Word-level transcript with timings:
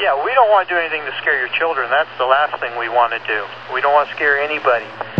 Yeah, 0.00 0.16
we 0.24 0.32
don't 0.32 0.48
want 0.48 0.66
to 0.66 0.74
do 0.74 0.80
anything 0.80 1.04
to 1.04 1.12
scare 1.20 1.38
your 1.38 1.52
children. 1.52 1.90
That's 1.90 2.08
the 2.16 2.24
last 2.24 2.58
thing 2.58 2.72
we 2.78 2.88
want 2.88 3.12
to 3.12 3.20
do. 3.28 3.44
We 3.74 3.82
don't 3.82 3.92
want 3.92 4.08
to 4.08 4.14
scare 4.14 4.40
anybody. 4.40 5.19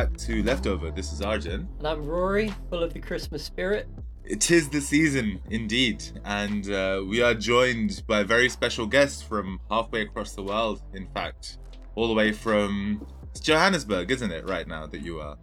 Back 0.00 0.16
to 0.16 0.42
Leftover. 0.42 0.90
This 0.90 1.12
is 1.12 1.20
Arjun. 1.20 1.68
And 1.76 1.86
I'm 1.86 2.06
Rory, 2.06 2.54
full 2.70 2.82
of 2.82 2.94
the 2.94 3.00
Christmas 3.00 3.44
spirit. 3.44 3.86
It 4.24 4.50
is 4.50 4.70
the 4.70 4.80
season, 4.80 5.42
indeed, 5.50 6.02
and 6.24 6.70
uh, 6.70 7.02
we 7.06 7.20
are 7.20 7.34
joined 7.34 8.02
by 8.06 8.20
a 8.20 8.24
very 8.24 8.48
special 8.48 8.86
guest 8.86 9.28
from 9.28 9.60
halfway 9.70 10.00
across 10.00 10.32
the 10.32 10.42
world. 10.42 10.80
In 10.94 11.06
fact, 11.08 11.58
all 11.96 12.08
the 12.08 12.14
way 12.14 12.32
from 12.32 13.06
Johannesburg, 13.42 14.10
isn't 14.10 14.32
it? 14.32 14.48
Right 14.48 14.66
now 14.66 14.86
that 14.86 15.02
you 15.02 15.20
are. 15.20 15.36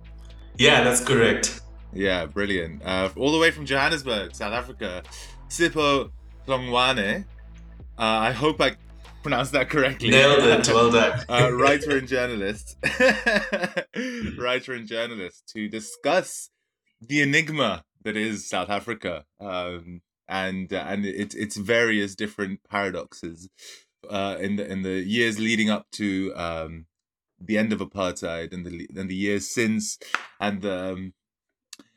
Yeah, 0.58 0.84
that's 0.84 1.06
correct. 1.06 1.62
Yeah, 1.94 2.26
brilliant. 2.26 2.82
Uh, 2.84 3.10
all 3.16 3.32
the 3.32 3.38
way 3.38 3.52
from 3.52 3.64
Johannesburg, 3.64 4.34
South 4.34 4.54
Africa, 4.54 5.04
Sipho 5.50 6.10
Hlongwane. 6.48 7.26
Uh, 8.00 8.02
I 8.02 8.32
hope 8.32 8.60
I 8.60 8.72
pronounced 9.28 9.52
that 9.52 9.70
correctly. 9.70 10.10
Nailed 10.10 10.40
it. 10.40 10.68
Well 10.74 10.90
done. 10.90 11.20
uh, 11.28 11.52
writer 11.52 11.98
and 11.98 12.08
journalist, 12.08 12.78
writer 14.40 14.74
and 14.74 14.88
journalist, 14.88 15.44
to 15.54 15.68
discuss 15.68 16.50
the 17.02 17.22
enigma 17.22 17.84
that 18.04 18.16
is 18.16 18.48
South 18.48 18.70
Africa, 18.70 19.26
um, 19.42 20.02
and 20.30 20.72
uh, 20.72 20.86
and 20.88 21.06
its 21.06 21.36
its 21.36 21.58
various 21.58 22.16
different 22.16 22.62
paradoxes 22.70 23.50
uh, 24.10 24.38
in 24.40 24.56
the 24.56 24.72
in 24.72 24.84
the 24.84 25.02
years 25.02 25.40
leading 25.40 25.70
up 25.70 25.88
to 25.94 26.34
um, 26.38 26.86
the 27.38 27.58
end 27.58 27.74
of 27.74 27.80
apartheid 27.80 28.54
and 28.54 28.66
the 28.66 28.88
and 28.96 29.10
the 29.10 29.16
years 29.16 29.50
since, 29.50 29.98
and 30.40 30.62
the 30.62 30.94
um, 30.94 31.14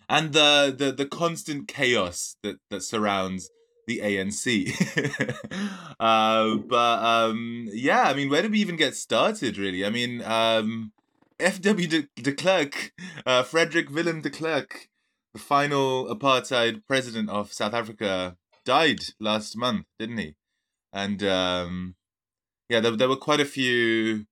and 0.08 0.32
the, 0.32 0.74
the 0.76 0.90
the 0.90 1.06
constant 1.06 1.68
chaos 1.68 2.36
that 2.42 2.56
that 2.70 2.82
surrounds 2.82 3.50
the 3.90 4.00
ANC. 4.00 4.44
uh, 6.00 6.56
but 6.56 7.04
um, 7.04 7.68
yeah, 7.72 8.02
I 8.02 8.14
mean, 8.14 8.30
where 8.30 8.42
did 8.42 8.52
we 8.52 8.60
even 8.60 8.76
get 8.76 8.94
started? 8.94 9.58
Really, 9.58 9.84
I 9.84 9.90
mean, 9.90 10.22
um, 10.22 10.92
F.W. 11.40 11.88
de, 11.88 12.08
de 12.16 12.32
Klerk, 12.32 12.92
uh, 13.26 13.42
Frederick 13.42 13.90
Willem 13.90 14.20
de 14.20 14.30
Klerk, 14.30 14.88
the 15.32 15.40
final 15.40 16.06
apartheid 16.14 16.82
president 16.86 17.30
of 17.30 17.52
South 17.52 17.74
Africa, 17.74 18.36
died 18.64 19.00
last 19.18 19.56
month, 19.56 19.86
didn't 19.98 20.18
he? 20.18 20.34
And 20.92 21.22
um, 21.24 21.96
yeah, 22.68 22.80
there, 22.80 22.96
there 22.96 23.08
were 23.08 23.16
quite 23.16 23.40
a 23.40 23.44
few 23.44 24.26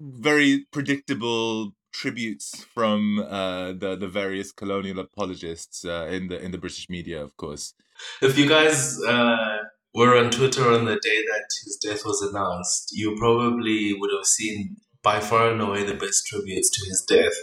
very 0.00 0.66
predictable 0.70 1.72
tributes 1.92 2.64
from 2.74 3.18
uh, 3.18 3.72
the 3.72 3.96
the 3.96 4.08
various 4.08 4.52
colonial 4.52 4.98
apologists 4.98 5.84
uh, 5.84 6.06
in 6.10 6.28
the 6.28 6.38
in 6.42 6.52
the 6.52 6.58
British 6.58 6.88
media, 6.88 7.22
of 7.22 7.36
course. 7.36 7.74
If 8.22 8.38
you 8.38 8.48
guys 8.48 9.00
uh, 9.02 9.58
were 9.94 10.16
on 10.16 10.30
Twitter 10.30 10.70
on 10.70 10.84
the 10.84 10.98
day 11.00 11.22
that 11.26 11.44
his 11.64 11.78
death 11.82 12.04
was 12.04 12.22
announced, 12.22 12.90
you 12.92 13.16
probably 13.16 13.94
would 13.98 14.10
have 14.16 14.26
seen 14.26 14.76
by 15.02 15.20
far 15.20 15.50
and 15.50 15.60
away 15.60 15.84
the 15.84 15.94
best 15.94 16.26
tributes 16.26 16.70
to 16.70 16.86
his 16.86 17.04
death. 17.08 17.34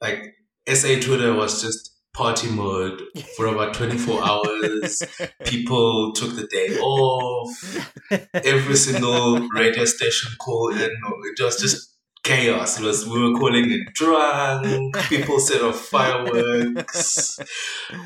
Like 0.00 0.34
SA 0.68 1.00
Twitter 1.00 1.34
was 1.34 1.62
just 1.62 1.90
party 2.12 2.50
mode 2.50 3.02
for 3.36 3.46
about 3.46 3.74
24 3.74 4.24
hours. 4.28 5.02
People 5.44 6.12
took 6.12 6.34
the 6.36 6.46
day 6.46 6.78
off. 6.78 7.88
Every 8.34 8.76
single 8.76 9.48
radio 9.48 9.84
station 9.84 10.32
called 10.38 10.74
in. 10.74 10.90
It 10.90 11.42
was 11.42 11.60
just 11.60 11.94
chaos. 12.22 12.78
It 12.78 12.84
was 12.84 13.06
we 13.06 13.20
were 13.20 13.38
calling 13.38 13.70
it 13.70 13.94
drunk. 13.94 14.96
People 15.08 15.38
set 15.38 15.62
off 15.62 15.78
fireworks. 15.78 17.38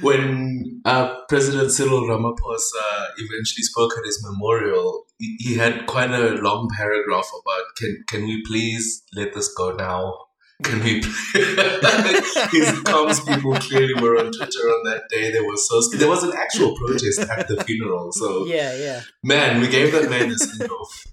When 0.01 0.83
uh, 0.85 1.15
President 1.29 1.71
Cyril 1.71 2.03
Ramaphosa 2.03 3.09
eventually 3.19 3.63
spoke 3.63 3.93
at 3.99 4.05
his 4.05 4.25
memorial, 4.25 5.05
he, 5.19 5.37
he 5.39 5.55
had 5.57 5.87
quite 5.87 6.11
a 6.11 6.37
long 6.41 6.69
paragraph 6.77 7.29
about 7.43 7.65
can 7.77 8.05
can 8.07 8.25
we 8.25 8.43
please 8.47 9.03
let 9.15 9.35
this 9.35 9.53
go 9.55 9.73
now? 9.73 10.15
Can 10.63 10.83
we? 10.85 10.95
His 11.03 12.71
comms 12.85 13.27
people 13.27 13.55
clearly 13.57 13.95
were 14.01 14.17
on 14.19 14.31
Twitter 14.31 14.61
on 14.61 14.85
that 14.91 15.03
day. 15.11 15.33
They 15.33 15.41
were 15.41 15.57
so 15.57 15.81
scared. 15.81 16.01
there 16.01 16.09
was 16.09 16.23
an 16.23 16.33
actual 16.37 16.77
protest 16.77 17.21
at 17.21 17.49
the 17.49 17.63
funeral. 17.65 18.13
So 18.13 18.47
Yeah, 18.47 18.75
yeah. 18.77 19.01
man, 19.25 19.61
we 19.61 19.69
gave 19.69 19.93
that 19.93 20.09
man 20.09 20.31
a 20.31 20.39
send 20.39 20.71
off. 20.71 21.05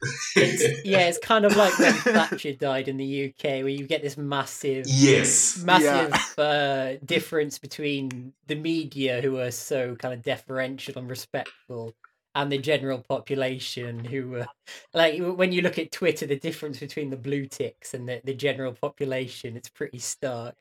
Yeah, 0.86 1.08
it's 1.08 1.18
kind 1.20 1.46
of 1.46 1.56
like 1.56 1.78
when 1.80 1.94
Thatcher 1.94 2.54
died 2.54 2.88
in 2.88 2.98
the 2.98 3.30
UK, 3.30 3.44
where 3.44 3.70
you 3.70 3.88
get 3.88 4.02
this 4.04 4.18
massive, 4.18 4.86
yes, 4.88 5.64
massive 5.64 6.14
uh, 6.38 6.98
difference 7.04 7.58
between 7.58 8.34
the 8.48 8.56
media, 8.56 9.22
who 9.22 9.40
are 9.40 9.52
so 9.52 9.96
kind 9.96 10.14
of 10.14 10.22
deferential 10.22 10.98
and 11.00 11.10
respectful, 11.10 11.94
and 12.34 12.52
the 12.52 12.58
general 12.58 13.00
population, 13.00 14.06
who 14.06 14.38
uh, 14.38 14.46
like 14.94 15.20
when 15.20 15.52
you 15.52 15.62
look 15.62 15.78
at 15.78 15.92
Twitter, 15.92 16.26
the 16.26 16.40
difference 16.40 16.80
between 16.80 17.10
the 17.10 17.18
blue 17.18 17.46
ticks 17.46 17.94
and 17.94 18.08
the, 18.08 18.22
the 18.24 18.34
general 18.34 18.74
population, 18.74 19.58
it's 19.58 19.70
pretty 19.70 20.00
stark. 20.00 20.56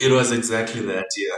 It 0.00 0.12
was 0.12 0.30
exactly 0.30 0.82
that, 0.82 1.06
yeah. 1.16 1.36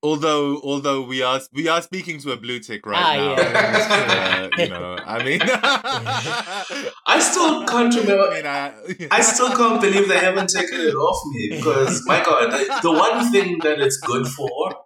Although, 0.00 0.60
although 0.62 1.02
we 1.02 1.22
are 1.22 1.40
we 1.52 1.66
are 1.66 1.82
speaking 1.82 2.20
to 2.20 2.30
a 2.30 2.36
blue 2.36 2.60
tick 2.60 2.86
right 2.86 3.02
Ah, 3.04 3.16
now, 3.16 3.32
yeah, 3.32 4.48
uh, 4.54 4.62
you 4.62 4.68
know, 4.68 4.96
I 5.04 5.24
mean, 5.24 5.40
I 7.06 7.18
still 7.18 7.66
can't 7.66 7.92
remember. 7.96 8.28
I 8.30 8.34
mean, 8.34 8.46
I, 8.46 9.08
I 9.10 9.20
still 9.22 9.50
can't 9.56 9.80
believe 9.80 10.06
they 10.06 10.18
haven't 10.20 10.50
taken 10.50 10.80
it 10.80 10.94
off 10.94 11.20
me 11.32 11.56
because 11.56 12.00
my 12.06 12.22
god, 12.24 12.52
the, 12.52 12.78
the 12.82 12.92
one 12.92 13.32
thing 13.32 13.58
that 13.64 13.80
it's 13.80 13.98
good 13.98 14.28
for 14.28 14.76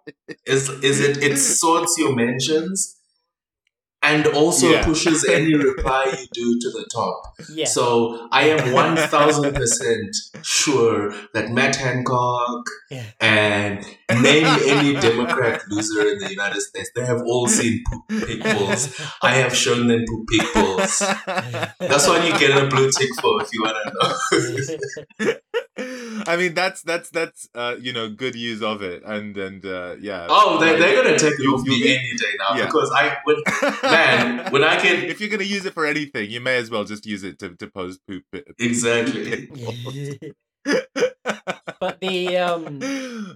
is 0.47 0.69
is 0.81 0.99
it 0.99 1.17
it 1.23 1.37
sorts 1.37 1.95
your 1.99 2.15
mentions 2.15 2.97
and 4.03 4.27
also 4.27 4.69
Yeah. 4.71 4.83
pushes 4.85 5.25
any 5.25 5.55
reply 5.69 6.05
you 6.19 6.27
do 6.33 6.59
to 6.59 6.69
the 6.77 6.85
top. 6.93 7.21
Yeah. 7.49 7.65
So 7.65 8.27
I 8.31 8.49
am 8.49 8.73
one 8.73 8.95
thousand 8.97 9.53
percent 9.55 10.15
sure 10.43 11.11
that 11.33 11.49
Matt 11.49 11.75
Hancock 11.77 12.65
Yeah. 12.91 13.05
and 13.21 13.83
name 14.21 14.45
any 14.67 14.93
Democrat 14.99 15.61
loser 15.69 16.07
in 16.11 16.19
the 16.19 16.29
United 16.29 16.61
States, 16.61 16.91
they 16.95 17.05
have 17.05 17.21
all 17.25 17.47
seen 17.47 17.81
poop 17.87 18.27
pig 18.27 18.43
balls. 18.43 18.81
I 19.21 19.31
have 19.35 19.55
shown 19.55 19.87
them 19.87 20.03
poop 20.07 20.27
pig 20.29 20.53
balls. 20.53 20.99
That's 21.79 22.07
why 22.07 22.25
you 22.27 22.37
get 22.37 22.51
a 22.61 22.67
blue 22.67 22.91
tick 22.91 23.09
for 23.21 23.41
if 23.41 23.49
you 23.53 23.63
want 23.63 23.77
to 23.83 25.25
know. 25.25 25.33
I 26.27 26.37
mean, 26.37 26.53
that's 26.53 26.81
that's 26.81 27.09
that's 27.09 27.49
uh, 27.55 27.75
you 27.79 27.93
know 27.93 28.09
good 28.09 28.35
use 28.35 28.61
of 28.61 28.81
it, 28.81 29.03
and 29.05 29.35
and 29.37 29.65
uh, 29.65 29.95
yeah. 29.99 30.27
Oh, 30.29 30.57
they, 30.59 30.77
they're 30.79 31.03
gonna 31.03 31.17
take 31.17 31.33
it 31.33 31.39
You- 31.39 31.55
off 31.55 31.65
you- 31.65 31.71
me 31.71 31.83
any 31.95 32.17
day 32.17 32.33
now 32.39 32.55
Yeah. 32.57 32.65
because 32.65 32.91
I 32.95 33.17
when 33.23 33.37
man 33.83 34.51
when 34.51 34.63
I 34.63 34.77
can 34.79 35.03
if 35.03 35.19
you're 35.21 35.29
gonna 35.29 35.43
use 35.43 35.65
it 35.65 35.73
for 35.73 35.85
anything, 35.85 36.29
you 36.29 36.41
may 36.41 36.57
as 36.57 36.69
well 36.69 36.83
just 36.83 37.05
use 37.05 37.23
it 37.23 37.39
to, 37.39 37.55
to 37.55 37.67
post 37.67 37.99
poop. 38.07 38.23
exactly. 38.59 39.49
but 41.79 41.99
the 41.99 42.37
um 42.37 42.65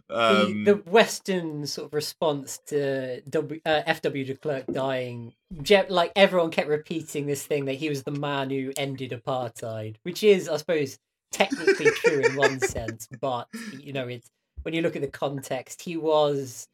um, 0.09 0.63
the, 0.63 0.63
the 0.65 0.75
Western 0.89 1.65
sort 1.67 1.87
of 1.87 1.93
response 1.93 2.59
to 2.67 3.21
w, 3.29 3.59
uh, 3.65 3.81
F.W. 3.85 4.23
de 4.25 4.35
Klerk 4.35 4.65
dying, 4.71 5.33
Je- 5.61 5.89
like 5.89 6.11
everyone 6.15 6.51
kept 6.51 6.69
repeating 6.69 7.25
this 7.25 7.43
thing 7.45 7.65
that 7.65 7.75
he 7.75 7.89
was 7.89 8.03
the 8.03 8.11
man 8.11 8.49
who 8.49 8.71
ended 8.77 9.11
apartheid, 9.11 9.95
which 10.03 10.23
is, 10.23 10.47
I 10.47 10.57
suppose, 10.57 10.97
technically 11.31 11.91
true 11.91 12.19
in 12.19 12.35
one 12.35 12.59
sense, 12.59 13.07
but 13.21 13.47
you 13.71 13.93
know, 13.93 14.07
it's 14.07 14.29
when 14.63 14.73
you 14.73 14.81
look 14.81 14.95
at 14.95 15.01
the 15.01 15.07
context, 15.07 15.81
he 15.81 15.97
was 15.97 16.67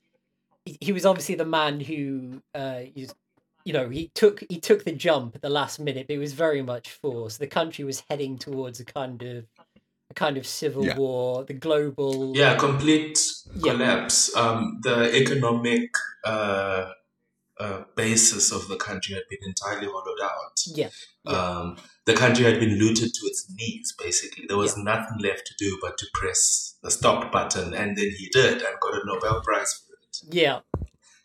he, 0.66 0.92
was 0.94 1.06
obviously 1.06 1.36
the 1.36 1.46
man 1.46 1.80
who 1.80 2.42
uh, 2.56 2.82
you 3.66 3.72
know, 3.74 3.90
he 3.90 4.10
took 4.14 4.44
he 4.50 4.60
took 4.60 4.84
the 4.84 4.92
jump 4.92 5.36
at 5.36 5.42
the 5.42 5.50
last 5.50 5.80
minute, 5.80 6.08
but 6.08 6.16
it 6.16 6.20
was 6.20 6.34
very 6.34 6.62
much 6.62 6.92
forced. 6.92 7.40
The 7.40 7.48
country 7.48 7.86
was 7.86 8.04
heading 8.10 8.38
towards 8.38 8.80
a 8.80 8.86
kind 8.86 9.22
of 9.24 9.46
a 10.10 10.14
kind 10.14 10.38
of 10.38 10.46
civil 10.46 10.86
Yeah. 10.86 10.98
war. 10.98 11.44
The 11.46 11.54
global 11.54 12.36
Yeah, 12.36 12.58
complete 12.58 13.20
Yeah. 13.56 13.74
collapse. 13.74 14.36
Um, 14.36 14.80
the 14.84 15.16
economic 15.16 15.92
uh, 16.26 16.92
uh, 17.64 17.84
basis 17.96 18.52
of 18.52 18.68
the 18.68 18.76
country 18.88 19.14
had 19.16 19.24
been 19.30 19.44
entirely 19.52 19.88
hollowed 19.88 20.22
out. 20.24 20.56
Yeah. 20.68 20.90
Yeah. 21.26 21.32
Um, 21.32 21.78
the 22.06 22.14
country 22.24 22.44
had 22.50 22.60
been 22.60 22.76
looted 22.84 23.10
to 23.18 23.22
its 23.32 23.42
knees, 23.58 23.94
basically. 23.98 24.46
There 24.48 24.58
was 24.58 24.76
nothing 24.78 25.18
left 25.28 25.44
to 25.48 25.54
do 25.58 25.78
but 25.82 25.98
to 26.00 26.06
press 26.14 26.76
the 26.84 26.92
stop 26.92 27.32
button, 27.32 27.74
and 27.74 27.90
then 27.98 28.10
he 28.20 28.28
did 28.32 28.56
and 28.62 28.76
got 28.82 28.94
a 28.96 29.02
Nobel 29.06 29.42
Prize 29.42 29.74
for 29.74 29.94
it. 29.94 30.36
Yeah. 30.40 30.60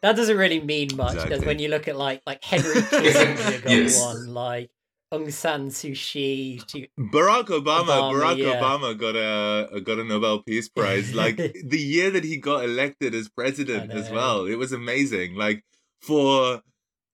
that 0.02 0.14
doesn't 0.14 0.36
really 0.44 0.60
mean 0.60 0.88
much 0.94 1.14
because 1.14 1.24
Exactly. 1.24 1.46
when 1.48 1.58
you 1.58 1.68
look 1.74 1.88
at 1.88 1.96
like 1.96 2.22
like 2.30 2.42
Henry 2.44 2.74
Kissinger 2.92 3.62
got 3.64 3.72
Yes. 3.72 4.00
one, 4.00 4.22
like 4.32 4.70
Aung 5.12 5.32
San 5.32 5.62
Suu 5.70 5.94
Kyi, 6.04 6.60
she- 6.70 6.88
Barack 7.14 7.46
Obama, 7.60 7.96
Obama, 7.96 8.12
Barack 8.14 8.36
yeah. 8.38 8.60
Obama 8.60 8.88
got 9.04 9.16
a 9.16 9.80
got 9.80 9.98
a 9.98 10.04
Nobel 10.04 10.42
Peace 10.46 10.68
Prize 10.68 11.08
like 11.14 11.36
the 11.74 11.82
year 11.94 12.10
that 12.10 12.24
he 12.30 12.36
got 12.36 12.62
elected 12.64 13.14
as 13.20 13.28
president 13.40 13.90
as 13.90 14.10
well. 14.10 14.44
It 14.46 14.56
was 14.62 14.70
amazing. 14.72 15.34
Like 15.34 15.64
for 16.00 16.62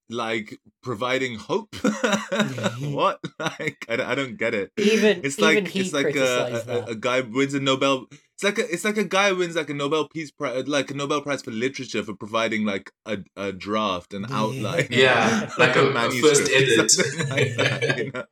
like 0.09 0.59
providing 0.83 1.35
hope. 1.39 1.75
what? 2.81 3.19
Like 3.39 3.85
I, 3.89 3.95
don't- 3.97 4.07
I 4.07 4.15
don't 4.15 4.37
get 4.37 4.53
it. 4.53 4.71
even 4.77 5.21
It's 5.23 5.37
even 5.39 5.63
like 5.63 5.67
he 5.67 5.79
it's 5.81 5.93
like 5.93 6.15
a, 6.15 6.63
a, 6.67 6.91
a 6.91 6.95
guy 6.95 7.21
wins 7.21 7.53
a 7.53 7.59
Nobel. 7.59 8.05
It's 8.11 8.43
like 8.43 8.57
a 8.59 8.71
it's 8.71 8.83
like 8.85 8.97
a 8.97 9.03
guy 9.03 9.31
wins 9.31 9.55
like 9.55 9.69
a 9.69 9.73
Nobel 9.73 10.07
Peace 10.09 10.29
Prize, 10.31 10.57
uh, 10.57 10.63
like 10.67 10.91
a 10.91 10.93
Nobel 10.93 11.21
Prize 11.21 11.41
for 11.41 11.51
literature 11.51 12.03
for 12.03 12.13
providing 12.15 12.65
like 12.65 12.91
a, 13.05 13.19
a 13.37 13.51
draft, 13.53 14.13
an 14.13 14.25
outline, 14.29 14.87
Yeah, 14.91 15.49
like 15.57 15.75
a- 15.75 15.87
a 15.89 15.93
manuscript, 15.93 16.37
first 16.37 16.51
edit. 16.51 17.29
like 17.29 17.55
that, 17.57 17.97
you 17.97 18.11
know? 18.11 18.25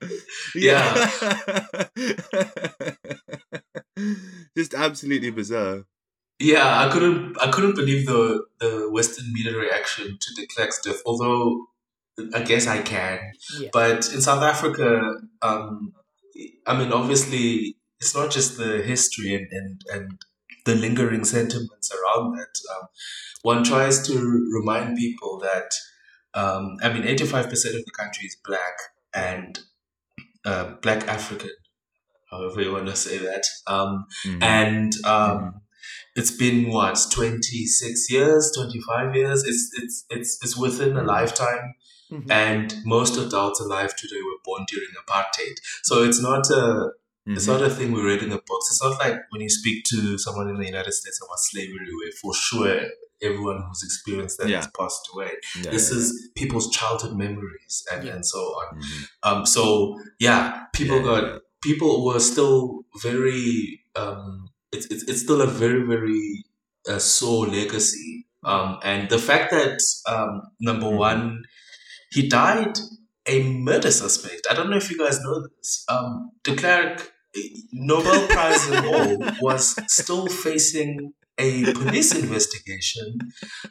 yeah, 0.56 1.10
just 4.58 4.74
absolutely 4.74 5.32
bizarre. 5.32 5.86
Yeah, 6.40 6.86
I 6.86 6.90
couldn't 6.92 7.38
I 7.42 7.52
couldn't 7.52 7.76
believe 7.76 8.06
the 8.06 8.44
the 8.60 8.90
Western 8.92 9.32
media 9.34 9.56
reaction 9.58 10.18
to 10.20 10.34
de 10.36 10.48
Klerk's 10.48 10.82
death, 10.82 11.02
although 11.06 11.68
I 12.34 12.42
guess 12.44 12.68
I 12.68 12.82
can. 12.82 13.20
Yeah. 13.60 13.70
But 13.72 14.12
in 14.14 14.22
South 14.22 14.44
Africa, 14.44 15.16
um, 15.42 15.94
I 16.68 16.78
mean, 16.78 16.92
obviously, 16.92 17.78
it's 18.00 18.16
not 18.16 18.32
just 18.32 18.58
the 18.58 18.82
history 18.84 19.34
and, 19.34 19.48
and, 19.52 19.82
and 19.92 20.22
the 20.66 20.76
lingering 20.76 21.24
sentiments 21.26 21.92
around 21.92 22.36
that. 22.38 22.54
Um, 22.76 22.88
one 23.42 23.64
tries 23.64 24.06
to 24.08 24.16
remind 24.54 24.98
people 24.98 25.40
that, 25.40 25.72
um, 26.36 26.78
I 26.84 26.94
mean, 26.94 27.04
85% 27.04 27.44
of 27.52 27.86
the 27.86 27.92
country 27.98 28.26
is 28.28 28.38
black 28.46 28.76
and 29.14 29.60
uh, 30.46 30.76
black 30.82 31.08
African, 31.08 31.50
however 32.30 32.62
you 32.62 32.72
want 32.74 32.88
to 32.88 32.96
say 32.96 33.18
that. 33.18 33.44
Um, 33.66 34.06
Mhm. 34.26 34.44
and 34.44 34.94
um, 35.06 35.40
Mhm. 35.40 35.54
It's 36.16 36.32
been 36.32 36.70
what 36.70 36.98
26 37.12 38.12
years 38.12 38.52
25 38.56 39.16
years 39.16 39.44
it's 39.44 39.72
it's 39.82 40.06
it's, 40.10 40.38
it's 40.44 40.58
within 40.58 40.96
a 40.98 41.02
Mhm. 41.02 41.08
lifetime 41.08 41.74
Mhm. 42.12 42.30
and 42.30 42.76
most 42.86 43.18
adults 43.18 43.60
alive 43.60 43.96
today 43.96 44.22
were 44.28 44.42
born 44.46 44.64
during 44.72 44.90
apartheid 45.04 45.56
so 45.84 46.04
it's 46.04 46.22
not 46.22 46.50
a 46.52 46.90
it's 47.26 47.46
Mhm. 47.46 47.54
not 47.54 47.62
a 47.62 47.70
thing 47.76 47.92
we 47.94 48.02
read 48.02 48.22
in 48.22 48.30
the 48.30 48.42
books 48.50 48.68
it's 48.70 48.84
not 48.84 49.00
like 49.00 49.16
when 49.32 49.42
you 49.42 49.50
speak 49.50 49.84
to 49.92 50.18
someone 50.18 50.48
in 50.50 50.58
the 50.58 50.66
united 50.74 50.92
states 51.02 51.20
about 51.26 51.40
slavery 51.40 51.90
where 52.00 52.12
for 52.22 52.34
sure 52.36 52.82
everyone 53.22 53.60
who's 53.66 53.84
experienced 53.84 54.38
that 54.38 54.50
Yeah. 54.50 54.58
has 54.58 54.68
passed 54.80 55.08
away 55.14 55.32
Yeah, 55.64 55.72
this 55.72 55.90
yeah, 55.90 55.98
is 55.98 56.30
people's 56.36 56.70
childhood 56.78 57.16
memories 57.26 57.76
and, 57.92 58.08
and 58.10 58.26
so 58.34 58.40
on. 58.62 58.68
Mhm. 58.82 59.08
um, 59.28 59.46
so 59.46 59.64
yeah, 60.20 60.42
people 60.74 61.00
got 61.02 61.24
people 61.62 61.92
were 62.06 62.20
still 62.20 62.84
very. 63.02 63.80
Um, 63.96 64.50
it's 64.74 64.88
it's 64.88 65.04
it's 65.04 65.22
still 65.22 65.42
a 65.42 65.48
very 65.48 65.84
very 65.86 66.44
uh, 66.90 67.00
sore 67.00 67.48
legacy. 67.48 68.28
Um, 68.46 68.80
and 68.84 69.10
the 69.10 69.20
fact 69.20 69.52
that 69.52 69.80
um, 70.10 70.42
number 70.60 70.88
Mhm. 70.88 70.98
one, 70.98 71.44
he 72.12 72.28
died 72.28 72.78
a 73.26 73.44
murder 73.44 73.92
suspect. 73.92 74.48
I 74.50 74.54
don't 74.54 74.70
know 74.70 74.78
if 74.78 74.92
you 74.92 74.98
guys 74.98 75.20
know 75.22 75.48
this. 75.48 75.86
Um, 75.88 76.32
de 76.44 76.56
Klerk, 76.56 77.12
Nobel 77.72 78.28
Prize 78.28 78.68
and 78.70 78.86
all, 78.86 79.18
was 79.42 79.76
still 79.88 80.28
facing 80.28 81.14
a 81.40 81.74
police 81.74 82.14
investigation 82.16 83.18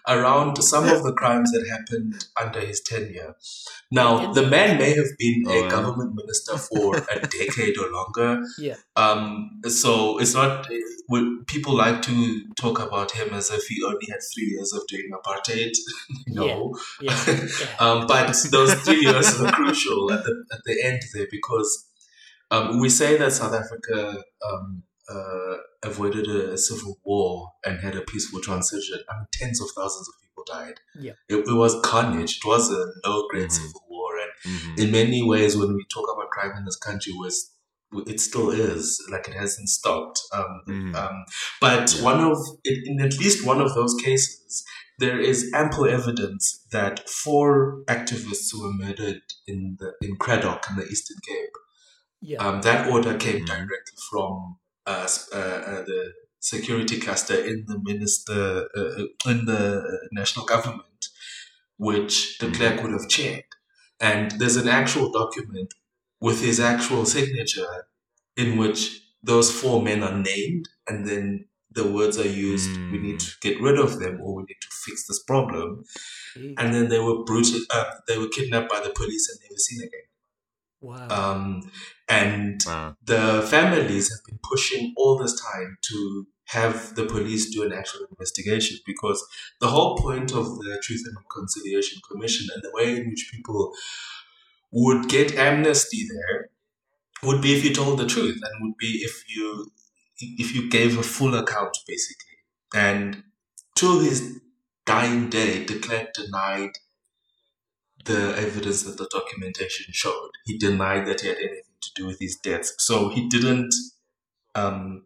around 0.09 0.57
some 0.63 0.85
of 0.89 1.03
the 1.05 1.13
crimes 1.13 1.53
that 1.53 1.67
happened 1.69 2.25
under 2.41 2.61
his 2.61 2.81
tenure. 2.81 3.37
Now, 3.91 4.33
the 4.33 4.47
man 4.47 4.79
may 4.79 4.95
have 4.95 5.17
been 5.19 5.45
Oh, 5.47 5.53
a 5.53 5.63
wow. 5.63 5.69
government 5.71 6.15
minister 6.15 6.57
for 6.59 6.97
a 6.97 7.21
decade 7.21 7.79
or 7.79 7.91
longer. 7.91 8.43
Yeah. 8.59 8.77
Um, 8.97 9.61
so 9.69 10.19
it's 10.19 10.35
not, 10.35 10.69
when 11.07 11.45
people 11.47 11.75
like 11.77 12.03
to 12.03 12.43
talk 12.57 12.81
about 12.81 13.13
him 13.13 13.33
as 13.33 13.51
if 13.51 13.65
he 13.67 13.83
only 13.85 14.07
had 14.09 14.21
three 14.35 14.47
years 14.47 14.73
of 14.73 14.87
doing 14.89 15.11
apartheid. 15.13 15.73
no. 16.27 16.75
yeah, 17.01 17.25
yeah. 17.29 17.47
Um, 17.79 18.07
but 18.07 18.35
those 18.51 18.75
three 18.75 19.03
years 19.03 19.39
were 19.39 19.53
crucial 19.53 20.13
at 20.13 20.25
the, 20.25 20.45
at 20.53 20.61
the 20.65 20.83
end 20.83 21.03
there 21.15 21.27
because 21.31 21.89
um, 22.51 22.81
we 22.81 22.89
say 22.89 23.17
that 23.19 23.33
South 23.33 23.55
Africa 23.55 24.23
um, 24.47 24.83
uh, 25.09 25.57
avoided 25.83 26.27
a, 26.27 26.53
a 26.53 26.59
civil 26.59 26.99
war 27.05 27.53
and 27.65 27.81
had 27.81 27.97
a 27.97 28.03
peaceful 28.03 28.41
transition. 28.41 28.99
I 29.09 29.15
mean, 29.17 29.27
tens 29.33 29.61
of 29.61 29.69
thousands 29.77 30.09
of 30.09 30.15
people 30.23 30.45
died. 30.47 30.75
Yeah. 30.99 31.13
It, 31.29 31.49
it 31.49 31.55
was 31.55 31.81
carnage. 31.83 32.39
It 32.39 32.45
was 32.47 32.71
a 32.71 32.87
low-grade 33.09 33.49
Mhm. 33.49 33.53
civil 33.53 33.83
war. 33.89 34.13
And 34.19 34.53
Mhm. 34.55 34.79
in 34.79 34.91
many 34.93 35.23
ways, 35.23 35.57
when 35.57 35.75
we 35.75 35.85
talk 35.93 36.07
about 36.15 36.31
crime 36.31 36.57
in 36.57 36.65
this 36.65 36.77
country, 36.77 37.13
was 37.15 37.51
it 38.07 38.21
still 38.21 38.49
is 38.51 39.07
like 39.11 39.29
it 39.29 39.35
hasn't 39.35 39.69
stopped. 39.69 40.23
Um, 40.33 40.63
Mhm. 40.67 40.95
um, 40.97 41.25
but 41.61 41.95
Yeah. 41.95 42.03
one 42.03 42.21
of 42.21 42.39
in, 42.65 42.83
in 42.87 43.01
at 43.03 43.19
least 43.19 43.45
one 43.45 43.61
of 43.61 43.75
those 43.75 43.95
cases, 44.03 44.65
there 44.99 45.21
is 45.21 45.51
ample 45.53 45.87
evidence 45.87 46.65
that 46.71 47.07
four 47.11 47.83
activists 47.89 48.51
who 48.53 48.63
were 48.63 48.73
murdered 48.73 49.21
in 49.47 49.77
the 49.79 49.93
in 50.01 50.17
Cradock 50.17 50.71
in 50.71 50.77
the 50.77 50.87
Eastern 50.87 51.19
Cape. 51.29 51.51
yeah. 52.25 52.39
Um, 52.47 52.63
that 52.63 52.89
order 52.89 53.19
came 53.19 53.43
Mhm. 53.43 53.47
directly 53.47 53.99
from 54.11 54.57
uh, 54.87 55.09
uh, 55.33 55.83
the 55.85 56.13
security 56.41 56.99
cluster 57.01 57.35
in 57.35 57.65
the 57.67 57.79
minister 57.79 58.69
uh, 58.77 58.81
uh, 58.81 59.31
in 59.31 59.45
the 59.47 60.09
national 60.13 60.45
government, 60.47 61.09
which 61.79 62.39
de 62.39 62.47
Mhm. 62.47 62.55
Klerk 62.57 62.83
would 62.83 62.93
have 62.93 63.09
chaired. 63.09 63.45
And 64.01 64.33
there's 64.39 64.57
an 64.57 64.69
actual 64.69 65.13
document 65.13 65.75
with 66.21 66.41
his 66.43 66.59
actual 66.61 67.05
signature 67.07 67.87
in 68.37 68.59
which 68.59 68.81
those 69.23 69.51
four 69.53 69.83
men 69.83 70.03
are 70.03 70.19
named, 70.19 70.69
and 70.89 71.07
then 71.09 71.49
the 71.71 71.85
words 71.97 72.19
are 72.19 72.29
used: 72.51 72.71
"We 72.93 72.99
need 72.99 73.21
to 73.21 73.31
get 73.41 73.61
rid 73.61 73.79
of 73.79 73.99
them, 74.01 74.21
or 74.21 74.35
we 74.37 74.43
need 74.43 74.61
to 74.63 74.69
fix 74.85 75.07
this 75.07 75.23
problem." 75.23 75.85
Gee, 76.35 76.55
And 76.59 76.75
then 76.75 76.89
they 76.89 76.99
were 76.99 77.25
brutal. 77.25 77.61
Uh, 77.71 77.91
they 78.09 78.19
were 78.19 78.29
kidnapped 78.29 78.71
by 78.71 78.81
the 78.81 78.91
police 78.91 79.29
and 79.31 79.39
never 79.43 79.59
seen 79.69 79.81
again. 79.89 80.09
wow. 80.81 81.09
Um, 81.11 81.71
and 82.21 82.63
Wow. 82.67 82.97
the 83.13 83.25
families 83.55 84.07
have 84.13 84.25
been 84.29 84.41
pushing 84.53 84.85
all 84.97 85.15
this 85.19 85.35
time 85.49 85.71
to 85.89 86.27
have 86.57 86.95
the 86.99 87.07
police 87.15 87.45
do 87.55 87.63
an 87.67 87.73
actual 87.73 88.03
investigation 88.11 88.77
because 88.87 89.19
the 89.61 89.69
whole 89.75 89.97
point 90.05 90.31
of 90.41 90.47
the 90.59 90.73
Truth 90.83 91.05
and 91.07 91.17
Reconciliation 91.25 92.01
Commission 92.11 92.47
and 92.55 92.63
the 92.63 92.73
way 92.79 92.89
in 92.99 93.09
which 93.09 93.31
people 93.33 93.75
would 94.71 95.09
get 95.09 95.37
amnesty 95.37 96.03
there 96.13 96.39
would 97.27 97.41
be 97.47 97.53
if 97.57 97.65
you 97.65 97.73
told 97.75 97.99
the 97.99 98.07
truth 98.15 98.39
and 98.47 98.55
would 98.65 98.77
be 98.87 98.93
if 99.09 99.15
you 99.35 99.71
if 100.45 100.55
you 100.55 100.63
gave 100.79 100.99
a 100.99 101.03
full 101.03 101.35
account 101.43 101.75
basically 101.87 102.39
and 102.75 103.23
to 103.75 104.01
his 104.01 104.19
dying 104.85 105.29
day 105.31 105.65
de 105.65 105.79
Klerk 105.79 106.13
denied 106.15 106.75
the 108.05 108.21
evidence 108.37 108.83
that 108.83 108.99
the 108.99 109.09
documentation 109.13 109.87
showed. 109.93 110.31
He 110.45 110.59
denied 110.59 111.07
that 111.07 111.21
he 111.21 111.29
had 111.29 111.37
anything 111.39 111.72
to 111.83 111.91
do 111.95 112.07
with 112.07 112.19
his 112.21 112.37
death. 112.37 112.71
So 112.79 113.09
he 113.09 113.29
didn't. 113.29 113.75
Um, 114.55 115.05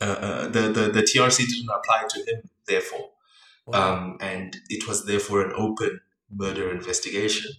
uh, 0.00 0.04
uh, 0.04 0.48
the, 0.48 0.62
the 0.62 0.90
the 0.90 1.02
TRC 1.02 1.38
didn't 1.38 1.70
apply 1.70 2.04
to 2.08 2.18
him, 2.20 2.50
therefore, 2.66 3.10
wow. 3.66 3.94
um, 3.94 4.18
and 4.20 4.56
it 4.68 4.88
was 4.88 5.06
therefore 5.06 5.42
an 5.42 5.52
open 5.56 6.00
murder 6.30 6.70
investigation. 6.70 7.52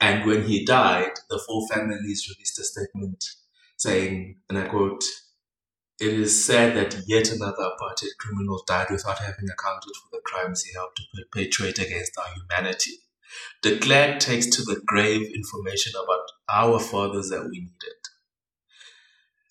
And 0.00 0.26
when 0.26 0.44
he 0.44 0.64
died, 0.64 1.12
the 1.28 1.38
four 1.38 1.66
families 1.68 2.28
released 2.28 2.58
a 2.58 2.64
statement 2.64 3.24
saying, 3.76 4.36
and 4.48 4.58
I 4.58 4.66
quote, 4.68 5.04
it 6.00 6.14
is 6.14 6.44
sad 6.44 6.74
that 6.76 7.02
yet 7.06 7.30
another 7.30 7.62
apartheid 7.62 8.16
criminal 8.18 8.64
died 8.66 8.88
without 8.90 9.18
having 9.18 9.48
accounted 9.48 9.92
for 9.94 10.08
the 10.10 10.22
crimes 10.24 10.64
he 10.64 10.72
helped 10.72 10.96
to 10.96 11.02
perpetrate 11.14 11.78
against 11.78 12.18
our 12.18 12.32
humanity. 12.34 12.92
De 13.62 13.78
Klerk 13.78 14.18
takes 14.18 14.46
to 14.46 14.62
the 14.62 14.80
grave 14.84 15.22
information 15.34 15.92
about 16.02 16.26
our 16.52 16.78
fathers 16.78 17.28
that 17.30 17.44
we 17.44 17.60
needed. 17.60 18.00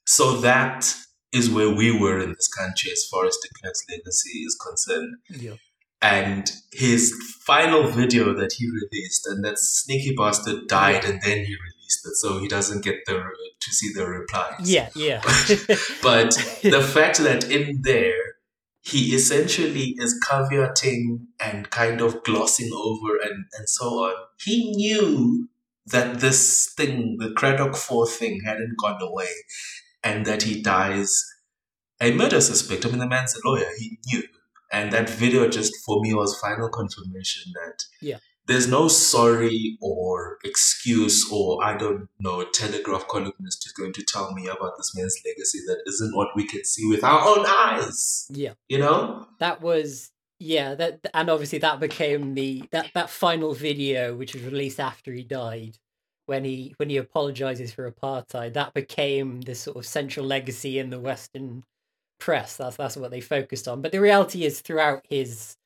So 0.06 0.38
that 0.42 0.94
is 1.32 1.50
where 1.50 1.70
we 1.70 1.98
were 1.98 2.20
in 2.20 2.30
this 2.30 2.48
country 2.48 2.92
as 2.92 3.06
far 3.06 3.26
as 3.26 3.38
de 3.38 3.48
Klerk's 3.60 3.86
legacy 3.90 4.40
is 4.40 4.56
concerned 4.56 5.16
yeah. 5.30 5.54
and 6.02 6.52
his 6.74 7.14
final 7.46 7.88
video 7.88 8.34
that 8.34 8.54
he 8.58 8.68
released, 8.68 9.26
and 9.28 9.44
that 9.46 9.58
sneaky 9.58 10.14
bastard 10.16 10.68
died, 10.68 11.06
and 11.06 11.22
then 11.22 11.38
he 11.46 11.56
released 11.56 12.06
it, 12.06 12.16
so 12.16 12.40
he 12.40 12.48
doesn't 12.48 12.84
get 12.84 13.06
the 13.06 13.24
to 13.62 13.72
see 13.72 13.94
the 13.94 14.06
replies. 14.06 14.70
Yeah, 14.70 14.90
yeah. 14.96 15.22
But 16.02 16.32
the 16.64 16.82
fact 16.94 17.20
that 17.20 17.50
in 17.50 17.82
there 17.82 18.31
he 18.82 19.14
essentially 19.16 19.96
is 19.98 20.20
caveating 20.28 21.28
and 21.40 21.70
kind 21.70 22.02
of 22.02 22.24
glossing 22.24 22.72
over 22.74 23.16
and, 23.24 23.46
and 23.58 23.70
so 23.70 23.86
on, 23.86 24.14
he 24.40 24.72
knew 24.76 25.48
that 25.86 26.20
this 26.20 26.74
thing, 26.76 27.18
the 27.20 27.30
Cradock 27.30 27.76
4 27.76 28.08
thing, 28.08 28.42
hadn't 28.46 28.76
gone 28.80 29.02
away 29.02 29.30
and 30.04 30.26
that 30.26 30.44
he 30.44 30.62
dies 30.62 31.24
a 32.02 32.12
murder 32.12 32.42
suspect. 32.42 32.86
I 32.86 32.90
mean, 32.90 33.00
the 33.00 33.08
man's 33.08 33.36
a 33.36 33.40
lawyer, 33.48 33.70
he 33.78 34.00
knew. 34.08 34.24
and 34.74 34.92
that 34.94 35.10
video 35.10 35.48
just 35.50 35.74
for 35.86 36.00
me 36.02 36.14
was 36.14 36.40
final 36.40 36.70
confirmation 36.70 37.52
that 37.54 37.84
Yeah. 38.02 38.18
There's 38.48 38.68
no 38.68 38.88
sorry 38.88 39.78
or 39.82 40.38
excuse 40.44 41.32
or 41.32 41.64
I 41.64 41.78
don't 41.78 42.10
know 42.20 42.44
telegraph 42.46 43.08
columnist 43.08 43.64
who's 43.64 43.74
going 43.74 43.94
to 43.94 44.04
tell 44.04 44.34
me 44.34 44.48
about 44.48 44.78
this 44.78 44.96
man's 44.96 45.20
legacy 45.26 45.60
that 45.68 45.82
isn't 45.88 46.16
what 46.16 46.30
we 46.36 46.46
can 46.48 46.64
see 46.64 46.88
with 46.88 47.04
our 47.04 47.22
own 47.22 47.46
eyes. 47.48 48.28
Yeah. 48.30 48.54
You 48.68 48.80
know? 48.80 49.28
that 49.42 49.60
was 49.62 50.12
yeah 50.40 50.74
that 50.76 51.06
and 51.14 51.30
obviously 51.30 51.60
that 51.60 51.80
became 51.80 52.36
the 52.36 52.64
that 52.72 52.90
that 52.94 53.10
final 53.10 53.54
video 53.54 54.16
which 54.16 54.34
was 54.34 54.44
released 54.44 54.80
after 54.80 55.12
he 55.12 55.24
died 55.24 55.78
when 56.28 56.46
he 56.46 56.74
when 56.78 56.90
he 56.90 56.98
apologizes 56.98 57.74
for 57.74 57.92
apartheid 57.92 58.54
that 58.54 58.74
became 58.74 59.42
this 59.42 59.60
sort 59.60 59.78
of 59.78 59.86
central 59.86 60.26
legacy 60.26 60.80
in 60.80 60.90
the 60.90 61.00
western 61.00 61.64
press 62.20 62.56
that's 62.56 62.78
that's 62.78 62.98
what 62.98 63.12
they 63.12 63.22
focused 63.22 63.68
on 63.68 63.82
but 63.82 63.92
the 63.92 64.00
reality 64.00 64.46
is 64.46 64.62
throughout 64.62 65.06
his 65.10 65.58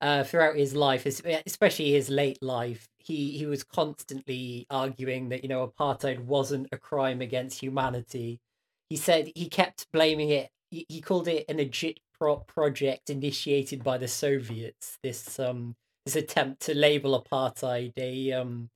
uh 0.00 0.24
throughout 0.24 0.56
his 0.56 0.74
life 0.74 1.04
especially 1.46 1.90
his 1.92 2.08
late 2.08 2.42
life 2.42 2.88
he 2.98 3.36
he 3.36 3.46
was 3.46 3.62
constantly 3.64 4.66
arguing 4.70 5.28
that 5.30 5.42
you 5.42 5.48
know 5.48 5.66
apartheid 5.66 6.20
wasn't 6.20 6.68
a 6.72 6.78
crime 6.78 7.20
against 7.20 7.60
humanity. 7.60 8.40
He 8.88 8.96
said 8.96 9.30
he 9.34 9.48
kept 9.48 9.86
blaming 9.92 10.30
it 10.30 10.50
he, 10.70 10.86
he 10.88 11.00
called 11.00 11.28
it 11.28 11.44
an 11.48 11.58
agitprop 11.58 12.46
project 12.46 13.10
initiated 13.10 13.82
by 13.82 13.98
the 13.98 14.08
soviets 14.08 14.98
this 15.02 15.38
um 15.38 15.74
this 16.06 16.16
attempt 16.16 16.62
to 16.62 16.74
label 16.74 17.20
apartheid 17.22 17.92
a 17.96 18.32
um 18.32 18.68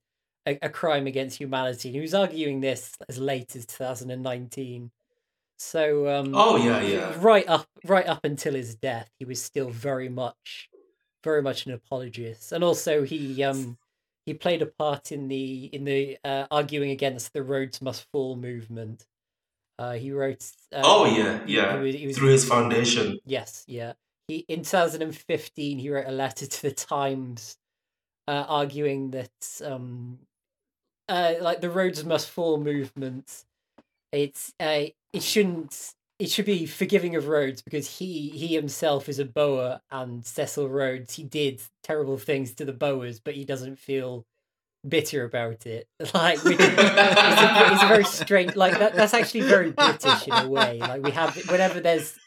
a, 0.47 0.57
a 0.61 0.69
crime 0.69 1.07
against 1.07 1.39
humanity. 1.39 1.89
And 1.89 1.95
he 1.95 2.01
was 2.01 2.13
arguing 2.13 2.61
this 2.61 2.93
as 3.09 3.17
late 3.17 3.55
as 3.55 3.65
2019 3.65 4.91
so 5.57 6.07
um 6.19 6.31
Oh 6.35 6.57
yeah, 6.57 6.81
yeah. 6.81 7.15
right 7.19 7.47
up 7.47 7.65
right 7.85 8.05
up 8.05 8.25
until 8.25 8.53
his 8.53 8.75
death 8.75 9.09
he 9.19 9.25
was 9.25 9.41
still 9.41 9.69
very 9.69 10.09
much 10.09 10.69
very 11.25 11.41
much 11.41 11.65
an 11.65 11.73
apologist 11.73 12.53
and 12.53 12.63
also 12.63 13.03
he 13.03 13.43
um 13.43 13.77
he 14.25 14.33
played 14.33 14.61
a 14.61 14.65
part 14.65 15.11
in 15.11 15.27
the 15.27 15.65
in 15.65 15.85
the 15.85 16.17
uh, 16.25 16.47
arguing 16.49 16.91
against 16.91 17.33
the 17.33 17.43
Rhodes 17.43 17.81
Must 17.81 18.05
Fall 18.11 18.35
movement. 18.35 19.05
Uh, 19.77 19.93
he 19.93 20.11
wrote. 20.11 20.43
Uh, 20.73 20.81
Oh 20.83 21.05
yeah, 21.05 21.41
yeah. 21.45 21.77
He 21.77 21.83
was, 21.83 21.95
he 21.95 22.07
was, 22.07 22.17
Through 22.17 22.29
his 22.29 22.47
foundation. 22.47 23.19
Yes, 23.25 23.63
yeah. 23.67 23.93
He 24.27 24.45
in 24.47 24.63
2015 24.63 25.77
he 25.77 25.89
wrote 25.89 26.07
a 26.07 26.11
letter 26.11 26.47
to 26.47 26.61
the 26.63 26.71
Times, 26.71 27.57
uh, 28.27 28.45
arguing 28.47 29.11
that 29.11 29.61
um, 29.63 30.19
uh, 31.07 31.35
like 31.39 31.61
the 31.61 31.69
Rhodes 31.69 32.03
Must 32.03 32.27
Fall 32.27 32.57
movement, 32.57 33.45
it's 34.11 34.53
uh, 34.59 34.85
it 35.13 35.21
shouldn't 35.23 35.93
it 36.19 36.29
should 36.29 36.45
be 36.45 36.65
forgiving 36.65 37.15
of 37.15 37.27
Rhodes 37.27 37.61
because 37.61 37.97
he 37.99 38.29
he 38.29 38.55
himself 38.55 39.09
is 39.09 39.19
a 39.19 39.25
Boer 39.25 39.81
and 39.91 40.25
Cecil 40.25 40.69
Rhodes 40.69 41.15
he 41.15 41.23
did 41.23 41.61
terrible 41.83 42.17
things 42.17 42.53
to 42.55 42.65
the 42.65 42.73
Boers 42.73 43.19
but 43.19 43.35
he 43.35 43.45
doesn't 43.45 43.77
feel 43.77 44.25
bitter 44.87 45.23
about 45.23 45.65
it 45.65 45.87
like 46.13 46.43
which, 46.43 46.57
it's, 46.59 46.61
a, 46.61 47.73
it's 47.73 47.83
a 47.83 47.87
very 47.87 48.03
strange 48.05 48.55
like 48.55 48.77
that, 48.77 48.93
that's 48.95 49.13
actually 49.15 49.41
very 49.41 49.71
British 49.71 50.27
in 50.27 50.33
a 50.33 50.47
way 50.47 50.79
like 50.79 51.01
we 51.03 51.11
have 51.11 51.35
whenever 51.49 51.79
there's 51.79 52.17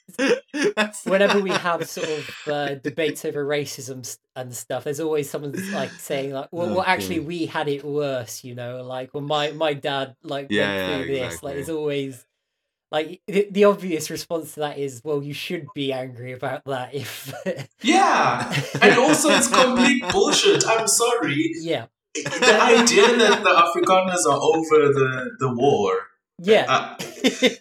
whenever 1.04 1.40
we 1.40 1.50
have 1.50 1.88
sort 1.88 2.08
of 2.08 2.52
uh, 2.52 2.74
debates 2.76 3.24
over 3.24 3.44
racism 3.44 4.16
and 4.36 4.54
stuff, 4.54 4.84
there's 4.84 5.00
always 5.00 5.28
someone 5.30 5.52
like 5.72 5.90
saying 5.92 6.32
like, 6.32 6.48
"Well, 6.52 6.70
Oh, 6.70 6.74
well, 6.76 6.84
actually, 6.86 7.20
we 7.20 7.46
had 7.46 7.68
it 7.68 7.84
worse," 7.84 8.44
you 8.44 8.54
know. 8.54 8.82
Like, 8.82 9.12
well, 9.14 9.22
my 9.22 9.52
my 9.52 9.74
dad 9.74 10.16
like 10.22 10.48
Yeah, 10.50 10.62
went 10.66 10.78
yeah, 10.78 10.98
through 10.98 11.06
this. 11.14 11.24
exactly. 11.24 11.50
Like, 11.50 11.58
it's 11.60 11.68
always 11.68 12.26
like 12.90 13.20
the, 13.26 13.48
the 13.50 13.64
obvious 13.64 14.10
response 14.10 14.54
to 14.54 14.60
that 14.60 14.78
is, 14.78 15.02
"Well, 15.04 15.22
you 15.22 15.34
should 15.34 15.66
be 15.74 15.92
angry 15.92 16.32
about 16.32 16.64
that." 16.64 16.94
If 16.94 17.32
Yeah. 17.82 18.52
And 18.80 18.98
also 18.98 19.30
it's 19.30 19.48
complete 19.48 20.02
bullshit. 20.12 20.64
I'm 20.66 20.88
sorry. 20.88 21.50
yeah, 21.60 21.86
The 22.14 22.58
idea 22.60 23.16
that 23.16 23.42
the 23.42 23.50
Afrikaners 23.50 24.26
are 24.26 24.40
over 24.40 24.92
the, 24.92 25.30
the 25.38 25.54
war, 25.54 25.92
yeah. 26.40 26.64
uh, 26.68 26.96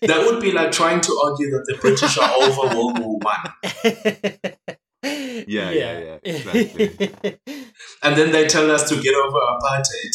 that 0.07 0.24
would 0.25 0.41
be 0.41 0.51
like 0.51 0.72
trying 0.72 1.01
to 1.01 1.22
argue 1.25 1.50
that 1.51 1.65
the 1.65 1.77
British 1.79 2.17
are 2.17 2.31
over 2.31 2.75
World 2.75 3.00
War 3.00 3.19
One. 3.19 3.53
Yeah, 5.48 5.69
yeah, 5.72 6.00
yeah, 6.00 6.17
exactly. 6.24 7.38
And 8.03 8.15
then 8.15 8.31
they 8.31 8.48
tell 8.48 8.69
us 8.69 8.89
to 8.89 8.96
get 9.01 9.13
over 9.15 9.39
apartheid. 9.39 10.13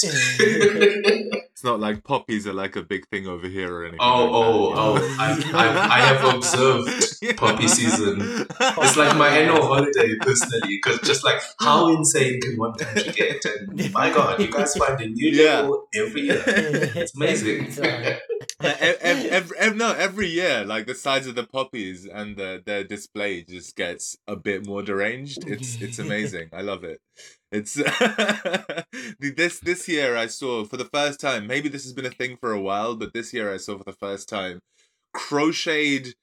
It's 1.63 1.69
not 1.69 1.79
like 1.79 2.03
poppies 2.03 2.45
are 2.49 2.53
like 2.53 2.75
a 2.75 2.83
big 2.83 3.07
thing 3.07 3.29
over 3.29 3.47
here 3.47 3.73
or 3.73 3.83
anything. 3.85 4.01
Oh, 4.03 4.25
like 4.25 4.33
oh, 4.35 4.97
that, 4.97 5.07
oh, 5.07 5.17
I- 5.21 5.43
oh. 5.53 5.79
I- 5.79 5.97
I 5.97 6.01
have 6.01 6.35
observed 6.35 7.37
poppy 7.37 7.69
season. 7.69 8.17
It's 8.61 8.97
like 8.97 9.17
my 9.17 9.29
annual 9.29 9.65
holiday, 9.65 10.17
personally, 10.21 10.81
because 10.83 10.99
just 11.03 11.23
like 11.25 11.41
how 11.61 11.87
insane 11.95 12.41
can 12.41 12.57
one 12.57 12.73
country 12.75 13.13
get? 13.13 13.45
And 13.45 13.93
my 13.93 14.11
God, 14.11 14.41
you 14.41 14.51
guys 14.51 14.75
find 14.75 15.01
a 15.03 15.07
new 15.07 15.31
Yeah. 15.31 15.61
level 15.61 15.87
every 15.95 16.23
year. 16.23 16.43
It's 16.47 17.15
amazing. 17.15 17.67
Every 17.79 18.19
every, 18.61 19.31
every, 19.31 19.57
every, 19.59 19.77
no, 19.79 19.93
every 19.93 20.27
year, 20.29 20.65
like 20.65 20.87
the 20.87 20.97
size 20.97 21.29
of 21.29 21.37
the 21.37 21.45
poppies 21.45 22.07
and 22.07 22.37
the, 22.37 22.61
their 22.67 22.83
display 22.83 23.43
just 23.45 23.77
gets 23.77 24.17
a 24.27 24.35
bit 24.35 24.67
more 24.67 24.83
deranged. 24.83 25.47
It's 25.49 25.81
it's 25.81 25.99
amazing. 26.07 26.49
I 26.53 26.63
love 26.63 26.83
it. 26.83 27.01
It's 27.51 27.75
this 29.21 29.61
this 29.61 29.89
year 29.89 30.17
I 30.17 30.27
saw 30.27 30.65
for 30.65 30.77
the 30.77 30.87
first 30.87 31.21
time. 31.21 31.47
Maybe 31.47 31.69
this 31.69 31.85
has 31.85 31.93
been 31.93 32.07
a 32.07 32.11
thing 32.11 32.37
for 32.39 32.53
a 32.53 32.61
while, 32.61 32.97
but 32.97 33.13
this 33.13 33.33
year 33.35 33.53
I 33.53 33.59
saw 33.59 33.77
for 33.79 33.85
the 33.85 33.93
first 33.93 34.29
time 34.29 34.61
crocheted 35.13 36.15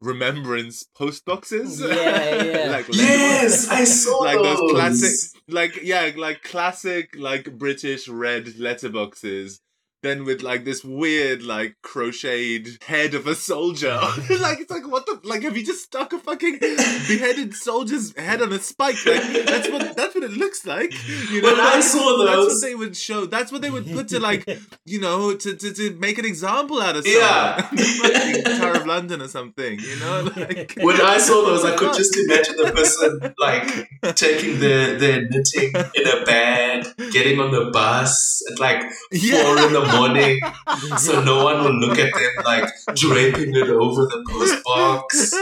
remembrance 0.00 0.84
post 0.96 1.24
boxes. 1.24 1.80
Yeah, 1.80 2.42
yeah. 2.44 2.70
like 2.70 2.86
Yes, 2.92 3.68
I 3.68 3.84
saw 4.02 4.18
like 4.18 4.36
those. 4.38 4.58
those 4.58 4.70
classic 4.72 5.42
like 5.48 5.82
yeah 5.82 6.10
like 6.16 6.42
classic 6.42 7.14
like 7.16 7.56
british 7.56 8.08
red 8.08 8.46
letterboxes 8.46 9.60
then 10.06 10.24
with 10.24 10.42
like 10.42 10.64
this 10.64 10.84
weird 10.84 11.42
like 11.42 11.76
crocheted 11.82 12.82
head 12.84 13.14
of 13.14 13.26
a 13.26 13.34
soldier. 13.34 14.00
Like 14.46 14.60
it's 14.60 14.70
like 14.70 14.86
what 14.86 15.06
the 15.06 15.18
like 15.24 15.42
have 15.42 15.56
you 15.56 15.64
just 15.64 15.84
stuck 15.84 16.12
a 16.12 16.18
fucking 16.18 16.58
beheaded 16.60 17.54
soldier's 17.54 18.16
head 18.16 18.42
on 18.42 18.52
a 18.52 18.58
spike? 18.58 19.04
Like 19.04 19.22
that's 19.44 19.68
what 19.68 19.96
that's 19.96 20.14
what 20.14 20.22
it 20.24 20.32
looks 20.32 20.66
like 20.66 20.92
you 21.30 21.42
know? 21.42 21.48
When 21.48 21.60
I 21.60 21.74
like, 21.76 21.82
saw 21.82 22.24
that's 22.24 22.46
what 22.46 22.60
they 22.62 22.74
would 22.74 22.96
show. 22.96 23.26
That's 23.26 23.50
what 23.50 23.62
they 23.62 23.70
would 23.70 23.90
put 23.90 24.08
to 24.08 24.20
like 24.20 24.46
you 24.84 25.00
know 25.00 25.34
to, 25.34 25.56
to, 25.56 25.72
to 25.72 25.94
make 25.98 26.18
an 26.18 26.24
example 26.24 26.80
out 26.80 26.96
of 26.96 27.06
Yeah. 27.06 27.62
Fucking 27.62 28.44
Tower 28.58 28.76
of 28.76 28.86
London 28.86 29.22
or 29.22 29.28
something 29.28 29.78
you 29.80 29.98
know? 30.00 30.30
Like 30.36 30.74
When 30.80 31.00
I 31.00 31.18
saw 31.18 31.44
those, 31.44 31.64
I 31.64 31.76
could 31.76 31.94
just 31.94 32.16
imagine 32.16 32.56
the 32.56 32.72
person 32.72 33.34
like 33.38 34.16
taking 34.16 34.60
their, 34.60 34.98
their 34.98 35.22
knitting 35.22 35.72
in 35.94 36.06
a 36.06 36.24
bag, 36.24 36.86
getting 37.10 37.40
on 37.40 37.50
the 37.50 37.70
bus 37.72 38.42
at 38.52 38.58
like 38.58 38.82
four 38.82 39.58
in 39.58 39.72
the 39.72 39.80
morning, 39.80 39.95
so 40.98 41.22
no 41.22 41.44
one 41.44 41.62
will 41.64 41.74
look 41.78 41.98
at 41.98 42.12
them 42.12 42.44
like 42.44 42.68
draping 42.94 43.54
it 43.54 43.68
over 43.70 44.02
the 44.02 44.24
post 44.30 44.64
box. 44.64 45.32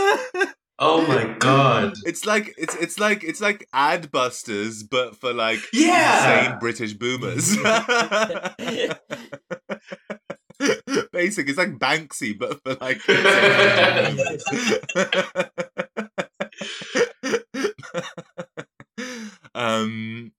Oh 0.78 1.06
my 1.06 1.36
god! 1.38 1.94
It's 2.04 2.26
like 2.26 2.52
it's 2.58 2.74
it's 2.74 2.98
like 2.98 3.22
it's 3.22 3.40
like 3.40 3.68
Adbusters, 3.72 4.82
but 4.88 5.16
for 5.20 5.32
like 5.32 5.60
Yeah. 5.72 6.46
insane 6.46 6.58
British 6.58 6.94
boomers. 6.94 7.56
Basic, 11.12 11.48
it's 11.48 11.58
like 11.58 11.78
Banksy, 11.78 12.36
but 12.36 12.60
for 12.62 12.74
like. 12.80 13.00
um, 19.54 20.32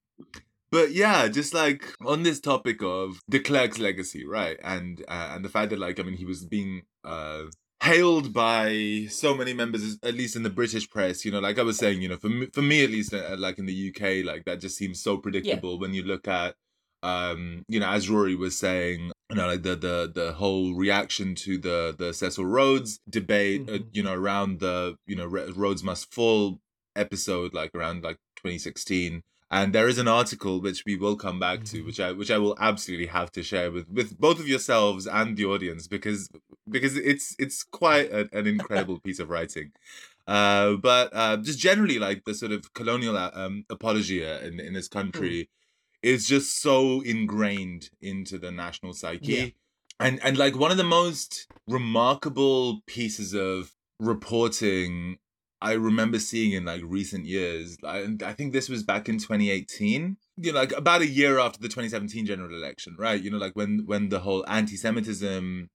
but 0.75 0.91
yeah, 0.91 1.27
just 1.39 1.53
like 1.53 1.81
on 2.05 2.23
this 2.23 2.39
topic 2.51 2.81
of 2.83 3.19
de 3.29 3.39
Klerk's 3.39 3.79
legacy, 3.79 4.23
right, 4.25 4.57
and 4.75 5.03
uh, 5.07 5.29
and 5.33 5.45
the 5.45 5.49
fact 5.55 5.69
that 5.71 5.79
like 5.79 5.99
I 5.99 6.03
mean 6.03 6.17
he 6.17 6.25
was 6.25 6.45
being 6.45 6.73
uh 7.05 7.43
hailed 7.81 8.33
by 8.33 9.05
so 9.09 9.29
many 9.35 9.53
members, 9.53 9.97
at 10.03 10.15
least 10.15 10.35
in 10.35 10.43
the 10.43 10.49
British 10.49 10.89
press. 10.89 11.23
You 11.25 11.31
know, 11.31 11.39
like 11.47 11.59
I 11.59 11.63
was 11.63 11.77
saying, 11.77 12.01
you 12.01 12.09
know, 12.09 12.17
for 12.17 12.29
me, 12.29 12.47
for 12.53 12.61
me 12.61 12.83
at 12.83 12.89
least, 12.89 13.13
uh, 13.13 13.35
like 13.37 13.57
in 13.59 13.67
the 13.67 13.77
UK, 13.89 14.25
like 14.25 14.43
that 14.45 14.59
just 14.59 14.77
seems 14.77 15.01
so 15.01 15.17
predictable 15.17 15.79
when 15.79 15.93
you 15.93 16.03
look 16.03 16.27
at, 16.27 16.55
um, 17.03 17.63
you 17.67 17.79
know, 17.79 17.89
as 17.89 18.09
Rory 18.09 18.35
was 18.35 18.57
saying, 18.57 19.11
you 19.29 19.35
know, 19.37 19.47
like 19.47 19.63
the 19.63 19.75
the 19.75 20.11
the 20.13 20.33
whole 20.33 20.73
reaction 20.73 21.35
to 21.45 21.57
the 21.57 21.95
the 21.97 22.13
Cecil 22.13 22.45
Rhodes 22.45 22.99
debate, 23.09 23.61
uh, 23.69 23.73
Mhm. 23.79 23.87
you 23.93 24.03
know, 24.03 24.13
around 24.13 24.59
the 24.59 24.95
you 25.07 25.15
know 25.15 25.25
Rhodes 25.63 25.83
must 25.83 26.13
fall 26.13 26.59
episode, 26.95 27.53
like 27.53 27.71
around 27.75 28.03
like 28.03 28.17
2016. 28.37 29.21
And 29.51 29.73
there 29.73 29.87
is 29.87 29.99
an 29.99 30.07
article 30.07 30.59
which 30.59 30.83
we 30.85 30.95
will 30.95 31.15
come 31.15 31.39
back 31.39 31.63
to, 31.65 31.81
Mhm. 31.81 31.85
which 31.85 31.99
I 31.99 32.11
which 32.11 32.31
I 32.31 32.37
will 32.39 32.55
absolutely 32.59 33.07
have 33.07 33.31
to 33.33 33.43
share 33.43 33.71
with 33.71 33.87
with 33.89 34.17
both 34.19 34.39
of 34.39 34.47
yourselves 34.47 35.05
and 35.05 35.37
the 35.37 35.45
audience 35.45 35.87
because 35.87 36.29
because 36.69 36.97
it's 36.97 37.35
it's 37.37 37.63
quite 37.63 38.11
a, 38.11 38.27
an 38.37 38.47
incredible 38.47 38.99
piece 38.99 39.19
of 39.19 39.29
writing. 39.29 39.71
Uh, 40.27 40.73
but 40.73 41.11
uh, 41.13 41.37
just 41.37 41.59
generally, 41.59 41.99
like 41.99 42.25
the 42.25 42.33
sort 42.33 42.51
of 42.51 42.73
colonial 42.73 43.15
uh, 43.15 43.29
um, 43.33 43.65
apologia 43.69 44.43
in 44.45 44.59
in 44.59 44.73
this 44.73 44.87
country 44.87 45.49
is 46.01 46.27
just 46.27 46.59
so 46.61 47.01
ingrained 47.01 47.89
into 48.01 48.37
the 48.39 48.51
national 48.51 48.93
psyche, 48.93 49.33
Yeah. 49.33 49.47
and 49.99 50.19
and 50.23 50.37
like 50.37 50.55
one 50.55 50.71
of 50.71 50.77
the 50.77 50.83
most 50.83 51.47
remarkable 51.67 52.81
pieces 52.87 53.33
of 53.35 53.75
reporting 53.99 55.19
I 55.65 55.73
remember 55.73 56.19
seeing 56.19 56.51
in 56.51 56.63
like 56.65 56.81
recent 56.83 57.25
years. 57.25 57.77
I, 57.83 58.07
I 58.23 58.33
think 58.33 58.53
this 58.53 58.69
was 58.69 58.83
back 58.83 59.09
in 59.09 59.17
2018. 59.17 60.17
You 60.37 60.51
know, 60.51 60.59
like 60.59 60.71
about 60.73 61.01
a 61.01 61.07
year 61.07 61.39
after 61.39 61.59
the 61.59 61.67
2017 61.67 62.27
general 62.27 62.53
election, 62.53 62.95
right? 62.99 63.19
You 63.19 63.31
know, 63.31 63.39
like 63.39 63.55
when 63.55 63.83
when 63.87 64.09
the 64.09 64.19
whole 64.19 64.45
anti-Semitism 64.47 65.71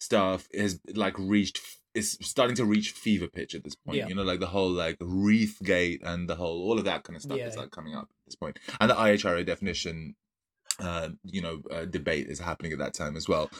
stuff 0.00 0.48
is 0.50 0.80
like 0.94 1.16
reached 1.20 1.60
is 1.94 2.18
starting 2.20 2.56
to 2.56 2.64
reach 2.64 2.90
fever 2.90 3.28
pitch 3.28 3.54
at 3.54 3.62
this 3.62 3.76
point. 3.76 3.98
Yeah. 3.98 4.08
You 4.08 4.16
know, 4.16 4.24
like 4.24 4.40
the 4.40 4.46
whole 4.46 4.70
like 4.70 4.98
Wreathgate 4.98 6.00
and 6.02 6.28
the 6.28 6.34
whole 6.34 6.60
all 6.62 6.78
of 6.78 6.84
that 6.86 7.04
kind 7.04 7.14
of 7.14 7.22
stuff 7.22 7.38
Yeah, 7.38 7.46
is 7.46 7.56
like 7.56 7.70
coming 7.70 7.94
up 7.94 8.08
at 8.10 8.26
this 8.26 8.34
point, 8.34 8.58
and 8.80 8.90
the 8.90 8.94
IHRA 8.96 9.46
definition, 9.46 10.16
uh, 10.80 11.10
you 11.22 11.42
know, 11.42 11.62
uh, 11.70 11.84
debate 11.84 12.26
is 12.26 12.40
happening 12.40 12.72
at 12.72 12.80
that 12.80 12.94
time 12.94 13.16
as 13.16 13.28
well. 13.28 13.50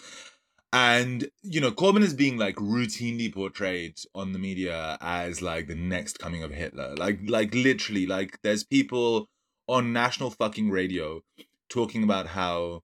And 0.72 1.28
you 1.42 1.60
know, 1.60 1.70
Corbyn 1.70 2.02
is 2.02 2.14
being 2.14 2.38
like 2.38 2.56
routinely 2.56 3.32
portrayed 3.32 3.98
on 4.14 4.32
the 4.32 4.38
media 4.38 4.96
as 5.00 5.42
like 5.42 5.66
the 5.66 5.74
next 5.74 6.18
coming 6.18 6.42
of 6.42 6.50
Hitler. 6.50 6.94
Like, 6.96 7.20
like 7.26 7.54
literally, 7.54 8.06
like 8.06 8.40
there's 8.42 8.64
people 8.64 9.28
on 9.66 9.92
national 9.92 10.30
fucking 10.30 10.70
radio 10.70 11.22
talking 11.68 12.02
about 12.02 12.28
how 12.28 12.82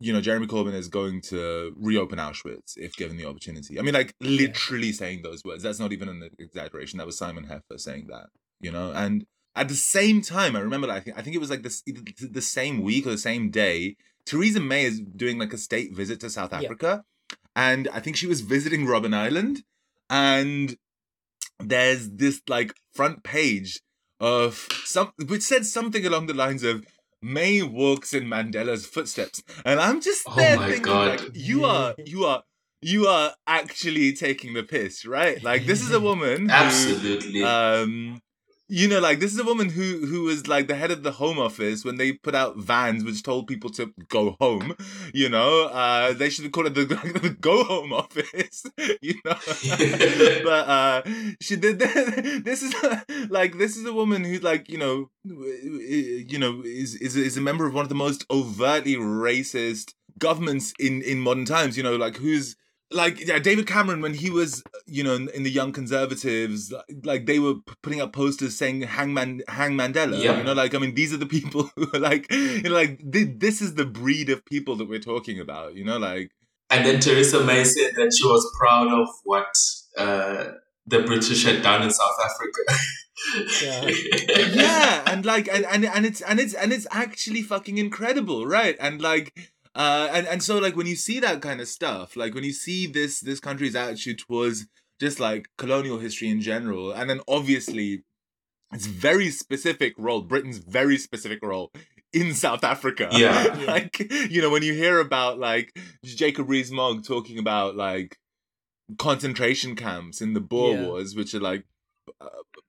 you 0.00 0.12
know 0.12 0.20
Jeremy 0.20 0.48
Corbyn 0.48 0.74
is 0.74 0.88
going 0.88 1.20
to 1.22 1.72
reopen 1.76 2.18
Auschwitz 2.18 2.76
if 2.76 2.96
given 2.96 3.16
the 3.16 3.26
opportunity. 3.26 3.78
I 3.78 3.82
mean, 3.82 3.94
like 3.94 4.14
literally 4.20 4.90
saying 4.92 5.22
those 5.22 5.44
words. 5.44 5.62
That's 5.62 5.78
not 5.78 5.92
even 5.92 6.08
an 6.08 6.30
exaggeration. 6.38 6.98
That 6.98 7.06
was 7.06 7.16
Simon 7.16 7.46
Heffer 7.46 7.78
saying 7.78 8.08
that. 8.08 8.26
You 8.60 8.72
know, 8.72 8.90
and 8.92 9.24
at 9.54 9.68
the 9.68 9.74
same 9.74 10.20
time, 10.20 10.56
I 10.56 10.60
remember. 10.60 10.90
I 10.90 10.98
think 10.98 11.16
I 11.16 11.22
think 11.22 11.36
it 11.36 11.40
was 11.40 11.50
like 11.50 11.62
this 11.62 11.82
the 11.82 12.42
same 12.42 12.82
week 12.82 13.06
or 13.06 13.10
the 13.10 13.18
same 13.18 13.50
day. 13.50 13.96
Theresa 14.28 14.60
May 14.60 14.84
is 14.84 15.00
doing 15.00 15.38
like 15.38 15.52
a 15.54 15.58
state 15.58 15.90
visit 15.94 16.20
to 16.20 16.28
South 16.30 16.52
Yeah. 16.52 16.58
Africa, 16.60 17.04
and 17.56 17.88
I 17.96 18.00
think 18.00 18.16
she 18.16 18.26
was 18.26 18.40
visiting 18.42 18.86
Robben 18.86 19.14
Island, 19.14 19.62
and 20.10 20.76
there's 21.58 22.10
this 22.10 22.42
like 22.48 22.74
front 22.94 23.22
page 23.22 23.80
of 24.20 24.68
some 24.84 25.12
which 25.26 25.42
said 25.42 25.64
something 25.64 26.04
along 26.04 26.26
the 26.26 26.34
lines 26.34 26.62
of 26.62 26.84
May 27.22 27.62
walks 27.62 28.14
in 28.14 28.24
Mandela's 28.24 28.86
footsteps, 28.86 29.42
and 29.64 29.80
I'm 29.80 30.00
just 30.00 30.24
Oh 30.28 30.36
there 30.36 30.56
my 30.56 30.68
thinking, 30.68 30.82
God. 30.92 31.20
like, 31.20 31.30
you 31.34 31.64
are, 31.64 31.94
you 32.04 32.24
are, 32.26 32.42
you 32.80 33.06
are 33.08 33.34
actually 33.46 34.12
taking 34.12 34.52
the 34.54 34.62
piss, 34.62 35.04
right? 35.04 35.42
Like, 35.42 35.66
this 35.66 35.80
is 35.82 35.90
a 35.92 36.00
woman, 36.00 36.42
who, 36.48 36.54
Absolutely. 36.54 37.42
um, 37.42 38.20
you 38.68 38.86
know, 38.86 39.00
like 39.00 39.18
this 39.18 39.32
is 39.32 39.38
a 39.38 39.44
woman 39.44 39.70
who 39.70 40.04
who 40.06 40.24
was 40.24 40.46
like 40.46 40.68
the 40.68 40.74
head 40.74 40.90
of 40.90 41.02
the 41.02 41.12
Home 41.12 41.38
Office 41.38 41.84
when 41.84 41.96
they 41.96 42.12
put 42.12 42.34
out 42.34 42.58
vans 42.58 43.02
which 43.02 43.22
told 43.22 43.46
people 43.46 43.70
to 43.70 43.94
go 44.08 44.36
home. 44.40 44.76
You 45.14 45.30
know, 45.30 45.64
uh, 45.64 46.12
they 46.12 46.28
should 46.28 46.44
have 46.44 46.52
called 46.52 46.66
it 46.66 46.74
the, 46.74 46.84
the 47.22 47.30
Go 47.30 47.64
Home 47.64 47.92
Office. 47.92 48.64
You 49.00 49.14
know, 49.24 49.34
but 50.44 50.68
uh, 50.68 51.02
she 51.40 51.56
did. 51.56 51.78
This 51.78 52.62
is 52.62 52.74
like 53.30 53.58
this 53.58 53.76
is 53.76 53.84
a 53.86 53.92
woman 53.92 54.24
who 54.24 54.38
like 54.38 54.68
you 54.68 54.78
know, 54.78 55.10
you 55.24 56.38
know 56.38 56.62
is 56.64 56.94
is 56.96 57.16
is 57.16 57.36
a 57.36 57.40
member 57.40 57.66
of 57.66 57.74
one 57.74 57.84
of 57.84 57.88
the 57.88 57.94
most 57.94 58.24
overtly 58.30 58.96
racist 58.96 59.94
governments 60.18 60.72
in 60.78 61.02
in 61.02 61.20
modern 61.20 61.44
times. 61.44 61.76
You 61.76 61.82
know, 61.82 61.96
like 61.96 62.16
who's 62.16 62.56
like 62.90 63.26
yeah, 63.26 63.38
David 63.38 63.66
Cameron 63.66 64.00
when 64.00 64.14
he 64.14 64.30
was 64.30 64.62
you 64.86 65.04
know 65.04 65.14
in, 65.14 65.28
in 65.30 65.42
the 65.42 65.50
Young 65.50 65.72
Conservatives, 65.72 66.72
like 67.04 67.26
they 67.26 67.38
were 67.38 67.54
p- 67.54 67.74
putting 67.82 68.00
up 68.00 68.12
posters 68.12 68.56
saying 68.56 68.82
"Hang 68.82 69.12
Man, 69.12 69.42
Hang 69.48 69.72
Mandela." 69.72 70.22
Yeah. 70.22 70.38
You 70.38 70.44
know, 70.44 70.54
like 70.54 70.74
I 70.74 70.78
mean, 70.78 70.94
these 70.94 71.12
are 71.12 71.18
the 71.18 71.26
people 71.26 71.70
who 71.76 71.88
are 71.94 72.00
like, 72.00 72.30
you 72.32 72.62
know, 72.62 72.70
like 72.70 73.00
thi- 73.12 73.34
this 73.36 73.60
is 73.60 73.74
the 73.74 73.84
breed 73.84 74.30
of 74.30 74.44
people 74.44 74.76
that 74.76 74.88
we're 74.88 75.00
talking 75.00 75.38
about. 75.40 75.74
You 75.74 75.84
know, 75.84 75.98
like 75.98 76.30
and 76.70 76.84
then 76.84 77.00
Theresa 77.00 77.44
May 77.44 77.64
said 77.64 77.94
that 77.96 78.14
she 78.14 78.26
was 78.26 78.50
proud 78.58 78.88
of 78.88 79.08
what 79.24 79.54
uh, 79.96 80.52
the 80.86 81.00
British 81.00 81.44
had 81.44 81.62
done 81.62 81.82
in 81.82 81.90
South 81.90 82.16
Africa. 82.24 82.82
Yeah. 83.62 83.84
yeah 84.54 85.02
and 85.06 85.24
like 85.24 85.48
and, 85.48 85.64
and 85.66 85.84
and 85.84 86.06
it's 86.06 86.20
and 86.20 86.38
it's 86.38 86.54
and 86.54 86.72
it's 86.72 86.86
actually 86.90 87.42
fucking 87.42 87.76
incredible 87.76 88.46
right 88.46 88.76
and 88.78 89.02
like 89.02 89.50
uh 89.78 90.08
and 90.12 90.26
and 90.26 90.42
so 90.42 90.58
like 90.58 90.76
when 90.76 90.86
you 90.86 90.96
see 90.96 91.18
that 91.20 91.40
kind 91.40 91.60
of 91.60 91.68
stuff 91.68 92.16
like 92.16 92.34
when 92.34 92.44
you 92.44 92.52
see 92.52 92.86
this 92.86 93.20
this 93.20 93.40
country's 93.40 93.74
attitude 93.76 94.18
towards 94.18 94.66
just 95.00 95.18
like 95.20 95.48
colonial 95.56 95.98
history 95.98 96.28
in 96.28 96.40
general 96.40 96.90
and 96.90 97.08
then 97.08 97.20
obviously 97.28 98.02
its 98.72 98.86
very 98.86 99.30
specific 99.30 99.94
role 99.96 100.20
britain's 100.20 100.58
very 100.58 100.98
specific 100.98 101.38
role 101.42 101.70
in 102.12 102.34
south 102.34 102.64
africa 102.64 103.08
Yeah. 103.12 103.56
Yeah. 103.60 103.64
like 103.72 103.94
you 104.30 104.42
know 104.42 104.50
when 104.50 104.62
you 104.64 104.74
hear 104.74 104.98
about 104.98 105.38
like 105.38 105.72
jacob 106.04 106.48
rees-mogg 106.50 107.04
talking 107.04 107.38
about 107.38 107.76
like 107.76 108.18
concentration 108.98 109.76
camps 109.76 110.20
in 110.20 110.34
the 110.34 110.40
boer 110.40 110.74
Yeah. 110.74 110.82
wars 110.86 111.14
which 111.14 111.34
are 111.34 111.40
like 111.40 111.64
uh, 112.20 112.28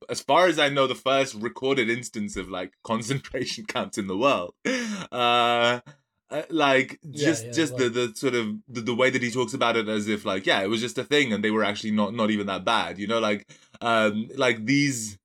as 0.09 0.19
far 0.21 0.47
as 0.47 0.59
I 0.59 0.67
know, 0.67 0.85
the 0.85 0.95
first 0.95 1.33
recorded 1.33 1.89
instance 1.89 2.35
of 2.35 2.49
like 2.49 2.73
concentration 2.83 3.63
camps 3.73 3.97
in 3.97 4.07
the 4.07 4.17
world. 4.17 4.53
Uh, 5.11 5.79
uh, 6.31 6.43
like 6.49 6.99
just 7.11 7.45
yeah, 7.45 7.51
just 7.51 7.77
the 7.77 7.89
the 7.89 8.13
sort 8.15 8.35
of 8.35 8.55
the, 8.67 8.81
the 8.81 8.95
way 8.95 9.09
that 9.09 9.21
he 9.21 9.31
talks 9.31 9.53
about 9.53 9.75
it 9.75 9.87
as 9.87 10.07
if 10.07 10.25
like 10.25 10.45
yeah 10.45 10.61
it 10.61 10.67
was 10.67 10.81
just 10.81 10.97
a 10.97 11.03
thing 11.03 11.33
and 11.33 11.43
they 11.43 11.51
were 11.51 11.63
actually 11.63 11.91
not 11.91 12.13
not 12.13 12.29
even 12.29 12.47
that 12.47 12.63
bad 12.63 12.99
you 12.99 13.07
know 13.07 13.19
like 13.19 13.47
um 13.81 14.29
like 14.35 14.65
these 14.65 15.17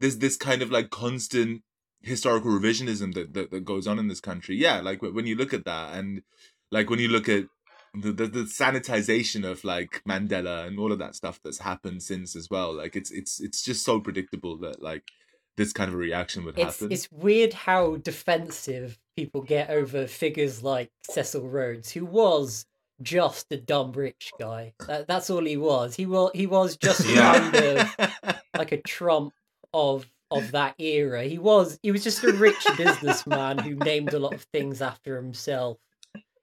there's 0.00 0.18
this 0.18 0.36
kind 0.36 0.62
of 0.62 0.70
like 0.70 0.90
constant 0.90 1.62
historical 2.02 2.50
revisionism 2.50 3.14
that, 3.14 3.34
that 3.34 3.50
that 3.50 3.64
goes 3.64 3.86
on 3.86 3.98
in 3.98 4.08
this 4.08 4.20
country 4.20 4.54
yeah 4.56 4.80
like 4.80 5.02
when 5.02 5.26
you 5.26 5.34
look 5.34 5.52
at 5.52 5.64
that 5.64 5.94
and 5.94 6.22
like 6.70 6.88
when 6.90 7.00
you 7.00 7.08
look 7.08 7.28
at 7.28 7.46
the, 7.96 8.12
the, 8.12 8.26
the 8.26 8.40
sanitization 8.40 9.48
of 9.48 9.64
like 9.64 10.02
Mandela 10.06 10.66
and 10.66 10.78
all 10.78 10.92
of 10.92 10.98
that 10.98 11.14
stuff 11.14 11.40
that's 11.42 11.60
happened 11.60 12.02
since 12.02 12.36
as 12.36 12.50
well. 12.50 12.74
Like 12.74 12.94
it's 12.94 13.10
it's 13.10 13.40
it's 13.40 13.62
just 13.62 13.84
so 13.84 14.00
predictable 14.00 14.58
that 14.58 14.82
like 14.82 15.04
this 15.56 15.72
kind 15.72 15.88
of 15.88 15.94
a 15.94 15.98
reaction 15.98 16.44
would 16.44 16.58
It's 16.58 16.80
happen. 16.80 16.92
it's 16.92 17.10
weird 17.10 17.52
how 17.52 17.96
defensive 17.96 18.98
people 19.16 19.40
get 19.42 19.70
over 19.70 20.06
figures 20.06 20.62
like 20.62 20.90
Cecil 21.02 21.48
Rhodes, 21.48 21.90
who 21.92 22.04
was 22.04 22.66
just 23.02 23.50
a 23.52 23.56
dumb 23.56 23.92
rich 23.92 24.32
guy. 24.38 24.72
That, 24.86 25.06
that's 25.06 25.30
all 25.30 25.44
he 25.44 25.56
was. 25.56 25.96
He 25.96 26.06
was 26.06 26.30
he 26.34 26.46
was 26.46 26.76
just 26.88 27.06
Yeah. 27.08 27.50
kind 27.50 27.56
of 28.26 28.36
like 28.58 28.72
a 28.72 28.80
Trump 28.82 29.32
of 29.72 30.06
of 30.30 30.52
that 30.52 30.74
era. 30.78 31.24
He 31.24 31.38
was 31.38 31.78
he 31.82 31.92
was 31.92 32.02
just 32.04 32.22
a 32.24 32.32
rich 32.32 32.66
businessman 32.76 33.58
who 33.58 33.74
named 33.76 34.12
a 34.12 34.18
lot 34.18 34.34
of 34.34 34.42
things 34.52 34.82
after 34.82 35.16
himself. 35.16 35.78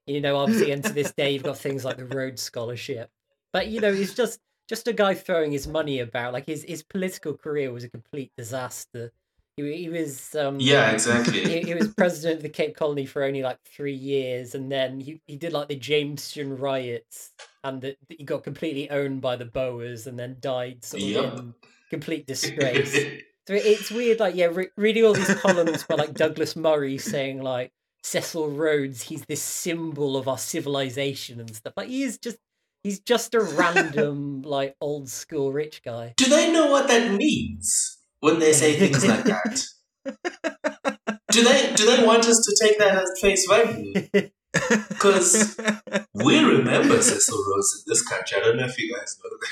You 0.05 0.19
know, 0.21 0.35
obviously, 0.37 0.71
and 0.71 0.83
to 0.83 0.91
this 0.93 1.13
day, 1.13 1.31
you've 1.31 1.43
got 1.43 1.57
things 1.57 1.85
like 1.85 1.97
the 1.97 2.05
Rhodes 2.05 2.41
Scholarship. 2.41 3.09
But 3.53 3.67
you 3.67 3.79
know, 3.79 3.93
he's 3.93 4.13
just 4.13 4.39
just 4.69 4.87
a 4.87 4.93
guy 4.93 5.13
throwing 5.13 5.51
his 5.51 5.67
money 5.67 5.99
about. 5.99 6.33
Like 6.33 6.45
his 6.45 6.63
his 6.63 6.83
political 6.83 7.33
career 7.33 7.71
was 7.71 7.83
a 7.83 7.89
complete 7.89 8.31
disaster. 8.37 9.11
He, 9.57 9.73
he 9.83 9.89
was 9.89 10.33
um, 10.35 10.59
yeah, 10.59 10.91
exactly. 10.91 11.43
he, 11.43 11.61
he 11.61 11.73
was 11.75 11.87
president 11.89 12.37
of 12.37 12.43
the 12.43 12.49
Cape 12.49 12.75
Colony 12.75 13.05
for 13.05 13.23
only 13.23 13.43
like 13.43 13.59
three 13.65 13.93
years, 13.93 14.55
and 14.55 14.71
then 14.71 14.99
he, 14.99 15.21
he 15.27 15.35
did 15.35 15.53
like 15.53 15.67
the 15.67 15.75
Jameson 15.75 16.57
riots, 16.57 17.31
and 17.63 17.81
the, 17.81 17.95
he 18.09 18.23
got 18.23 18.43
completely 18.43 18.89
owned 18.89 19.21
by 19.21 19.35
the 19.35 19.45
Boers, 19.45 20.07
and 20.07 20.17
then 20.17 20.37
died 20.39 20.83
sort 20.83 21.03
of 21.03 21.09
Yep. 21.09 21.33
in 21.39 21.53
complete 21.89 22.25
disgrace. 22.27 22.97
So 23.45 23.55
it's 23.55 23.91
weird, 23.91 24.21
like 24.21 24.35
yeah, 24.35 24.45
re- 24.45 24.69
reading 24.77 25.03
all 25.03 25.11
these 25.11 25.35
columns 25.35 25.83
by 25.83 25.95
like 25.95 26.13
Douglas 26.13 26.55
Murray 26.55 26.97
saying 26.97 27.41
like 27.41 27.73
Cecil 28.01 28.51
Rhodes, 28.51 29.01
he's 29.01 29.25
this 29.25 29.41
symbol 29.41 30.15
of 30.15 30.29
our 30.29 30.37
civilization 30.37 31.41
and 31.41 31.53
stuff. 31.53 31.73
Like 31.75 31.89
he 31.89 32.03
is 32.03 32.17
just 32.17 32.37
he's 32.83 32.99
just 32.99 33.33
a 33.33 33.41
random 33.41 34.41
like 34.43 34.75
old 34.79 35.09
school 35.09 35.51
rich 35.51 35.81
guy. 35.83 36.13
Do 36.17 36.25
they 36.25 36.51
know 36.51 36.67
what 36.67 36.87
that 36.87 37.11
means 37.11 37.97
when 38.19 38.39
they 38.39 38.53
say 38.53 38.77
things 38.77 39.05
like 39.05 39.23
that? 39.23 39.65
Do 41.31 41.43
they 41.43 41.73
do 41.73 41.85
they 41.87 42.05
want 42.05 42.25
us 42.25 42.45
to 42.45 42.65
take 42.67 42.77
that 42.77 43.01
as 43.01 43.11
face 43.19 43.47
value? 43.47 43.93
Because 44.53 45.57
we 46.13 46.39
remember 46.43 47.01
Cecil 47.01 47.43
Rhodes 47.49 47.83
in 47.85 47.91
this 47.91 48.03
country. 48.07 48.37
I 48.37 48.41
don't 48.41 48.57
know 48.57 48.65
if 48.65 48.77
you 48.79 48.93
guys 48.93 49.17
know 49.23 49.29
that. 49.39 49.49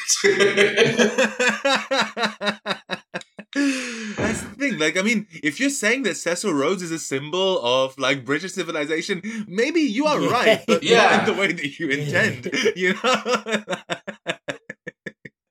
That's 3.54 4.42
the 4.42 4.56
thing. 4.58 4.78
Like, 4.80 4.98
I 4.98 5.02
mean, 5.02 5.28
if 5.44 5.60
you're 5.60 5.70
saying 5.72 6.04
that 6.04 6.16
Cecil 6.18 6.54
Rhodes 6.54 6.82
is 6.84 6.92
a 6.92 7.00
symbol 7.00 7.60
of 7.66 7.98
like 7.98 8.24
British 8.24 8.54
civilization, 8.54 9.22
maybe 9.48 9.82
you 9.82 10.06
are 10.06 10.22
Yeah. 10.22 10.32
right, 10.32 10.64
but 10.68 10.84
Yeah. 10.84 11.04
not 11.04 11.20
in 11.30 11.36
the 11.36 11.42
way 11.42 11.52
that 11.52 11.80
you 11.80 11.90
intend. 11.90 12.50
You 12.76 12.94
know. 13.04 13.64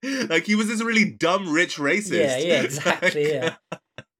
Like 0.31 0.47
he 0.47 0.55
was 0.55 0.67
this 0.67 0.83
really 0.83 1.05
dumb 1.11 1.53
rich 1.53 1.77
racist. 1.77 2.19
Yeah, 2.19 2.39
yeah, 2.39 2.63
exactly. 2.63 3.25
Like, 3.25 3.33
Yeah. 3.33 3.55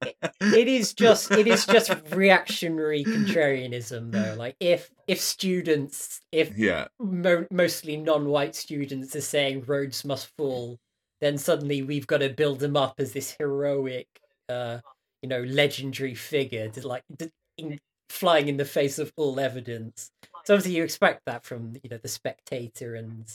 It 0.01 0.67
is 0.67 0.93
just 0.93 1.31
it 1.31 1.47
is 1.47 1.65
just 1.65 1.91
reactionary 2.11 3.03
contrarianism 3.03 4.11
though 4.11 4.35
like 4.37 4.55
if 4.59 4.91
if 5.07 5.19
students 5.19 6.21
if 6.31 6.57
Yeah. 6.57 6.87
mo- 6.99 7.47
mostly 7.51 7.97
non-white 7.97 8.55
students 8.55 9.15
are 9.15 9.21
saying 9.21 9.63
Rhodes 9.67 10.03
must 10.03 10.27
fall 10.37 10.79
then 11.19 11.37
suddenly 11.37 11.81
we've 11.83 12.07
got 12.07 12.17
to 12.19 12.29
build 12.29 12.61
him 12.63 12.75
up 12.75 12.95
as 12.99 13.13
this 13.13 13.35
heroic 13.37 14.07
uh 14.49 14.79
you 15.21 15.29
know 15.29 15.41
legendary 15.43 16.15
figure 16.15 16.67
to 16.69 16.87
like 16.87 17.03
d- 17.15 17.29
in, 17.57 17.79
flying 18.09 18.47
in 18.47 18.57
the 18.57 18.65
face 18.65 18.97
of 18.99 19.13
all 19.15 19.39
evidence 19.39 20.11
so 20.45 20.55
obviously 20.55 20.75
you 20.75 20.83
expect 20.83 21.21
that 21.25 21.45
from 21.45 21.73
you 21.83 21.89
know 21.89 21.97
the 22.01 22.07
spectator 22.09 22.95
and 22.95 23.25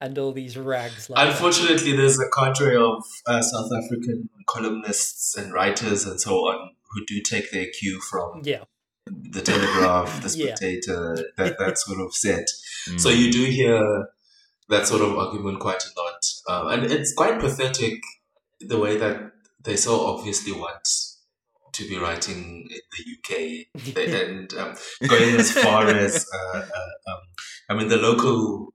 and 0.00 0.18
all 0.18 0.32
these 0.32 0.56
rags. 0.56 1.10
Like 1.10 1.18
that. 1.18 1.32
Unfortunately, 1.32 1.92
there's 1.92 2.18
a 2.18 2.28
cadre 2.30 2.76
of 2.76 3.04
uh, 3.26 3.42
South 3.42 3.70
African 3.72 4.28
columnists 4.46 5.36
and 5.36 5.52
writers 5.52 6.06
and 6.06 6.20
so 6.20 6.36
on 6.36 6.70
who 6.90 7.04
do 7.06 7.20
take 7.20 7.50
their 7.52 7.66
cue 7.66 8.00
from 8.00 8.42
yeah, 8.44 8.64
the 9.06 9.40
Telegraph, 9.40 10.22
the 10.22 10.36
Yeah. 10.36 10.46
Spectator, 10.46 11.16
that, 11.36 11.58
that 11.58 11.78
sort 11.84 12.00
of 12.00 12.14
set. 12.14 12.46
Mm. 12.88 13.00
So 13.00 13.10
you 13.10 13.30
do 13.30 13.44
hear 13.44 14.08
that 14.68 14.86
sort 14.86 15.02
of 15.02 15.16
argument 15.16 15.60
quite 15.60 15.84
a 15.84 16.00
lot. 16.00 16.24
Um, 16.48 16.72
and 16.72 16.92
it's 16.92 17.12
quite 17.12 17.38
pathetic 17.38 18.00
the 18.60 18.78
way 18.78 18.96
that 18.96 19.32
they 19.62 19.76
so 19.76 20.06
obviously 20.06 20.52
want 20.52 20.88
to 21.72 21.88
be 21.88 21.98
writing 21.98 22.68
in 22.70 22.80
the 22.96 23.04
UK 23.16 23.96
and 23.96 24.54
um, 24.54 24.74
going 25.06 25.36
as 25.36 25.52
far 25.52 25.86
as, 25.86 26.26
uh, 26.34 26.58
uh, 26.58 27.12
um, 27.12 27.18
I 27.68 27.74
mean, 27.74 27.88
the 27.88 27.96
local 27.96 28.72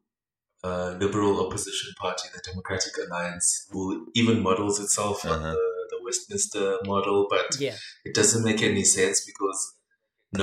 uh, 0.67 0.89
liberal 1.04 1.34
opposition 1.45 1.89
party, 2.06 2.25
the 2.36 2.41
Democratic 2.49 2.93
Alliance, 3.06 3.47
will 3.75 3.93
even 4.21 4.38
models 4.49 4.75
itself 4.86 5.17
on 5.25 5.32
Uh-huh. 5.32 5.51
the, 5.58 5.65
the 5.91 5.99
Westminster 6.06 6.67
model, 6.91 7.17
but 7.36 7.47
yeah, 7.65 7.78
it 8.08 8.13
doesn't 8.19 8.43
make 8.49 8.62
any 8.71 8.86
sense 8.97 9.17
because 9.30 9.60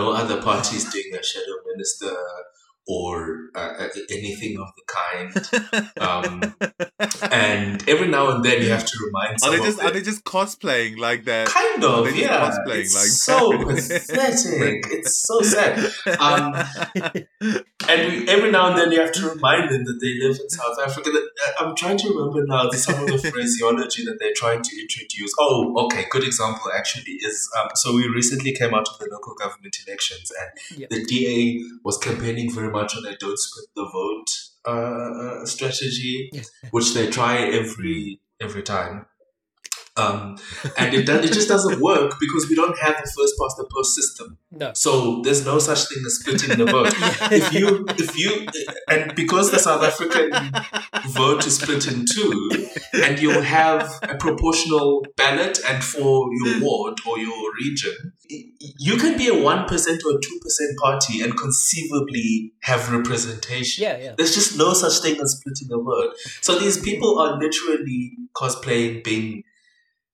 no 0.00 0.04
other 0.20 0.38
party 0.50 0.74
is 0.80 0.84
doing 0.94 1.10
a 1.20 1.22
shadow 1.30 1.56
minister 1.70 2.12
or 2.86 3.38
uh, 3.54 3.88
anything 4.10 4.58
of 4.58 4.68
the 4.76 4.82
kind. 4.86 5.88
Um, 6.02 6.42
and 7.30 7.88
every 7.88 8.08
now 8.08 8.30
and 8.34 8.44
then 8.44 8.60
you 8.62 8.68
have 8.70 8.84
to 8.84 8.98
remind 9.06 9.34
Are 9.34 9.38
some 9.38 9.50
they 9.52 9.58
just 9.58 9.80
are 9.80 9.90
they 9.90 10.02
just 10.02 10.24
cosplaying 10.24 10.98
like 10.98 11.24
that? 11.26 11.46
Kind 11.48 11.84
of, 11.84 12.14
yeah. 12.16 12.50
cosplaying 12.50 12.80
It's 12.80 12.94
like 12.94 13.06
so 13.06 13.50
that? 13.52 13.66
pathetic. 13.68 14.84
It's 14.90 15.18
so 15.26 15.40
sad. 15.42 15.78
Um, 16.18 16.54
and 17.88 18.12
we, 18.12 18.28
every 18.28 18.50
now 18.50 18.68
and 18.70 18.78
then 18.78 18.92
you 18.92 19.00
have 19.00 19.12
to 19.12 19.28
remind 19.30 19.70
them 19.70 19.84
that 19.84 19.98
they 20.00 20.18
live 20.26 20.38
in 20.40 20.48
South 20.50 20.78
Africa. 20.84 21.10
Uh, 21.12 21.52
I'm 21.60 21.76
trying 21.76 21.98
to 21.98 22.08
remember 22.08 22.44
now 22.46 22.68
some 22.70 23.02
of 23.02 23.06
the 23.22 23.30
phraseology 23.32 24.04
that 24.04 24.18
they're 24.18 24.34
trying 24.34 24.62
to 24.62 24.80
introduce. 24.80 25.32
Oh, 25.38 25.84
okay, 25.86 26.04
good 26.10 26.24
example 26.24 26.70
actually 26.76 27.12
is 27.14 27.48
um, 27.60 27.68
so 27.74 27.94
we 27.94 28.08
recently 28.08 28.52
came 28.52 28.74
out 28.74 28.88
of 28.88 28.98
the 28.98 29.08
local 29.10 29.34
government 29.34 29.76
elections, 29.86 30.32
and 30.40 30.80
Yeah. 30.80 30.86
the 30.90 31.04
DA 31.04 31.62
was 31.84 31.98
campaigning 31.98 32.52
very 32.52 32.68
much 32.72 32.96
on 32.96 33.04
a 33.06 33.16
"don't 33.16 33.38
split 33.38 33.68
the 33.76 33.84
vote" 33.92 34.30
uh, 34.66 34.70
uh, 35.42 35.46
strategy, 35.46 36.30
Yes. 36.32 36.50
which 36.70 36.94
they 36.94 37.10
try 37.10 37.36
every 37.38 38.20
every 38.40 38.62
time. 38.62 39.06
Um, 39.94 40.38
and 40.78 40.94
it, 40.94 41.04
does, 41.04 41.22
it 41.22 41.34
just 41.34 41.48
doesn't 41.48 41.78
work 41.80 42.14
because 42.18 42.46
we 42.48 42.54
don't 42.56 42.78
have 42.78 42.94
the 42.94 43.12
first 43.14 43.34
past 43.38 43.58
the 43.58 43.68
post 43.70 43.94
system. 43.94 44.38
no, 44.50 44.72
So 44.74 45.20
there's 45.20 45.44
no 45.44 45.58
such 45.58 45.86
thing 45.88 46.02
as 46.06 46.14
splitting 46.14 46.56
the 46.56 46.64
vote. 46.64 46.94
if 47.30 47.52
you 47.52 47.84
if 47.98 48.18
you 48.18 48.46
and 48.88 49.14
because 49.14 49.50
the 49.50 49.58
South 49.58 49.82
African 49.82 50.30
vote 51.10 51.46
is 51.46 51.58
split 51.58 51.86
in 51.92 52.06
two, 52.10 52.68
and 53.04 53.18
you 53.20 53.38
have 53.42 53.98
a 54.02 54.14
proportional 54.16 55.04
ballot, 55.18 55.60
and 55.68 55.84
for 55.84 56.26
your 56.32 56.62
ward 56.62 56.94
or 57.06 57.18
your 57.18 57.52
region, 57.60 58.14
you 58.78 58.96
can 58.96 59.18
be 59.18 59.28
a 59.28 59.34
one 59.42 59.66
percent 59.68 60.02
or 60.06 60.12
two 60.12 60.40
percent 60.42 60.70
party 60.82 61.20
and 61.20 61.36
conceivably 61.36 62.54
have 62.62 62.90
representation. 62.90 63.82
yeah, 63.84 63.98
yeah, 63.98 64.14
There's 64.16 64.34
just 64.34 64.56
no 64.56 64.72
such 64.72 65.02
thing 65.02 65.20
as 65.20 65.36
splitting 65.38 65.68
the 65.68 65.82
vote. 65.82 66.14
So 66.40 66.58
these 66.58 66.80
people 66.80 67.18
are 67.18 67.38
literally 67.38 68.12
cosplaying 68.34 69.04
being 69.04 69.44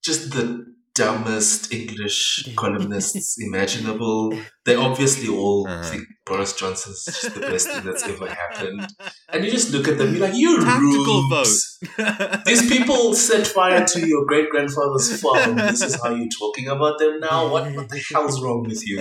just 0.05 0.31
the 0.33 0.67
dumbest 0.95 1.73
English 1.73 2.49
columnists 2.57 3.37
imaginable. 3.41 4.37
They 4.65 4.75
obviously 4.75 5.29
all 5.29 5.67
Uh-huh. 5.69 5.83
think 5.91 6.05
Boris 6.27 6.53
Johnson's 6.55 7.05
just 7.05 7.35
the 7.35 7.41
best 7.41 7.69
thing 7.71 7.85
that's 7.85 8.03
ever 8.03 8.29
happened. 8.29 8.87
And 9.33 9.45
you 9.45 9.51
just 9.51 9.71
look 9.73 9.87
at 9.89 9.99
them, 9.99 10.15
you're 10.15 10.27
like, 10.27 10.35
you 10.37 10.57
Tactical 10.65 11.23
rubes. 11.31 11.79
vote. 11.99 12.41
These 12.47 12.69
people 12.75 13.15
set 13.15 13.47
fire 13.47 13.85
to 13.87 14.07
your 14.09 14.25
great 14.27 14.49
grandfather's 14.51 15.21
farm. 15.21 15.57
This 15.57 15.83
is 15.83 15.95
how 16.03 16.11
you're 16.15 16.29
talking 16.39 16.67
about 16.69 16.99
them 16.99 17.21
now? 17.21 17.49
What, 17.53 17.71
what 17.77 17.89
the 17.91 18.03
hell's 18.11 18.43
wrong 18.43 18.63
with 18.65 18.83
you? 18.89 18.99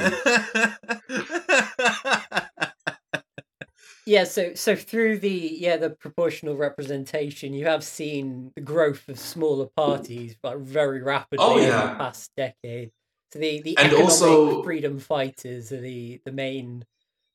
Yeah. 4.07 4.23
So, 4.23 4.53
so 4.55 4.75
through 4.75 5.19
the 5.19 5.57
yeah 5.59 5.77
the 5.77 5.91
proportional 5.91 6.55
representation, 6.55 7.53
you 7.53 7.65
have 7.65 7.83
seen 7.83 8.51
the 8.55 8.61
growth 8.61 9.07
of 9.09 9.19
smaller 9.19 9.67
parties, 9.75 10.35
like 10.43 10.57
very 10.57 11.01
rapidly 11.03 11.45
Oh, 11.45 11.53
over 11.59 11.61
yeah. 11.67 11.87
the 11.91 11.95
past 11.95 12.31
decade. 12.35 12.91
So 13.33 13.39
the 13.39 13.61
the 13.61 13.77
And 13.77 13.87
economic 13.87 14.09
also- 14.09 14.63
freedom 14.63 14.99
fighters 14.99 15.71
are 15.71 15.81
the 15.81 16.19
the 16.25 16.31
main 16.31 16.85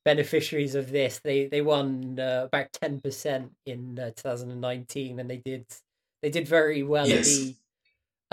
beneficiaries 0.05 0.75
of 0.75 0.91
this. 0.91 1.21
They 1.23 1.47
they 1.47 1.61
won 1.63 2.19
uh, 2.19 2.45
about 2.47 2.73
ten 2.73 3.01
percent 3.01 3.53
in 3.67 3.99
uh, 3.99 4.11
2019, 4.17 5.21
and 5.21 5.31
they 5.31 5.37
did 5.37 5.67
they 6.23 6.31
did 6.31 6.49
very 6.49 6.83
well 6.83 7.07
Yes. 7.09 7.29
at 7.29 7.45
the 7.45 7.55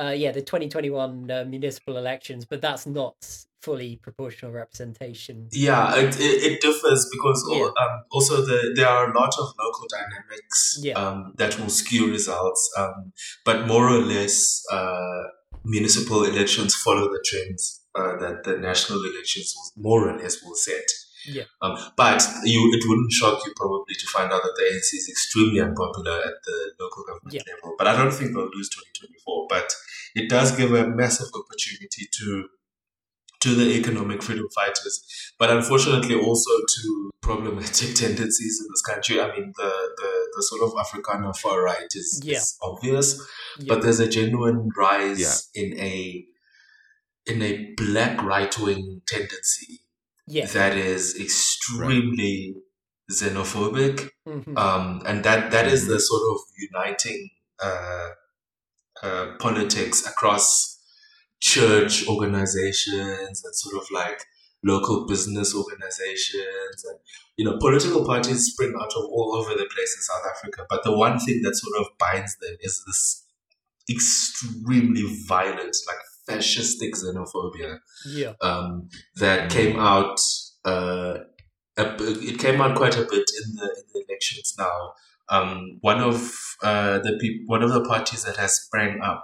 uh, 0.01 0.11
yeah 0.11 0.31
the 0.31 0.41
2021 0.41 1.31
uh, 1.31 1.45
municipal 1.47 1.97
elections, 1.97 2.45
but 2.45 2.61
that's 2.61 2.85
not 2.85 3.15
fully 3.61 3.97
proportional 3.97 4.51
representation. 4.53 5.49
Yeah, 5.51 5.93
it, 5.97 6.17
it, 6.19 6.43
it 6.51 6.61
differs 6.61 7.09
because 7.11 7.43
Yeah. 7.51 7.65
um, 7.65 8.03
also 8.11 8.41
the, 8.41 8.73
there 8.75 8.87
are 8.87 9.11
a 9.11 9.19
lot 9.19 9.33
of 9.37 9.47
local 9.59 9.85
dynamics 9.89 10.79
Yeah. 10.81 10.93
um, 10.93 11.33
that 11.37 11.59
will 11.59 11.69
skew 11.69 12.09
results. 12.09 12.71
Um, 12.77 13.11
but 13.43 13.67
more 13.67 13.89
or 13.89 13.99
less, 13.99 14.63
uh, 14.71 15.23
municipal 15.65 16.23
elections 16.23 16.73
follow 16.75 17.09
the 17.09 17.21
trends 17.25 17.81
uh, 17.95 18.15
that 18.17 18.43
the 18.45 18.57
national 18.57 19.03
elections 19.03 19.53
will, 19.55 19.83
more 19.83 20.09
or 20.09 20.17
less 20.17 20.41
will 20.41 20.55
set. 20.55 20.85
Yeah. 21.27 21.43
Um, 21.61 21.77
but 21.97 22.21
you, 22.43 22.71
it 22.73 22.83
wouldn't 22.87 23.11
shock 23.11 23.45
you 23.45 23.53
probably 23.55 23.95
to 23.95 24.07
find 24.07 24.31
out 24.31 24.41
that 24.43 24.53
the 24.55 24.63
ANC 24.63 24.93
is 24.97 25.07
extremely 25.09 25.59
unpopular 25.61 26.17
at 26.19 26.33
the 26.45 26.71
local 26.79 27.03
government 27.03 27.33
Yeah. 27.33 27.41
level. 27.53 27.75
But 27.77 27.87
I 27.87 27.95
don't 27.95 28.11
think 28.11 28.31
they'll 28.33 28.49
lose 28.53 28.69
2024. 28.69 29.47
But 29.49 29.73
it 30.15 30.29
does 30.29 30.55
give 30.55 30.73
a 30.73 30.87
massive 30.87 31.27
opportunity 31.35 32.07
to 32.19 32.47
to 33.41 33.55
the 33.55 33.71
economic 33.77 34.21
freedom 34.21 34.49
fighters, 34.53 35.01
but 35.39 35.49
unfortunately 35.49 36.13
also 36.13 36.51
to 36.75 37.09
problematic 37.21 37.95
tendencies 38.05 38.59
in 38.61 38.67
this 38.69 38.81
country. 38.81 39.21
I 39.21 39.27
mean, 39.33 39.53
the 39.55 39.71
the, 39.97 40.27
the 40.35 40.43
sort 40.43 40.61
of 40.63 40.73
Afrikaner 40.73 41.33
far 41.37 41.63
right 41.63 41.87
is, 41.95 42.19
Yeah. 42.23 42.35
is 42.37 42.57
obvious, 42.61 43.17
Yeah. 43.57 43.65
but 43.69 43.81
there's 43.81 44.01
a 44.01 44.09
genuine 44.09 44.69
rise 44.77 45.49
Yeah. 45.53 45.63
in 45.63 45.79
a 45.79 46.25
in 47.27 47.41
a 47.41 47.73
black 47.77 48.21
right 48.23 48.57
wing 48.59 49.01
tendency 49.07 49.79
yeah. 50.29 50.45
that 50.45 50.77
is 50.77 51.19
extremely 51.19 52.55
xenophobic, 53.11 54.09
mhm. 54.27 54.57
um, 54.57 55.01
and 55.05 55.23
that 55.23 55.51
that 55.51 55.67
is 55.67 55.87
the 55.87 55.99
sort 55.99 56.21
of 56.31 56.37
uniting 56.57 57.29
uh, 57.63 58.09
uh, 59.01 59.25
politics 59.39 60.05
across 60.05 60.77
church 61.39 62.07
organizations 62.07 63.43
and 63.43 63.55
sort 63.55 63.81
of 63.81 63.87
like 63.91 64.25
local 64.63 65.07
business 65.07 65.55
organizations 65.55 66.83
and 66.89 66.99
you 67.37 67.45
know 67.45 67.57
political 67.59 68.05
parties 68.05 68.45
spring 68.51 68.73
out 68.79 68.91
of 68.97 69.05
all 69.05 69.33
over 69.35 69.51
the 69.51 69.65
place 69.73 69.95
in 69.95 70.01
South 70.01 70.23
Africa 70.29 70.65
but 70.69 70.83
the 70.83 70.95
one 70.95 71.17
thing 71.17 71.41
that 71.43 71.55
sort 71.55 71.79
of 71.79 71.97
binds 71.97 72.35
them 72.41 72.57
is 72.59 72.83
this 72.85 73.25
extremely 73.89 75.03
violent 75.25 75.75
like 75.87 75.97
fascistic 76.29 76.91
xenophobia 76.95 77.79
yeah. 78.07 78.33
um, 78.41 78.89
that 79.15 79.49
came 79.51 79.79
out. 79.79 80.19
Uh, 80.65 81.19
a, 81.77 81.95
b- 81.97 82.29
it 82.29 82.39
came 82.39 82.61
out 82.61 82.75
quite 82.75 82.95
a 82.97 83.03
bit 83.03 83.29
in 83.43 83.55
the, 83.55 83.63
in 83.63 83.83
the 83.93 84.05
elections 84.09 84.53
now. 84.57 84.93
Um, 85.29 85.77
one 85.81 86.01
of 86.01 86.15
uh, 86.63 86.99
the 86.99 87.17
peop- 87.19 87.43
one 87.47 87.63
of 87.63 87.71
the 87.71 87.83
parties 87.83 88.23
that 88.25 88.37
has 88.37 88.53
sprang 88.61 88.99
up 89.01 89.23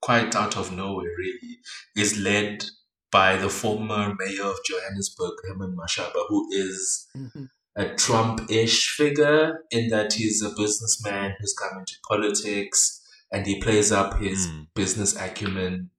quite 0.00 0.36
out 0.36 0.56
of 0.56 0.74
nowhere, 0.76 1.10
really, 1.18 1.58
is 1.96 2.18
led 2.18 2.64
by 3.10 3.36
the 3.36 3.48
former 3.48 4.14
mayor 4.18 4.44
of 4.44 4.56
Johannesburg, 4.64 5.32
Herman 5.48 5.76
Mashaba, 5.76 6.26
who 6.28 6.46
is 6.52 7.08
mhm. 7.16 7.48
a 7.74 7.94
Trump-ish 7.96 8.90
figure 8.90 9.64
in 9.70 9.88
that 9.88 10.12
he's 10.12 10.42
a 10.42 10.50
businessman 10.50 11.34
who's 11.40 11.54
come 11.54 11.78
into 11.78 11.94
politics 12.06 13.00
and 13.32 13.46
he 13.46 13.60
plays 13.60 13.90
up 13.92 14.20
his 14.20 14.46
Mm. 14.46 14.66
business 14.74 15.16
acumen 15.16 15.90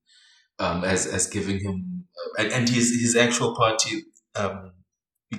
um, 0.60 0.84
as 0.84 1.06
as 1.06 1.26
giving 1.26 1.58
him 1.58 2.04
uh, 2.14 2.42
and, 2.42 2.52
and 2.52 2.68
his 2.68 3.00
his 3.00 3.16
actual 3.16 3.56
party 3.56 4.02
um, 4.36 4.72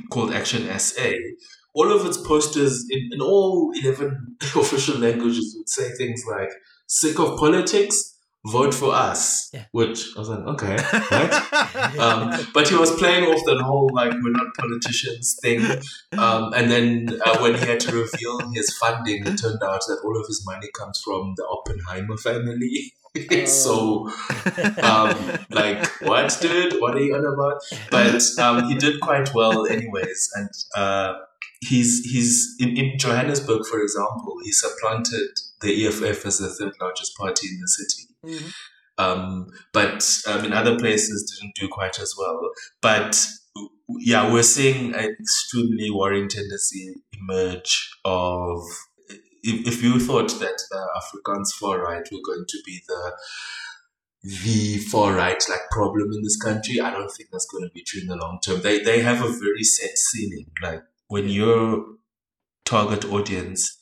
called 0.10 0.34
Action 0.34 0.68
SA. 0.78 1.12
All 1.74 1.90
of 1.90 2.06
its 2.06 2.18
posters 2.18 2.86
in, 2.90 3.10
in 3.14 3.22
all 3.22 3.72
eleven 3.82 4.36
official 4.42 4.98
languages 4.98 5.56
would 5.58 5.70
say 5.70 5.92
things 5.92 6.24
like 6.30 6.50
"sick 6.88 7.18
of 7.20 7.38
politics, 7.38 8.18
vote 8.46 8.74
for 8.74 8.94
us." 8.94 9.50
Yeah. 9.54 9.66
Which 9.72 10.08
I 10.18 10.20
was 10.20 10.30
like, 10.30 10.40
okay, 10.40 10.76
what? 11.10 12.00
um, 12.00 12.48
but 12.54 12.68
he 12.68 12.76
was 12.76 12.92
playing 12.98 13.24
off 13.26 13.42
that 13.46 13.62
whole 13.62 13.90
like 13.94 14.12
we're 14.12 14.32
not 14.32 14.54
politicians 14.58 15.38
thing. 15.42 15.62
Um, 16.18 16.52
and 16.54 16.70
then 16.70 17.22
uh, 17.26 17.38
when 17.40 17.54
he 17.54 17.66
had 17.66 17.80
to 17.82 17.96
reveal 17.96 18.40
his 18.54 18.76
funding, 18.78 19.26
it 19.26 19.38
turned 19.38 19.64
out 19.64 19.82
that 19.88 20.02
all 20.04 20.20
of 20.20 20.28
his 20.28 20.44
money 20.46 20.68
comes 20.78 21.00
from 21.06 21.36
the 21.38 21.46
Oppenheimer 21.48 22.18
family. 22.18 22.94
so 23.45 24.10
um, 24.82 25.39
like 25.50 25.86
what, 26.02 26.38
dude? 26.41 26.74
What 26.80 26.95
are 26.95 27.02
you 27.02 27.15
on 27.15 27.26
about? 27.26 27.62
But 27.89 28.24
um, 28.39 28.69
he 28.69 28.76
did 28.76 29.02
quite 29.02 29.34
well, 29.34 29.67
anyways, 29.67 30.30
and 30.36 30.50
uh, 30.76 31.13
he's 31.60 32.10
he's 32.10 32.56
in, 32.60 32.78
in 32.78 32.97
Johannesburg, 32.97 33.65
for 33.65 33.82
example, 33.82 34.36
he 34.43 34.52
supplanted 34.52 35.30
the 35.62 35.88
EFF 35.88 36.26
as 36.26 36.38
the 36.38 36.50
third 36.50 36.74
largest 36.80 37.15
party 37.17 37.47
in 37.47 37.60
the 37.60 37.67
city. 37.67 38.08
Mhm. 38.26 38.54
Um, 38.97 39.47
but 39.74 40.06
um, 40.28 40.45
in 40.45 40.54
other 40.54 40.78
places 40.78 41.38
didn't 41.39 41.56
do 41.56 41.67
quite 41.67 42.00
as 42.00 42.13
well. 42.17 42.52
But 42.82 43.26
yeah, 44.00 44.32
we're 44.32 44.43
seeing 44.43 44.93
an 44.93 45.15
extremely 45.19 45.89
worrying 45.89 46.30
tendency 46.30 46.95
emerge 47.19 47.89
of 48.06 48.62
if, 49.43 49.67
if 49.67 49.84
you 49.84 49.99
thought 49.99 50.30
that 50.39 50.62
the 50.69 50.88
Afrikaans 51.01 51.51
far 51.60 51.80
right 51.82 52.08
were 52.12 52.19
going 52.25 52.45
to 52.47 52.58
be 52.65 52.82
the 52.88 53.13
the 54.23 54.77
far 54.77 55.13
right 55.15 55.41
like 55.49 55.62
problem 55.71 56.12
in 56.13 56.21
this 56.21 56.38
country, 56.38 56.80
I 56.80 56.91
don't 56.91 57.10
think 57.12 57.30
that's 57.32 57.47
going 57.47 57.63
to 57.63 57.71
be 57.73 57.82
true 57.84 58.01
in 58.01 58.08
the 58.08 58.15
long 58.15 58.39
term. 58.45 58.62
They 58.62 58.80
they 58.80 59.01
have 59.01 59.21
a 59.23 59.30
very 59.30 59.63
set 59.63 59.97
ceiling. 59.97 60.47
Like 60.62 60.84
when 61.08 61.27
your 61.30 61.86
target 62.65 63.06
audience 63.06 63.80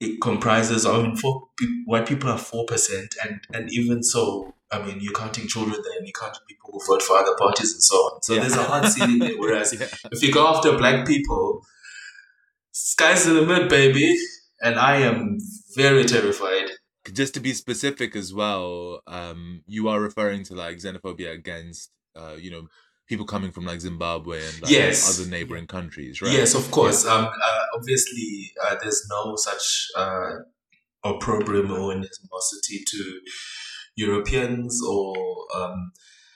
it 0.00 0.20
comprises 0.20 0.84
I 0.86 1.00
mean 1.02 1.16
four 1.16 1.48
white 1.84 2.06
people 2.08 2.30
are 2.30 2.38
four 2.38 2.64
percent 2.66 3.14
and 3.24 3.40
and 3.52 3.70
even 3.72 4.02
so 4.02 4.54
I 4.72 4.82
mean 4.84 4.98
you're 5.00 5.12
counting 5.12 5.46
children 5.46 5.80
there 5.84 5.98
and 5.98 6.06
you 6.06 6.12
counting 6.18 6.42
people 6.48 6.70
who 6.72 6.80
vote 6.86 7.02
for 7.02 7.16
other 7.18 7.36
parties 7.38 7.72
and 7.74 7.82
so 7.82 7.96
on. 7.96 8.22
So 8.22 8.34
Yeah. 8.34 8.40
there's 8.40 8.56
a 8.56 8.62
hard 8.64 8.86
ceiling 8.86 9.18
there. 9.18 9.34
Whereas 9.38 9.72
Yeah. 9.78 9.86
if 10.10 10.22
you 10.22 10.32
go 10.32 10.46
after 10.48 10.76
black 10.76 11.06
people, 11.06 11.64
sky's 12.72 13.26
in 13.26 13.34
the 13.34 13.42
limit, 13.42 13.68
baby. 13.70 14.16
And 14.62 14.78
I 14.78 14.96
am 14.98 15.38
very 15.76 16.04
terrified. 16.04 16.70
just 17.12 17.34
to 17.34 17.40
be 17.40 17.52
specific 17.52 18.16
as 18.16 18.32
well, 18.32 19.00
um, 19.06 19.62
you 19.66 19.88
are 19.88 20.00
referring 20.00 20.42
to 20.44 20.54
like 20.54 20.78
xenophobia 20.78 21.32
against, 21.32 21.90
uh, 22.16 22.34
you 22.38 22.50
know, 22.50 22.66
people 23.06 23.26
coming 23.26 23.52
from 23.52 23.66
like 23.66 23.80
Zimbabwe 23.80 24.38
and 24.46 24.62
like 24.62 24.70
Yes. 24.70 24.96
other 25.20 25.28
neighboring 25.28 25.66
countries, 25.66 26.22
right? 26.22 26.32
Yes, 26.32 26.54
of 26.54 26.70
course. 26.70 27.04
Um, 27.04 27.26
uh, 27.26 27.60
obviously, 27.76 28.52
uh, 28.64 28.76
there's 28.80 29.06
no 29.10 29.36
such 29.36 29.88
uh, 29.96 30.30
opprobrium 31.04 31.70
or 31.70 31.92
animosity 31.92 32.82
to 32.86 33.20
Europeans 33.96 34.80
or 34.86 35.14
um, 35.54 35.92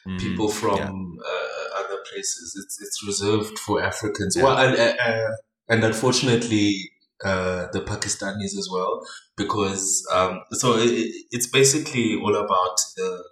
Mm, 0.07 0.21
people 0.21 0.49
from 0.49 0.77
yeah. 0.79 0.91
uh, 0.91 1.81
other 1.85 1.99
places. 2.11 2.57
It's 2.65 2.81
it's 2.81 3.05
reserved 3.07 3.59
for 3.59 3.83
Africans. 3.83 4.37
Yeah. 4.37 4.45
Well, 4.45 4.57
and, 4.57 4.79
uh, 4.79 4.95
uh, 5.03 5.31
and 5.69 5.85
unfortunately, 5.85 6.93
uh, 7.25 7.67
the 7.73 7.81
Pakistanis 7.81 8.57
as 8.59 8.69
well, 8.73 9.01
because 9.37 10.07
um, 10.13 10.41
so 10.53 10.77
it, 10.77 10.89
it- 10.91 11.25
it's 11.31 11.47
basically 11.49 12.15
all 12.23 12.35
about 12.37 12.77
the 12.97 13.25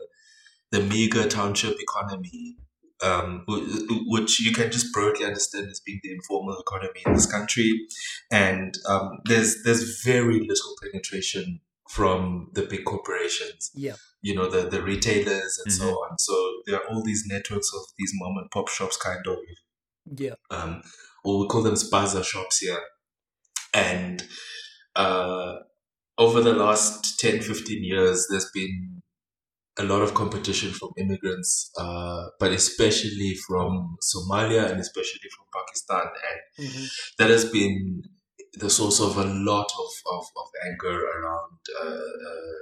the 0.72 0.80
meager 0.80 1.28
township 1.28 1.76
economy. 1.80 2.56
Um, 3.02 3.44
wh- 3.46 3.60
which 4.08 4.40
you 4.40 4.52
can 4.54 4.72
just 4.72 4.90
broadly 4.90 5.26
understand 5.26 5.68
as 5.70 5.80
being 5.80 6.00
the 6.02 6.12
informal 6.12 6.58
economy 6.58 7.02
in 7.04 7.12
this 7.12 7.30
country, 7.30 7.70
and 8.30 8.72
um, 8.88 9.18
there's 9.26 9.62
there's 9.64 10.02
very 10.02 10.40
little 10.40 10.74
penetration 10.82 11.60
from 11.90 12.48
the 12.54 12.62
big 12.62 12.84
corporations 12.86 13.70
Yeah. 13.74 13.96
you 14.22 14.34
know 14.34 14.48
the 14.50 14.62
the 14.70 14.82
retailers 14.82 15.60
and 15.62 15.70
so 15.72 15.84
Mm-hmm. 15.84 16.12
on. 16.12 16.18
So 16.18 16.34
there 16.66 16.76
are 16.80 16.88
all 16.88 17.02
these 17.04 17.24
networks 17.26 17.70
of 17.74 17.82
these 17.98 18.12
mom 18.14 18.38
and 18.38 18.50
pop 18.50 18.68
shops, 18.68 18.96
kind 18.96 19.24
of, 19.26 19.36
Yeah. 20.18 20.34
um, 20.50 20.82
or 21.22 21.40
we 21.40 21.48
call 21.48 21.62
them 21.62 21.74
spaza 21.74 22.24
shops 22.24 22.58
here. 22.60 22.80
And 23.76 24.24
uh, 24.96 25.56
over 26.18 26.40
the 26.40 26.54
last 26.54 27.18
10, 27.20 27.40
15 27.42 27.84
years, 27.84 28.26
there's 28.30 28.50
been 28.52 29.02
a 29.78 29.84
lot 29.84 30.00
of 30.02 30.14
competition 30.14 30.72
from 30.72 30.90
immigrants, 30.96 31.70
uh, 31.78 32.28
but 32.40 32.50
especially 32.52 33.34
from 33.46 33.96
Somalia 34.02 34.70
and 34.70 34.80
especially 34.80 35.28
from 35.36 35.46
Pakistan. 35.52 36.06
And 36.30 36.68
Mhm. 36.68 36.86
that 37.18 37.30
has 37.30 37.44
been 37.44 38.02
the 38.54 38.70
source 38.70 39.00
of 39.00 39.18
a 39.18 39.24
lot 39.50 39.70
of, 39.84 39.92
of, 40.14 40.24
of 40.42 40.48
anger 40.66 40.96
around 41.16 41.58
uh, 41.78 42.08
uh, 42.30 42.58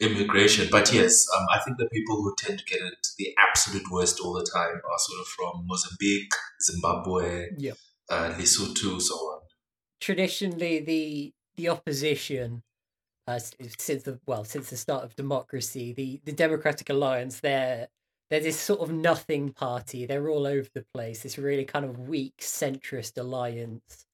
immigration. 0.00 0.68
But 0.72 0.92
yes, 0.92 1.24
um, 1.36 1.46
I 1.54 1.60
think 1.60 1.78
the 1.78 1.88
people 1.92 2.16
who 2.22 2.34
tend 2.36 2.58
to 2.58 2.64
get 2.64 2.80
it 2.80 3.06
the 3.18 3.28
absolute 3.38 3.88
worst 3.92 4.18
all 4.20 4.32
the 4.34 4.44
time 4.58 4.74
are 4.90 4.98
sort 4.98 5.20
of 5.20 5.26
from 5.36 5.52
Mozambique, 5.66 6.34
Zimbabwe, 6.66 7.50
Yeah. 7.58 7.74
uh, 8.10 8.34
Lesotho, 8.36 9.00
so 9.00 9.14
on. 9.14 9.33
Traditionally, 10.04 10.80
the 10.80 11.32
the 11.56 11.70
opposition, 11.70 12.62
uh, 13.26 13.38
since 13.38 14.02
the 14.02 14.20
well 14.26 14.44
since 14.44 14.68
the 14.68 14.76
start 14.76 15.02
of 15.02 15.16
democracy, 15.16 15.94
the 15.94 16.20
the 16.26 16.32
Democratic 16.32 16.90
Alliance, 16.90 17.40
they're 17.40 17.88
they're 18.28 18.40
this 18.40 18.60
sort 18.60 18.80
of 18.80 18.92
nothing 18.92 19.48
party. 19.48 20.04
They're 20.04 20.28
all 20.28 20.46
over 20.46 20.68
the 20.74 20.84
place. 20.92 21.22
This 21.22 21.38
really 21.38 21.64
kind 21.64 21.86
of 21.86 22.06
weak 22.06 22.34
centrist 22.38 23.16
alliance. 23.16 24.04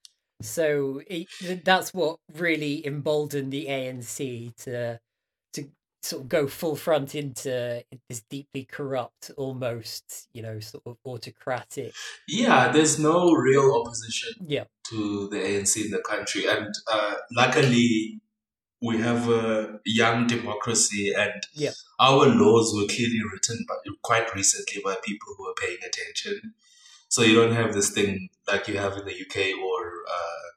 So 0.42 1.02
it, 1.08 1.26
that's 1.64 1.92
what 1.92 2.18
really 2.34 2.86
emboldened 2.86 3.52
the 3.52 3.66
ANC 3.66 4.54
to 4.62 5.00
to 5.54 5.68
sort 6.02 6.22
of 6.22 6.28
go 6.28 6.46
full 6.46 6.76
front 6.76 7.16
into 7.16 7.82
this 8.08 8.22
deeply 8.30 8.64
corrupt, 8.64 9.32
almost 9.36 10.28
you 10.32 10.42
know, 10.42 10.60
sort 10.60 10.84
of 10.86 10.98
autocratic. 11.04 11.92
Yeah, 12.28 12.70
there's 12.70 12.96
no 13.00 13.32
real 13.32 13.74
opposition 13.74 14.46
Yeah, 14.46 14.64
to 14.90 15.28
the 15.30 15.36
ANC 15.38 15.84
in 15.84 15.90
the 15.90 16.02
country. 16.02 16.46
And 16.46 16.72
uh, 16.90 17.14
luckily, 17.32 18.20
we 18.82 18.98
have 18.98 19.28
a 19.28 19.80
young 19.84 20.26
democracy, 20.26 21.12
and 21.16 21.46
Yeah. 21.54 21.72
our 21.98 22.26
laws 22.26 22.72
were 22.74 22.86
clearly 22.86 23.20
written 23.32 23.64
by, 23.68 23.74
quite 24.02 24.34
recently 24.34 24.80
by 24.82 24.96
people 25.04 25.34
who 25.36 25.46
are 25.48 25.54
paying 25.60 25.78
attention. 25.86 26.54
So 27.08 27.22
you 27.22 27.34
don't 27.34 27.54
have 27.54 27.74
this 27.74 27.90
thing 27.90 28.28
like 28.46 28.68
you 28.68 28.78
have 28.78 28.96
in 28.96 29.04
the 29.04 29.12
UK 29.24 29.36
or 29.58 29.78
uh, 30.08 30.48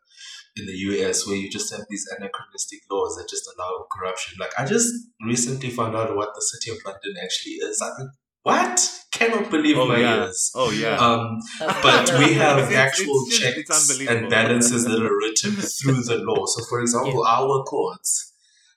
in 0.56 0.68
the 0.68 0.78
US 0.90 1.26
where 1.26 1.36
you 1.36 1.50
just 1.50 1.72
have 1.74 1.86
these 1.90 2.08
anachronistic 2.18 2.82
laws 2.92 3.16
that 3.18 3.28
just 3.28 3.50
allow 3.56 3.88
corruption. 3.92 4.38
Like 4.40 4.54
I 4.58 4.66
just 4.66 4.88
recently 5.26 5.72
found 5.72 5.96
out 5.96 6.16
what 6.16 6.30
the 6.36 6.42
city 6.42 6.70
of 6.72 6.78
London 6.86 7.16
actually 7.24 7.54
is. 7.54 7.82
I 7.82 7.92
think 7.98 8.12
what? 8.44 8.80
Cannot 9.12 9.50
believe 9.52 9.78
Oh 9.78 9.88
my 9.88 10.00
yeah. 10.00 10.24
ears. 10.26 10.52
Oh 10.56 10.72
yeah. 10.72 10.98
Um, 10.98 11.40
but 11.60 12.12
we 12.20 12.34
have 12.34 12.58
It's- 12.58 12.70
it's 12.72 12.76
actual 12.78 13.26
just- 13.26 13.44
it's 13.44 13.56
checks 13.70 13.90
unbelievable. 13.90 14.18
and 14.24 14.30
balances 14.30 14.86
that 14.86 15.02
are 15.02 15.18
written 15.18 15.52
through 15.80 16.04
the 16.04 16.18
law. 16.18 16.46
So, 16.46 16.64
for 16.66 16.82
example, 16.82 17.24
our 17.26 17.64
courts 17.64 18.34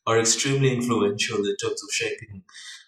are 0.06 0.18
extremely 0.20 0.72
influential 0.72 1.38
in 1.38 1.56
terms 1.56 1.82
of 1.82 1.88
shaping 1.90 2.42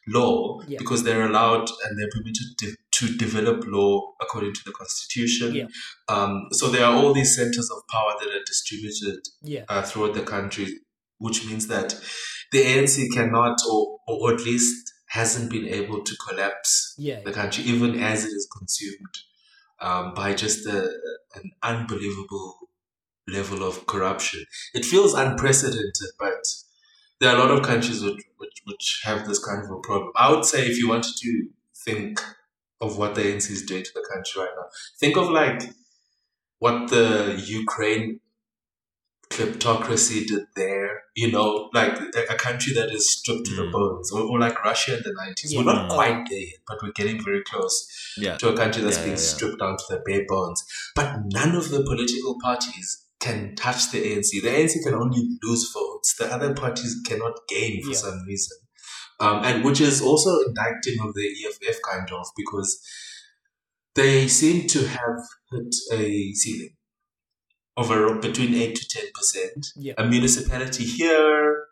law 0.07 0.61
Yeah. 0.69 0.79
because 0.79 1.03
they're 1.03 1.27
allowed 1.27 1.69
and 1.85 1.99
they're 1.99 2.11
permitted 2.13 2.49
to, 2.61 2.77
to 2.99 3.17
develop 3.17 3.65
law 3.67 4.13
according 4.21 4.53
to 4.55 4.61
the 4.65 4.73
constitution. 4.73 5.55
Yeah. 5.55 5.67
Um, 6.09 6.49
so 6.53 6.69
there 6.69 6.85
are 6.85 6.95
all 6.95 7.13
these 7.13 7.35
centers 7.35 7.71
of 7.71 7.79
power 7.89 8.13
that 8.21 8.29
are 8.29 8.45
distributed 8.47 9.21
yeah, 9.43 9.65
uh, 9.69 9.83
throughout 9.83 10.15
the 10.15 10.23
country, 10.23 10.81
which 11.19 11.45
means 11.47 11.67
that 11.69 11.99
the 12.53 12.63
ANC 12.63 13.09
cannot, 13.13 13.59
or, 13.71 13.99
or 14.07 14.33
at 14.35 14.41
least 14.45 14.93
hasn't 15.09 15.51
been 15.51 15.67
able 15.67 16.03
to 16.03 16.17
collapse 16.17 16.95
yeah, 16.99 17.21
the 17.21 17.33
country, 17.33 17.65
even 17.65 18.01
as 18.01 18.25
it 18.25 18.29
is 18.29 18.49
consumed 18.57 19.19
um, 19.81 20.15
by 20.15 20.35
just 20.35 20.67
a, 20.67 20.91
an 21.35 21.51
unbelievable 21.63 22.59
level 23.27 23.63
of 23.63 23.87
corruption. 23.87 24.45
It 24.75 24.85
feels 24.85 25.15
unprecedented, 25.15 26.11
but 26.19 26.45
there 27.21 27.31
are 27.31 27.37
a 27.37 27.39
lot 27.39 27.51
of 27.51 27.63
countries 27.65 28.03
which, 28.03 28.23
which, 28.39 28.63
which 28.65 29.01
have 29.05 29.27
this 29.27 29.45
kind 29.45 29.65
of 29.65 29.71
a 29.71 29.81
problem. 29.81 30.13
I 30.17 30.31
would 30.31 30.45
say 30.45 30.67
if 30.67 30.79
you 30.79 30.89
wanted 30.89 31.15
to 31.17 31.49
think 31.85 32.21
of 32.81 32.97
what 32.99 33.15
the 33.15 33.23
ANC 33.23 33.51
is 33.51 33.65
doing 33.65 33.83
to 33.83 33.91
the 33.95 34.07
country 34.13 34.43
right 34.43 34.51
now, 34.57 34.69
think 34.99 35.17
of 35.17 35.31
like 35.31 35.63
what 36.59 36.91
the 36.91 37.43
Ukraine 37.47 38.21
kleptocracy 39.31 40.27
did 40.27 40.47
there, 40.57 41.03
you 41.15 41.31
know, 41.31 41.69
like 41.73 41.93
a, 42.15 42.33
a 42.35 42.37
country 42.37 42.73
that 42.75 42.91
is 42.91 43.11
stripped 43.11 43.47
to 43.47 43.55
the 43.57 43.63
Mm. 43.63 43.73
bones, 43.73 44.11
or, 44.13 44.23
or 44.23 44.39
like 44.39 44.63
Russia 44.65 44.97
in 44.97 45.03
the 45.03 45.11
90s. 45.15 45.53
Yeah. 45.53 45.59
We're 45.59 45.65
not 45.75 45.91
Mm. 45.91 45.95
quite 45.95 46.29
there 46.29 46.39
yet, 46.39 46.61
but 46.67 46.79
we're 46.83 46.93
getting 46.93 47.23
very 47.23 47.43
close 47.43 47.87
yeah. 48.17 48.37
to 48.39 48.49
a 48.49 48.57
country 48.57 48.83
that's 48.83 48.99
Yeah, 48.99 49.05
being 49.05 49.17
stripped 49.17 49.59
down 49.61 49.77
to 49.77 49.85
the 49.91 50.01
bare 50.07 50.25
bones. 50.29 50.65
But 50.95 51.17
none 51.27 51.55
of 51.55 51.71
the 51.71 51.83
political 51.83 52.37
parties 52.41 53.05
can 53.21 53.55
touch 53.57 53.91
the 53.91 53.99
ANC. 53.99 54.41
The 54.41 54.49
ANC 54.49 54.83
can 54.85 54.95
only 54.95 55.23
lose 55.43 55.71
votes. 55.73 56.15
The 56.19 56.27
other 56.33 56.55
parties 56.55 56.97
cannot 57.07 57.35
gain 57.49 57.83
for 57.85 57.95
some 57.95 58.23
reason. 58.27 58.57
Um, 59.21 59.45
and 59.45 59.65
which 59.65 59.81
is 59.81 60.01
also 60.01 60.39
indicting 60.47 60.99
of 61.03 61.15
the 61.15 61.27
EFF 61.27 61.79
kind 61.83 62.09
of 62.13 62.27
because 62.37 62.81
they 63.97 64.29
seem 64.29 64.69
to 64.69 64.87
have 64.87 65.19
hit 65.51 65.75
a 65.93 66.33
ceiling 66.35 66.71
of 67.79 67.93
around 67.93 68.21
between 68.21 68.55
8 68.55 68.75
to 68.75 68.99
10%. 68.99 69.69
Yeah. 69.77 69.93
A 69.97 70.05
municipality 70.05 70.85
here, 70.85 71.67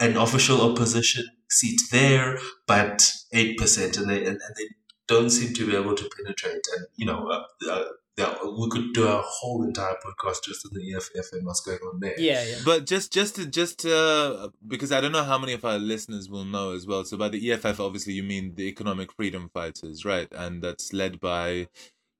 an 0.00 0.16
official 0.16 0.60
opposition 0.60 1.24
seat 1.48 1.80
there, 1.92 2.38
but 2.66 3.08
8%. 3.32 3.98
And 3.98 4.10
they, 4.10 4.18
and, 4.18 4.26
and 4.26 4.56
they 4.58 4.68
don't 5.06 5.30
seem 5.30 5.54
to 5.54 5.66
be 5.66 5.76
able 5.76 5.94
to 5.94 6.10
penetrate. 6.16 6.66
And, 6.76 6.86
you 6.96 7.06
know, 7.06 7.28
uh, 7.28 7.70
uh, 7.70 7.84
that 8.16 8.38
we 8.58 8.68
could 8.68 8.92
do 8.94 9.06
a 9.06 9.22
whole 9.24 9.64
entire 9.64 9.94
podcast 9.94 10.44
just 10.44 10.66
on 10.66 10.72
the 10.74 10.94
EFF 10.94 11.32
and 11.32 11.46
what's 11.46 11.60
going 11.60 11.80
on 11.80 12.00
there. 12.00 12.14
Yeah, 12.16 12.44
yeah. 12.44 12.56
But 12.64 12.86
just 12.86 13.12
just 13.12 13.34
to, 13.36 13.46
just 13.46 13.84
uh, 13.84 14.50
because 14.68 14.92
I 14.92 15.00
don't 15.00 15.10
know 15.10 15.24
how 15.24 15.36
many 15.36 15.52
of 15.52 15.64
our 15.64 15.78
listeners 15.78 16.30
will 16.30 16.44
know 16.44 16.74
as 16.74 16.86
well. 16.86 17.04
So 17.04 17.16
by 17.16 17.28
the 17.28 17.50
EFF, 17.50 17.80
obviously 17.80 18.12
you 18.12 18.22
mean 18.22 18.54
the 18.54 18.68
Economic 18.68 19.12
Freedom 19.12 19.50
Fighters, 19.52 20.04
right? 20.04 20.28
And 20.30 20.62
that's 20.62 20.92
led 20.92 21.18
by 21.18 21.66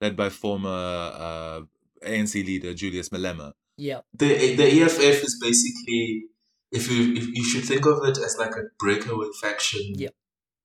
led 0.01 0.17
by 0.17 0.31
former 0.31 1.13
uh, 1.15 1.61
ANC 2.05 2.35
leader 2.45 2.75
Julius 2.75 3.09
Malema. 3.11 3.53
Yeah. 3.77 4.01
The 4.15 4.55
the 4.57 4.83
EFF 4.83 5.23
is 5.25 5.39
basically 5.41 6.25
if 6.71 6.91
you 6.91 7.15
if 7.15 7.27
you 7.29 7.45
should 7.45 7.65
think 7.65 7.87
of 7.87 8.05
it 8.05 8.19
as 8.19 8.37
like 8.39 8.53
a 8.53 8.65
breakaway 8.79 9.27
faction 9.41 9.81
Yeah. 9.97 10.11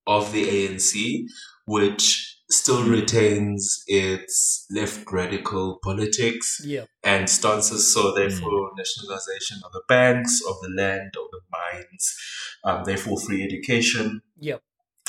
of 0.08 0.32
the 0.34 0.44
ANC, 0.48 1.26
which 1.66 2.36
still 2.52 2.84
retains 2.84 3.84
its 3.88 4.66
left 4.72 5.12
radical 5.12 5.80
politics 5.84 6.60
Yeah. 6.66 6.86
and 7.04 7.30
stances. 7.30 7.94
So 7.94 8.14
therefore, 8.16 8.72
nationalization 8.76 9.58
of 9.66 9.72
the 9.72 9.84
banks, 9.88 10.42
of 10.50 10.56
the 10.64 10.70
land, 10.76 11.12
of 11.16 11.28
the 11.32 11.42
mines, 11.52 12.16
um, 12.64 12.84
therefore 12.86 13.20
free 13.20 13.44
education, 13.44 14.22
Yeah. 14.40 14.58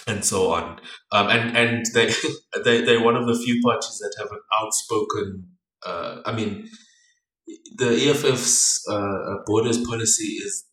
and 0.07 0.23
so 0.25 0.53
on. 0.53 0.81
Um, 1.13 1.29
and 1.29 1.57
and 1.57 1.87
they 1.95 2.13
they 2.65 2.83
they're 2.85 3.03
one 3.03 3.17
of 3.17 3.27
the 3.27 3.39
few 3.43 3.61
parties 3.63 3.99
that 4.03 4.15
have 4.19 4.31
an 4.33 4.41
outspoken. 4.61 5.57
Uh, 5.85 6.21
I 6.25 6.33
mean, 6.33 6.69
the 7.77 7.91
EFF's 8.11 8.87
uh, 8.89 9.37
borders 9.47 9.79
policy 9.85 10.35
is 10.47 10.65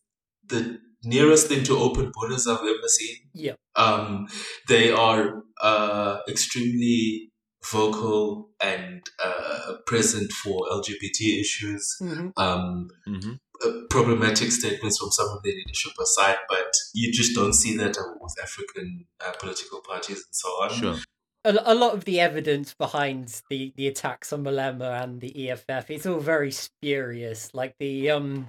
the 0.46 0.78
nearest 1.04 1.46
thing 1.48 1.64
to 1.64 1.76
open 1.78 2.10
borders 2.14 2.46
I've 2.46 2.60
ever 2.60 2.88
seen. 2.88 3.16
Yeah. 3.34 3.54
Um, 3.76 4.26
they 4.68 4.90
are 4.90 5.42
uh, 5.62 6.18
extremely 6.28 7.32
vocal 7.72 8.50
and 8.60 9.02
uh, 9.22 9.74
present 9.86 10.30
for 10.32 10.60
LGBT 10.70 11.40
issues. 11.40 11.96
hmm 12.00 12.28
Um, 12.36 12.88
Mm-hmm. 13.06 13.32
uh, 13.64 13.72
problematic 13.90 14.52
statements 14.52 14.98
from 14.98 15.10
some 15.10 15.28
of 15.28 15.42
the 15.42 15.50
leadership 15.50 15.92
aside, 16.00 16.36
but 16.48 16.70
you 16.94 17.12
just 17.12 17.34
don't 17.34 17.54
see 17.54 17.76
that 17.76 17.96
uh, 17.98 18.02
with 18.20 18.34
African 18.42 19.06
uh, 19.24 19.32
political 19.40 19.80
parties 19.88 20.18
and 20.18 20.34
so 20.42 20.48
on. 20.62 20.70
Sure. 20.70 20.96
A, 21.44 21.54
a 21.64 21.74
lot 21.74 21.94
of 21.94 22.04
the 22.04 22.20
evidence 22.20 22.74
behind 22.74 23.42
the 23.48 23.72
the 23.76 23.86
attacks 23.86 24.32
on 24.32 24.44
Malema 24.44 25.02
and 25.02 25.20
the 25.20 25.50
EFF, 25.50 25.90
it's 25.90 26.06
all 26.06 26.18
very 26.18 26.50
spurious. 26.50 27.54
Like 27.54 27.76
the 27.78 28.10
um, 28.10 28.48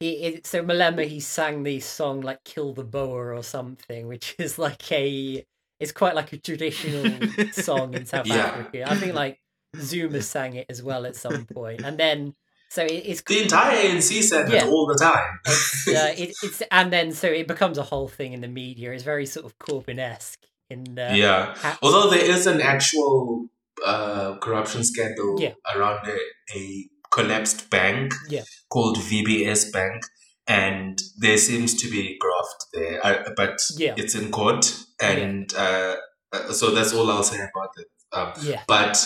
he 0.00 0.12
it, 0.24 0.46
so 0.46 0.62
Malema 0.64 1.06
he 1.06 1.20
sang 1.20 1.62
the 1.62 1.80
song 1.80 2.20
like 2.22 2.42
"Kill 2.44 2.72
the 2.72 2.84
Boer" 2.84 3.34
or 3.34 3.42
something, 3.42 4.06
which 4.08 4.34
is 4.38 4.58
like 4.58 4.90
a 4.90 5.44
it's 5.80 5.92
quite 5.92 6.14
like 6.14 6.32
a 6.32 6.38
traditional 6.38 7.28
song 7.52 7.94
in 7.94 8.06
South 8.06 8.26
Yeah. 8.26 8.46
Africa. 8.46 8.90
I 8.90 8.96
think 8.96 9.14
like 9.14 9.40
Zuma 9.76 10.22
sang 10.22 10.54
it 10.54 10.66
as 10.68 10.82
well 10.82 11.04
at 11.04 11.16
some 11.16 11.44
point, 11.46 11.82
and 11.82 11.98
then 11.98 12.34
so 12.70 12.82
it, 12.84 13.02
it's 13.04 13.22
The 13.22 13.42
entire 13.42 13.76
ANC 13.76 14.22
said 14.22 14.48
Yeah. 14.50 14.64
that 14.64 14.68
all 14.72 14.86
the 14.86 14.94
time. 14.96 15.40
it's, 15.46 15.88
uh, 15.88 16.14
it, 16.16 16.32
it's 16.42 16.62
and 16.70 16.92
then 16.92 17.12
so 17.12 17.28
it 17.28 17.46
becomes 17.46 17.76
a 17.76 17.82
whole 17.82 18.08
thing 18.08 18.32
in 18.32 18.40
the 18.40 18.48
media. 18.48 18.92
It's 18.92 19.04
very 19.04 19.26
sort 19.26 19.44
of 19.46 19.58
Corbyn-esque 19.58 20.40
in 20.70 20.98
uh, 20.98 21.12
yeah. 21.14 21.54
ha- 21.56 21.78
Although 21.82 22.10
there 22.10 22.24
is 22.24 22.46
an 22.46 22.60
actual 22.60 23.46
uh, 23.84 24.36
corruption 24.38 24.84
scandal 24.84 25.36
Yeah. 25.40 25.52
around 25.74 26.06
a, 26.08 26.18
a 26.58 26.88
collapsed 27.10 27.70
bank 27.70 28.12
Yeah. 28.28 28.42
called 28.68 28.96
VBS 28.98 29.72
Bank, 29.72 30.02
and 30.46 30.98
there 31.18 31.38
seems 31.38 31.74
to 31.82 31.90
be 31.90 32.16
graft 32.18 32.66
there, 32.72 33.04
I, 33.06 33.24
but 33.36 33.58
Yeah. 33.76 33.94
it's 33.96 34.14
in 34.14 34.30
court, 34.30 34.74
and 35.00 35.52
uh, 35.56 35.96
uh, 36.32 36.52
so 36.52 36.70
that's 36.74 36.92
all 36.92 37.10
I'll 37.10 37.22
say 37.22 37.38
about 37.40 37.70
it. 37.78 37.86
Um, 38.12 38.32
yeah 38.42 38.62
but 38.68 38.96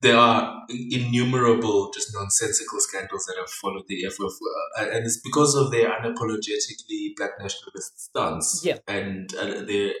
there 0.00 0.16
are 0.16 0.62
innumerable 0.68 1.92
just 1.94 2.12
nonsensical 2.12 2.80
scandals 2.80 3.24
that 3.26 3.36
have 3.38 3.48
followed 3.50 3.84
the 3.88 4.04
EFF, 4.04 4.20
uh, 4.20 4.86
and 4.90 5.04
it's 5.06 5.20
because 5.22 5.54
of 5.54 5.70
their 5.70 5.88
unapologetically 5.90 7.14
black 7.16 7.30
nationalist 7.38 8.00
stance. 8.00 8.62
Yeah. 8.64 8.78
and 8.88 9.32
uh, 9.36 9.62
they 9.64 9.92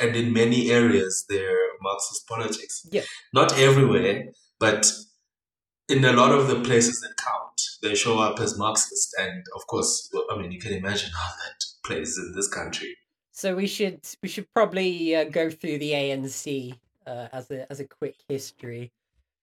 and 0.00 0.16
in 0.16 0.32
many 0.32 0.70
areas 0.70 1.24
they're 1.28 1.68
Marxist 1.80 2.26
politics. 2.26 2.86
Yeah. 2.90 3.02
not 3.32 3.58
everywhere, 3.58 4.24
but 4.58 4.90
in 5.88 6.04
a 6.04 6.12
lot 6.12 6.32
of 6.32 6.48
the 6.48 6.60
places 6.60 7.00
that 7.00 7.16
count, 7.16 7.60
they 7.82 7.94
show 7.94 8.18
up 8.18 8.40
as 8.40 8.58
Marxist, 8.58 9.14
and 9.18 9.44
of 9.56 9.66
course, 9.66 10.10
I 10.30 10.36
mean, 10.36 10.52
you 10.52 10.60
can 10.60 10.72
imagine 10.72 11.10
how 11.16 11.28
that 11.28 11.64
plays 11.84 12.18
in 12.18 12.32
this 12.34 12.48
country. 12.48 12.96
So 13.32 13.54
we 13.54 13.66
should 13.66 14.00
we 14.22 14.28
should 14.28 14.52
probably 14.52 15.14
uh, 15.14 15.24
go 15.24 15.48
through 15.48 15.78
the 15.78 15.92
ANC 15.92 16.76
uh, 17.06 17.28
as 17.32 17.50
a 17.50 17.70
as 17.70 17.80
a 17.80 17.86
quick 17.86 18.16
history. 18.28 18.92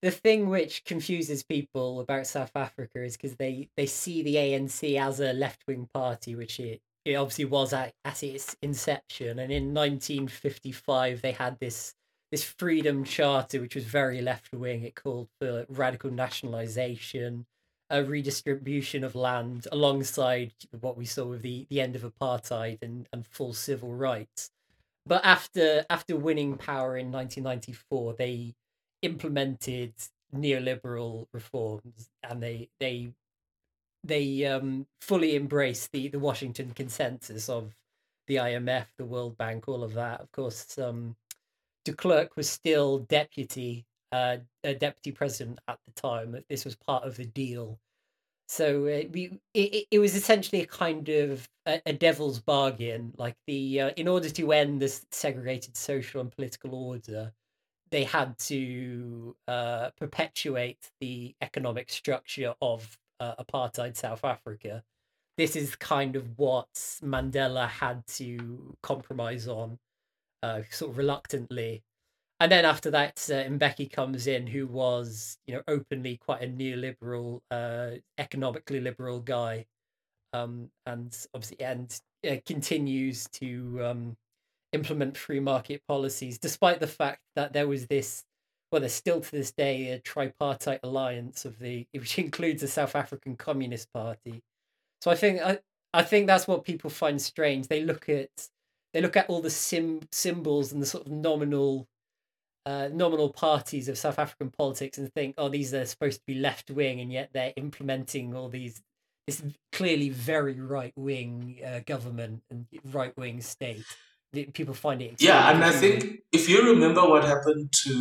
The 0.02 0.12
thing 0.12 0.50
which 0.50 0.84
confuses 0.84 1.44
people 1.44 2.02
about 2.02 2.28
South 2.28 2.52
Africa 2.56 3.04
is 3.04 3.16
because 3.16 3.38
they 3.38 3.70
they 3.78 3.86
see 3.86 4.22
the 4.22 4.36
ANC 4.36 5.00
as 5.00 5.20
a 5.20 5.34
left 5.34 5.64
wing 5.68 5.88
party, 5.94 6.36
which 6.36 6.60
it 6.60 6.82
it 7.06 7.16
obviously 7.16 7.46
was 7.46 7.72
at, 7.72 7.94
at 8.04 8.24
its 8.24 8.56
inception. 8.62 9.40
And 9.40 9.52
in 9.52 9.74
1955, 9.74 11.22
they 11.22 11.32
had 11.32 11.60
this 11.60 11.94
this 12.32 12.44
freedom 12.44 13.04
charter, 13.04 13.62
which 13.62 13.76
was 13.76 13.86
very 13.86 14.22
left 14.22 14.52
wing. 14.52 14.84
It 14.84 14.96
called 14.96 15.30
for 15.40 15.66
radical 15.70 16.10
nationalization, 16.10 17.46
a 17.90 18.04
redistribution 18.04 19.04
of 19.04 19.14
land 19.14 19.68
alongside 19.72 20.52
what 20.82 20.98
we 20.98 21.06
saw 21.06 21.26
with 21.26 21.44
the, 21.44 21.68
the 21.70 21.80
end 21.80 21.96
of 21.96 22.02
apartheid 22.02 22.80
and, 22.82 23.08
and 23.14 23.26
full 23.28 23.54
civil 23.54 23.94
rights. 23.94 24.50
But 25.06 25.24
after 25.24 25.86
after 25.90 26.18
winning 26.18 26.58
power 26.58 26.98
in 26.98 27.12
1994, 27.12 28.16
they 28.18 28.56
implemented 29.04 29.94
neoliberal 30.36 31.28
reforms 31.32 32.10
and 32.24 32.42
they 32.42 32.70
they 32.80 33.12
they 34.06 34.46
um, 34.46 34.86
fully 35.02 35.36
embraced 35.36 35.92
the, 35.92 36.08
the 36.10 36.20
Washington 36.20 36.72
consensus 36.76 37.50
of 37.50 37.74
the 38.28 38.36
IMF, 38.36 38.86
the 38.98 39.06
World 39.06 39.38
Bank, 39.38 39.68
all 39.68 39.84
of 39.84 39.94
that. 39.94 40.22
Of 40.22 40.32
course, 40.32 40.78
um, 40.78 41.16
de 41.84 41.94
Klerk 41.94 42.36
was 42.36 42.50
still 42.50 43.00
deputy 43.00 43.86
uh, 44.12 44.38
deputy 44.64 45.12
president 45.12 45.60
at 45.68 45.80
the 45.86 45.92
time. 46.00 46.38
This 46.50 46.66
was 46.66 46.76
part 46.76 47.04
of 47.04 47.18
the 47.18 47.26
deal. 47.26 47.80
So 48.48 48.86
uh, 48.86 49.04
we 49.12 49.40
it, 49.54 49.88
it 49.92 50.00
was 50.00 50.16
essentially 50.16 50.62
a 50.62 50.68
kind 50.68 51.10
of 51.10 51.50
a, 51.66 51.82
a 51.88 51.94
devil's 51.94 52.40
bargain. 52.40 53.14
Like 53.18 53.36
the 53.48 53.82
uh, 53.82 53.90
in 53.98 54.08
order 54.08 54.30
to 54.30 54.52
end 54.52 54.82
this 54.82 55.06
segregated 55.12 55.76
social 55.76 56.22
and 56.22 56.32
political 56.32 56.76
order, 56.76 57.34
they 57.92 58.04
had 58.04 58.38
to 58.40 59.36
uh, 59.48 59.90
perpetuate 59.98 60.92
the 61.00 61.36
economic 61.42 61.90
structure 61.90 62.54
of 62.62 62.98
uh, 63.20 63.36
apartheid 63.36 63.96
South 63.96 64.24
Africa. 64.24 64.84
This 65.38 65.56
is 65.56 65.76
kind 65.76 66.16
of 66.16 66.38
what 66.38 66.72
Mandela 67.04 67.68
had 67.68 68.06
to 68.08 68.76
compromise 68.82 69.48
on, 69.48 69.78
uh, 70.44 70.62
sort 70.70 70.92
of 70.92 70.98
reluctantly. 70.98 71.84
And 72.40 72.52
then 72.52 72.66
after 72.66 72.92
that, 72.92 73.18
uh, 73.30 73.44
Mbeki 73.50 73.92
comes 73.92 74.28
in, 74.28 74.48
who 74.48 74.68
was, 74.68 75.38
you 75.48 75.56
know, 75.56 75.62
openly 75.68 76.18
quite 76.18 76.42
a 76.42 76.48
neoliberal, 76.48 77.42
uh, 77.50 77.92
economically 78.18 78.82
liberal 78.82 79.20
guy, 79.20 79.66
um, 80.34 80.70
and 80.86 81.18
obviously, 81.34 81.62
and 81.62 81.98
uh, 82.30 82.36
continues 82.46 83.28
to 83.34 83.80
um, 83.84 84.18
implement 84.74 85.18
free 85.18 85.40
market 85.40 85.82
policies, 85.88 86.38
despite 86.38 86.80
the 86.82 86.88
fact 86.88 87.22
that 87.36 87.54
there 87.54 87.68
was 87.68 87.88
this, 87.88 88.26
well, 88.76 88.82
there's 88.82 88.92
still 88.92 89.22
to 89.22 89.32
this 89.32 89.54
day 89.54 89.92
a 89.92 90.00
tripartite 90.00 90.82
alliance 90.84 91.46
of 91.46 91.60
the, 91.60 91.88
which 91.94 92.20
includes 92.20 92.60
the 92.60 92.68
South 92.68 92.94
African 92.94 93.38
Communist 93.38 93.94
Party. 93.94 94.44
So 95.00 95.10
I 95.12 95.16
think 95.16 95.42
I, 95.42 95.60
I 95.94 96.04
think 96.04 96.28
that's 96.28 96.46
what 96.46 96.66
people 96.66 96.90
find 96.90 97.22
strange. 97.22 97.70
They 97.70 97.84
look 97.84 98.10
at 98.10 98.50
they 98.94 99.00
look 99.00 99.16
at 99.16 99.30
all 99.30 99.42
the 99.42 99.50
sim 99.50 100.02
symbols 100.12 100.74
and 100.74 100.82
the 100.82 100.86
sort 100.86 101.06
of 101.06 101.12
nominal 101.14 101.88
uh, 102.66 102.90
nominal 102.92 103.30
parties 103.30 103.88
of 103.88 103.98
South 103.98 104.20
African 104.20 104.50
politics 104.50 104.98
and 104.98 105.14
think, 105.14 105.36
oh, 105.38 105.48
these 105.48 105.74
are 105.74 105.86
supposed 105.86 106.20
to 106.20 106.26
be 106.26 106.36
left 106.36 106.70
wing, 106.70 107.00
and 107.00 107.14
yet 107.14 107.30
they're 107.32 107.54
implementing 107.56 108.36
all 108.36 108.50
these 108.50 108.82
this 109.26 109.42
clearly 109.72 110.10
very 110.10 110.60
right 110.60 110.94
wing 110.98 111.60
uh, 111.66 111.80
government 111.86 112.44
and 112.52 112.66
right 112.92 113.16
wing 113.16 113.40
state. 113.40 113.86
The- 114.36 114.46
People 114.60 114.74
find 114.86 115.02
it. 115.02 115.16
Yeah, 115.30 115.50
and 115.52 115.64
I 115.64 115.72
think 115.82 115.98
if 116.32 116.44
you 116.52 116.60
remember 116.74 117.02
what 117.12 117.24
happened 117.34 117.66
to 117.84 117.94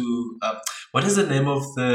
uh, 0.46 0.56
what 0.92 1.04
is 1.08 1.14
the 1.20 1.26
name 1.34 1.48
of 1.56 1.62
the 1.78 1.92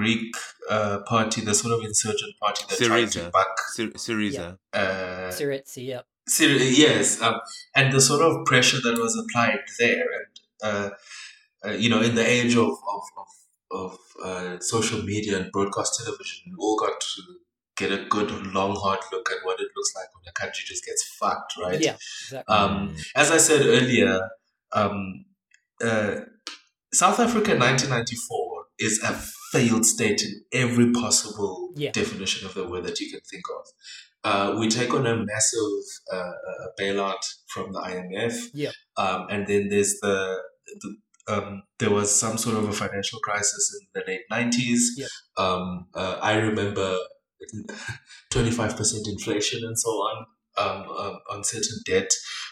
Greek 0.00 0.34
uh, 0.74 0.98
party, 1.12 1.38
the 1.50 1.54
sort 1.62 1.72
of 1.76 1.80
insurgent 1.90 2.34
party 2.44 2.62
that 2.68 2.78
tried 2.78 3.10
to 3.16 3.18
Syriza. 3.20 3.32
back 3.38 3.52
Syr- 3.76 3.96
Syriza. 4.06 4.46
uh, 4.72 5.30
Syriza, 5.38 5.80
yeah, 5.92 6.02
Syria, 6.36 6.64
yes, 6.84 7.20
um, 7.22 7.36
and 7.78 7.92
the 7.96 8.00
sort 8.10 8.22
of 8.28 8.32
pressure 8.50 8.80
that 8.86 8.96
was 9.04 9.12
applied 9.22 9.60
there, 9.80 10.06
and 10.18 10.32
uh, 10.68 10.90
uh, 11.66 11.72
you 11.82 11.88
know, 11.92 12.00
in 12.08 12.14
the 12.20 12.26
age 12.36 12.54
of 12.56 12.72
of 12.96 13.04
of, 13.22 13.28
of 13.82 13.98
uh, 14.28 14.52
social 14.60 15.00
media 15.12 15.32
and 15.38 15.50
broadcast 15.52 15.90
television, 16.00 16.38
we 16.52 16.56
all 16.64 16.76
got 16.84 16.96
to 17.00 17.22
get 17.82 17.92
a 18.00 18.04
good 18.16 18.30
long 18.58 18.74
hard 18.82 19.00
look 19.12 19.26
at 19.34 19.38
what 19.46 19.58
it 19.64 19.68
looks 19.76 19.92
like 19.98 20.08
when 20.14 20.24
a 20.28 20.32
country 20.42 20.62
just 20.72 20.84
gets 20.88 21.02
fucked, 21.18 21.52
right? 21.64 21.80
yeah, 21.88 21.96
exactly. 22.26 22.54
Um, 22.56 22.74
as 23.22 23.28
I 23.36 23.38
said 23.48 23.62
earlier, 23.78 24.14
um, 24.80 25.24
uh, 25.88 26.12
South 27.02 27.18
Africa 27.26 27.52
in 27.54 27.58
1994 27.58 28.64
is 28.78 29.02
a 29.02 29.12
failed 29.52 29.86
state 29.86 30.20
in 30.22 30.32
every 30.62 30.88
possible 30.92 31.54
Yeah. 31.76 31.90
definition 31.92 32.46
of 32.48 32.54
the 32.54 32.64
word 32.70 32.84
that 32.84 32.98
you 33.00 33.08
can 33.10 33.20
think 33.30 33.44
of. 33.58 33.64
Uh, 34.24 34.48
we 34.58 34.68
take 34.68 34.92
on 34.94 35.06
a 35.06 35.16
massive 35.32 35.84
uh, 36.12 36.16
uh, 36.16 36.66
bailout 36.78 37.22
from 37.52 37.72
the 37.72 37.80
IMF, 37.80 38.34
Yeah. 38.54 38.70
um, 38.96 39.26
and 39.30 39.46
then 39.46 39.68
there's 39.68 39.94
the, 40.00 40.16
the 40.82 40.96
um, 41.28 41.62
there 41.78 41.90
was 41.90 42.08
some 42.24 42.36
sort 42.36 42.56
of 42.56 42.68
a 42.68 42.72
financial 42.72 43.18
crisis 43.20 43.64
in 43.80 43.82
the 43.94 44.02
late 44.10 44.22
nineties. 44.30 44.82
Yeah. 44.96 45.06
Um, 45.36 45.86
uh, 45.94 46.18
I 46.20 46.34
remember 46.48 46.96
twenty 48.30 48.50
five 48.50 48.76
percent 48.76 49.06
inflation 49.08 49.64
and 49.64 49.78
so 49.78 49.90
on 49.90 50.26
um, 50.58 50.82
um, 50.98 51.18
on 51.30 51.44
certain 51.44 51.78
debt. 51.86 52.10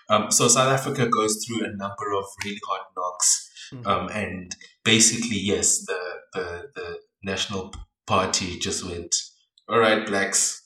Um, 0.08 0.30
so 0.30 0.48
South 0.48 0.68
Africa 0.72 1.08
goes 1.08 1.44
through 1.44 1.64
a 1.64 1.70
number 1.76 2.12
of 2.16 2.24
really 2.44 2.60
hard 2.68 2.82
knocks. 2.96 3.46
Mhm. 3.72 3.86
Um, 3.86 4.08
and 4.08 4.56
basically, 4.84 5.38
yes, 5.38 5.84
the, 5.86 6.00
the 6.34 6.70
the 6.74 6.98
National 7.22 7.72
Party 8.06 8.58
just 8.58 8.84
went, 8.84 9.14
all 9.68 9.78
right, 9.78 10.04
blacks, 10.06 10.62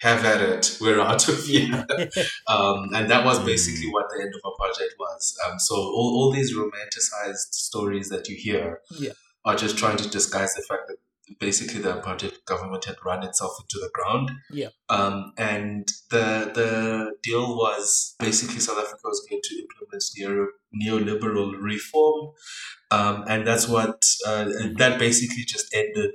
have 0.00 0.24
at 0.24 0.40
it. 0.40 0.78
We're 0.80 1.00
out 1.00 1.28
of 1.28 1.44
here. 1.44 1.84
um, 2.48 2.88
and 2.94 3.10
that 3.10 3.24
was 3.24 3.38
basically 3.40 3.90
what 3.90 4.06
the 4.10 4.22
end 4.22 4.32
of 4.34 4.40
apartheid 4.42 4.98
was. 4.98 5.36
Um, 5.46 5.58
so 5.58 5.74
all, 5.76 6.14
all 6.16 6.32
these 6.32 6.56
romanticized 6.56 7.52
stories 7.52 8.08
that 8.08 8.28
you 8.28 8.36
hear 8.36 8.80
Yeah. 8.98 9.12
are 9.44 9.54
just 9.56 9.76
trying 9.76 9.98
to 9.98 10.08
disguise 10.08 10.54
the 10.54 10.62
fact 10.62 10.82
that 10.88 10.96
basically 11.38 11.80
the 11.80 12.00
apartheid 12.00 12.44
government 12.44 12.84
had 12.84 12.96
run 13.04 13.22
itself 13.22 13.52
into 13.60 13.78
the 13.80 13.90
ground. 13.92 14.30
Yeah. 14.50 14.68
Um, 14.88 15.32
and 15.38 15.86
the 16.10 16.50
the 16.54 17.14
deal 17.22 17.56
was 17.56 18.14
basically 18.18 18.60
South 18.60 18.78
Africa 18.78 19.00
was 19.04 19.26
going 19.28 19.42
to 19.42 19.54
implement 19.62 20.04
neo, 20.16 20.48
neoliberal 20.74 21.60
reform, 21.60 22.32
um, 22.90 23.24
and 23.28 23.46
that's 23.46 23.68
what 23.68 24.02
uh, 24.26 24.46
and 24.60 24.76
that 24.78 24.98
basically 24.98 25.44
just 25.44 25.74
ended 25.74 26.14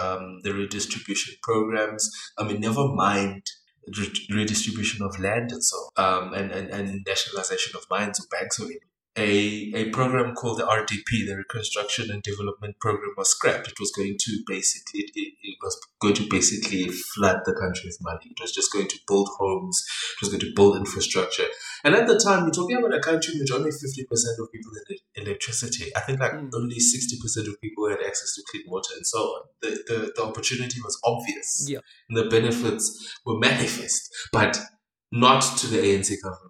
um, 0.00 0.40
the 0.42 0.52
redistribution 0.52 1.34
programs. 1.42 2.10
I 2.38 2.44
mean, 2.44 2.60
never 2.60 2.86
mind 2.88 3.42
redistribution 4.30 5.02
of 5.02 5.18
land 5.18 5.50
and 5.50 5.64
so 5.64 5.76
um, 5.96 6.34
and, 6.34 6.50
and 6.52 6.68
and 6.68 7.06
nationalization 7.06 7.74
of 7.76 7.86
mines 7.90 8.20
or 8.20 8.26
banks 8.30 8.60
or 8.60 8.64
anything. 8.64 8.88
A, 9.16 9.72
a 9.74 9.90
program 9.90 10.34
called 10.34 10.58
the 10.58 10.64
RDP, 10.64 11.26
the 11.26 11.34
Reconstruction 11.36 12.08
and 12.10 12.22
Development 12.22 12.78
Program, 12.78 13.14
was 13.16 13.30
scrapped. 13.30 13.66
It 13.66 13.80
was 13.80 13.90
going 13.90 14.16
to 14.16 14.42
basically 14.46 15.00
it, 15.00 15.10
it, 15.14 15.32
it 15.42 15.56
was 15.60 15.76
going 16.00 16.14
to 16.14 16.28
basically 16.28 16.86
flood 16.88 17.40
the 17.44 17.52
country 17.52 17.82
with 17.86 17.98
money. 18.00 18.26
It 18.30 18.40
was 18.40 18.52
just 18.52 18.72
going 18.72 18.86
to 18.86 18.98
build 19.08 19.28
homes. 19.38 19.84
It 20.12 20.24
was 20.24 20.28
going 20.30 20.40
to 20.42 20.52
build 20.54 20.76
infrastructure. 20.76 21.46
And 21.82 21.96
at 21.96 22.06
the 22.06 22.16
time, 22.18 22.44
we're 22.44 22.50
talking 22.50 22.76
about 22.76 22.94
a 22.94 23.00
country 23.00 23.34
which 23.40 23.50
only 23.50 23.72
fifty 23.72 24.04
percent 24.04 24.36
of 24.38 24.52
people 24.52 24.70
had 24.76 25.24
electricity. 25.26 25.90
I 25.96 26.00
think 26.00 26.20
like 26.20 26.32
Mm. 26.32 26.50
only 26.54 26.78
sixty 26.78 27.16
percent 27.20 27.48
of 27.48 27.60
people 27.60 27.88
had 27.88 27.98
access 28.06 28.34
to 28.36 28.42
clean 28.50 28.64
water 28.68 28.90
and 28.96 29.06
so 29.06 29.18
on. 29.18 29.42
The 29.62 29.70
the, 29.88 30.12
the 30.14 30.22
opportunity 30.22 30.80
was 30.84 30.96
obvious. 31.04 31.66
Yeah. 31.68 31.80
And 32.08 32.16
the 32.18 32.28
benefits 32.30 33.14
were 33.24 33.38
manifest, 33.38 34.14
but 34.32 34.60
not 35.10 35.40
to 35.58 35.66
the 35.66 35.78
ANC 35.78 36.14
government. 36.22 36.47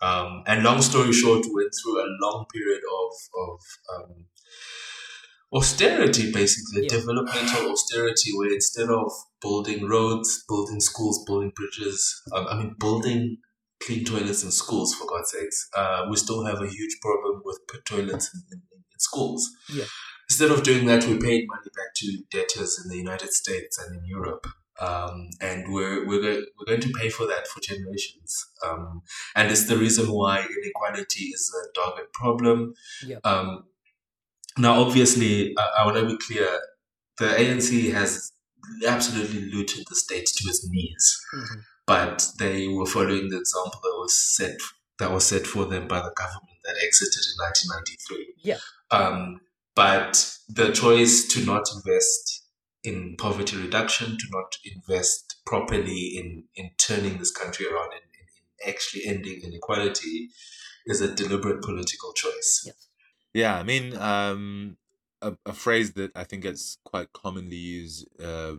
Um, 0.00 0.42
and 0.46 0.62
long 0.62 0.80
story 0.82 1.12
short, 1.12 1.44
we 1.44 1.62
went 1.62 1.72
through 1.82 2.00
a 2.00 2.08
long 2.20 2.46
period 2.52 2.82
of 3.00 3.12
of 3.44 3.60
um, 3.94 4.24
austerity, 5.52 6.30
basically 6.32 6.82
Yeah. 6.82 6.98
developmental 6.98 7.72
austerity, 7.72 8.32
where 8.36 8.52
instead 8.52 8.90
of 8.90 9.10
building 9.40 9.86
roads, 9.88 10.44
building 10.48 10.80
schools, 10.80 11.24
building 11.26 11.52
bridges, 11.56 12.22
um, 12.32 12.46
I 12.48 12.56
mean 12.56 12.74
building 12.78 13.38
clean 13.80 14.04
toilets 14.04 14.42
in 14.42 14.50
schools, 14.50 14.94
for 14.94 15.06
God's 15.06 15.30
sakes, 15.30 15.68
uh, 15.76 16.06
we 16.10 16.16
still 16.16 16.44
have 16.44 16.60
a 16.60 16.68
huge 16.68 16.98
problem 17.00 17.42
with 17.44 17.58
toilets 17.84 18.30
in, 18.34 18.40
in, 18.52 18.62
in 18.72 18.98
schools. 18.98 19.48
Yeah. 19.72 19.84
Instead 20.28 20.50
of 20.50 20.62
doing 20.62 20.84
that, 20.86 21.04
we 21.04 21.14
paid 21.18 21.46
money 21.48 21.70
back 21.74 21.94
to 21.96 22.18
debtors 22.30 22.78
in 22.82 22.90
the 22.90 22.96
United 22.98 23.32
States 23.32 23.78
and 23.78 23.96
in 23.96 24.04
Europe. 24.04 24.46
Um, 24.80 25.28
and 25.40 25.72
we're, 25.72 26.06
we're, 26.06 26.20
go- 26.22 26.42
we're 26.58 26.66
going 26.66 26.80
to 26.80 26.92
pay 27.00 27.08
for 27.08 27.26
that 27.26 27.48
for 27.48 27.60
generations. 27.60 28.46
Um, 28.64 29.02
and 29.34 29.50
it's 29.50 29.66
the 29.66 29.76
reason 29.76 30.06
why 30.06 30.38
inequality 30.62 31.24
is 31.26 31.52
a 31.54 31.72
dogged 31.74 32.12
problem. 32.12 32.74
Yeah. 33.04 33.18
Um, 33.24 33.64
now, 34.56 34.80
obviously, 34.80 35.54
I, 35.58 35.68
I 35.80 35.84
want 35.84 35.96
to 35.98 36.06
be 36.06 36.16
clear 36.18 36.48
the 37.18 37.26
ANC 37.26 37.92
has 37.92 38.32
absolutely 38.86 39.50
looted 39.52 39.84
the 39.88 39.96
state 39.96 40.26
to 40.26 40.48
its 40.48 40.68
knees 40.68 41.20
Mhm. 41.34 41.62
but 41.86 42.26
they 42.38 42.68
were 42.68 42.84
following 42.86 43.28
the 43.30 43.38
example 43.38 43.80
that 43.82 43.96
was 43.98 44.14
set 44.36 44.56
that 44.98 45.10
was 45.10 45.24
set 45.24 45.46
for 45.46 45.64
them 45.64 45.86
by 45.88 45.98
the 46.00 46.12
government 46.16 46.58
that 46.64 46.74
exited 46.84 47.22
in 47.30 47.36
1993. 47.38 48.34
Yeah. 48.42 48.58
Um, 48.90 49.40
but 49.76 50.36
the 50.48 50.70
choice 50.72 51.26
to 51.28 51.44
not 51.46 51.64
invest 51.74 52.42
in 52.88 53.16
poverty 53.16 53.56
reduction, 53.56 54.16
to 54.18 54.26
not 54.30 54.56
invest 54.64 55.36
properly 55.46 56.16
in, 56.18 56.44
in 56.54 56.70
turning 56.78 57.18
this 57.18 57.30
country 57.30 57.66
around 57.66 57.92
and 57.92 58.02
in, 58.18 58.26
in 58.66 58.70
actually 58.72 59.02
ending 59.06 59.40
inequality 59.44 60.30
is 60.86 61.00
a 61.00 61.14
deliberate 61.14 61.62
political 61.62 62.12
choice. 62.12 62.62
Yes. 62.66 62.88
Yeah, 63.34 63.56
I 63.56 63.62
mean, 63.62 63.96
um, 63.96 64.76
a, 65.22 65.36
a 65.44 65.52
phrase 65.52 65.92
that 65.92 66.10
I 66.16 66.24
think 66.24 66.42
gets 66.42 66.78
quite 66.84 67.12
commonly 67.12 67.56
used 67.56 68.08
uh, 68.22 68.54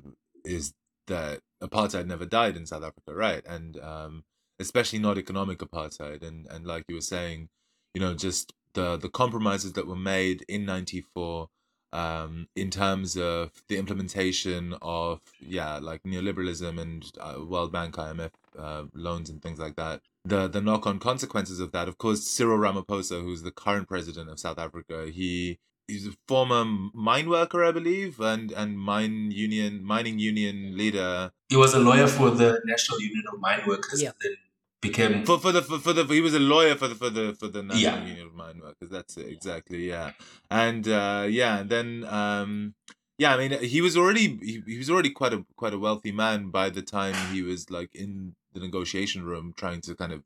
is 0.46 0.74
that 1.08 1.42
apartheid 1.62 2.06
never 2.06 2.26
died 2.26 2.56
in 2.56 2.66
South 2.66 2.84
Africa, 2.84 3.14
right? 3.14 3.44
And 3.46 3.80
um, 3.80 4.24
especially 4.60 5.00
not 5.00 5.18
economic 5.18 5.60
apartheid. 5.60 6.26
And 6.26 6.48
and 6.48 6.66
like 6.66 6.84
you 6.88 6.96
were 6.96 7.02
saying, 7.02 7.50
you 7.94 8.02
know, 8.02 8.14
just 8.14 8.54
the 8.74 8.98
the 8.98 9.10
compromises 9.10 9.74
that 9.74 9.88
were 9.88 9.96
made 9.96 10.46
in 10.48 10.66
'94 10.66 11.50
um, 11.94 12.48
in 12.56 12.70
terms 12.70 13.18
of 13.18 13.52
the 13.68 13.78
implementation 13.78 14.76
of 14.82 15.22
yeah, 15.40 15.80
like 15.80 16.04
neoliberalism 16.04 16.80
and 16.80 17.12
uh, 17.20 17.44
World 17.44 17.72
Bank, 17.72 17.96
IMF 17.96 18.32
uh, 18.58 18.84
loans 18.94 19.30
and 19.30 19.42
things 19.42 19.60
like 19.60 19.76
that. 19.76 20.02
The 20.26 20.48
the 20.48 20.62
knock 20.62 20.86
on 20.86 21.00
consequences 21.00 21.60
of 21.60 21.72
that, 21.72 21.88
of 21.88 21.98
course, 21.98 22.24
Cyril 22.24 22.58
Ramaphosa, 22.60 23.22
who's 23.22 23.42
the 23.44 23.52
current 23.52 23.88
president 23.88 24.30
of 24.30 24.40
South 24.40 24.60
Africa, 24.60 25.10
he 25.12 25.60
he's 25.88 26.08
a 26.08 26.12
former 26.28 26.64
mine 26.94 27.30
worker, 27.30 27.64
I 27.64 27.72
believe, 27.72 28.20
and 28.20 28.52
and 28.52 28.80
mine 28.80 29.32
union 29.32 29.84
mining 29.84 30.20
union 30.20 30.78
leader. 30.78 31.32
He 31.50 31.56
was 31.58 31.74
a 31.74 31.80
lawyer 31.80 32.08
for 32.08 32.30
the 32.30 32.62
National 32.66 33.02
Union 33.02 33.24
of 33.34 33.40
Mine 33.40 33.62
Workers 33.66 34.02
Yeah. 34.02 34.10
and 34.10 34.16
then 34.22 34.38
became 34.82 35.26
For 35.26 35.38
for 35.40 35.52
the 35.52 35.62
for, 35.62 35.80
for 35.80 35.94
the 35.94 36.06
he 36.06 36.22
was 36.22 36.34
a 36.34 36.40
lawyer 36.40 36.76
for 36.76 36.88
the 36.88 36.96
for 36.96 37.10
the 37.10 37.36
for 37.40 37.48
the 37.48 37.64
National 37.64 37.82
Yeah. 38.00 38.06
Union 38.06 38.28
of 38.28 38.34
Mine 38.34 38.60
Workers. 38.64 38.90
That's 38.90 39.18
it 39.18 39.28
exactly. 39.28 39.88
Yeah, 39.90 40.12
and 40.50 40.88
uh, 40.88 41.26
yeah, 41.30 41.60
and 41.60 41.70
then 41.70 42.06
um, 42.06 42.76
yeah, 43.18 43.36
I 43.36 43.38
mean, 43.38 43.60
he 43.64 43.82
was 43.82 43.98
already 43.98 44.38
he, 44.42 44.64
he 44.66 44.78
was 44.78 44.90
already 44.90 45.10
quite 45.10 45.34
a 45.34 45.46
quite 45.58 45.74
a 45.74 45.80
wealthy 45.80 46.12
man 46.12 46.50
by 46.50 46.70
the 46.70 46.82
time 46.82 47.16
he 47.34 47.42
was 47.42 47.70
like 47.70 47.94
in 47.94 48.36
the 48.54 48.60
negotiation 48.60 49.24
room 49.24 49.54
trying 49.56 49.82
to 49.82 49.96
kind 49.96 50.12
of 50.14 50.24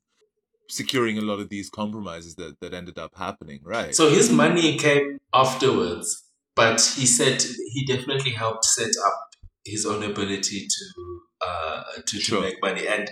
securing 0.70 1.18
a 1.18 1.22
lot 1.22 1.40
of 1.40 1.50
these 1.50 1.70
compromises 1.70 2.36
that 2.36 2.60
that 2.62 2.74
ended 2.74 2.98
up 2.98 3.16
happening. 3.18 3.60
Right. 3.64 3.96
So 3.96 4.10
his 4.10 4.32
money 4.32 4.78
came 4.78 5.20
afterwards, 5.34 6.24
but 6.56 6.80
he 6.96 7.06
said 7.06 7.42
he 7.74 7.86
definitely 7.86 8.32
helped 8.32 8.66
set 8.66 8.92
up 9.06 9.20
his 9.66 9.86
own 9.86 10.04
ability 10.04 10.68
to 10.68 11.22
uh, 11.42 11.84
to, 12.06 12.20
Sure. 12.20 12.42
to 12.42 12.48
make 12.48 12.62
money. 12.62 12.88
And 12.88 13.10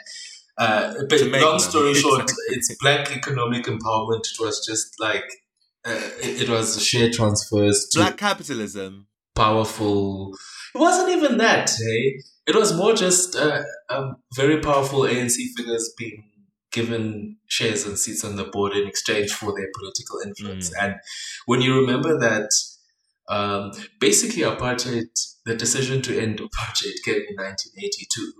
uh, 0.62 0.94
but 1.10 1.22
long 1.42 1.58
story 1.58 1.94
short, 2.04 2.22
exactly. 2.22 2.56
it's 2.56 2.76
black 2.76 3.12
economic 3.12 3.66
empowerment. 3.66 4.20
It 4.20 4.40
was 4.40 4.64
just 4.64 5.00
like 5.00 5.26
uh, 5.84 6.00
it, 6.22 6.44
it 6.44 6.50
was 6.50 6.86
share 6.86 7.10
transfers 7.10 7.88
to 7.92 8.00
Black 8.00 8.18
capitalism. 8.18 9.08
powerful. 9.36 10.36
It 10.76 10.78
wasn't 10.78 11.10
even 11.18 11.38
that. 11.38 11.72
Hey, 11.72 12.22
it 12.46 12.56
was 12.56 12.76
more 12.76 12.94
just 12.94 13.36
uh, 13.36 13.64
um, 13.90 14.18
very 14.36 14.60
powerful 14.60 15.00
ANC 15.00 15.36
figures 15.58 15.92
being 15.98 16.26
given 16.72 17.38
shares 17.48 17.88
and 17.88 17.98
seats 17.98 18.24
on 18.24 18.36
the 18.36 18.44
board 18.44 18.74
in 18.74 18.88
exchange 18.88 19.32
for 19.32 19.54
their 19.58 19.68
political 19.78 20.20
influence. 20.24 20.72
And 20.80 20.96
when 21.48 21.62
you 21.62 21.74
remember 21.74 22.20
that, 22.20 22.52
um, 23.30 23.72
basically 24.00 24.44
apartheid, 24.44 25.10
the 25.46 25.56
decision 25.56 26.04
to 26.04 26.18
end 26.18 26.38
apartheid 26.38 27.02
came 27.04 27.24
in 27.28 27.36
1982 27.36 28.34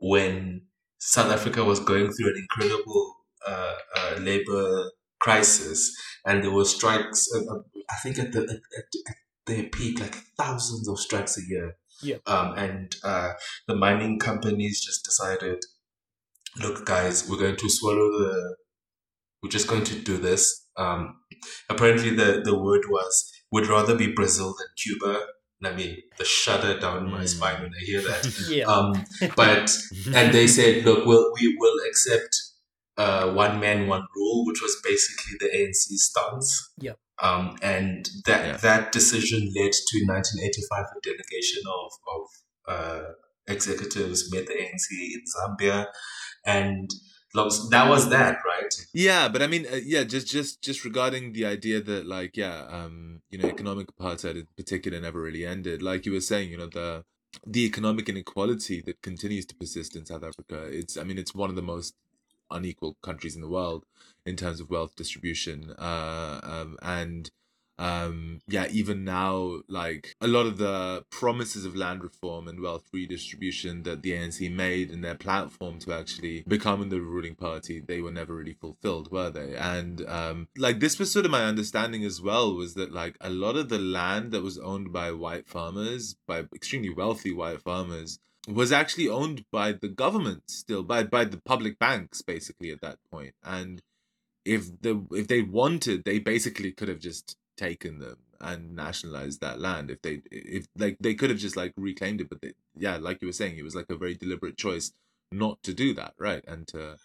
when 0.00 0.66
South 1.04 1.32
Africa 1.32 1.64
was 1.64 1.80
going 1.80 2.12
through 2.12 2.28
an 2.28 2.36
incredible 2.36 3.16
uh, 3.44 3.74
uh, 3.96 4.16
labor 4.20 4.84
crisis, 5.18 5.92
and 6.24 6.44
there 6.44 6.52
were 6.52 6.64
strikes. 6.64 7.26
Uh, 7.34 7.40
uh, 7.52 7.62
I 7.90 7.96
think 8.04 8.20
at 8.20 8.30
the 8.30 8.42
at, 8.42 8.50
at, 8.50 8.86
at 9.08 9.16
their 9.46 9.64
peak, 9.64 9.98
like 9.98 10.14
thousands 10.38 10.88
of 10.88 11.00
strikes 11.00 11.36
a 11.36 11.42
year. 11.48 11.76
Yeah. 12.02 12.18
Um, 12.26 12.54
and 12.56 12.94
uh, 13.02 13.32
the 13.66 13.74
mining 13.74 14.20
companies 14.20 14.80
just 14.80 15.04
decided, 15.04 15.58
look, 16.60 16.86
guys, 16.86 17.28
we're 17.28 17.38
going 17.38 17.56
to 17.56 17.68
swallow 17.68 18.08
the. 18.18 18.56
We're 19.42 19.50
just 19.50 19.66
going 19.66 19.84
to 19.84 19.98
do 19.98 20.18
this. 20.18 20.68
Um, 20.76 21.16
apparently, 21.68 22.10
the 22.10 22.42
the 22.44 22.56
word 22.56 22.82
was 22.88 23.32
we'd 23.50 23.66
rather 23.66 23.96
be 23.96 24.12
Brazil 24.12 24.54
than 24.56 24.68
Cuba. 24.76 25.26
And 25.62 25.72
I 25.72 25.76
mean, 25.76 25.98
the 26.18 26.24
shudder 26.24 26.78
down 26.80 27.10
my 27.10 27.22
Mm. 27.22 27.28
spine 27.28 27.62
when 27.62 27.72
I 27.80 27.84
hear 27.84 28.00
that. 28.02 28.22
Yeah. 28.50 28.64
Um, 28.64 29.04
but 29.36 29.70
and 30.14 30.34
they 30.34 30.46
said, 30.48 30.84
look, 30.84 31.06
we'll, 31.06 31.32
we 31.40 31.56
will 31.58 31.78
accept 31.88 32.36
uh, 32.98 33.32
one 33.32 33.60
man, 33.60 33.86
one 33.86 34.04
rule, 34.16 34.44
which 34.46 34.60
was 34.60 34.76
basically 34.84 35.34
the 35.38 35.56
ANC 35.56 35.86
stance. 36.08 36.72
Yep. 36.78 36.98
Um, 37.22 37.56
and 37.62 38.08
that 38.26 38.46
Yeah. 38.46 38.56
that 38.58 38.90
decision 38.92 39.40
led 39.56 39.72
to 39.72 39.98
in 40.00 40.06
1985 40.08 40.84
a 40.96 41.00
delegation 41.00 41.62
of 41.78 41.90
of 42.14 42.22
uh, 42.74 43.02
executives 43.46 44.32
met 44.32 44.46
the 44.46 44.54
ANC 44.54 44.86
in 44.90 45.22
Zambia, 45.34 45.86
and 46.44 46.90
lots- 46.90 47.11
that 47.34 47.88
was 47.88 48.10
that, 48.10 48.38
right? 48.44 48.74
Yeah, 48.92 49.28
but 49.28 49.42
I 49.42 49.46
mean, 49.46 49.66
uh, 49.70 49.76
yeah, 49.82 50.04
just 50.04 50.26
just 50.26 50.62
just 50.62 50.84
regarding 50.84 51.32
the 51.32 51.46
idea 51.46 51.80
that 51.80 52.06
like, 52.06 52.36
yeah, 52.36 52.66
um, 52.68 53.22
you 53.30 53.38
know, 53.38 53.48
economic 53.48 53.88
apartheid 53.94 54.36
in 54.36 54.48
particular 54.56 55.00
never 55.00 55.20
really 55.20 55.46
ended. 55.46 55.82
Like 55.82 56.04
you 56.06 56.12
were 56.12 56.20
saying, 56.20 56.50
you 56.50 56.58
know, 56.58 56.66
the 56.66 57.04
the 57.46 57.64
economic 57.64 58.08
inequality 58.08 58.82
that 58.82 59.02
continues 59.02 59.46
to 59.46 59.54
persist 59.54 59.96
in 59.96 60.04
South 60.04 60.22
Africa. 60.22 60.64
It's, 60.64 60.96
I 60.98 61.04
mean, 61.04 61.18
it's 61.18 61.34
one 61.34 61.48
of 61.48 61.56
the 61.56 61.62
most 61.62 61.94
unequal 62.50 62.96
countries 63.02 63.34
in 63.34 63.40
the 63.40 63.48
world 63.48 63.86
in 64.26 64.36
terms 64.36 64.60
of 64.60 64.68
wealth 64.68 64.94
distribution. 64.96 65.74
Uh, 65.78 66.40
um, 66.42 66.76
and 66.82 67.30
um, 67.82 68.40
yeah, 68.46 68.68
even 68.70 69.02
now, 69.02 69.62
like 69.66 70.14
a 70.20 70.28
lot 70.28 70.46
of 70.46 70.56
the 70.56 71.04
promises 71.10 71.64
of 71.64 71.74
land 71.74 72.04
reform 72.04 72.46
and 72.46 72.60
wealth 72.60 72.88
redistribution 72.92 73.82
that 73.82 74.02
the 74.02 74.12
ANC 74.12 74.54
made 74.54 74.88
in 74.88 75.00
their 75.00 75.16
platform 75.16 75.80
to 75.80 75.92
actually 75.92 76.44
become 76.46 76.88
the 76.90 77.00
ruling 77.00 77.34
party, 77.34 77.80
they 77.80 78.00
were 78.00 78.12
never 78.12 78.36
really 78.36 78.52
fulfilled, 78.52 79.10
were 79.10 79.30
they? 79.30 79.56
And 79.56 80.08
um, 80.08 80.46
like 80.56 80.78
this 80.78 81.00
was 81.00 81.10
sort 81.10 81.24
of 81.24 81.32
my 81.32 81.44
understanding 81.44 82.04
as 82.04 82.22
well 82.22 82.54
was 82.54 82.74
that 82.74 82.92
like 82.92 83.16
a 83.20 83.30
lot 83.30 83.56
of 83.56 83.68
the 83.68 83.80
land 83.80 84.30
that 84.30 84.44
was 84.44 84.58
owned 84.58 84.92
by 84.92 85.10
white 85.10 85.48
farmers, 85.48 86.14
by 86.28 86.44
extremely 86.54 86.90
wealthy 86.90 87.32
white 87.32 87.62
farmers, 87.62 88.20
was 88.46 88.70
actually 88.70 89.08
owned 89.08 89.44
by 89.50 89.72
the 89.72 89.88
government 89.88 90.44
still, 90.46 90.84
by 90.84 91.02
by 91.02 91.24
the 91.24 91.40
public 91.44 91.80
banks 91.80 92.22
basically 92.22 92.70
at 92.70 92.80
that 92.80 92.98
point. 93.10 93.34
And 93.42 93.82
if 94.44 94.80
the 94.82 95.04
if 95.10 95.26
they 95.26 95.42
wanted, 95.42 96.04
they 96.04 96.20
basically 96.20 96.70
could 96.70 96.86
have 96.88 97.00
just 97.00 97.36
taken 97.62 97.98
them 97.98 98.16
and 98.40 98.74
nationalized 98.74 99.40
that 99.40 99.60
land 99.60 99.90
if 99.90 100.02
they 100.02 100.20
if 100.30 100.66
like 100.76 100.96
they 101.00 101.14
could 101.14 101.30
have 101.30 101.38
just 101.38 101.56
like 101.56 101.72
reclaimed 101.76 102.20
it 102.20 102.28
but 102.28 102.40
they, 102.42 102.52
yeah 102.76 102.96
like 102.96 103.18
you 103.22 103.28
were 103.28 103.32
saying 103.40 103.56
it 103.56 103.62
was 103.62 103.76
like 103.76 103.90
a 103.90 103.96
very 103.96 104.14
deliberate 104.14 104.56
choice 104.56 104.92
not 105.30 105.62
to 105.62 105.72
do 105.72 105.94
that 105.94 106.12
right 106.18 106.44
and 106.48 106.66
to 106.66 106.96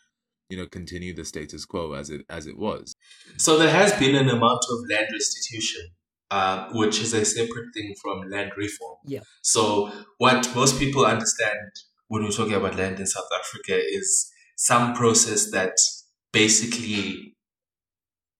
you 0.49 0.57
know 0.57 0.67
continue 0.67 1.13
the 1.13 1.25
status 1.25 1.65
quo 1.65 1.93
as 1.93 2.09
it 2.09 2.21
as 2.29 2.47
it 2.47 2.57
was 2.57 2.95
So 3.37 3.57
there 3.57 3.71
has 3.71 3.93
been 3.93 4.15
an 4.15 4.29
amount 4.29 4.63
of 4.71 4.77
land 4.89 5.07
restitution, 5.11 5.83
uh, 6.31 6.69
which 6.73 6.99
is 7.01 7.13
a 7.13 7.25
separate 7.25 7.69
thing 7.73 7.95
from 8.01 8.29
land 8.29 8.51
reform. 8.57 8.97
Yeah. 9.05 9.21
So 9.41 9.91
what 10.17 10.53
most 10.55 10.79
people 10.79 11.05
understand 11.05 11.71
when 12.07 12.23
we're 12.23 12.31
talking 12.31 12.55
about 12.55 12.77
land 12.77 12.99
in 12.99 13.07
South 13.07 13.29
Africa 13.39 13.77
is 13.77 14.31
some 14.57 14.93
process 14.93 15.51
that 15.51 15.73
basically 16.31 17.35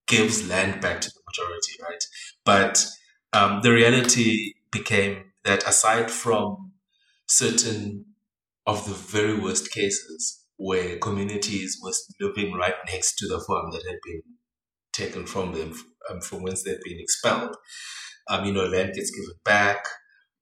gives 0.07 0.47
land 0.49 0.81
back 0.81 1.01
to 1.01 1.09
the 1.09 1.16
majority, 1.27 1.73
right? 1.81 2.03
But 2.45 2.85
um, 3.33 3.61
the 3.61 3.71
reality 3.71 4.53
became 4.71 5.31
that 5.43 5.67
aside 5.67 6.11
from 6.11 6.73
certain 7.27 8.05
of 8.65 8.85
the 8.85 8.93
very 8.93 9.39
worst 9.39 9.71
cases 9.71 10.43
where 10.57 10.97
communities 10.97 11.77
were 11.81 11.93
living 12.19 12.53
right 12.53 12.73
next 12.91 13.15
to 13.17 13.27
the 13.27 13.39
farm 13.39 13.71
that 13.71 13.83
had 13.87 13.99
been 14.03 14.21
taken 14.93 15.25
from 15.25 15.53
them 15.53 15.73
um, 16.09 16.19
from 16.21 16.41
whence 16.43 16.63
they'd 16.63 16.79
been 16.83 16.99
expelled. 16.99 17.55
Um, 18.29 18.45
you 18.45 18.53
know, 18.53 18.65
land 18.65 18.93
gets 18.93 19.11
given 19.11 19.35
back. 19.45 19.85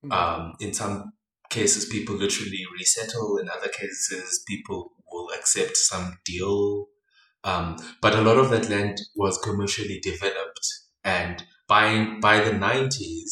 Um, 0.10 0.54
in 0.60 0.74
some 0.74 1.14
cases, 1.50 1.86
people 1.86 2.16
literally 2.16 2.64
resettle. 2.78 3.38
In 3.38 3.50
other 3.50 3.70
cases, 3.70 4.44
people 4.48 4.92
will 5.12 5.30
accept 5.38 5.78
some 5.78 6.18
deal. 6.26 6.88
Um, 7.46 7.78
but 8.02 8.14
a 8.16 8.22
lot 8.22 8.38
of 8.38 8.50
that 8.50 8.70
land 8.70 8.98
was 9.16 9.38
commercially 9.38 10.00
developed, 10.02 10.68
and 11.04 11.46
by 11.68 12.18
by 12.22 12.39
the 12.39 12.54
nineties, 12.54 13.32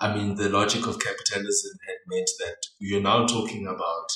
I 0.00 0.14
mean, 0.14 0.36
the 0.36 0.48
logic 0.48 0.86
of 0.86 0.98
capitalism 1.00 1.72
had 1.86 1.96
meant 2.06 2.30
that 2.38 2.56
you're 2.78 3.02
now 3.02 3.26
talking 3.26 3.66
about 3.66 4.08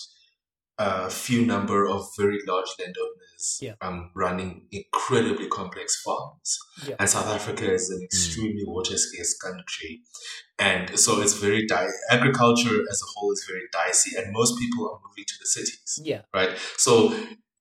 a 0.79 1.11
few 1.11 1.45
number 1.45 1.87
of 1.87 2.07
very 2.19 2.39
large 2.47 2.71
landowners 2.79 3.59
Yeah. 3.61 3.75
um, 3.83 4.11
running 4.15 4.67
incredibly 4.71 5.49
complex 5.49 6.01
farms. 6.03 6.59
Yeah. 6.89 6.97
And 6.99 7.09
South 7.11 7.27
Africa 7.27 7.71
is 7.73 7.91
an 7.91 8.01
extremely 8.03 8.65
water 8.67 8.97
scarce 8.97 9.37
country. 9.39 10.01
And 10.59 10.99
so 10.99 11.21
it's 11.21 11.35
very, 11.35 11.67
di- 11.67 11.89
agriculture 12.11 12.79
as 12.91 13.03
a 13.03 13.09
whole 13.15 13.33
is 13.33 13.45
very 13.49 13.67
dicey, 13.73 14.17
and 14.17 14.33
most 14.33 14.59
people 14.59 14.87
are 14.89 14.99
moving 15.07 15.25
to 15.27 15.35
the 15.41 15.47
cities 15.47 15.99
Yeah, 16.03 16.23
right? 16.35 16.51
So, 16.79 17.15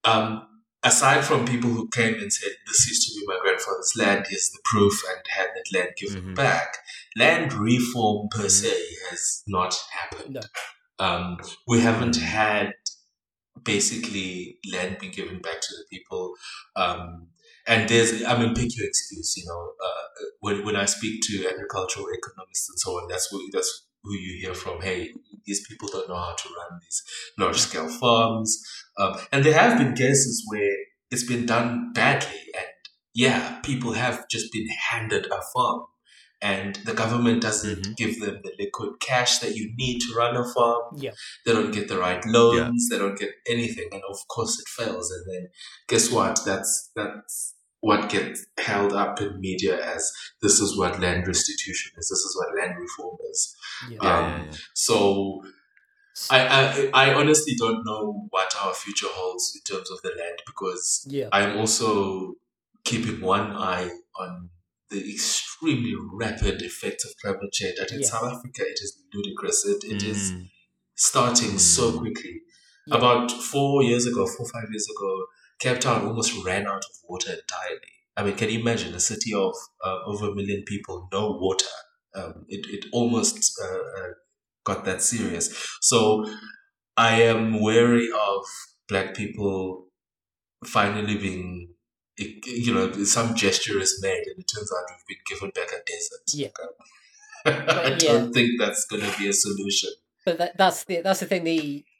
um, 0.03 0.47
aside 0.83 1.23
from 1.23 1.45
people 1.45 1.69
who 1.69 1.87
came 1.89 2.15
and 2.15 2.31
said, 2.31 2.51
This 2.67 2.87
used 2.87 3.07
to 3.07 3.19
be 3.19 3.25
my 3.27 3.37
grandfather's 3.41 3.93
land, 3.97 4.25
here's 4.29 4.49
the 4.49 4.59
proof, 4.65 5.01
and 5.09 5.21
had 5.27 5.47
that 5.55 5.77
land 5.77 5.91
given 5.97 6.31
Mhm. 6.31 6.35
back, 6.35 6.77
land 7.17 7.53
reform 7.53 8.29
per 8.29 8.45
Mhm. 8.45 8.51
se 8.51 8.95
has 9.09 9.43
not 9.47 9.75
happened. 9.91 10.33
No. 10.35 10.41
Um, 11.05 11.37
we 11.67 11.81
haven't 11.81 12.15
had 12.17 12.73
basically 13.63 14.59
land 14.71 14.97
being 14.99 15.11
given 15.11 15.39
back 15.39 15.61
to 15.61 15.75
the 15.75 15.85
people. 15.89 16.35
Um, 16.75 17.27
and 17.67 17.87
there's, 17.87 18.23
I 18.23 18.37
mean, 18.39 18.55
pick 18.55 18.75
your 18.75 18.87
excuse, 18.87 19.37
you 19.37 19.45
know, 19.45 19.73
uh, 19.83 20.25
when, 20.39 20.65
when 20.65 20.75
I 20.75 20.85
speak 20.85 21.21
to 21.27 21.47
agricultural 21.47 22.07
economists 22.11 22.69
and 22.69 22.79
so 22.79 22.91
on, 22.91 23.07
that's 23.07 23.27
who, 23.29 23.49
that's 23.51 23.87
who 24.03 24.13
you 24.15 24.41
hear 24.41 24.53
from. 24.53 24.81
Hey, 24.81 25.13
these 25.45 25.65
people 25.67 25.87
don't 25.89 26.09
know 26.09 26.15
how 26.17 26.33
to 26.35 26.49
run 26.49 26.79
these 26.81 27.03
large 27.37 27.57
scale 27.57 27.89
farms. 27.89 28.61
Um, 28.97 29.17
and 29.31 29.43
there 29.45 29.53
have 29.53 29.77
been 29.77 29.93
cases 29.93 30.43
where 30.51 30.75
it's 31.09 31.23
been 31.23 31.45
done 31.45 31.91
badly, 31.93 32.39
and 32.55 32.65
yeah, 33.13 33.59
people 33.61 33.93
have 33.93 34.27
just 34.29 34.51
been 34.51 34.67
handed 34.69 35.25
a 35.27 35.41
farm, 35.53 35.81
and 36.41 36.75
the 36.85 36.93
government 36.93 37.41
doesn't 37.41 37.83
Mhm. 37.85 37.95
give 37.97 38.19
them 38.19 38.39
the 38.43 38.53
liquid 38.59 38.99
cash 38.99 39.39
that 39.39 39.55
you 39.55 39.73
need 39.77 39.99
to 40.01 40.13
run 40.15 40.35
a 40.35 40.45
farm. 40.53 40.83
yeah, 40.97 41.11
They 41.45 41.53
don't 41.53 41.71
get 41.71 41.87
the 41.87 41.97
right 41.99 42.23
loans. 42.25 42.87
Yeah. 42.89 42.97
They 42.97 43.03
don't 43.03 43.17
get 43.19 43.31
anything, 43.47 43.89
and 43.91 44.01
of 44.09 44.17
course 44.27 44.59
it 44.59 44.67
fails. 44.67 45.11
And 45.11 45.25
then 45.31 45.47
guess 45.87 46.09
what? 46.09 46.39
That's 46.45 46.89
that's 46.95 47.55
what 47.81 48.09
gets 48.09 48.45
held 48.59 48.93
up 48.93 49.19
in 49.21 49.39
media 49.39 49.75
as 49.95 50.11
this 50.41 50.59
is 50.59 50.77
what 50.77 50.99
land 50.99 51.27
restitution 51.27 51.91
is. 51.97 52.09
This 52.09 52.19
is 52.19 52.35
what 52.37 52.55
land 52.57 52.79
reform 52.79 53.17
is. 53.31 53.55
yeah. 53.89 53.97
yeah, 54.01 54.17
Um, 54.17 54.31
yeah, 54.31 54.45
yeah. 54.45 54.57
So 54.73 55.43
I, 56.29 56.39
I 56.47 56.89
I 57.05 57.13
honestly 57.13 57.53
don't 57.57 57.83
know 57.85 58.27
what 58.29 58.53
our 58.63 58.73
future 58.73 59.07
holds 59.09 59.45
in 59.55 59.61
terms 59.75 59.89
of 59.89 60.01
the 60.03 60.09
land 60.21 60.39
because 60.45 61.05
yeah. 61.09 61.29
I'm 61.31 61.57
also 61.57 62.33
keeping 62.83 63.21
one 63.21 63.51
eye 63.53 63.89
on 64.15 64.49
the 64.89 64.99
extremely 65.13 65.93
rapid 66.13 66.61
effects 66.61 67.05
of 67.05 67.11
climate 67.21 67.51
change. 67.53 67.77
And 67.79 67.89
in 67.91 68.01
Yeah. 68.01 68.07
South 68.07 68.23
Africa, 68.33 68.63
it 68.67 68.79
is 68.83 69.01
ludicrous. 69.13 69.65
It, 69.65 69.83
it 69.85 70.03
is 70.03 70.31
Mm. 70.33 70.49
starting 70.95 71.57
so 71.57 71.91
Mm. 71.93 71.99
quickly. 71.99 72.41
Yeah. 72.87 72.97
About 72.97 73.31
four 73.31 73.83
years 73.83 74.05
ago, 74.05 74.27
four 74.27 74.47
five 74.49 74.67
years 74.69 74.87
ago, 74.95 75.25
Cape 75.61 75.79
Town 75.79 76.05
almost 76.05 76.33
ran 76.45 76.65
out 76.67 76.83
of 76.89 76.91
water 77.07 77.31
entirely. 77.31 77.93
I 78.17 78.23
mean, 78.23 78.35
can 78.35 78.49
you 78.49 78.59
imagine 78.59 78.93
a 78.93 78.99
city 78.99 79.33
of 79.33 79.53
uh, 79.85 79.99
over 80.05 80.29
a 80.29 80.35
million 80.35 80.63
people, 80.67 81.07
no 81.13 81.31
water? 81.31 81.65
Um, 82.13 82.45
it, 82.49 82.65
it 82.69 82.85
almost 82.91 83.59
uh, 83.63 83.67
uh, 83.99 84.07
got 84.65 84.83
that 84.85 85.01
serious. 85.01 85.77
So 85.81 86.25
I 86.97 87.21
am 87.21 87.61
wary 87.61 88.09
of 88.11 88.43
black 88.89 89.15
people 89.15 89.87
finally 90.65 91.17
being, 91.17 91.69
you 92.17 92.73
know, 92.73 92.91
some 93.03 93.35
gesture 93.35 93.79
is 93.79 93.99
made 94.01 94.23
and 94.27 94.39
it 94.39 94.51
turns 94.53 94.71
out 94.77 94.83
we've 94.89 95.07
been 95.17 95.23
given 95.27 95.51
back 95.51 95.71
a 95.71 95.81
desert. 95.85 96.21
Yeah. 96.33 96.49
I 97.45 97.89
But, 97.91 97.99
don't 97.99 98.33
think 98.33 98.59
that's 98.59 98.85
going 98.85 99.03
to 99.03 99.17
be 99.17 99.27
a 99.29 99.33
solution. 99.33 99.91
But 100.25 100.37
that, 100.37 100.57
that's 100.57 100.83
the 100.83 101.01
that's 101.01 101.21
the 101.21 101.25
thing. 101.25 101.43
The 101.43 101.59
i- 101.59 101.90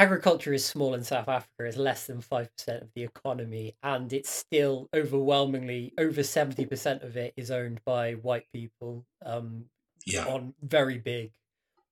agriculture 0.00 0.52
is 0.52 0.64
small 0.64 0.94
in 0.94 1.04
South 1.04 1.28
Africa. 1.28 1.64
It's 1.64 1.76
less 1.76 2.06
than 2.06 2.20
five 2.20 2.50
percent 2.56 2.82
of 2.82 2.92
the 2.94 3.02
economy, 3.04 3.76
and 3.82 4.12
it's 4.12 4.30
still 4.30 4.88
overwhelmingly 4.94 5.92
over 5.98 6.22
seventy 6.22 6.66
percent 6.66 7.02
of 7.02 7.16
it 7.16 7.34
is 7.36 7.50
owned 7.50 7.80
by 7.84 8.14
white 8.14 8.46
people. 8.52 9.06
Um, 9.24 9.70
Yeah. 10.06 10.24
on 10.26 10.54
very 10.62 10.98
big 10.98 11.32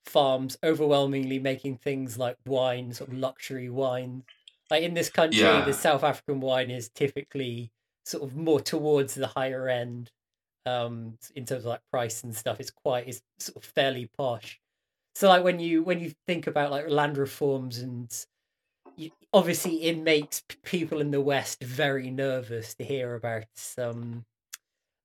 farms, 0.06 0.58
overwhelmingly 0.64 1.38
making 1.38 1.78
things 1.78 2.18
like 2.18 2.36
wine, 2.46 2.92
sort 2.92 3.10
of 3.10 3.16
luxury 3.18 3.68
wine. 3.70 4.24
Like 4.70 4.82
in 4.82 4.94
this 4.94 5.10
country, 5.10 5.40
Yeah. 5.40 5.64
the 5.64 5.72
South 5.74 6.04
African 6.04 6.40
wine 6.40 6.70
is 6.70 6.90
typically 6.90 7.72
sort 8.04 8.24
of 8.24 8.36
more 8.36 8.60
towards 8.60 9.14
the 9.14 9.26
higher 9.28 9.68
end 9.68 10.10
um 10.66 11.18
in 11.34 11.44
terms 11.46 11.64
of 11.64 11.70
like 11.70 11.82
price 11.92 12.24
and 12.24 12.34
stuff 12.36 12.60
it's 12.60 12.70
quite 12.70 13.08
it's 13.08 13.22
sort 13.38 13.56
of 13.56 13.64
fairly 13.64 14.06
posh 14.18 14.60
so 15.18 15.28
like 15.28 15.42
when 15.42 15.58
you 15.58 15.82
when 15.82 15.98
you 15.98 16.12
think 16.28 16.46
about 16.46 16.70
like 16.70 16.88
land 16.88 17.18
reforms 17.18 17.78
and 17.78 18.24
you, 18.96 19.10
obviously 19.32 19.82
it 19.82 19.98
makes 19.98 20.44
people 20.62 21.00
in 21.00 21.10
the 21.10 21.20
west 21.20 21.60
very 21.60 22.08
nervous 22.08 22.76
to 22.76 22.84
hear 22.84 23.16
about 23.16 23.46
some 23.56 24.24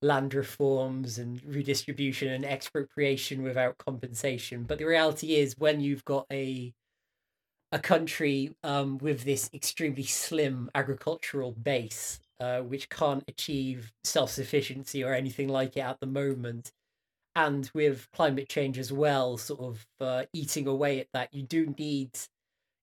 land 0.02 0.32
reforms 0.32 1.18
and 1.18 1.44
redistribution 1.44 2.28
and 2.28 2.44
expropriation 2.44 3.42
without 3.42 3.76
compensation 3.78 4.62
but 4.62 4.78
the 4.78 4.84
reality 4.84 5.34
is 5.34 5.58
when 5.58 5.80
you've 5.80 6.04
got 6.04 6.26
a 6.30 6.72
a 7.72 7.78
country 7.80 8.54
um, 8.62 8.98
with 8.98 9.24
this 9.24 9.50
extremely 9.52 10.04
slim 10.04 10.70
agricultural 10.76 11.50
base 11.50 12.20
uh, 12.38 12.60
which 12.60 12.88
can't 12.88 13.24
achieve 13.26 13.92
self 14.04 14.30
sufficiency 14.30 15.02
or 15.02 15.12
anything 15.12 15.48
like 15.48 15.76
it 15.76 15.80
at 15.80 15.98
the 15.98 16.06
moment. 16.06 16.72
And 17.36 17.70
with 17.74 18.08
climate 18.12 18.48
change 18.48 18.78
as 18.78 18.92
well, 18.92 19.36
sort 19.36 19.60
of 19.60 19.86
uh, 20.00 20.26
eating 20.32 20.66
away 20.68 21.00
at 21.00 21.08
that, 21.12 21.34
you 21.34 21.42
do 21.42 21.66
need 21.78 22.18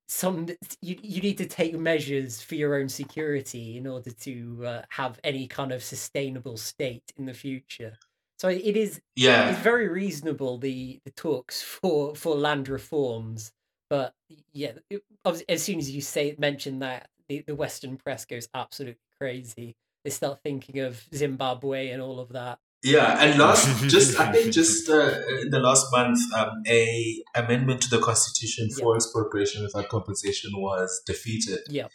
some 0.07 0.47
you 0.81 0.97
you 1.01 1.21
need 1.21 1.37
to 1.37 1.45
take 1.47 1.77
measures 1.77 2.41
for 2.41 2.55
your 2.55 2.75
own 2.75 2.89
security 2.89 3.77
in 3.77 3.87
order 3.87 4.11
to 4.11 4.65
uh, 4.65 4.81
have 4.89 5.19
any 5.23 5.47
kind 5.47 5.71
of 5.71 5.83
sustainable 5.83 6.57
state 6.57 7.11
in 7.17 7.25
the 7.25 7.33
future. 7.33 7.97
So 8.39 8.49
it 8.49 8.75
is 8.77 9.01
Yeah. 9.15 9.51
it's 9.51 9.59
very 9.59 9.87
reasonable 9.87 10.57
the 10.57 10.99
the 11.05 11.11
talks 11.11 11.61
for 11.81 12.15
for 12.15 12.35
land 12.35 12.67
reforms, 12.69 13.53
but 13.89 14.15
yeah, 14.53 14.73
it, 14.89 15.03
as 15.49 15.63
soon 15.63 15.79
as 15.79 15.89
you 15.91 16.01
say 16.01 16.35
mention 16.37 16.79
that, 16.79 17.09
the, 17.29 17.41
the 17.41 17.55
Western 17.55 17.97
press 17.97 18.25
goes 18.25 18.47
absolutely 18.53 18.99
crazy. 19.17 19.75
They 20.03 20.09
start 20.09 20.41
thinking 20.43 20.79
of 20.79 21.07
Zimbabwe 21.13 21.89
and 21.89 22.01
all 22.01 22.19
of 22.19 22.29
that. 22.29 22.59
Yeah, 22.83 23.23
and 23.23 23.39
last, 23.39 23.83
just 23.89 24.19
I 24.19 24.31
think 24.31 24.53
just 24.61 24.89
uh, 24.89 25.11
in 25.41 25.51
the 25.51 25.59
last 25.59 25.85
month, 25.91 26.19
um, 26.35 26.63
a 26.67 27.23
amendment 27.35 27.81
to 27.83 27.89
the 27.89 27.99
constitution 27.99 28.69
for 28.71 28.95
expropriation 28.95 29.63
without 29.63 29.89
compensation 29.89 30.51
was 30.55 31.01
defeated. 31.05 31.59
Yeah. 31.69 31.87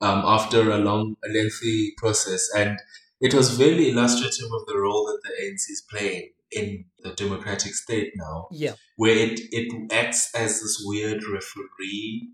Um, 0.00 0.22
after 0.24 0.70
a 0.70 0.78
long, 0.78 1.16
a 1.24 1.28
lengthy 1.28 1.92
process, 1.98 2.48
and 2.56 2.78
it 3.20 3.34
was 3.34 3.56
very 3.56 3.90
illustrative 3.90 4.46
of 4.52 4.66
the 4.66 4.78
role 4.78 5.06
that 5.06 5.20
the 5.22 5.44
ANC 5.44 5.70
is 5.70 5.84
playing 5.90 6.30
in 6.50 6.84
the 7.02 7.12
democratic 7.12 7.74
state 7.74 8.12
now, 8.16 8.48
Yeah, 8.50 8.74
where 8.96 9.16
it 9.16 9.40
it 9.52 9.92
acts 9.92 10.34
as 10.34 10.60
this 10.60 10.82
weird 10.84 11.24
referee. 11.24 12.28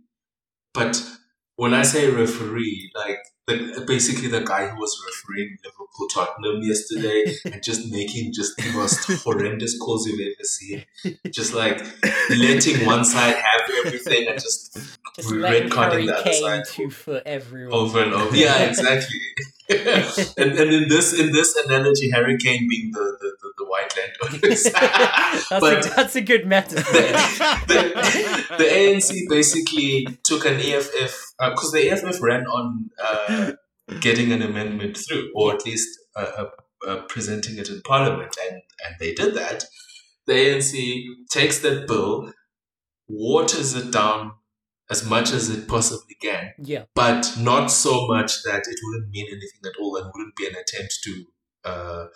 But 0.72 1.04
when 1.56 1.74
I 1.74 1.82
say 1.82 2.08
referee, 2.10 2.90
like 2.94 3.18
the, 3.46 3.84
basically 3.86 4.28
the 4.28 4.40
guy 4.40 4.68
who 4.68 4.78
was 4.78 4.96
refereeing 5.06 5.58
Liverpool 5.64 6.08
Tottenham 6.14 6.62
yesterday 6.62 7.34
and 7.52 7.62
just 7.62 7.90
making 7.90 8.32
just 8.32 8.56
the 8.56 8.70
most 8.72 9.04
horrendous 9.24 9.78
calls 9.78 10.06
you've 10.06 10.20
ever 10.20 10.44
seen. 10.44 10.84
Just 11.30 11.52
like 11.54 11.80
letting 12.30 12.86
one 12.86 13.04
side 13.04 13.34
have 13.34 13.70
everything 13.84 14.28
and 14.28 14.40
just 14.40 14.78
just 15.16 15.30
Red 15.30 15.70
carding 15.70 16.06
the 16.06 16.16
other 16.16 16.32
side. 16.32 16.64
two 16.66 16.90
foot 16.90 17.22
everyone. 17.26 17.74
over 17.74 18.02
and 18.02 18.14
over. 18.14 18.34
Yeah, 18.36 18.58
exactly. 18.64 19.18
and, 20.36 20.52
and 20.58 20.72
in 20.72 20.88
this 20.88 21.18
in 21.18 21.32
this 21.32 21.56
analogy, 21.56 22.10
Harry 22.10 22.36
Kane 22.36 22.68
being 22.68 22.90
the 22.92 23.16
the, 23.20 23.36
the, 23.40 23.52
the 23.58 23.64
white 23.66 23.94
landowners. 23.96 24.62
that's, 24.72 25.48
But- 25.48 25.86
a, 25.86 25.90
that's 25.96 26.16
a 26.16 26.20
good 26.20 26.46
metaphor. 26.46 26.82
the, 26.92 28.54
the 28.58 28.64
ANC 28.64 29.28
basically 29.28 30.06
took 30.24 30.44
an 30.44 30.60
EFF 30.60 31.34
because 31.38 31.72
the 31.72 31.90
EFF 31.90 32.22
ran 32.22 32.46
on 32.46 32.90
uh, 33.02 33.52
getting 34.00 34.32
an 34.32 34.42
amendment 34.42 34.96
through, 34.96 35.30
or 35.34 35.54
at 35.54 35.64
least 35.64 35.88
uh, 36.16 36.30
uh, 36.38 36.46
uh, 36.88 37.02
presenting 37.08 37.58
it 37.58 37.68
in 37.68 37.80
Parliament, 37.82 38.36
and 38.50 38.62
and 38.86 38.96
they 39.00 39.14
did 39.14 39.34
that. 39.34 39.64
The 40.26 40.34
ANC 40.34 41.02
takes 41.30 41.58
that 41.60 41.88
bill, 41.88 42.32
waters 43.08 43.74
it 43.74 43.90
down 43.92 44.32
as 44.90 45.04
much 45.04 45.32
as 45.32 45.48
it 45.48 45.66
possibly 45.68 46.16
can, 46.20 46.52
yeah, 46.58 46.84
but 46.94 47.34
not 47.38 47.66
so 47.68 48.06
much 48.08 48.42
that 48.44 48.62
it 48.68 48.78
wouldn't 48.82 49.10
mean 49.10 49.26
anything 49.26 49.60
at 49.64 49.76
all 49.80 49.96
and 49.96 50.10
wouldn't 50.14 50.36
be 50.36 50.46
an 50.46 50.54
attempt 50.54 50.98
to 51.04 51.24
uh, 51.64 52.06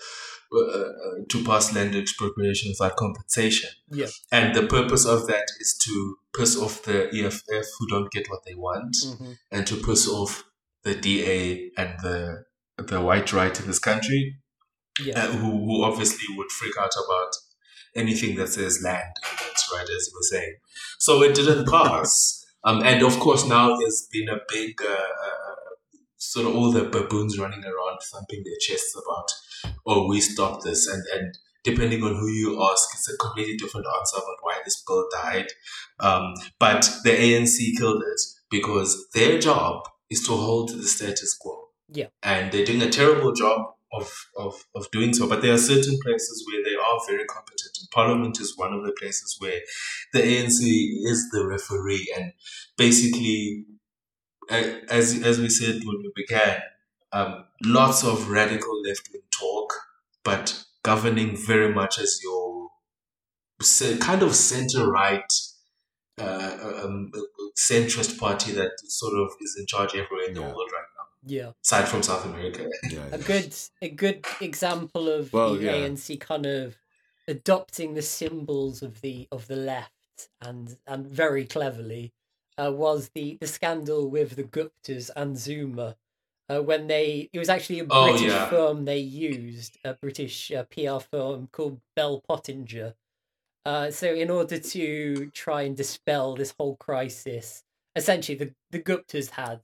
uh, 0.52 0.58
uh, 0.58 0.90
to 1.28 1.44
pass 1.44 1.74
land 1.74 1.94
expropriation 1.94 2.70
without 2.70 2.96
compensation. 2.96 3.70
yeah, 3.90 4.06
And 4.32 4.54
the 4.54 4.66
purpose 4.66 5.04
of 5.06 5.26
that 5.28 5.46
is 5.60 5.78
to 5.84 6.16
piss 6.36 6.56
off 6.56 6.82
the 6.82 7.08
EFF 7.14 7.66
who 7.78 7.86
don't 7.88 8.10
get 8.10 8.28
what 8.28 8.44
they 8.44 8.54
want, 8.54 8.96
hmm 9.04 9.32
and 9.50 9.66
to 9.66 9.76
piss 9.76 10.08
off 10.08 10.44
the 10.82 10.94
DA 10.94 11.70
and 11.76 11.94
the 12.02 12.44
the 12.78 13.00
white 13.00 13.32
right 13.32 13.58
in 13.58 13.66
this 13.66 13.78
country, 13.78 14.36
yeah, 15.00 15.24
uh, 15.24 15.26
who, 15.28 15.50
who 15.64 15.82
obviously 15.84 16.26
would 16.36 16.50
freak 16.50 16.74
out 16.78 16.92
about 17.04 17.32
anything 17.94 18.36
that 18.36 18.48
says 18.48 18.82
land 18.82 19.14
and 19.28 19.38
that's 19.38 19.70
right, 19.72 19.82
as 19.82 20.08
you 20.08 20.12
were 20.14 20.22
saying. 20.38 20.56
So 20.98 21.22
it 21.22 21.34
didn't 21.34 21.66
pass. 21.68 22.44
Um, 22.66 22.82
and 22.84 23.02
of 23.02 23.18
course, 23.20 23.46
now 23.46 23.76
there's 23.76 24.08
been 24.10 24.28
a 24.28 24.40
big 24.48 24.82
uh, 24.82 24.92
uh, 24.92 25.54
sort 26.16 26.46
of 26.46 26.56
all 26.56 26.72
the 26.72 26.82
baboons 26.82 27.38
running 27.38 27.64
around 27.64 27.98
thumping 28.12 28.42
their 28.44 28.56
chests 28.60 28.94
about, 28.94 29.72
oh, 29.86 30.08
we 30.08 30.20
stopped 30.20 30.64
this. 30.64 30.88
And, 30.88 31.02
and 31.14 31.38
depending 31.62 32.02
on 32.02 32.16
who 32.16 32.28
you 32.28 32.60
ask, 32.70 32.88
it's 32.94 33.08
a 33.08 33.16
completely 33.18 33.56
different 33.56 33.86
answer 33.98 34.16
about 34.16 34.38
why 34.42 34.58
this 34.64 34.82
bill 34.86 35.06
died. 35.12 35.46
Um, 36.00 36.34
but 36.58 36.90
the 37.04 37.10
ANC 37.10 37.78
killed 37.78 38.02
it 38.02 38.20
because 38.50 39.08
their 39.14 39.38
job 39.38 39.84
is 40.10 40.26
to 40.26 40.32
hold 40.32 40.70
to 40.70 40.76
the 40.76 40.88
status 40.88 41.36
quo. 41.40 41.68
Yeah. 41.88 42.06
And 42.22 42.50
they're 42.50 42.64
doing 42.64 42.82
a 42.82 42.90
terrible 42.90 43.32
job 43.32 43.74
of, 43.92 44.12
of, 44.36 44.64
of 44.74 44.90
doing 44.90 45.14
so. 45.14 45.28
But 45.28 45.42
there 45.42 45.52
are 45.52 45.58
certain 45.58 45.98
places 46.02 46.44
where 46.50 46.64
they 46.64 46.75
are 46.96 47.06
very 47.08 47.24
competent. 47.24 47.78
And 47.80 47.90
Parliament 47.90 48.40
is 48.40 48.56
one 48.56 48.72
of 48.72 48.84
the 48.84 48.92
places 48.92 49.36
where 49.38 49.60
the 50.12 50.20
ANC 50.20 50.60
is 50.60 51.28
the 51.30 51.46
referee. 51.46 52.12
And 52.16 52.32
basically, 52.76 53.64
as, 54.50 55.22
as 55.22 55.38
we 55.38 55.48
said 55.48 55.82
when 55.84 55.98
we 55.98 56.12
began, 56.14 56.60
um, 57.12 57.44
lots 57.62 58.04
of 58.04 58.28
radical 58.28 58.82
left 58.82 59.08
wing 59.12 59.22
talk, 59.30 59.72
but 60.24 60.64
governing 60.82 61.36
very 61.36 61.72
much 61.72 61.98
as 61.98 62.20
your 62.22 62.68
kind 64.00 64.22
of 64.22 64.34
center 64.34 64.90
right 64.90 65.32
uh, 66.18 66.82
um, 66.84 67.12
centrist 67.56 68.18
party 68.18 68.52
that 68.52 68.72
sort 68.86 69.14
of 69.18 69.30
is 69.40 69.56
in 69.58 69.66
charge 69.66 69.94
everywhere 69.94 70.28
in 70.28 70.34
the 70.34 70.42
world 70.42 70.70
right 70.72 70.84
now, 70.96 71.04
yeah. 71.24 71.50
aside 71.62 71.86
from 71.88 72.02
South 72.02 72.24
America. 72.24 72.68
Yeah, 72.90 73.00
a 73.12 73.18
good 73.18 73.54
a 73.82 73.88
good 73.88 74.24
example 74.40 75.08
of 75.08 75.32
Well, 75.32 75.54
the 75.54 75.64
yeah. 75.64 75.72
ANC 75.72 76.20
kind 76.20 76.46
of 76.46 76.76
adopting 77.28 77.94
the 77.94 78.02
symbols 78.02 78.82
of 78.82 79.00
the 79.00 79.28
of 79.32 79.46
the 79.48 79.56
left 79.56 80.28
and 80.40 80.76
and 80.86 81.06
very 81.06 81.44
cleverly 81.44 82.12
uh, 82.58 82.72
was 82.72 83.10
the 83.14 83.36
the 83.40 83.46
scandal 83.46 84.08
with 84.08 84.36
the 84.36 84.44
Guptas 84.44 85.10
and 85.16 85.36
Zuma 85.38 85.96
uh, 86.48 86.62
when 86.62 86.86
they 86.86 87.28
it 87.32 87.38
was 87.38 87.48
actually 87.48 87.80
a 87.80 87.86
Oh, 87.90 88.12
British 88.12 88.28
yeah. 88.28 88.48
firm 88.48 88.84
they 88.84 88.98
used 88.98 89.78
a 89.84 89.94
British 89.94 90.50
uh, 90.52 90.64
PR 90.64 90.98
firm 91.00 91.48
called 91.52 91.80
Bell 91.94 92.20
Pottinger. 92.26 92.94
Uh, 93.64 93.90
so 93.90 94.14
in 94.14 94.30
order 94.30 94.58
to 94.58 95.30
try 95.30 95.62
and 95.62 95.76
dispel 95.76 96.36
this 96.36 96.54
whole 96.58 96.76
crisis, 96.76 97.64
essentially 97.96 98.38
the 98.38 98.54
the 98.70 98.80
Guptas 98.80 99.30
had 99.30 99.60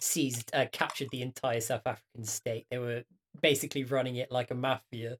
seized 0.00 0.50
uh, 0.54 0.66
captured 0.72 1.08
the 1.10 1.22
entire 1.22 1.60
South 1.60 1.86
African 1.86 2.24
state. 2.24 2.66
They 2.70 2.78
were 2.78 3.04
basically 3.42 3.84
running 3.84 4.16
it 4.16 4.30
like 4.30 4.50
a 4.50 4.54
mafia. 4.54 5.18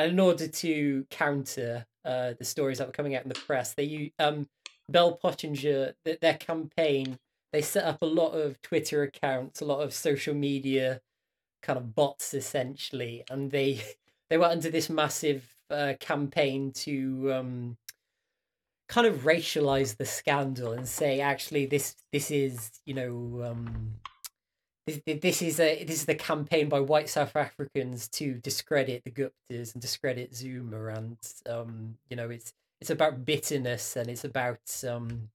And 0.00 0.12
in 0.12 0.20
order 0.20 0.48
to 0.48 1.06
counter 1.10 1.84
uh, 2.06 2.32
the 2.38 2.44
stories 2.44 2.78
that 2.78 2.86
were 2.86 2.92
coming 2.92 3.14
out 3.14 3.22
in 3.22 3.28
the 3.28 3.34
press, 3.34 3.74
they 3.74 4.14
um 4.18 4.48
Bell 4.88 5.12
Pottinger 5.12 5.94
th- 6.06 6.20
their 6.20 6.38
campaign. 6.38 7.18
They 7.52 7.60
set 7.60 7.84
up 7.84 7.98
a 8.00 8.06
lot 8.06 8.30
of 8.30 8.62
Twitter 8.62 9.02
accounts, 9.02 9.60
a 9.60 9.66
lot 9.66 9.80
of 9.80 9.92
social 9.92 10.34
media 10.34 11.02
kind 11.62 11.76
of 11.76 11.94
bots, 11.94 12.32
essentially, 12.32 13.24
and 13.30 13.50
they 13.50 13.82
they 14.30 14.38
went 14.38 14.52
under 14.52 14.70
this 14.70 14.88
massive 14.88 15.54
uh, 15.68 15.92
campaign 16.00 16.72
to 16.72 17.32
um, 17.34 17.76
kind 18.88 19.06
of 19.06 19.18
racialize 19.24 19.98
the 19.98 20.06
scandal 20.06 20.72
and 20.72 20.88
say 20.88 21.20
actually 21.20 21.66
this 21.66 21.94
this 22.10 22.30
is 22.30 22.70
you 22.86 22.94
know 22.94 23.50
um, 23.50 23.92
this, 25.06 25.42
is 25.42 25.60
a 25.60 25.84
this 25.84 25.96
is 26.00 26.04
the 26.06 26.14
campaign 26.14 26.68
by 26.68 26.80
white 26.80 27.08
South 27.08 27.34
Africans 27.36 28.08
to 28.08 28.34
discredit 28.34 29.02
the 29.04 29.10
Guptas 29.10 29.72
and 29.72 29.80
discredit 29.80 30.34
Zuma 30.34 30.86
and 30.88 31.16
um, 31.48 31.96
you 32.08 32.16
know 32.16 32.30
it's 32.30 32.52
it's 32.80 32.90
about 32.90 33.24
bitterness 33.24 33.96
and 33.96 34.08
it's 34.08 34.24
about 34.24 34.60
um, 34.88 35.28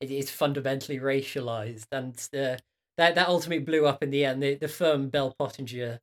it 0.00 0.10
is 0.10 0.30
fundamentally 0.30 0.98
racialized 0.98 1.86
and 1.92 2.14
uh, 2.34 2.58
that 2.96 3.14
that 3.14 3.28
ultimately 3.28 3.64
blew 3.64 3.86
up 3.86 4.02
in 4.02 4.10
the 4.10 4.24
end. 4.24 4.42
The 4.42 4.54
the 4.54 4.68
firm 4.68 5.08
Bell 5.08 5.34
Pottinger 5.38 6.00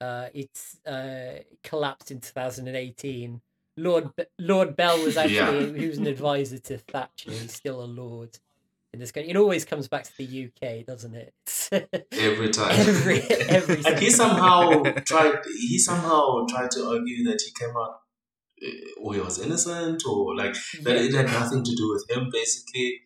uh, 0.00 0.26
it's 0.34 0.78
uh, 0.86 1.38
collapsed 1.62 2.10
in 2.10 2.20
2018. 2.20 3.40
Lord 3.76 4.10
Lord 4.38 4.76
Bell 4.76 5.02
was 5.02 5.16
actually 5.16 5.70
Yeah. 5.72 5.78
he 5.78 5.88
was 5.88 5.98
an 5.98 6.06
advisor 6.06 6.58
to 6.58 6.78
Thatcher. 6.78 7.30
He's 7.30 7.52
still 7.54 7.82
a 7.82 7.86
lord 7.86 8.38
in 8.92 9.00
this 9.00 9.10
country. 9.12 9.30
It 9.30 9.36
always 9.36 9.64
comes 9.64 9.88
back 9.88 10.04
to 10.04 10.16
the 10.16 10.46
UK, 10.50 10.84
doesn't 10.86 11.14
it? 11.14 11.32
Every 11.72 12.50
time. 12.58 12.72
every 12.72 13.20
every 13.22 13.82
and 13.84 13.98
he 13.98 14.10
somehow 14.10 14.82
tried. 15.04 15.36
He 15.46 15.78
somehow 15.78 16.46
tried 16.46 16.70
to 16.72 16.88
argue 16.88 17.24
that 17.24 17.40
he 17.44 17.52
came 17.58 17.76
out, 17.76 18.00
uh, 18.62 19.00
or 19.02 19.14
he 19.14 19.20
was 19.20 19.38
innocent, 19.38 20.02
or 20.06 20.36
like 20.36 20.54
that 20.82 20.96
it 20.96 21.14
had 21.14 21.26
nothing 21.26 21.64
to 21.64 21.74
do 21.76 21.90
with 21.92 22.04
him. 22.10 22.30
Basically, 22.32 23.00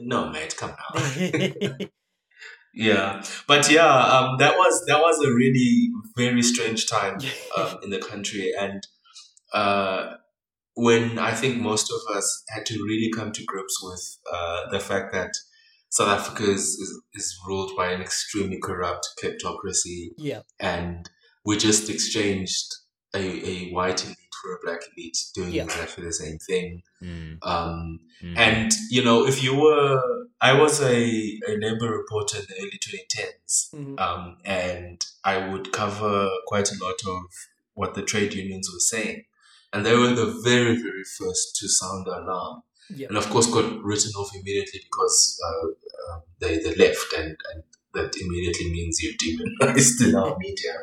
no, 0.00 0.30
mate, 0.30 0.56
come 0.56 0.74
now. 0.78 1.76
Yeah, 2.76 3.22
but 3.46 3.70
yeah, 3.70 3.86
um, 3.86 4.36
that 4.38 4.58
was 4.58 4.84
that 4.88 5.00
was 5.00 5.24
a 5.24 5.32
really 5.32 5.90
very 6.16 6.42
strange 6.42 6.88
time 6.88 7.18
um, 7.56 7.78
in 7.84 7.90
the 7.90 8.00
country, 8.00 8.52
and 8.58 8.84
uh, 9.52 10.14
when 10.74 11.18
I 11.18 11.32
think 11.34 11.60
most 11.60 11.90
of 11.92 12.16
us 12.16 12.42
had 12.48 12.66
to 12.66 12.74
really 12.84 13.10
come 13.14 13.30
to 13.30 13.44
grips 13.44 13.78
with 13.80 14.18
uh, 14.32 14.70
the 14.70 14.80
fact 14.80 15.12
that 15.12 15.30
South 15.96 16.08
Africa 16.08 16.42
is, 16.50 16.64
is, 16.84 16.90
is 17.14 17.38
ruled 17.46 17.70
by 17.76 17.92
an 17.92 18.00
extremely 18.00 18.58
corrupt 18.60 19.06
kleptocracy, 19.22 20.08
Yeah. 20.18 20.40
and 20.58 21.08
we 21.46 21.56
just 21.56 21.88
exchanged 21.88 22.66
a, 23.14 23.20
a 23.48 23.70
white 23.70 24.04
elite 24.04 24.18
for 24.42 24.54
a 24.56 24.58
black 24.64 24.80
elite 24.96 25.16
doing 25.36 25.52
Yeah. 25.52 25.62
exactly 25.64 26.04
the 26.04 26.12
same 26.12 26.38
thing. 26.38 26.82
Mm, 27.00 27.38
Um, 27.42 28.00
mm. 28.20 28.36
and 28.36 28.72
you 28.90 29.04
know, 29.04 29.24
if 29.24 29.36
you 29.44 29.54
were, 29.54 30.02
I 30.40 30.52
was 30.60 30.80
a, 30.82 30.96
a 31.50 31.52
labor 31.64 31.90
reporter 32.00 32.38
in 32.40 32.46
the 32.48 32.56
early 32.62 32.78
2010s, 32.86 33.70
Mhm. 33.72 34.00
um, 34.00 34.38
and 34.44 35.00
I 35.22 35.36
would 35.48 35.70
cover 35.72 36.28
quite 36.48 36.70
a 36.72 36.78
lot 36.84 37.00
of 37.06 37.22
what 37.74 37.94
the 37.94 38.02
trade 38.02 38.34
unions 38.34 38.68
were 38.72 38.80
saying, 38.80 39.22
and 39.72 39.86
they 39.86 39.94
were 39.96 40.12
the 40.12 40.30
very, 40.50 40.74
very 40.88 41.04
first 41.18 41.54
to 41.60 41.68
sound 41.68 42.06
the 42.06 42.18
alarm, 42.18 42.62
Yeah. 42.90 43.08
and 43.08 43.16
of 43.16 43.28
course 43.30 43.46
got 43.46 43.82
written 43.82 44.12
off 44.12 44.34
immediately 44.34 44.80
because 44.82 45.40
uh, 45.46 45.66
um 46.12 46.22
they 46.40 46.58
they 46.58 46.74
left, 46.74 47.12
and, 47.14 47.36
and 47.52 47.62
that 47.94 48.14
immediately 48.20 48.70
means 48.70 49.02
you're 49.02 49.14
demonized 49.18 50.02
in 50.02 50.14
our 50.14 50.36
media. 50.46 50.74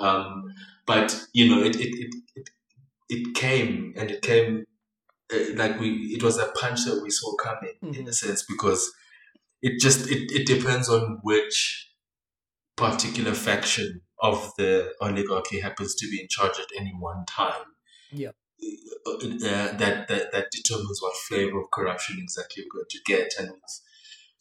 Um, 0.00 0.44
but 0.86 1.20
you 1.32 1.48
know, 1.48 1.62
it 1.62 1.76
it, 1.76 1.94
it 1.94 2.14
it 2.34 2.50
it 3.08 3.34
came 3.34 3.94
and 3.96 4.10
it 4.10 4.22
came 4.22 4.64
uh, 5.32 5.38
like 5.54 5.78
we 5.78 5.90
it 6.14 6.22
was 6.22 6.38
a 6.38 6.46
punch 6.46 6.84
that 6.84 7.00
we 7.02 7.10
saw 7.10 7.34
coming 7.36 7.74
in 7.94 8.08
a 8.08 8.12
sense 8.12 8.44
because 8.48 8.92
it 9.62 9.80
just 9.80 10.08
it, 10.10 10.30
it 10.32 10.46
depends 10.46 10.88
on 10.88 11.18
which 11.22 11.90
particular 12.76 13.32
faction 13.32 14.02
of 14.20 14.52
the 14.56 14.92
oligarchy 15.00 15.60
happens 15.60 15.94
to 15.94 16.08
be 16.10 16.20
in 16.20 16.28
charge 16.28 16.58
at 16.58 16.66
any 16.78 16.92
one 16.98 17.24
time. 17.26 17.64
Yeah. 18.12 18.30
Uh, 18.62 19.72
that, 19.76 20.08
that 20.08 20.32
that 20.32 20.46
determines 20.50 21.00
what 21.00 21.14
flavor 21.28 21.60
of 21.60 21.70
corruption 21.70 22.16
exactly 22.20 22.62
you're 22.64 22.72
going 22.72 22.86
to 22.90 22.98
get. 23.06 23.32
And 23.38 23.50
with 23.50 23.80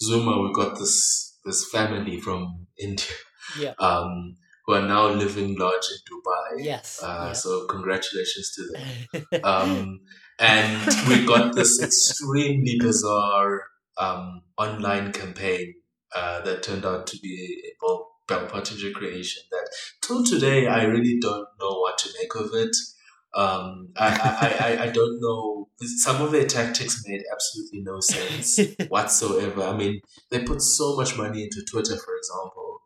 Zuma, 0.02 0.42
we 0.42 0.54
got 0.54 0.78
this 0.80 1.38
this 1.46 1.70
family 1.70 2.20
from 2.20 2.68
India, 2.80 3.16
Yeah. 3.60 3.74
um, 3.80 4.38
who 4.66 4.74
are 4.74 4.82
now 4.88 5.08
living 5.10 5.56
large 5.58 5.86
in 5.92 6.00
Dubai. 6.10 6.66
Yes. 6.66 7.02
Uh, 7.04 7.26
yeah. 7.28 7.34
So 7.34 7.66
congratulations 7.68 8.52
to 8.56 8.62
them. 8.72 9.42
Um, 9.44 10.00
and 10.40 10.88
we 11.08 11.26
got 11.26 11.56
this 11.56 11.82
extremely 11.82 12.78
bizarre 12.80 13.64
um, 13.98 14.42
online 14.58 15.12
campaign 15.14 15.76
uh, 16.16 16.42
that 16.42 16.64
turned 16.64 16.86
out 16.86 17.06
to 17.08 17.18
be 17.22 17.62
a 17.66 17.72
Bell 18.28 18.48
Pottinger 18.48 18.92
creation 18.92 19.44
that 19.52 19.70
till 20.02 20.24
today 20.26 20.68
I 20.68 20.84
really 20.86 21.20
don't 21.22 21.48
know 21.60 21.80
what 21.80 21.98
to 22.00 22.10
make 22.20 22.34
of 22.36 22.50
it. 22.56 22.76
Um, 23.36 23.90
I, 23.98 24.08
I, 24.42 24.68
I, 24.68 24.84
I 24.84 24.90
don't 24.92 25.20
know. 25.22 25.68
Some 25.82 26.22
of 26.22 26.32
their 26.32 26.46
tactics 26.48 27.04
made 27.06 27.22
absolutely 27.32 27.82
no 27.82 28.00
sense 28.00 28.60
whatsoever. 28.88 29.64
I 29.64 29.76
mean, 29.76 30.00
they 30.32 30.44
put 30.44 30.62
so 30.62 30.96
much 30.96 31.18
money 31.18 31.44
into 31.44 31.62
Twitter, 31.70 31.98
for 31.98 32.16
example, 32.16 32.80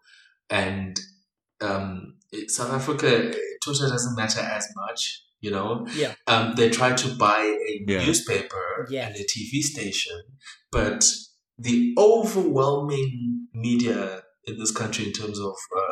and 0.50 1.00
um, 1.62 2.16
South 2.48 2.72
Africa, 2.72 3.32
Twitter 3.64 3.88
doesn't 3.90 4.16
matter 4.16 4.40
as 4.40 4.68
much, 4.76 5.24
you 5.40 5.52
know. 5.52 5.86
Yeah. 5.96 6.14
Um, 6.26 6.56
they 6.56 6.70
tried 6.70 6.98
to 6.98 7.16
buy 7.16 7.42
a 7.42 7.84
Yeah. 7.88 8.06
newspaper 8.06 8.88
Yes. 8.90 9.08
and 9.08 9.16
a 9.18 9.26
TV 9.26 9.62
station, 9.62 10.20
but 10.72 11.06
the 11.60 11.94
overwhelming 11.98 13.48
media 13.54 14.22
in 14.46 14.58
this 14.58 14.72
country 14.72 15.06
in 15.06 15.12
terms 15.14 15.38
of 15.40 15.54
uh, 15.78 15.89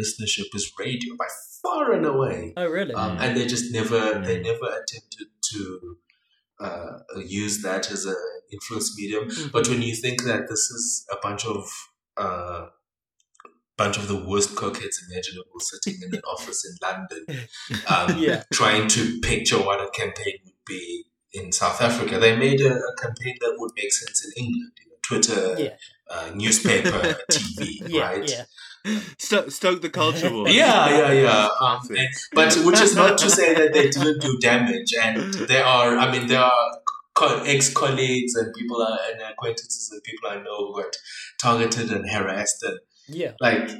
listenership 0.00 0.48
is 0.54 0.72
radio 0.78 1.14
by 1.16 1.26
far 1.62 1.92
and 1.92 2.06
away 2.06 2.52
oh, 2.56 2.66
really? 2.68 2.94
um, 2.94 3.16
Mm. 3.16 3.20
and 3.22 3.36
they 3.36 3.46
just 3.46 3.72
never 3.72 4.00
they 4.26 4.38
Mm. 4.40 4.44
never 4.50 4.66
attempted 4.80 5.28
to 5.52 5.60
uh, 6.60 6.92
use 7.44 7.62
that 7.62 7.90
as 7.90 8.06
a 8.06 8.14
influence 8.52 8.88
medium. 8.98 9.24
Mhm. 9.28 9.50
But 9.52 9.68
when 9.68 9.82
you 9.82 9.94
think 10.04 10.22
that 10.24 10.42
this 10.50 10.64
is 10.76 10.84
a 11.10 11.16
bunch 11.26 11.44
of 11.46 11.60
uh, 12.16 12.66
bunch 13.76 13.96
of 13.98 14.06
the 14.06 14.20
worst 14.30 14.50
cokeheads 14.54 14.98
imaginable 15.10 15.58
sitting 15.58 15.96
in 16.04 16.14
an 16.14 16.22
office 16.34 16.60
in 16.68 16.74
London, 16.86 17.22
um, 17.94 18.08
Yeah. 18.26 18.44
trying 18.52 18.86
to 18.96 19.02
picture 19.20 19.58
what 19.58 19.80
a 19.80 19.90
campaign 19.90 20.36
would 20.44 20.62
be 20.66 21.06
in 21.32 21.50
South 21.50 21.80
Africa, 21.88 22.18
they 22.20 22.36
made 22.36 22.60
a, 22.60 22.72
a 22.90 22.94
campaign 23.02 23.36
that 23.40 23.54
would 23.58 23.72
make 23.76 23.92
sense 23.92 24.24
in 24.24 24.30
England. 24.44 24.72
You 24.80 24.90
know, 24.90 24.93
Twitter, 25.06 25.56
Yeah. 25.58 25.76
uh, 26.10 26.30
newspaper, 26.34 27.16
TV, 27.30 27.88
yeah. 27.88 28.02
right? 28.02 28.30
Yeah. 28.30 28.44
Sto- 29.18 29.48
stoke 29.48 29.80
the 29.82 29.90
culture 29.90 30.30
war. 30.34 30.48
Yeah, 30.48 30.88
yeah, 30.98 31.12
yeah. 31.12 31.48
Um, 31.60 31.80
and, 31.96 32.08
but 32.32 32.54
which 32.66 32.80
is 32.80 32.94
not 32.94 33.16
to 33.18 33.30
say 33.30 33.54
that 33.54 33.72
they 33.72 33.88
didn't 33.90 34.20
do 34.20 34.38
damage. 34.40 34.92
And 35.02 35.32
there 35.34 35.64
are, 35.64 35.96
I 35.96 36.10
mean, 36.12 36.26
there 36.28 36.40
are 36.40 36.78
co- 37.14 37.42
ex-colleagues 37.44 38.34
and 38.34 38.52
people 38.54 38.82
are, 38.82 38.98
and 39.10 39.22
acquaintances 39.32 39.90
and 39.92 40.02
people 40.04 40.28
I 40.28 40.36
know 40.42 40.66
who 40.72 40.82
got 40.82 40.92
targeted 41.40 41.90
and 41.92 42.08
harassed. 42.10 42.62
And 42.62 42.78
Yeah. 43.08 43.32
like, 43.40 43.70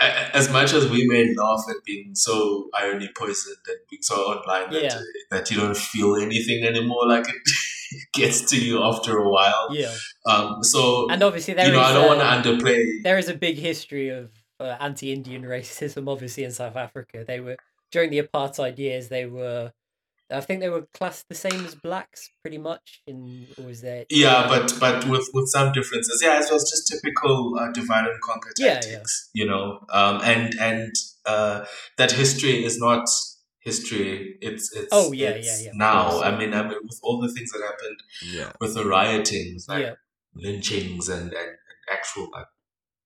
a- 0.00 0.04
a- 0.04 0.36
as 0.36 0.50
much 0.50 0.72
as 0.72 0.88
we 0.90 1.06
may 1.06 1.32
laugh 1.36 1.64
at 1.70 1.84
being 1.84 2.14
so 2.14 2.68
irony 2.74 3.08
poisoned 3.16 3.58
and 3.68 3.78
being 3.88 4.02
so 4.02 4.16
online 4.32 4.70
that, 4.72 4.82
Yeah. 4.82 5.00
that 5.30 5.50
you 5.50 5.58
don't 5.58 5.76
feel 5.76 6.16
anything 6.16 6.64
anymore, 6.64 7.06
like 7.06 7.28
it 7.28 7.42
gets 8.14 8.50
to 8.50 8.56
you 8.58 8.82
after 8.82 9.18
a 9.18 9.28
while. 9.28 9.68
Yeah. 9.72 9.92
Um, 10.26 10.62
so 10.62 11.08
And 11.10 11.22
obviously 11.22 11.54
there 11.54 11.66
you 11.66 11.72
know, 11.72 11.80
is, 11.80 11.86
I 11.86 11.92
don't 11.94 12.18
want 12.18 12.44
to 12.44 12.50
underplay. 12.50 13.02
there 13.02 13.18
is 13.18 13.28
a 13.28 13.34
big 13.34 13.56
history 13.58 14.08
of 14.08 14.30
uh, 14.60 14.76
anti-Indian 14.80 15.42
racism, 15.42 16.08
obviously 16.10 16.44
in 16.44 16.52
South 16.52 16.76
Africa. 16.76 17.24
They 17.26 17.40
were 17.40 17.56
during 17.90 18.10
the 18.10 18.22
apartheid 18.22 18.78
years. 18.78 19.08
They 19.08 19.26
were, 19.26 19.72
I 20.30 20.40
think, 20.40 20.60
they 20.60 20.68
were 20.68 20.86
classed 20.94 21.28
the 21.28 21.34
same 21.34 21.64
as 21.66 21.74
blacks, 21.74 22.30
pretty 22.42 22.58
much. 22.58 23.02
In 23.06 23.46
or 23.58 23.66
was 23.66 23.80
there? 23.82 24.04
Yeah, 24.08 24.46
but 24.48 24.72
but 24.80 25.06
with 25.06 25.28
with 25.34 25.48
some 25.48 25.72
differences. 25.72 26.20
Yeah, 26.24 26.38
it 26.38 26.48
was 26.50 26.70
just 26.70 26.88
typical 26.88 27.58
uh, 27.58 27.70
divide 27.72 28.06
and 28.06 28.20
conquer 28.22 28.50
tactics. 28.56 28.86
Yeah, 28.86 28.92
tactics, 28.92 29.30
you 29.34 29.46
know. 29.46 29.84
Um, 29.90 30.20
and 30.22 30.54
and 30.60 30.92
uh, 31.26 31.64
that 31.98 32.12
history 32.12 32.64
is 32.64 32.78
not 32.78 33.06
history. 33.62 34.36
It's 34.40 34.72
it's 34.74 34.88
Oh, 34.92 35.12
yeah, 35.12 35.30
it's 35.30 35.46
yeah, 35.62 35.66
yeah, 35.66 35.72
Now. 35.74 36.20
I 36.22 36.36
mean, 36.36 36.52
I 36.54 36.62
mean, 36.62 36.78
with 36.82 36.98
all 37.02 37.20
the 37.20 37.32
things 37.32 37.50
that 37.52 37.62
happened 37.62 37.98
Yeah. 38.22 38.52
with 38.60 38.74
the 38.74 38.84
riotings, 38.84 39.66
like 39.68 39.82
Yeah. 39.82 39.94
lynchings 40.34 41.08
and, 41.08 41.32
and, 41.32 41.32
and 41.32 41.56
actual 41.90 42.28
like 42.32 42.46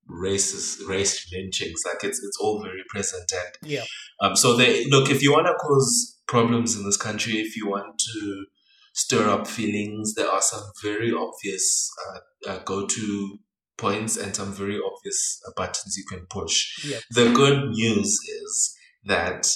racist 0.09 0.87
race 0.89 1.31
lynchings, 1.33 1.83
like 1.85 2.03
it's 2.05 2.23
it's 2.23 2.39
all 2.41 2.63
very 2.63 2.83
present 2.89 3.31
and 3.33 3.71
Yeah. 3.71 3.85
um, 4.21 4.37
so 4.37 4.57
they 4.57 4.87
look 4.87 5.11
if 5.11 5.23
you 5.23 5.33
want 5.33 5.47
to 5.47 5.55
cause 5.55 6.21
problems 6.27 6.77
in 6.77 6.85
this 6.85 6.97
country, 6.97 7.35
if 7.35 7.57
you 7.57 7.69
want 7.69 7.99
to 7.99 8.47
stir 8.95 9.29
up 9.29 9.47
feelings, 9.47 10.15
there 10.15 10.29
are 10.29 10.41
some 10.41 10.65
very 10.83 11.13
obvious 11.13 11.91
uh, 12.07 12.51
uh, 12.51 12.59
go-to 12.65 13.39
points 13.77 14.17
and 14.17 14.35
some 14.35 14.53
very 14.55 14.79
obvious 14.81 15.41
uh, 15.47 15.51
buttons 15.57 15.97
you 15.99 16.05
can 16.09 16.27
push. 16.27 16.83
Yep. 16.85 17.03
The 17.11 17.33
good 17.33 17.69
news 17.71 18.19
is 18.43 18.75
that 19.05 19.47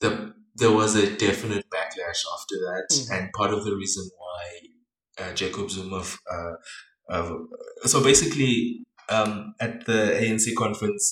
the 0.00 0.34
there 0.60 0.70
was 0.80 0.94
a 0.94 1.06
definite 1.26 1.64
backlash 1.76 2.20
after 2.36 2.56
that, 2.68 2.86
Mhm. 2.90 3.10
and 3.14 3.32
part 3.32 3.52
of 3.56 3.64
the 3.66 3.74
reason 3.82 4.04
why 4.22 4.44
uh, 5.18 5.32
Jacob 5.34 5.70
Zuma, 5.70 6.02
uh, 6.34 6.54
uh, 7.14 7.32
so 7.92 8.02
basically 8.10 8.84
um, 9.16 9.54
at 9.60 9.84
the 9.86 10.00
ANC 10.22 10.54
conference, 10.54 11.02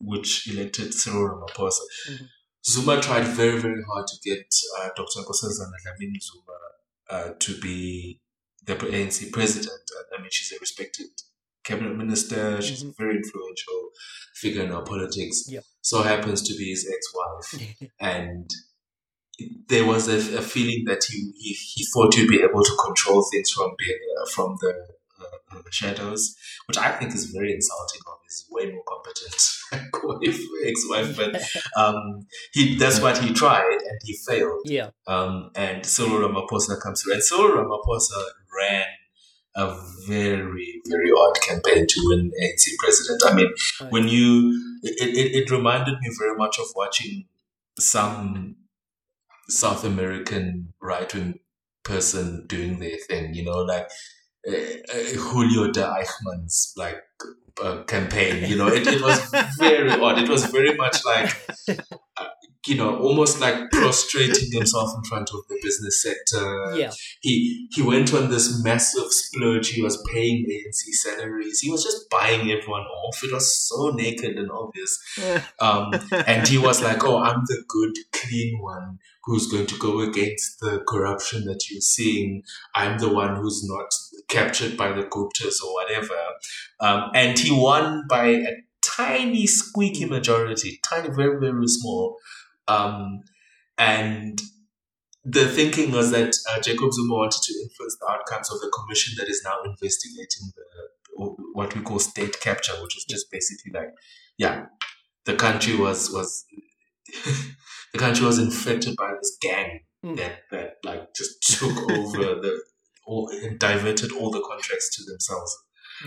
which 0.00 0.30
elected 0.52 0.88
Cyril 1.00 1.28
Ramaphosa, 1.32 1.84
Mhm. 2.10 2.28
Zuma 2.72 2.94
tried 3.06 3.26
very, 3.40 3.58
very 3.66 3.82
hard 3.90 4.06
to 4.12 4.16
get 4.28 4.46
uh, 4.78 4.88
Dr. 4.96 5.20
Nkosazana 5.20 5.76
Dlamini 5.84 6.20
Zuma 6.28 6.58
uh, 7.14 7.30
to 7.44 7.60
be 7.60 7.78
the 8.64 8.74
ANC 8.96 9.30
president. 9.30 9.82
I 10.16 10.20
mean, 10.22 10.30
she's 10.36 10.52
a 10.56 10.58
respected 10.58 11.10
cabinet 11.62 11.94
minister. 12.02 12.42
She's 12.62 12.82
a 12.82 12.92
very 13.02 13.16
influential 13.22 13.80
figure 14.34 14.62
in 14.66 14.72
our 14.72 14.84
politics. 14.84 15.36
So 15.82 16.02
happens 16.02 16.40
to 16.48 16.52
be 16.56 16.66
his 16.70 16.82
ex-wife, 16.94 17.50
and 18.00 18.48
there 19.68 19.84
was 19.86 20.08
a, 20.08 20.38
a 20.38 20.42
feeling 20.42 20.84
that 20.86 21.04
he, 21.10 21.32
he 21.38 21.52
he 21.52 21.84
thought 21.92 22.14
he'd 22.14 22.28
be 22.28 22.42
able 22.42 22.62
to 22.62 22.76
control 22.84 23.24
things 23.30 23.50
from 23.50 23.74
being, 23.78 23.98
uh, 24.20 24.26
from 24.34 24.56
the 24.60 24.72
uh, 25.20 25.56
uh, 25.56 25.62
shadows, 25.70 26.36
which 26.66 26.78
I 26.78 26.92
think 26.92 27.14
is 27.14 27.26
very 27.26 27.52
insulting. 27.52 28.00
Of 28.06 28.18
he's 28.24 28.46
way 28.50 28.70
more 28.72 28.84
competent 28.86 29.92
wife, 30.04 30.40
ex-wife, 30.66 31.16
but 31.16 31.42
um, 31.76 32.26
he 32.52 32.76
that's 32.76 33.00
what 33.00 33.18
he 33.18 33.32
tried 33.32 33.78
and 33.88 33.98
he 34.04 34.16
failed. 34.26 34.62
yeah. 34.64 34.90
Um, 35.06 35.50
and 35.56 35.84
Cyril 35.84 36.28
Ramaphosa 36.28 36.80
comes 36.80 37.02
through, 37.02 37.14
and 37.14 37.22
Cyril 37.22 37.50
Ramaphosa 37.64 38.22
ran 38.60 38.86
a 39.56 39.76
very 40.08 40.80
very 40.86 41.10
odd 41.16 41.40
campaign 41.40 41.86
to 41.88 42.00
win 42.04 42.30
ANC 42.42 42.64
president. 42.78 43.22
I 43.24 43.34
mean, 43.34 43.52
Oh, 43.80 43.86
when 43.90 44.06
you 44.08 44.78
it, 44.82 45.16
it, 45.16 45.34
it 45.42 45.50
reminded 45.50 45.94
me 46.00 46.10
very 46.18 46.36
much 46.36 46.58
of 46.58 46.66
watching 46.76 47.26
some 47.78 48.56
South 49.48 49.84
American 49.84 50.72
right 50.80 51.12
wing 51.14 51.40
person 51.82 52.46
doing 52.46 52.78
their 52.78 52.96
thing, 53.08 53.34
you 53.34 53.44
know, 53.44 53.58
like 53.58 53.88
uh, 54.48 54.52
uh, 54.52 55.16
Julio 55.16 55.70
de 55.70 55.82
Eichmann's 55.82 56.72
like 56.76 57.02
uh, 57.62 57.82
campaign, 57.84 58.48
you 58.50 58.56
know, 58.56 58.68
it, 58.68 58.86
it 58.86 59.02
was 59.02 59.20
very 59.58 59.90
odd. 59.90 60.18
It 60.18 60.28
was 60.28 60.46
very 60.46 60.74
much 60.76 61.04
like 61.04 61.30
you 62.66 62.76
know, 62.76 62.98
almost 62.98 63.40
like 63.40 63.70
prostrating 63.70 64.50
himself 64.52 64.90
in 64.96 65.04
front 65.04 65.30
of 65.34 65.40
the 65.48 65.58
business 65.62 66.02
sector. 66.02 66.76
Yeah. 66.76 66.90
He 67.20 67.68
he 67.72 67.82
went 67.82 68.14
on 68.14 68.30
this 68.30 68.62
massive 68.62 69.10
splurge. 69.10 69.68
He 69.68 69.82
was 69.82 70.02
paying 70.12 70.46
ANC 70.48 70.92
salaries. 70.92 71.60
He 71.60 71.70
was 71.70 71.84
just 71.84 72.08
buying 72.10 72.50
everyone 72.50 72.82
off. 72.82 73.22
It 73.22 73.32
was 73.32 73.68
so 73.68 73.90
naked 73.90 74.36
and 74.36 74.50
obvious. 74.50 74.98
Um, 75.60 75.92
and 76.26 76.46
he 76.46 76.58
was 76.58 76.82
like, 76.82 77.04
"Oh, 77.04 77.22
I'm 77.22 77.42
the 77.46 77.62
good, 77.68 77.94
clean 78.12 78.58
one 78.60 78.98
who's 79.24 79.46
going 79.46 79.66
to 79.66 79.78
go 79.78 80.00
against 80.00 80.60
the 80.60 80.82
corruption 80.86 81.44
that 81.44 81.70
you're 81.70 81.80
seeing. 81.80 82.42
I'm 82.74 82.98
the 82.98 83.08
one 83.08 83.36
who's 83.36 83.64
not 83.66 83.86
captured 84.28 84.76
by 84.76 84.92
the 84.92 85.04
Guptas 85.04 85.62
or 85.64 85.72
whatever." 85.74 86.18
Um, 86.80 87.10
and 87.14 87.38
he 87.38 87.50
won 87.50 88.04
by 88.08 88.26
a 88.26 88.52
tiny, 88.82 89.46
squeaky 89.46 90.04
majority, 90.04 90.80
tiny, 90.82 91.08
very, 91.08 91.38
very 91.38 91.66
small. 91.66 92.18
Um, 92.68 93.20
and 93.78 94.40
the 95.24 95.46
thinking 95.46 95.92
was 95.92 96.10
that 96.10 96.34
uh, 96.50 96.60
Jacob 96.60 96.92
Zuma 96.92 97.14
wanted 97.14 97.42
to 97.42 97.54
influence 97.62 97.96
the 98.00 98.06
outcomes 98.10 98.50
of 98.50 98.60
the 98.60 98.70
commission 98.74 99.14
that 99.18 99.28
is 99.28 99.42
now 99.44 99.56
investigating 99.64 100.52
the 100.54 100.62
what 101.52 101.74
we 101.74 101.80
call 101.82 102.00
state 102.00 102.40
capture, 102.40 102.72
which 102.82 102.96
is 102.96 103.04
just 103.04 103.30
basically 103.30 103.70
like, 103.72 103.90
yeah, 104.36 104.66
the 105.24 105.34
country 105.34 105.76
was 105.76 106.10
was 106.10 106.44
the 107.92 107.98
country 107.98 108.26
was 108.26 108.38
infected 108.38 108.96
by 108.96 109.12
this 109.20 109.36
gang 109.40 109.80
Mm. 110.04 110.16
that 110.18 110.40
that 110.50 110.74
like 110.84 111.14
just 111.14 111.42
took 111.58 111.90
over 111.90 112.18
the 112.42 112.62
all 113.06 113.30
and 113.42 113.58
diverted 113.58 114.12
all 114.12 114.30
the 114.30 114.40
contracts 114.42 114.94
to 114.96 115.04
themselves. 115.10 115.56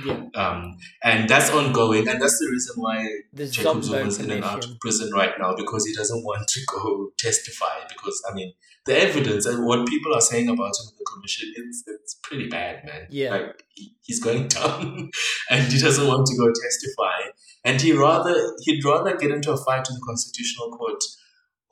Yeah. 0.05 0.25
Um, 0.35 0.77
and 1.03 1.29
that's 1.29 1.49
ongoing, 1.49 2.07
and 2.07 2.21
that's 2.21 2.39
the 2.39 2.47
reason 2.51 2.75
why 2.81 3.07
The 3.33 3.47
Jacob 3.47 3.83
Zuma 3.83 4.05
is 4.07 4.19
in 4.19 4.31
and 4.31 4.43
out 4.43 4.63
of 4.65 4.79
prison 4.79 5.11
right 5.13 5.33
now 5.39 5.55
because 5.55 5.85
he 5.85 5.93
doesn't 5.95 6.23
want 6.23 6.47
to 6.47 6.59
go 6.71 7.09
testify. 7.17 7.79
Because 7.87 8.21
I 8.29 8.33
mean, 8.33 8.53
the 8.85 8.99
evidence 8.99 9.45
and 9.45 9.65
what 9.65 9.87
people 9.87 10.13
are 10.13 10.21
saying 10.21 10.49
about 10.49 10.73
him 10.79 10.87
in 10.91 10.95
the 10.99 11.05
commission, 11.13 11.53
it's 11.55 11.83
it's 11.87 12.15
pretty 12.23 12.47
bad, 12.49 12.83
man. 12.85 13.07
Yeah. 13.09 13.31
like 13.31 13.63
he, 13.73 13.93
he's 14.01 14.19
going 14.21 14.47
down, 14.47 15.09
and 15.49 15.71
he 15.71 15.79
doesn't 15.79 16.07
want 16.07 16.27
to 16.27 16.37
go 16.37 16.47
testify, 16.63 17.31
and 17.63 17.79
he 17.81 17.93
rather 17.93 18.35
he'd 18.63 18.83
rather 18.83 19.15
get 19.15 19.31
into 19.31 19.51
a 19.51 19.57
fight 19.57 19.87
in 19.89 19.95
the 19.95 20.01
constitutional 20.05 20.71
court 20.71 21.03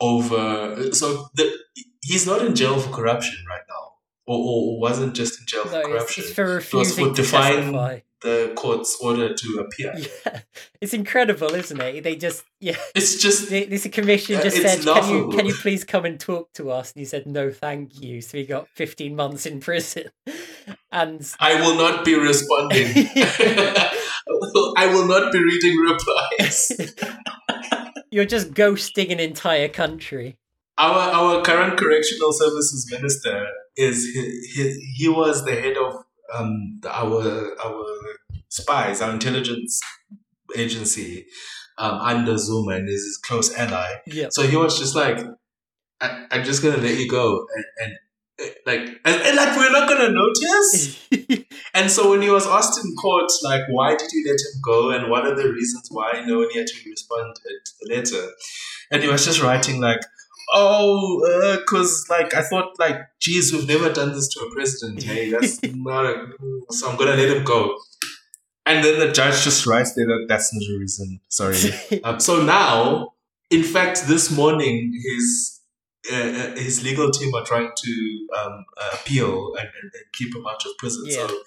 over. 0.00 0.92
So 0.92 1.28
the 1.34 1.56
he's 2.02 2.26
not 2.26 2.44
in 2.44 2.54
jail 2.54 2.78
for 2.78 2.90
corruption 2.94 3.44
right 3.48 3.62
now, 3.68 3.92
or, 4.26 4.38
or 4.38 4.80
wasn't 4.80 5.14
just 5.14 5.40
in 5.40 5.46
jail 5.46 5.64
No, 5.64 5.70
for 5.82 5.88
corruption. 5.88 6.24
it's 6.24 6.32
for 6.32 6.44
was 6.44 6.54
refusing 6.54 7.08
for 7.10 7.14
to 7.14 7.22
defying 7.22 7.56
testify. 7.56 8.00
The 8.22 8.52
court's 8.56 8.96
order 9.02 9.34
to 9.34 9.48
appear. 9.66 9.94
Yeah, 10.26 10.40
it's 10.80 10.94
incredible, 10.94 11.54
isn't 11.54 11.80
it? 11.80 12.02
They 12.04 12.16
just 12.16 12.44
yeah. 12.60 12.76
It's 12.94 13.20
just 13.20 13.48
The- 13.50 13.64
This 13.66 13.86
commission 13.88 14.40
just 14.42 14.56
said, 14.56 14.82
"Can 14.82 15.10
you 15.10 15.28
can 15.30 15.46
you 15.46 15.54
please 15.54 15.84
come 15.84 16.04
and 16.04 16.18
talk 16.18 16.52
to 16.54 16.70
us?" 16.70 16.92
And 16.92 17.00
he 17.00 17.04
said, 17.06 17.26
"No, 17.26 17.50
thank 17.50 18.00
you." 18.00 18.20
So 18.20 18.38
he 18.38 18.44
got 18.44 18.68
fifteen 18.68 19.16
months 19.16 19.46
in 19.46 19.60
prison, 19.60 20.04
and 20.92 21.20
I 21.40 21.60
will 21.60 21.76
not 21.76 22.04
be 22.04 22.14
responding. 22.14 22.88
I 24.76 24.86
will 24.92 25.06
not 25.06 25.32
be 25.32 25.38
reading 25.42 25.76
replies. 25.78 26.72
you're 28.10 28.24
just 28.24 28.52
ghosting 28.54 29.12
an 29.12 29.20
entire 29.20 29.68
country. 29.68 30.36
Our 30.78 30.98
our 30.98 31.42
current 31.42 31.78
correctional 31.78 32.32
services 32.32 32.88
minister 32.90 33.46
is 33.76 34.04
he, 34.14 34.22
he, 34.54 34.64
he 34.98 35.08
was 35.08 35.44
the 35.44 35.52
head 35.52 35.76
of 35.76 36.04
um 36.34 36.80
our 36.88 37.56
our 37.62 37.86
spies, 38.48 39.00
our 39.02 39.12
intelligence 39.12 39.80
agency 40.56 41.26
um, 41.78 41.94
under 42.00 42.38
Zuma 42.38 42.76
and 42.76 42.88
is 42.88 43.04
his 43.04 43.18
close 43.18 43.54
ally. 43.56 43.96
Yeah, 44.06 44.28
So 44.30 44.42
he 44.42 44.56
was 44.56 44.78
just 44.78 44.94
like, 44.94 45.18
I, 46.00 46.26
I'm 46.30 46.44
just 46.44 46.62
gonna 46.62 46.78
let 46.78 46.98
you 46.98 47.08
go 47.08 47.46
and, 47.54 47.64
and 47.82 47.98
like 48.66 48.80
and, 49.04 49.22
and 49.22 49.36
like 49.36 49.56
we're 49.56 49.72
not 49.72 49.88
gonna 49.88 50.10
notice. 50.12 51.08
And 51.74 51.90
so 51.90 52.08
when 52.10 52.22
he 52.22 52.30
was 52.30 52.46
asked 52.46 52.82
in 52.82 52.94
court, 52.96 53.30
like, 53.42 53.60
why 53.68 53.94
did 53.96 54.08
you 54.10 54.24
let 54.26 54.40
him 54.40 54.60
go 54.64 54.90
and 54.90 55.10
what 55.10 55.26
are 55.26 55.34
the 55.34 55.52
reasons 55.52 55.88
why 55.90 56.22
no 56.26 56.38
one 56.38 56.50
had 56.54 56.66
to 56.66 56.90
respond 56.90 57.34
to 57.36 57.42
the 57.82 57.94
letter? 57.94 58.32
And 58.90 59.02
he 59.02 59.10
was 59.10 59.26
just 59.26 59.42
writing 59.42 59.78
like, 59.78 60.00
oh, 60.52 61.56
because 61.58 62.06
like 62.10 62.34
I 62.34 62.42
thought 62.42 62.78
like, 62.78 62.96
geez, 63.20 63.52
we've 63.52 63.68
never 63.68 63.92
done 63.92 64.12
this 64.12 64.28
to 64.28 64.40
a 64.40 64.50
president. 64.54 65.02
Hey, 65.02 65.30
that's 65.34 65.62
not 65.62 66.04
a, 66.06 66.26
so 66.70 66.90
I'm 66.90 66.96
gonna 66.96 67.14
let 67.16 67.36
him 67.36 67.44
go. 67.44 67.76
And 68.64 68.84
then 68.84 68.98
the 68.98 69.12
judge 69.12 69.44
just 69.44 69.64
writes 69.66 69.94
there 69.94 70.06
that 70.06 70.26
that's 70.28 70.52
not 70.52 70.62
a 70.74 70.78
reason. 70.78 71.20
Sorry. 71.28 71.56
Um, 72.04 72.18
so 72.20 72.42
now, 72.42 73.12
in 73.50 73.62
fact, 73.62 74.06
this 74.08 74.30
morning, 74.30 74.92
his 75.04 75.60
uh, 76.12 76.16
uh, 76.16 76.56
his 76.56 76.84
legal 76.84 77.10
team 77.10 77.34
are 77.34 77.44
trying 77.44 77.70
to 77.76 78.26
um, 78.38 78.64
uh, 78.76 78.90
appeal 78.94 79.54
and, 79.54 79.66
and, 79.66 79.90
and 79.94 80.04
keep 80.12 80.34
him 80.34 80.44
out 80.48 80.64
of 80.64 80.76
prison. 80.78 81.02
Yeah. 81.06 81.26
So, 81.26 81.38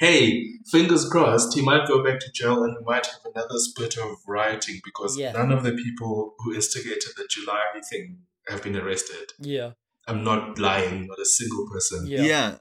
hey, 0.00 0.42
fingers 0.70 1.06
crossed, 1.08 1.54
he 1.54 1.62
might 1.62 1.86
go 1.86 2.02
back 2.02 2.20
to 2.20 2.32
jail 2.32 2.62
and 2.64 2.76
we 2.78 2.84
might 2.84 3.06
have 3.06 3.20
another 3.34 3.58
spurt 3.58 3.98
of 3.98 4.16
rioting 4.26 4.80
because 4.84 5.18
Yeah. 5.18 5.32
none 5.32 5.52
of 5.52 5.64
the 5.64 5.72
people 5.72 6.34
who 6.38 6.54
instigated 6.54 7.12
the 7.16 7.26
July 7.28 7.62
thing 7.90 8.20
have 8.48 8.62
been 8.62 8.76
arrested. 8.76 9.32
yeah, 9.38 9.70
I'm 10.08 10.22
not 10.24 10.58
lying, 10.58 11.06
not 11.06 11.18
a 11.18 11.24
single 11.24 11.66
person. 11.72 12.06
yeah, 12.06 12.22
yeah. 12.22 12.54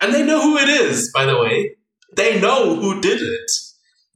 And 0.00 0.12
they 0.14 0.24
know 0.24 0.40
who 0.42 0.56
it 0.58 0.68
is, 0.68 1.10
by 1.14 1.24
the 1.24 1.38
way. 1.38 1.76
They 2.16 2.40
know 2.40 2.76
who 2.76 3.00
did 3.00 3.20
it. 3.20 3.50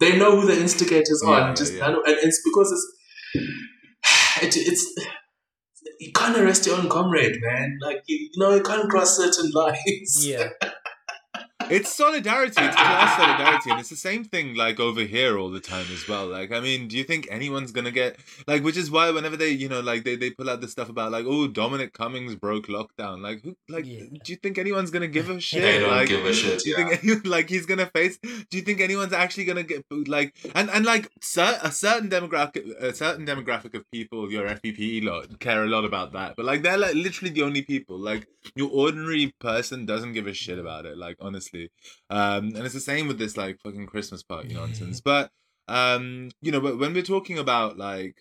They 0.01 0.17
know 0.19 0.41
who 0.41 0.47
the 0.47 0.61
instigators 0.61 1.23
are. 1.27 1.39
Yeah, 1.41 1.49
yeah, 1.49 1.55
just 1.55 1.73
yeah. 1.75 1.81
none- 1.81 2.03
and 2.07 2.17
it's 2.23 2.41
because 2.45 2.73
it's 2.73 2.87
it, 4.43 4.57
it's 4.57 4.85
you 5.99 6.13
can't 6.13 6.37
arrest 6.37 6.67
your 6.67 6.77
own 6.79 6.89
comrade, 6.89 7.37
man. 7.43 7.79
Like 7.81 8.03
you, 8.07 8.17
you 8.17 8.31
know, 8.37 8.55
you 8.55 8.63
can't 8.63 8.89
cross 8.89 9.17
certain 9.17 9.51
lines. 9.53 10.27
yeah. 10.27 10.49
It's 11.71 11.95
solidarity. 11.95 12.55
It's 12.57 12.75
class 12.77 13.17
solidarity, 13.17 13.71
and 13.71 13.81
it's 13.81 13.89
the 13.91 13.97
same 13.97 14.25
thing 14.25 14.55
like 14.55 14.81
over 14.81 15.03
here 15.03 15.39
all 15.39 15.51
the 15.51 15.61
time 15.61 15.87
as 15.93 16.07
well. 16.09 16.27
Like, 16.27 16.53
I 16.53 16.61
mean, 16.61 16.89
do 16.89 16.97
you 16.97 17.05
think 17.05 17.29
anyone's 17.31 17.73
gonna 17.73 17.91
get 17.91 18.17
like? 18.47 18.63
Which 18.65 18.77
is 18.77 18.91
why 18.91 19.11
whenever 19.11 19.37
they, 19.37 19.51
you 19.51 19.69
know, 19.69 19.81
like 19.81 20.05
they 20.05 20.17
they 20.17 20.31
pull 20.31 20.49
out 20.51 20.61
the 20.61 20.69
stuff 20.69 20.89
about 20.89 21.13
like, 21.13 21.25
oh, 21.27 21.49
Dominic 21.49 21.93
Cummings 21.93 22.35
broke 22.35 22.67
lockdown. 22.69 23.23
Like, 23.23 23.43
who? 23.43 23.57
Like, 23.69 23.87
Yeah. 23.87 24.05
do 24.25 24.33
you 24.33 24.37
think 24.37 24.59
anyone's 24.59 24.91
gonna 24.91 25.09
give 25.09 25.29
a 25.31 25.41
shit? 25.49 25.63
They 25.63 25.79
don't 25.81 25.91
like, 25.91 26.09
give 26.09 26.25
a 26.25 26.33
shit. 26.33 26.61
Do 26.61 26.71
you 26.71 26.77
Yeah. 26.79 26.89
think 26.89 27.05
anyone, 27.05 27.23
like 27.37 27.49
he's 27.49 27.67
gonna 27.67 27.91
face? 27.95 28.19
Do 28.19 28.57
you 28.59 28.63
think 28.63 28.81
anyone's 28.81 29.13
actually 29.13 29.45
gonna 29.45 29.63
get 29.63 29.85
like 30.07 30.35
and 30.55 30.71
and 30.71 30.85
like 30.85 31.11
cer- 31.21 31.59
a 31.63 31.71
certain 31.73 32.09
demographic, 32.11 32.65
a 32.81 32.95
certain 32.95 33.27
demographic 33.27 33.75
of 33.75 33.85
people, 33.91 34.31
your 34.33 34.47
FPP 34.49 35.03
lot 35.05 35.39
care 35.41 35.65
a 35.65 35.67
lot 35.67 35.85
about 35.85 36.13
that, 36.13 36.35
but 36.37 36.45
like 36.45 36.63
they're 36.63 36.79
like 36.79 36.95
literally 36.95 37.33
the 37.33 37.43
only 37.43 37.63
people. 37.63 37.99
Like 37.99 38.27
your 38.55 38.71
ordinary 38.73 39.35
person 39.41 39.85
doesn't 39.85 40.13
give 40.13 40.27
a 40.27 40.33
shit 40.33 40.59
about 40.59 40.87
it. 40.87 40.97
Like 40.97 41.17
honestly, 41.21 41.58
um, 42.11 42.55
and 42.55 42.59
it's 42.59 42.75
the 42.75 42.81
same 42.81 43.09
with 43.09 43.19
this 43.19 43.37
like 43.37 43.59
fucking 43.61 43.87
Christmas 43.87 44.23
party 44.23 44.55
nonsense. 44.55 45.01
But 45.01 45.31
um, 45.69 46.31
you 46.41 46.53
know, 46.53 46.61
but 46.61 46.79
when 46.79 46.95
we're 46.95 47.03
talking 47.03 47.39
about 47.39 47.77
like 47.77 48.17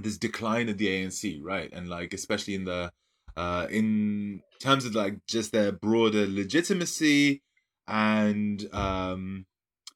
this 0.00 0.18
decline 0.18 0.68
of 0.68 0.78
the 0.78 0.88
ANC, 0.88 1.38
right, 1.42 1.70
and 1.72 1.88
like 1.88 2.12
especially 2.12 2.54
in 2.54 2.64
the 2.64 2.92
uh 3.36 3.68
in 3.70 4.42
terms 4.60 4.84
of 4.84 4.94
like 4.94 5.14
just 5.26 5.52
their 5.52 5.70
broader 5.70 6.26
legitimacy 6.26 7.40
and 7.86 8.68
um 8.74 9.46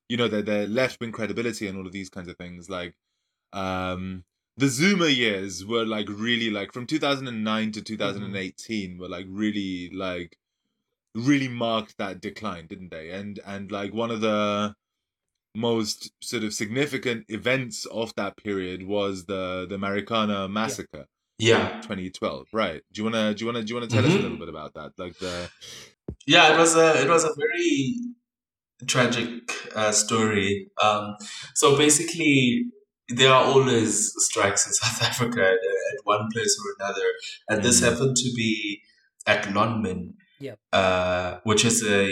you 0.09 0.17
know 0.17 0.29
their 0.29 0.43
their 0.43 0.67
left 0.67 1.01
wing 1.01 1.11
credibility 1.11 1.67
and 1.67 1.77
all 1.77 1.87
of 1.87 1.93
these 1.93 2.09
kinds 2.09 2.29
of 2.29 2.37
things 2.37 2.71
like 2.71 2.95
um 3.53 4.25
the 4.57 4.69
Zuma 4.69 5.09
years 5.09 5.65
were 5.65 5.85
like 5.85 6.09
really 6.09 6.51
like 6.51 6.73
from 6.73 6.87
2009 6.87 7.73
to 7.73 7.83
2018 7.83 8.99
were 8.99 9.09
like 9.09 9.27
really 9.29 9.91
like 9.93 10.37
really 11.15 11.49
marked 11.49 11.97
that 11.99 12.21
decline 12.21 12.67
didn't 12.67 12.91
they 12.91 13.11
and 13.11 13.41
and 13.47 13.71
like 13.71 13.93
one 13.93 14.11
of 14.11 14.21
the 14.21 14.75
most 15.55 16.11
sort 16.23 16.43
of 16.45 16.55
significant 16.55 17.25
events 17.29 17.85
of 17.87 18.13
that 18.17 18.37
period 18.37 18.87
was 18.87 19.27
the 19.27 19.67
the 19.69 19.77
Marikana 19.77 20.51
massacre 20.51 21.07
Yeah. 21.39 21.79
2012 21.83 22.47
right 22.53 22.83
do 22.93 23.01
you 23.03 23.05
want 23.05 23.17
to 23.17 23.35
do 23.35 23.45
you 23.45 23.53
want 23.53 23.59
to 23.59 23.65
do 23.65 23.75
you 23.75 23.81
want 23.81 23.91
to 23.91 23.95
tell 23.95 24.07
us 24.07 24.13
a 24.13 24.19
Mhm. 24.19 24.23
little 24.23 24.39
bit 24.39 24.49
about 24.49 24.73
that 24.75 24.93
like 24.99 25.17
the 25.21 25.51
Yeah, 26.27 26.55
it 26.55 26.59
was 26.59 26.77
a 26.77 27.03
it 27.03 27.09
was 27.09 27.25
a 27.25 27.35
very 27.37 27.95
tragic 28.87 29.43
uh, 29.75 29.93
story. 29.93 30.69
Um, 30.83 31.17
so 31.55 31.77
basically, 31.77 32.65
there 33.09 33.33
are 33.33 33.45
always 33.45 34.13
strikes 34.19 34.67
in 34.67 34.73
South 34.83 35.03
Africa 35.03 35.41
at, 35.41 35.55
at 35.55 35.99
one 36.05 36.29
place 36.33 36.57
or 36.61 36.85
another, 36.85 37.07
and 37.49 37.63
this 37.63 37.81
Mhm. 37.81 37.91
happened 37.91 38.17
to 38.17 38.33
be 38.35 38.81
at 39.27 39.45
Lonmin, 39.45 40.15
Yep. 40.47 40.59
uh, 40.73 41.31
which 41.45 41.65
is 41.71 41.77
a 41.87 42.03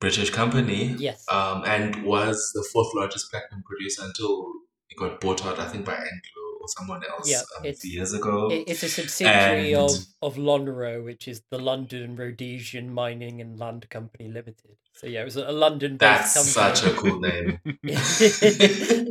British 0.00 0.30
company, 0.40 0.82
Yes. 0.98 1.24
um, 1.36 1.58
and 1.74 2.04
was 2.04 2.36
the 2.56 2.64
fourth 2.72 2.90
largest 3.00 3.30
platinum 3.30 3.62
producer 3.68 4.02
until 4.08 4.32
it 4.90 4.96
got 5.02 5.20
bought 5.20 5.44
out, 5.46 5.58
I 5.64 5.66
think, 5.72 5.84
by 5.84 5.92
Anglo 5.94 6.39
someone 6.68 7.02
else 7.08 7.28
Yeah, 7.30 7.42
um, 7.58 7.64
it's- 7.64 7.84
years 7.84 8.12
ago. 8.12 8.48
It's 8.50 8.82
a 8.82 8.88
subsidiary 8.88 9.72
And- 9.72 9.82
of, 9.84 9.90
of 10.22 10.36
Lonrho, 10.36 11.04
which 11.04 11.26
is 11.28 11.42
the 11.50 11.58
London 11.58 12.16
Rhodesian 12.16 12.92
Mining 12.92 13.40
and 13.40 13.58
Land 13.58 13.88
Company 13.90 14.28
Limited. 14.28 14.76
So 14.94 15.06
yeah, 15.06 15.22
it 15.22 15.24
was 15.24 15.36
a 15.36 15.50
London 15.52 15.96
based 15.96 16.34
company. 16.34 16.52
That's 16.52 16.80
such 16.80 16.84
a 16.84 16.94
cool 16.94 17.20
name. 17.20 17.58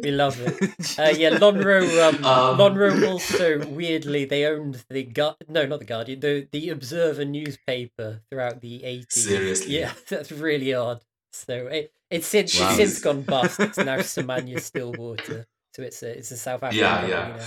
we 0.03 0.11
love 0.11 0.39
it. 0.39 0.99
Uh, 0.99 1.13
yeah, 1.17 1.31
Lonrho. 1.31 1.81
Um, 2.07 2.15
Um, 2.29 2.57
Lonrho 2.59 3.07
also 3.09 3.65
weirdly 3.67 4.25
they 4.25 4.45
owned 4.45 4.83
the 4.89 5.03
Gu- 5.03 5.35
no, 5.47 5.65
not 5.65 5.79
the 5.79 5.85
Guardian, 5.85 6.19
the 6.19 6.47
the 6.51 6.69
Observer 6.69 7.25
newspaper 7.25 8.21
throughout 8.29 8.61
the 8.61 8.83
eighties. 8.83 9.25
Seriously? 9.25 9.79
yeah, 9.79 9.93
that's 10.07 10.31
really 10.31 10.73
odd. 10.73 11.01
So 11.33 11.67
it 11.67 11.91
it's 12.11 12.27
since 12.27 12.59
Wow. 12.59 12.67
it's 12.67 12.75
since 12.77 12.99
gone 12.99 13.21
bust. 13.23 13.59
It's 13.59 13.77
now 13.77 13.97
Sibanye-Stillwater. 13.97 15.47
So 15.79 15.85
it's 15.85 16.03
a 16.03 16.17
it's 16.17 16.31
a 16.31 16.37
South 16.37 16.63
African. 16.63 16.79
Yeah, 16.79 17.07
yeah. 17.07 17.37
now. 17.37 17.45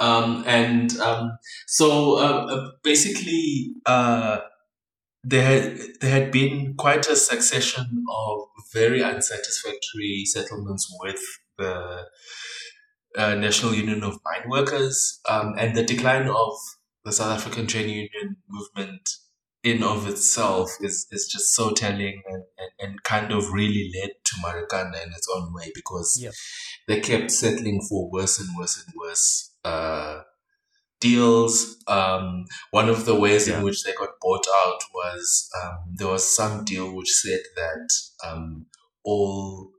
Um, 0.00 0.44
and 0.46 0.96
um, 0.98 1.38
so 1.66 2.18
uh, 2.18 2.46
uh, 2.50 2.70
basically, 2.82 3.74
uh, 3.86 4.38
there 5.22 5.44
had, 5.44 5.78
there 6.00 6.10
had 6.10 6.32
been 6.32 6.74
quite 6.74 7.06
a 7.08 7.14
succession 7.14 8.04
of 8.12 8.40
very 8.72 9.02
unsatisfactory 9.04 10.24
settlements 10.24 10.92
with 11.00 11.22
the 11.58 12.06
uh, 13.16 13.34
National 13.36 13.72
Union 13.72 14.02
of 14.02 14.18
Mine 14.24 14.50
Workers, 14.50 15.20
um, 15.30 15.54
and 15.56 15.76
the 15.76 15.84
decline 15.84 16.28
of 16.28 16.54
the 17.04 17.12
South 17.12 17.38
African 17.38 17.68
trade 17.68 17.88
union 17.88 18.36
movement 18.48 19.08
in 19.64 19.82
of 19.82 20.06
itself 20.06 20.70
is, 20.80 21.06
is 21.10 21.26
just 21.26 21.54
so 21.54 21.72
telling 21.72 22.22
and, 22.28 22.44
and, 22.58 22.70
and 22.78 23.02
kind 23.02 23.32
of 23.32 23.50
really 23.50 23.90
led 23.98 24.10
to 24.22 24.36
Marikana 24.36 25.02
in 25.04 25.12
its 25.12 25.26
own 25.34 25.52
way 25.54 25.72
because 25.74 26.18
they 26.86 27.00
kept 27.00 27.30
settling 27.30 27.80
for 27.88 28.10
worse 28.10 28.38
and 28.38 28.48
worse 28.58 28.84
and 28.84 28.94
worse 28.94 29.52
uh, 29.64 30.20
deals. 31.00 31.82
Um, 31.88 32.44
one 32.70 32.88
of 32.90 33.06
the 33.06 33.14
ways 33.18 33.48
Yeah. 33.48 33.58
in 33.58 33.64
which 33.64 33.82
they 33.84 33.92
got 33.94 34.20
bought 34.20 34.46
out 34.54 34.80
was 34.94 35.48
um, 35.62 35.94
there 35.96 36.08
was 36.08 36.36
some 36.36 36.64
deal 36.64 36.94
which 36.94 37.10
said 37.12 37.40
that 37.56 37.88
um, 38.26 38.66
all 39.02 39.70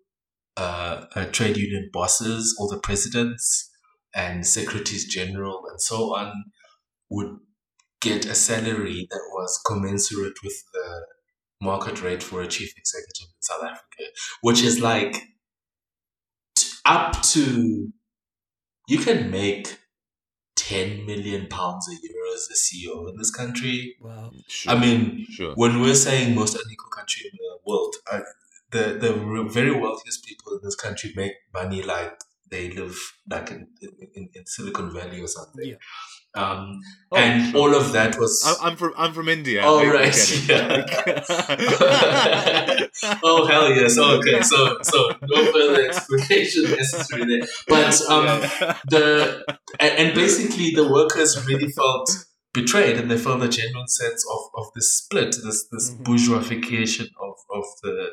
uh, 0.57 1.05
uh, 1.15 1.25
trade 1.25 1.57
union 1.57 1.89
bosses, 1.93 2.55
all 2.59 2.67
the 2.69 2.79
presidents 2.79 3.69
and 4.15 4.47
secretaries 4.47 5.05
general 5.05 5.63
and 5.69 5.79
so 5.81 6.15
on 6.15 6.45
would 7.09 7.37
get 8.05 8.25
a 8.25 8.35
salary 8.35 9.07
that 9.09 9.21
was 9.33 9.59
commensurate 9.65 10.37
with 10.43 10.63
the 10.73 11.05
market 11.61 12.01
rate 12.03 12.21
for 12.21 12.41
a 12.41 12.47
chief 12.47 12.71
executive 12.77 13.27
in 13.27 13.41
South 13.41 13.63
Africa, 13.63 14.03
which 14.41 14.61
is 14.61 14.79
like 14.79 15.13
t- 16.55 16.67
up 16.85 17.21
to 17.23 17.91
you 18.87 18.99
can 18.99 19.31
make 19.31 19.79
10 20.55 21.05
million 21.05 21.47
pounds 21.47 21.87
a 21.89 21.95
year 22.03 22.21
as 22.35 22.47
a 22.51 22.57
CEO 22.63 23.09
in 23.09 23.17
this 23.17 23.31
country. 23.31 23.95
Wow. 23.99 24.31
Sure. 24.47 24.73
I 24.73 24.79
mean, 24.79 25.25
sure. 25.29 25.53
when 25.55 25.81
we're 25.81 25.95
saying 25.95 26.35
most 26.35 26.55
unequal 26.55 26.91
country 26.91 27.23
in 27.31 27.37
the 27.37 27.57
world, 27.65 27.95
uh, 28.11 28.21
the 28.71 28.97
the 28.99 29.47
very 29.51 29.71
wealthiest 29.71 30.25
people 30.25 30.53
in 30.53 30.59
this 30.63 30.75
country 30.75 31.11
make 31.15 31.33
money 31.53 31.81
like 31.81 32.13
they 32.51 32.69
live 32.71 32.97
like 33.29 33.49
in, 33.51 33.67
in, 34.15 34.29
in 34.33 34.45
Silicon 34.45 34.93
Valley 34.93 35.21
or 35.21 35.27
something. 35.27 35.69
Yeah. 35.69 35.75
Um, 36.35 36.81
Oh, 37.11 37.17
and 37.17 37.51
sure. 37.51 37.61
all 37.61 37.75
of 37.75 37.91
that 37.93 38.17
was. 38.19 38.43
I'm 38.61 38.75
from 38.75 38.93
I'm 38.97 39.13
from 39.13 39.29
India. 39.29 39.61
Oh, 39.63 39.79
I- 39.79 39.85
right, 39.93 40.13
it. 40.13 40.49
oh 43.23 43.45
hell 43.45 43.69
yes! 43.69 43.97
Okay, 43.97 44.41
so 44.41 44.77
so 44.81 45.11
no 45.21 45.51
further 45.51 45.85
explanation 45.87 46.63
necessary 46.71 47.25
there. 47.25 47.47
But 47.67 48.01
um, 48.09 48.25
Yeah. 48.25 48.77
the 48.89 49.43
and, 49.79 50.13
basically 50.13 50.71
the 50.71 50.87
workers 50.89 51.45
really 51.47 51.69
felt 51.71 52.09
betrayed 52.53 52.97
and 52.97 53.09
they 53.11 53.17
felt 53.17 53.43
a 53.43 53.49
genuine 53.49 53.87
sense 53.87 54.25
of, 54.33 54.41
of 54.59 54.65
this 54.75 54.97
split 54.97 55.35
this 55.43 55.67
this 55.71 55.91
Mhm. 55.91 56.03
bourgeoisification 56.05 57.07
of, 57.21 57.35
of 57.53 57.65
the 57.83 58.09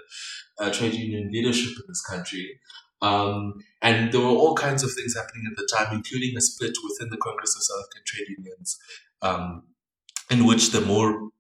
uh, 0.59 0.71
trade 0.73 0.95
union 0.95 1.31
leadership 1.33 1.73
in 1.77 1.85
this 1.89 2.03
country 2.05 2.59
um, 3.03 3.55
and 3.83 4.13
there 4.13 4.21
were 4.21 4.29
all 4.29 4.55
kinds 4.55 4.83
of 4.83 4.91
things 4.93 5.15
happening 5.15 5.45
at 5.51 5.57
the 5.57 5.69
time 5.77 5.95
including 5.95 6.37
a 6.37 6.41
split 6.41 6.77
within 6.85 7.11
the 7.11 7.17
congress 7.19 7.55
of 7.57 7.63
south 7.63 7.81
african 7.81 8.03
trade 8.07 8.29
unions 8.39 8.79
um, 9.23 9.65
in 10.31 10.47
which 10.47 10.71
the 10.71 10.81
more 10.81 11.31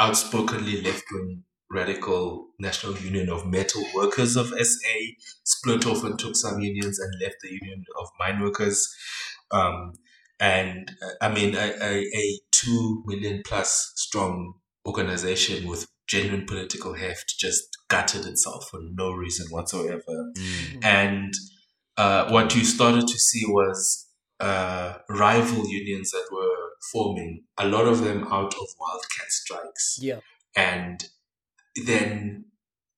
outspokenly 0.00 0.80
left-wing 0.82 1.44
radical 1.70 2.48
national 2.58 2.96
union 2.98 3.30
of 3.30 3.46
metal 3.46 3.82
workers 3.94 4.36
of 4.36 4.48
sa 4.48 4.98
split 5.44 5.86
off 5.86 6.02
and 6.02 6.18
took 6.18 6.34
some 6.34 6.60
unions 6.60 6.98
and 6.98 7.12
left 7.22 7.36
the 7.42 7.50
union 7.50 7.84
of 7.98 8.08
mine 8.18 8.40
workers. 8.40 8.92
Um, 9.52 9.94
and 10.40 10.90
uh, 11.02 11.24
I 11.24 11.32
mean 11.32 11.54
a, 11.54 11.72
a, 11.80 11.98
a 12.00 12.40
two 12.50 13.02
million 13.06 13.42
plus 13.46 13.92
strong 13.94 14.54
organization 14.86 15.68
with 15.68 15.86
genuine 16.10 16.44
political 16.44 16.94
heft 16.94 17.38
just 17.38 17.78
gutted 17.88 18.26
itself 18.26 18.68
for 18.70 18.80
no 18.94 19.12
reason 19.12 19.46
whatsoever. 19.50 20.32
Mm. 20.36 20.84
And 20.84 21.34
uh, 21.96 22.28
what 22.30 22.54
you 22.56 22.64
started 22.64 23.06
to 23.06 23.18
see 23.18 23.44
was 23.46 24.08
uh, 24.40 24.94
rival 25.08 25.68
unions 25.68 26.10
that 26.10 26.26
were 26.32 26.70
forming, 26.92 27.44
a 27.56 27.66
lot 27.68 27.86
of 27.86 28.02
them 28.02 28.24
out 28.24 28.54
of 28.54 28.66
wildcat 28.80 29.30
strikes. 29.30 29.98
Yeah. 30.00 30.20
And 30.56 31.04
then 31.86 32.46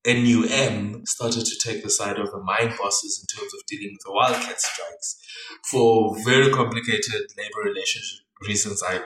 NUM 0.07 1.05
started 1.05 1.45
to 1.45 1.59
take 1.63 1.83
the 1.83 1.91
side 1.91 2.19
of 2.19 2.31
the 2.31 2.41
mine 2.41 2.75
bosses 2.79 3.21
in 3.21 3.39
terms 3.39 3.53
of 3.53 3.61
dealing 3.67 3.91
with 3.93 4.03
the 4.05 4.13
wildcat 4.13 4.61
strikes 4.61 5.23
for 5.71 6.17
very 6.25 6.51
complicated 6.51 7.23
labor 7.37 7.63
relationship 7.65 8.21
reasons 8.47 8.83
I 8.83 9.01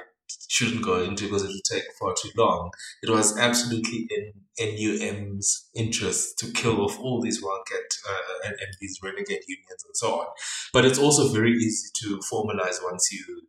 shouldn't 0.49 0.85
go 0.85 1.03
into 1.03 1.25
because 1.25 1.45
it 1.45 1.49
will 1.49 1.61
take 1.65 1.85
far 1.99 2.15
too 2.15 2.31
long. 2.37 2.71
It 3.03 3.11
was 3.11 3.37
absolutely 3.39 4.09
in 4.11 4.33
NUM's 4.59 5.69
interest 5.75 6.39
to 6.39 6.53
kill 6.53 6.81
off 6.81 6.99
all 6.99 7.21
these 7.21 7.43
wildcat 7.43 7.89
uh, 8.09 8.47
and, 8.47 8.53
and 8.53 8.69
these 8.81 8.99
renegade 9.03 9.43
unions 9.47 9.85
and 9.85 9.97
so 9.97 10.21
on. 10.21 10.27
But 10.73 10.85
it's 10.85 10.99
also 10.99 11.29
very 11.33 11.53
easy 11.53 11.89
to 12.03 12.21
formalize 12.33 12.79
once 12.83 13.13
you 13.13 13.43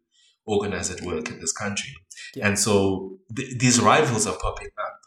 organize 0.45 0.89
at 0.89 1.01
work 1.01 1.29
in 1.29 1.39
this 1.39 1.51
country. 1.51 1.93
Yeah. 2.35 2.47
And 2.47 2.59
so 2.59 3.19
th- 3.35 3.57
these 3.59 3.79
rivals 3.79 4.27
are 4.27 4.37
popping 4.37 4.69
up. 4.77 5.01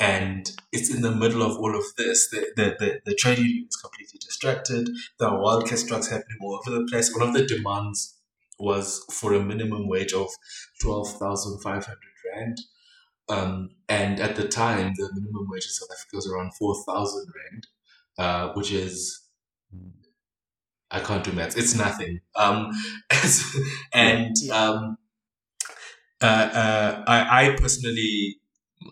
And 0.00 0.48
it's 0.72 0.94
in 0.94 1.02
the 1.02 1.10
middle 1.10 1.42
of 1.42 1.56
all 1.56 1.76
of 1.76 1.84
this. 1.96 2.30
The, 2.30 2.52
the, 2.54 2.76
the, 2.78 3.00
the 3.04 3.14
trade 3.14 3.38
union 3.38 3.66
is 3.68 3.76
completely 3.76 4.20
distracted. 4.20 4.88
There 5.18 5.28
are 5.28 5.42
wildcat 5.42 5.78
strikes 5.78 6.08
happening 6.08 6.38
all 6.40 6.60
over 6.60 6.78
the 6.78 6.86
place. 6.86 7.12
One 7.12 7.26
of 7.26 7.34
the 7.34 7.44
demands 7.44 8.17
was 8.58 9.04
for 9.10 9.34
a 9.34 9.40
minimum 9.42 9.88
wage 9.88 10.12
of 10.12 10.28
12,500 10.80 11.96
Rand. 12.34 12.58
Um, 13.28 13.70
and 13.88 14.20
at 14.20 14.36
the 14.36 14.48
time, 14.48 14.94
the 14.96 15.10
minimum 15.14 15.46
wage 15.50 15.64
in 15.64 15.70
South 15.70 15.90
Africa 15.92 16.16
was 16.16 16.30
around 16.30 16.54
4,000 16.54 17.26
Rand, 17.36 17.66
uh, 18.18 18.52
which 18.54 18.72
is, 18.72 19.20
I 20.90 21.00
can't 21.00 21.22
do 21.24 21.32
maths, 21.32 21.56
it's 21.56 21.76
nothing. 21.76 22.20
Um, 22.36 22.70
and 23.92 24.34
um, 24.52 24.96
uh, 26.20 26.24
uh, 26.24 27.04
I, 27.06 27.44
I 27.44 27.56
personally, 27.56 28.38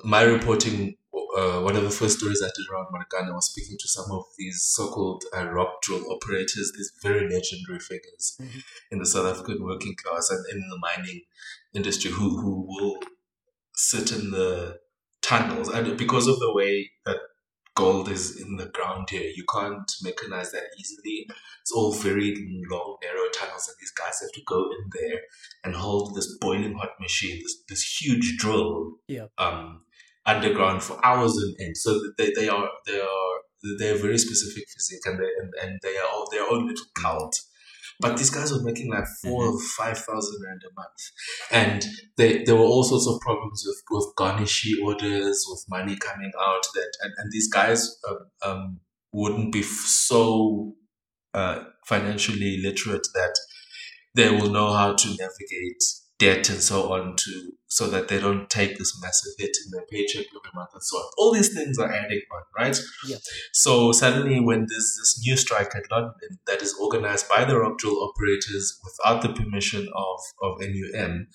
my 0.05 0.23
reporting, 0.23 0.97
uh, 1.37 1.61
one 1.61 1.77
of 1.77 1.83
the 1.83 1.91
first 1.91 2.19
stories 2.19 2.43
I 2.43 2.47
did 2.57 2.67
around 2.73 2.87
Marikana 2.95 3.35
was 3.35 3.51
speaking 3.51 3.77
to 3.79 3.89
some 3.89 4.11
of 4.11 4.25
these 4.39 4.59
so-called 4.77 5.23
uh, 5.37 5.47
rock 5.59 5.83
drill 5.83 6.05
operators, 6.11 6.73
these 6.77 6.93
very 7.03 7.23
legendary 7.37 7.81
figures 7.91 8.37
Mhm. 8.41 8.63
in 8.93 8.99
the 8.99 9.07
South 9.07 9.27
African 9.33 9.63
working 9.63 9.95
class 10.03 10.31
and 10.31 10.43
in 10.53 10.61
the 10.73 10.79
mining 10.89 11.21
industry 11.75 12.11
who, 12.11 12.41
who 12.41 12.67
will 12.69 12.97
sit 13.75 14.13
in 14.13 14.31
the 14.31 14.79
tunnels. 15.23 15.69
And 15.69 15.99
because 15.99 16.27
of 16.27 16.39
the 16.39 16.53
way 16.53 16.91
that 17.05 17.19
gold 17.75 18.09
is 18.09 18.41
in 18.41 18.57
the 18.57 18.67
ground 18.77 19.11
here, 19.11 19.31
you 19.39 19.45
can't 19.53 19.91
mechanize 20.03 20.51
that 20.53 20.65
easily. 20.81 21.29
It's 21.61 21.73
all 21.73 21.93
very 21.93 22.31
long, 22.71 22.97
narrow 23.03 23.29
tunnels, 23.35 23.69
and 23.69 23.77
these 23.81 23.91
guys 23.91 24.21
have 24.23 24.33
to 24.33 24.41
go 24.47 24.61
in 24.77 24.91
there 24.99 25.21
and 25.65 25.75
hold 25.75 26.15
this 26.15 26.39
boiling 26.41 26.75
hot 26.81 26.93
machine, 27.01 27.39
this 27.43 27.57
this 27.69 27.83
huge 28.01 28.39
drill, 28.39 28.93
Yeah. 29.09 29.27
um, 29.37 29.83
underground 30.27 30.83
for 30.83 30.99
hours 31.05 31.33
on 31.33 31.55
end. 31.61 31.77
So 31.77 31.99
they, 32.19 32.33
they 32.35 32.49
are 32.49 32.69
they 32.87 33.01
are 33.01 33.77
they 33.79 33.91
are 33.91 33.99
very 33.99 34.19
specific 34.19 34.65
physique, 34.69 35.03
and 35.07 35.19
they 35.19 35.29
and, 35.41 35.53
and 35.63 35.81
they 35.83 35.97
are 35.99 36.09
all 36.09 36.29
their 36.31 36.43
own 36.51 36.67
little 36.67 36.87
cult. 36.97 37.37
But 37.99 38.19
these 38.19 38.31
guys 38.31 38.53
were 38.53 38.63
making 38.63 38.91
like 38.91 39.07
4 39.23 39.45
or 39.47 39.59
five 39.79 39.99
thousand 39.99 40.43
rand 40.47 40.61
a 40.71 40.73
month, 40.75 41.01
and 41.51 41.85
they, 42.19 42.45
there 42.45 42.55
were 42.57 42.63
all 42.63 42.85
sorts 42.85 43.07
of 43.07 43.21
problems 43.21 43.65
with 43.67 43.83
with 43.91 44.15
garnishee 44.19 44.83
orders, 44.85 45.47
with 45.49 45.65
money 45.69 45.97
coming 45.97 46.33
out. 46.41 46.63
That 46.75 46.93
and, 47.03 47.13
and 47.19 47.33
these 47.33 47.49
guys 47.51 47.99
um, 48.09 48.19
um, 48.43 48.81
wouldn't 49.13 49.53
be 49.53 49.61
f- 49.61 49.67
so 49.67 50.75
uh, 51.35 51.65
financially 51.87 52.59
literate 52.63 53.07
that 53.15 53.37
they 54.15 54.31
will 54.31 54.51
know 54.51 54.73
how 54.73 54.95
to 54.95 55.09
navigate 55.09 55.83
debt 56.19 56.49
and 56.51 56.61
so 56.61 56.93
on 56.93 57.17
to 57.17 57.53
so 57.69 57.89
that 57.89 58.09
they 58.09 58.21
don't 58.21 58.49
take 58.49 58.79
this 58.79 58.99
massive 59.03 59.33
hit 59.39 59.57
in 59.65 59.71
their 59.73 59.87
paycheck 59.91 60.27
every 60.27 60.51
month 60.55 60.71
and 60.73 60.83
so 60.83 60.99
on. 60.99 61.11
All 61.19 61.33
these 61.33 61.53
things 61.53 61.79
are 61.79 61.93
adding 61.93 62.21
on, 62.33 62.43
right? 62.57 62.79
Yeah. 63.07 63.17
So 63.53 63.93
suddenly, 63.93 64.41
when 64.41 64.61
there's 64.61 64.97
this 64.99 65.21
new 65.25 65.37
strike 65.37 65.75
at 65.75 65.91
Lonmin 65.91 66.39
that 66.47 66.63
is 66.63 66.75
organized 66.81 67.29
by 67.29 67.45
the 67.45 67.59
rock 67.59 67.79
drill 67.79 68.03
operators 68.03 68.81
without 68.85 69.23
the 69.23 69.33
permission 69.33 69.89
of, 69.95 70.21
of 70.43 70.61
NUM, 70.61 71.27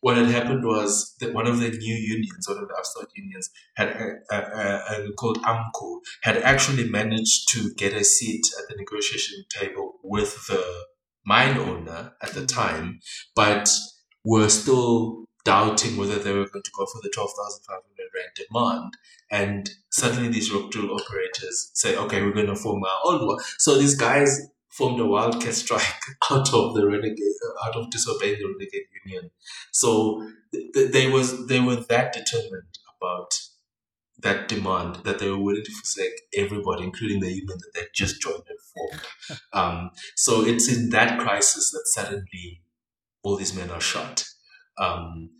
what 0.00 0.16
had 0.16 0.26
happened 0.26 0.64
was 0.64 1.14
that 1.20 1.32
one 1.32 1.46
of 1.46 1.60
the 1.60 1.70
new 1.70 1.94
unions, 1.94 2.46
one 2.46 2.58
of 2.58 2.68
the 2.68 2.74
upstart 2.74 3.08
unions, 3.16 3.50
had 3.76 3.88
uh, 4.30 4.34
uh, 4.34 4.80
uh, 4.88 5.12
called 5.16 5.38
AMCU, 5.42 6.00
had 6.22 6.36
actually 6.38 6.88
managed 6.88 7.48
to 7.52 7.72
get 7.74 7.94
a 7.94 8.04
seat 8.04 8.46
at 8.58 8.68
the 8.68 8.76
negotiation 8.76 9.44
table 9.48 9.94
with 10.02 10.46
the 10.46 10.62
mine 11.24 11.56
owner 11.56 12.12
at 12.22 12.34
the 12.34 12.44
time, 12.44 13.00
but 13.34 13.70
were 14.24 14.48
still 14.48 15.23
doubting 15.44 15.96
whether 15.96 16.18
they 16.18 16.32
were 16.32 16.48
going 16.48 16.62
to 16.62 16.70
go 16.76 16.86
for 16.86 17.00
the 17.02 17.10
12,500 17.14 17.82
rand 18.14 18.30
demand. 18.34 18.96
And 19.30 19.70
suddenly 19.90 20.28
these 20.28 20.52
rock 20.52 20.70
drill 20.70 20.94
operators 20.94 21.70
say, 21.74 21.96
okay, 21.96 22.22
we're 22.22 22.32
going 22.32 22.46
to 22.46 22.56
form 22.56 22.82
our 22.84 23.00
own 23.12 23.26
one. 23.26 23.38
So 23.58 23.78
these 23.78 23.94
guys 23.94 24.48
formed 24.70 25.00
a 25.00 25.06
wildcat 25.06 25.54
strike 25.54 25.82
out 26.30 26.52
of 26.52 26.74
the 26.74 26.86
renegade, 26.86 27.18
out 27.64 27.76
of 27.76 27.90
disobeying 27.90 28.38
the 28.40 28.46
renegade 28.46 28.86
union. 29.04 29.30
So 29.72 30.26
th- 30.52 30.92
they 30.92 31.08
was 31.08 31.46
they 31.46 31.60
were 31.60 31.76
that 31.76 32.12
determined 32.12 32.78
about 32.98 33.38
that 34.18 34.48
demand 34.48 34.96
that 35.04 35.18
they 35.18 35.28
were 35.28 35.38
willing 35.38 35.64
to 35.64 35.72
forsake 35.72 36.22
everybody, 36.36 36.82
including 36.82 37.20
the 37.20 37.28
union 37.28 37.58
that 37.58 37.72
they 37.74 37.82
just 37.94 38.20
joined 38.20 38.42
and 38.48 38.58
formed. 38.72 39.40
um, 39.52 39.90
so 40.16 40.44
it's 40.44 40.72
in 40.72 40.90
that 40.90 41.20
crisis 41.20 41.70
that 41.70 41.82
suddenly 41.86 42.62
all 43.22 43.36
these 43.36 43.54
men 43.54 43.70
are 43.70 43.80
shot. 43.80 44.24
Um, 44.78 45.30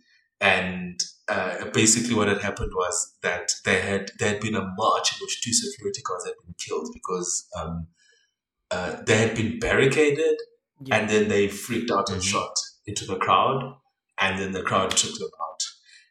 and 0.41 0.99
uh, 1.27 1.65
basically, 1.73 2.13
what 2.15 2.27
had 2.27 2.41
happened 2.41 2.71
was 2.75 3.15
that 3.23 3.51
there 3.63 3.81
had 3.81 4.11
there 4.19 4.29
had 4.33 4.41
been 4.41 4.55
a 4.55 4.73
march 4.77 5.13
in 5.13 5.17
which 5.21 5.41
two 5.41 5.53
security 5.53 6.01
guards 6.03 6.25
had 6.25 6.35
been 6.45 6.55
killed 6.57 6.89
because 6.93 7.47
um, 7.59 7.87
uh, 8.71 8.97
they 9.05 9.17
had 9.17 9.35
been 9.35 9.59
barricaded, 9.59 10.37
Yeah. 10.83 10.97
and 10.97 11.09
then 11.09 11.29
they 11.29 11.47
freaked 11.47 11.89
out 11.91 12.09
and 12.09 12.21
Mhm. 12.21 12.31
shot 12.31 12.55
into 12.85 13.05
the 13.05 13.17
crowd, 13.17 13.75
and 14.17 14.39
then 14.39 14.51
the 14.51 14.61
crowd 14.61 14.91
took 14.91 15.17
them 15.17 15.29
out, 15.41 15.61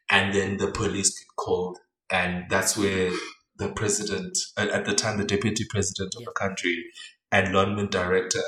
and 0.09 0.33
then 0.33 0.57
the 0.57 0.71
police 0.71 1.17
get 1.19 1.27
called, 1.37 1.77
and 2.09 2.45
that's 2.49 2.75
where 2.75 3.11
the 3.57 3.69
president, 3.71 4.37
at, 4.57 4.83
the 4.85 4.93
time, 4.93 5.17
the 5.17 5.23
deputy 5.23 5.65
president 5.69 6.13
of 6.15 6.21
Yeah. 6.21 6.25
the 6.25 6.33
country 6.33 6.91
and 7.31 7.53
Lonmin 7.55 7.89
director 7.89 8.43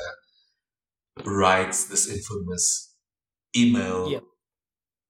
writes 1.23 1.86
this 1.86 2.07
infamous 2.07 2.93
email 3.55 4.11
Yeah. 4.11 4.19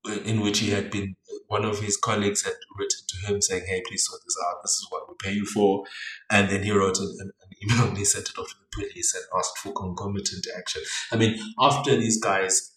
In 0.10 0.41
which 0.41 0.60
he 0.60 0.72
had 0.72 0.89
been 0.91 1.16
one 1.47 1.64
of 1.66 1.80
his 1.80 1.97
colleagues 1.97 2.43
had 2.43 2.55
written 2.78 2.99
to 3.08 3.28
him 3.28 3.41
saying, 3.41 3.64
"Hey, 3.68 3.82
please 3.88 4.05
sort 4.05 4.22
this 4.26 4.38
out. 4.47 4.58
This 4.64 4.72
is 4.72 4.88
what 4.89 5.08
we 5.08 5.16
pay 5.20 5.34
you 5.34 5.45
for." 5.45 5.84
And 6.30 6.49
then 6.49 6.64
he 6.64 6.72
wrote 6.72 6.99
an, 6.99 7.16
an 7.20 7.32
an 7.41 7.49
email 7.64 7.88
and 7.88 7.97
he 7.97 8.05
sent 8.05 8.30
it 8.30 8.38
off 8.38 8.49
to 8.49 8.55
the 8.60 8.68
police 8.84 9.16
and 9.16 9.24
asked 9.38 9.58
for 9.60 9.74
concomitant 9.74 10.47
action. 10.58 10.82
I 11.12 11.16
mean, 11.16 11.38
after 11.60 11.95
these 11.95 12.20
guys, 12.22 12.74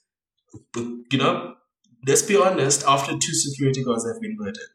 but, 0.73 0.85
you 1.11 1.19
know, 1.19 1.55
let's 2.07 2.23
be 2.23 2.37
honest. 2.37 2.85
After 2.87 3.13
two 3.13 3.35
security 3.35 3.85
guards 3.85 4.07
have 4.07 4.21
been 4.21 4.37
murdered, 4.39 4.75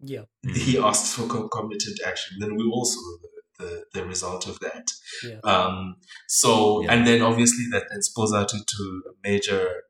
yeah. 0.00 0.22
he 0.54 0.78
asked 0.78 1.14
for 1.14 1.26
concomitant 1.26 2.00
action. 2.04 2.36
Then 2.40 2.56
we 2.56 2.64
also 2.64 2.98
the, 3.22 3.64
the, 3.64 3.84
the 3.94 4.06
result 4.06 4.46
of 4.46 4.58
that. 4.60 4.90
Yeah. 5.22 5.38
Um, 5.44 5.96
so, 6.28 6.82
Yeah. 6.82 6.92
and 6.92 7.06
then 7.06 7.22
obviously 7.22 7.66
that 7.72 7.84
then 7.90 8.02
spills 8.02 8.34
out 8.34 8.52
into 8.52 9.02
a 9.08 9.12
major 9.28 9.82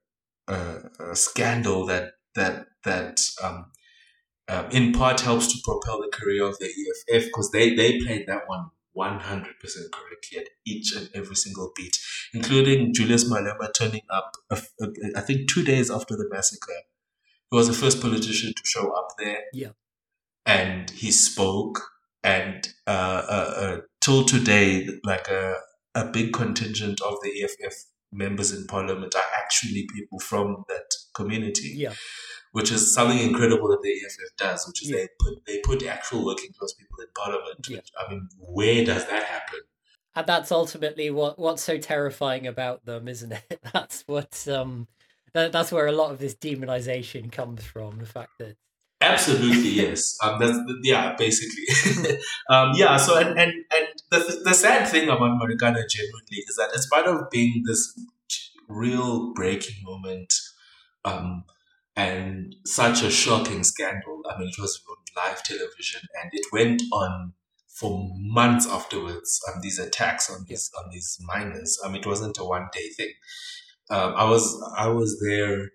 uh, 0.49 0.81
uh, 1.01 1.15
scandal 1.15 1.87
that 1.87 2.13
that 2.35 2.67
that 2.85 3.21
um, 3.43 3.71
um, 4.49 4.67
in 4.71 4.93
part 4.93 5.21
helps 5.21 5.49
to 5.53 5.59
propel 5.65 6.01
the 6.01 6.09
career 6.13 6.45
of 6.45 6.59
the 6.59 6.67
EFF 6.67 7.27
because 7.27 7.51
they 7.51 7.75
they 7.75 7.99
played 8.01 8.27
that 8.27 8.43
one 8.47 8.71
100% 8.97 9.21
correctly 9.93 10.39
at 10.39 10.49
each 10.67 10.95
and 10.97 11.11
every 11.15 11.37
single 11.37 11.71
beat, 11.77 11.99
including 12.33 12.95
Julius 12.95 13.31
Malema 13.31 13.69
turning 13.75 14.01
up, 14.09 14.33
a 14.51 14.59
a- 14.81 15.19
I 15.19 15.21
think, 15.21 15.51
two 15.51 15.63
days 15.65 15.91
after 15.91 16.17
the 16.17 16.29
massacre. 16.31 16.73
He 17.51 17.57
was 17.57 17.69
the 17.69 17.75
first 17.75 18.01
politician 18.01 18.55
to 18.55 18.63
show 18.65 18.91
up 18.93 19.09
there. 19.19 19.43
Yeah. 19.53 19.73
And 20.47 20.91
he 20.91 21.11
spoke, 21.11 21.81
and 22.25 22.67
uh, 22.87 22.91
uh, 23.29 23.55
uh, 23.57 23.81
till 24.01 24.25
today, 24.25 24.89
like 25.05 25.29
a, 25.29 25.57
a 25.95 26.05
big 26.07 26.33
contingent 26.33 27.01
of 27.03 27.17
the 27.23 27.43
EFF 27.43 27.75
members 28.17 28.53
in 28.53 28.67
parliament 28.67 29.15
are 29.15 29.29
actually 29.43 29.87
people 29.95 30.19
from 30.19 30.65
that 30.69 30.89
community 31.15 31.73
Yeah. 31.77 31.95
which 32.53 32.71
is 32.73 32.95
something 32.95 33.19
incredible 33.19 33.69
that 33.69 33.83
the 33.83 33.91
EFF 33.91 34.37
does, 34.39 34.67
which 34.67 34.83
is 34.83 34.91
Yeah. 34.91 34.97
they 34.99 35.09
put 35.21 35.35
they 35.47 35.59
put 35.61 35.83
actual 35.87 36.25
working 36.25 36.53
class 36.59 36.73
people 36.73 36.99
in 37.01 37.09
parliament. 37.15 37.67
Yeah. 37.69 37.77
Which, 37.79 37.91
I 38.01 38.11
mean, 38.11 38.29
where 38.39 38.85
does 38.85 39.05
that 39.07 39.25
happen? 39.25 39.61
And 40.15 40.27
that's 40.27 40.51
ultimately 40.51 41.11
what 41.11 41.39
what's 41.39 41.63
so 41.63 41.77
terrifying 41.79 42.47
about 42.47 42.87
them, 42.87 43.07
isn't 43.09 43.33
it? 43.33 43.61
That's 43.75 44.03
what 44.07 44.49
um 44.49 44.89
that, 45.35 45.53
that's 45.53 45.71
where 45.71 45.87
a 45.87 45.93
lot 45.93 46.13
of 46.13 46.19
this 46.19 46.35
demonization 46.35 47.31
comes 47.31 47.63
from, 47.63 47.99
the 47.99 48.07
fact 48.07 48.39
that 48.39 48.57
Absolutely, 49.13 49.71
yes. 49.71 50.17
Um, 50.23 50.39
that's 50.39 50.53
the, 50.53 50.81
yeah, 50.83 51.15
basically. 51.17 52.19
um, 52.51 52.73
yeah. 52.75 52.97
So 52.97 53.17
and 53.17 53.39
and 53.39 53.53
and 53.71 53.89
the 54.11 54.41
the 54.45 54.55
sad 54.55 54.89
thing 54.89 55.05
about 55.09 55.39
Marikana 55.41 55.89
genuinely 55.89 56.39
is 56.49 56.57
that 56.57 56.71
in 56.75 56.81
spite 56.81 57.07
of 57.07 57.31
being 57.31 57.63
this 57.67 57.99
real 58.69 59.33
breaking 59.35 59.77
moment, 59.85 60.35
um, 61.05 61.45
and 61.95 62.55
such 62.65 63.03
a 63.03 63.11
shocking 63.11 63.63
scandal. 63.65 64.23
I 64.31 64.39
mean, 64.39 64.49
it 64.49 64.61
was 64.61 64.83
on 64.89 64.97
live 65.17 65.43
television, 65.43 66.03
and 66.21 66.31
it 66.33 66.47
went 66.53 66.83
on 66.93 67.35
for 67.69 68.11
months 68.17 68.67
afterwards. 68.67 69.41
Um, 69.49 69.61
these 69.63 69.79
attacks 69.79 70.31
on 70.31 70.45
these 70.49 70.71
on 70.79 70.91
these 70.91 71.19
miners. 71.23 71.79
I 71.85 71.89
mean, 71.89 72.01
it 72.01 72.07
wasn't 72.07 72.39
a 72.39 72.45
one 72.45 72.69
day 72.73 72.89
thing. 72.89 73.13
Um, 73.89 74.15
I 74.17 74.25
was 74.25 74.61
I 74.77 74.89
was 74.89 75.21
there 75.21 75.71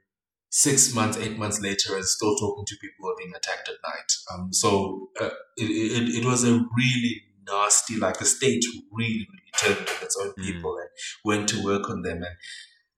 six 0.52 0.93
months, 0.95 1.18
eight 1.18 1.38
months 1.39 1.62
later, 1.62 1.95
and 1.95 2.06
still 2.06 2.36
talking 2.38 2.66
to 2.68 2.76
people 2.78 2.97
who 3.02 3.10
are 3.12 3.18
being 3.18 3.34
attacked 3.36 3.70
at 3.70 3.78
night. 3.84 4.14
Um, 4.34 4.54
so 4.54 5.10
uh, 5.22 5.32
it, 5.58 5.66
it 5.66 6.16
it 6.22 6.26
was 6.26 6.43
a 6.45 6.54
really 6.78 7.24
nasty, 7.47 7.97
like 7.97 8.20
the 8.20 8.26
state 8.26 8.66
really 8.91 9.28
really 9.32 9.54
turned 9.58 9.89
on 9.89 10.04
its 10.04 10.18
own 10.22 10.34
Mm. 10.39 10.43
people 10.45 10.78
and 10.78 10.89
went 11.26 11.49
to 11.49 11.64
work 11.64 11.89
on 11.89 12.04
them 12.04 12.18
and 12.24 12.38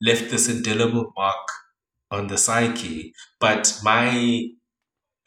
left 0.02 0.32
this 0.32 0.50
indelible 0.50 1.14
mark 1.18 1.48
on 2.12 2.28
the 2.28 2.38
psyche. 2.38 3.14
But 3.40 3.80
my 3.84 4.50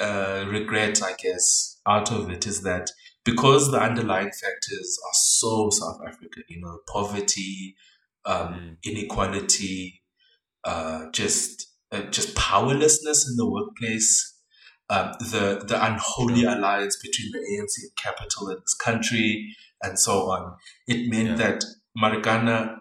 uh, 0.01 0.47
regret, 0.49 1.03
I 1.03 1.15
guess, 1.23 1.81
out 1.87 2.13
of 2.13 2.31
it 2.31 2.47
is 2.47 2.63
that 2.63 2.91
because 3.25 3.71
the 3.71 3.81
underlying 3.83 4.31
factors 4.33 4.99
are 5.07 5.15
so 5.15 5.71
South 5.71 6.01
African, 6.07 6.45
you 6.49 6.61
know, 6.61 6.79
poverty, 6.93 7.77
um, 8.25 8.55
Mm. 8.55 8.77
inequality, 8.85 10.03
uh, 10.65 11.11
just 11.13 11.69
uh, 11.97 12.11
just 12.11 12.35
powerlessness 12.35 13.29
in 13.29 13.37
the 13.37 13.49
workplace, 13.51 14.35
um, 14.91 15.13
the 15.19 15.65
the 15.67 15.79
unholy 15.85 16.45
alliance 16.45 16.97
between 17.03 17.31
the 17.33 17.39
ANC 17.39 17.75
and 17.83 17.97
capital 17.97 18.49
in 18.51 18.59
this 18.61 18.75
country, 18.75 19.55
and 19.83 19.99
so 19.99 20.31
on. 20.31 20.57
It 20.87 21.09
meant 21.11 21.29
Yeah. 21.31 21.37
that 21.37 21.65
Marikana 22.03 22.79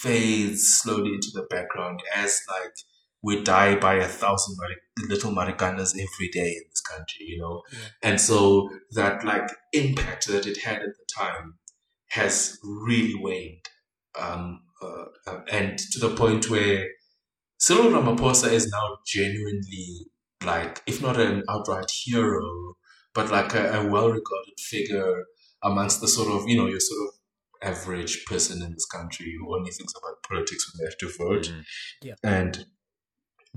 fades 0.00 0.68
slowly 0.68 1.14
into 1.14 1.30
the 1.32 1.46
background 1.48 2.00
as 2.14 2.40
like 2.48 2.74
we 3.22 3.42
die 3.42 3.76
by 3.76 3.94
a 3.94 4.08
thousand 4.08 4.56
Mari- 4.58 5.08
little 5.08 5.32
Marikanas 5.32 5.94
every 5.94 6.28
day 6.28 6.48
in 6.48 6.62
this 6.70 6.80
country, 6.80 7.24
you 7.26 7.38
know. 7.38 7.62
Yeah. 7.72 7.78
And 8.10 8.20
so 8.20 8.68
that 8.92 9.24
like 9.24 9.48
impact 9.72 10.26
that 10.28 10.46
it 10.46 10.58
had 10.62 10.76
at 10.82 10.94
the 10.98 11.06
time 11.16 11.54
has 12.10 12.58
really 12.64 13.14
waned, 13.14 13.64
um, 14.20 14.60
uh, 14.82 15.04
uh, 15.26 15.40
and 15.50 15.78
to 15.78 15.98
the 16.00 16.14
point 16.14 16.50
where 16.50 16.84
Cyril 17.64 17.90
Ramaphosa 17.94 18.50
is 18.58 18.64
now 18.76 18.86
genuinely 19.06 19.86
like, 20.44 20.82
if 20.86 21.00
not 21.00 21.16
an 21.20 21.44
outright 21.48 21.90
hero, 22.04 22.76
but 23.14 23.30
like 23.30 23.54
a, 23.54 23.64
a 23.80 23.86
well-regarded 23.94 24.58
figure 24.58 25.24
amongst 25.62 26.00
the 26.00 26.08
sort 26.08 26.28
of 26.36 26.48
you 26.48 26.56
know 26.56 26.66
your 26.66 26.80
sort 26.80 27.00
of 27.08 27.14
average 27.72 28.24
person 28.30 28.56
in 28.66 28.72
this 28.72 28.84
country 28.96 29.28
who 29.38 29.54
only 29.56 29.70
thinks 29.70 29.94
about 29.96 30.20
politics 30.28 30.62
when 30.66 30.74
they 30.78 30.88
have 30.90 30.98
to 30.98 31.08
vote. 31.24 31.46
Mhm. 32.02 32.16
and 32.38 32.66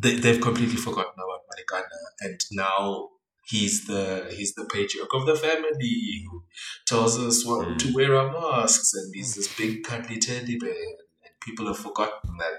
they, 0.03 0.13
they've 0.21 0.41
completely 0.49 0.79
forgotten 0.87 1.17
about 1.25 1.41
Marikana 1.49 1.99
and 2.25 2.39
now 2.51 3.09
he's 3.51 3.75
the 3.87 4.03
he's 4.37 4.53
the 4.59 4.65
patriarch 4.75 5.13
of 5.19 5.25
the 5.25 5.35
family 5.47 6.23
who 6.29 6.43
tells 6.91 7.13
us 7.27 7.37
what 7.47 7.61
Mm. 7.67 7.77
to 7.81 7.87
wear 7.97 8.11
our 8.19 8.29
masks. 8.39 8.93
And 8.93 9.07
he's 9.17 9.33
this 9.35 9.49
big 9.61 9.83
cuddly 9.87 10.17
teddy 10.27 10.57
bear. 10.63 10.85
And 11.25 11.33
people 11.47 11.65
have 11.71 11.79
forgotten 11.87 12.33
that 12.43 12.55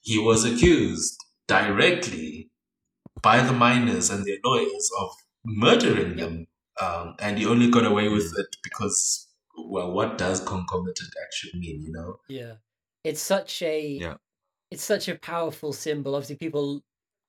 he 0.00 0.18
was 0.18 0.44
accused 0.44 1.16
directly 1.48 2.50
by 3.22 3.42
the 3.42 3.52
miners 3.52 4.10
and 4.10 4.24
their 4.24 4.38
lawyers 4.44 4.90
of 5.00 5.10
murdering 5.44 6.16
them 6.16 6.46
um, 6.80 7.14
and 7.18 7.38
he 7.38 7.46
only 7.46 7.70
got 7.70 7.84
away 7.84 8.08
with 8.08 8.32
it 8.38 8.56
because 8.62 9.28
well 9.68 9.90
what 9.92 10.16
does 10.16 10.40
concomitant 10.40 11.12
action 11.24 11.50
mean 11.60 11.82
you 11.82 11.92
know 11.92 12.16
Yeah. 12.28 12.54
It's 13.04 13.20
such 13.22 13.62
a 13.62 13.80
Yeah. 14.06 14.14
it's 14.70 14.84
such 14.84 15.08
a 15.08 15.16
powerful 15.18 15.72
symbol. 15.72 16.14
Obviously 16.14 16.36
people 16.36 16.82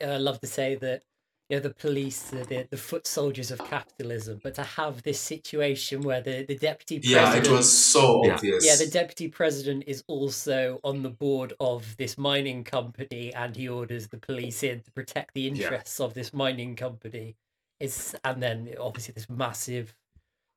uh, 0.03 0.19
love 0.19 0.39
to 0.41 0.47
say 0.47 0.75
that 0.75 1.03
you 1.51 1.57
know 1.57 1.61
the 1.63 1.73
police 1.73 2.33
are 2.33 2.45
the, 2.45 2.65
the 2.71 2.77
foot 2.77 3.05
soldiers 3.05 3.51
of 3.51 3.59
capitalism, 3.59 4.39
but 4.41 4.55
to 4.55 4.63
have 4.63 5.03
this 5.03 5.19
situation 5.19 6.01
where 6.01 6.21
the, 6.21 6.45
the 6.45 6.55
deputy 6.55 6.97
president 6.99 7.45
Yeah, 7.45 7.51
it 7.51 7.57
was 7.57 7.69
so 7.77 8.25
Yeah. 8.25 8.35
obvious. 8.35 8.65
yeah, 8.65 8.77
the 8.77 8.87
deputy 8.89 9.27
president 9.27 9.83
is 9.85 10.01
also 10.07 10.79
on 10.85 11.03
the 11.03 11.09
board 11.09 11.51
of 11.59 11.97
this 11.97 12.17
mining 12.17 12.63
company, 12.63 13.33
and 13.33 13.53
he 13.57 13.67
orders 13.67 14.07
the 14.07 14.17
police 14.17 14.63
in 14.63 14.79
to 14.83 14.91
protect 14.93 15.33
the 15.33 15.45
interests 15.45 15.99
of 15.99 16.13
this 16.13 16.33
mining 16.33 16.77
company. 16.77 17.35
Is 17.81 18.15
and 18.23 18.41
then 18.41 18.73
obviously 18.79 19.13
this 19.13 19.29
massive, 19.29 19.93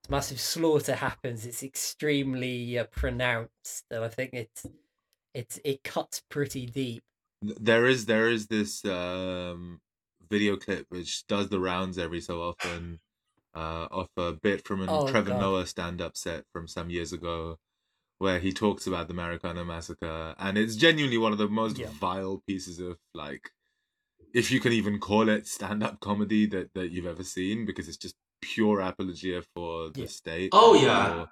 massive 0.08 0.38
slaughter 0.38 0.94
happens. 0.94 1.44
It's 1.44 1.64
extremely 1.64 2.78
uh, 2.78 2.84
pronounced, 2.84 3.86
and 3.90 4.04
I 4.04 4.08
think 4.08 4.30
it's 4.34 4.64
it's 5.34 5.58
it 5.64 5.82
cuts 5.82 6.22
pretty 6.28 6.66
deep. 6.66 7.02
there 7.42 7.86
is 7.86 8.06
there 8.06 8.28
is 8.28 8.46
this 8.46 8.84
um 8.84 9.80
video 10.34 10.54
clip 10.64 10.84
which 10.94 11.12
does 11.34 11.46
the 11.48 11.60
rounds 11.70 11.96
every 12.06 12.20
so 12.28 12.34
often 12.50 12.82
uh 13.62 13.86
of 14.00 14.08
a 14.16 14.32
bit 14.46 14.58
from 14.66 14.78
a 14.82 14.88
Oh, 14.94 15.06
Trevor 15.10 15.30
God. 15.34 15.40
Noah 15.44 15.66
stand-up 15.74 16.14
set 16.24 16.42
from 16.52 16.64
some 16.76 16.88
years 16.96 17.12
ago 17.18 17.36
where 18.22 18.38
he 18.44 18.52
talks 18.52 18.84
about 18.90 19.06
the 19.08 19.14
Marikana 19.20 19.64
massacre 19.74 20.34
and 20.44 20.56
it's 20.62 20.76
genuinely 20.86 21.18
one 21.26 21.32
of 21.36 21.38
the 21.38 21.48
most 21.62 21.76
Yeah. 21.78 21.90
vile 22.06 22.36
pieces 22.48 22.76
of 22.88 22.96
like 23.24 23.44
if 24.40 24.50
you 24.52 24.58
can 24.64 24.72
even 24.80 24.98
call 25.08 25.28
it 25.36 25.46
stand-up 25.46 25.96
comedy 26.08 26.42
that 26.54 26.66
that 26.76 26.88
you've 26.92 27.12
ever 27.14 27.26
seen 27.36 27.56
because 27.68 27.86
it's 27.88 28.02
just 28.06 28.16
pure 28.40 28.78
apologia 28.88 29.40
for 29.54 29.90
the 29.96 30.02
Yeah. 30.02 30.06
state 30.20 30.50
Oh, 30.52 30.74
yeah. 30.86 31.04
for, 31.08 31.28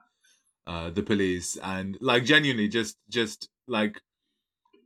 uh 0.72 0.88
the 0.98 1.02
police 1.12 1.48
and 1.74 1.98
like 2.10 2.24
genuinely 2.32 2.68
just 2.78 2.94
just 3.18 3.48
like 3.78 3.94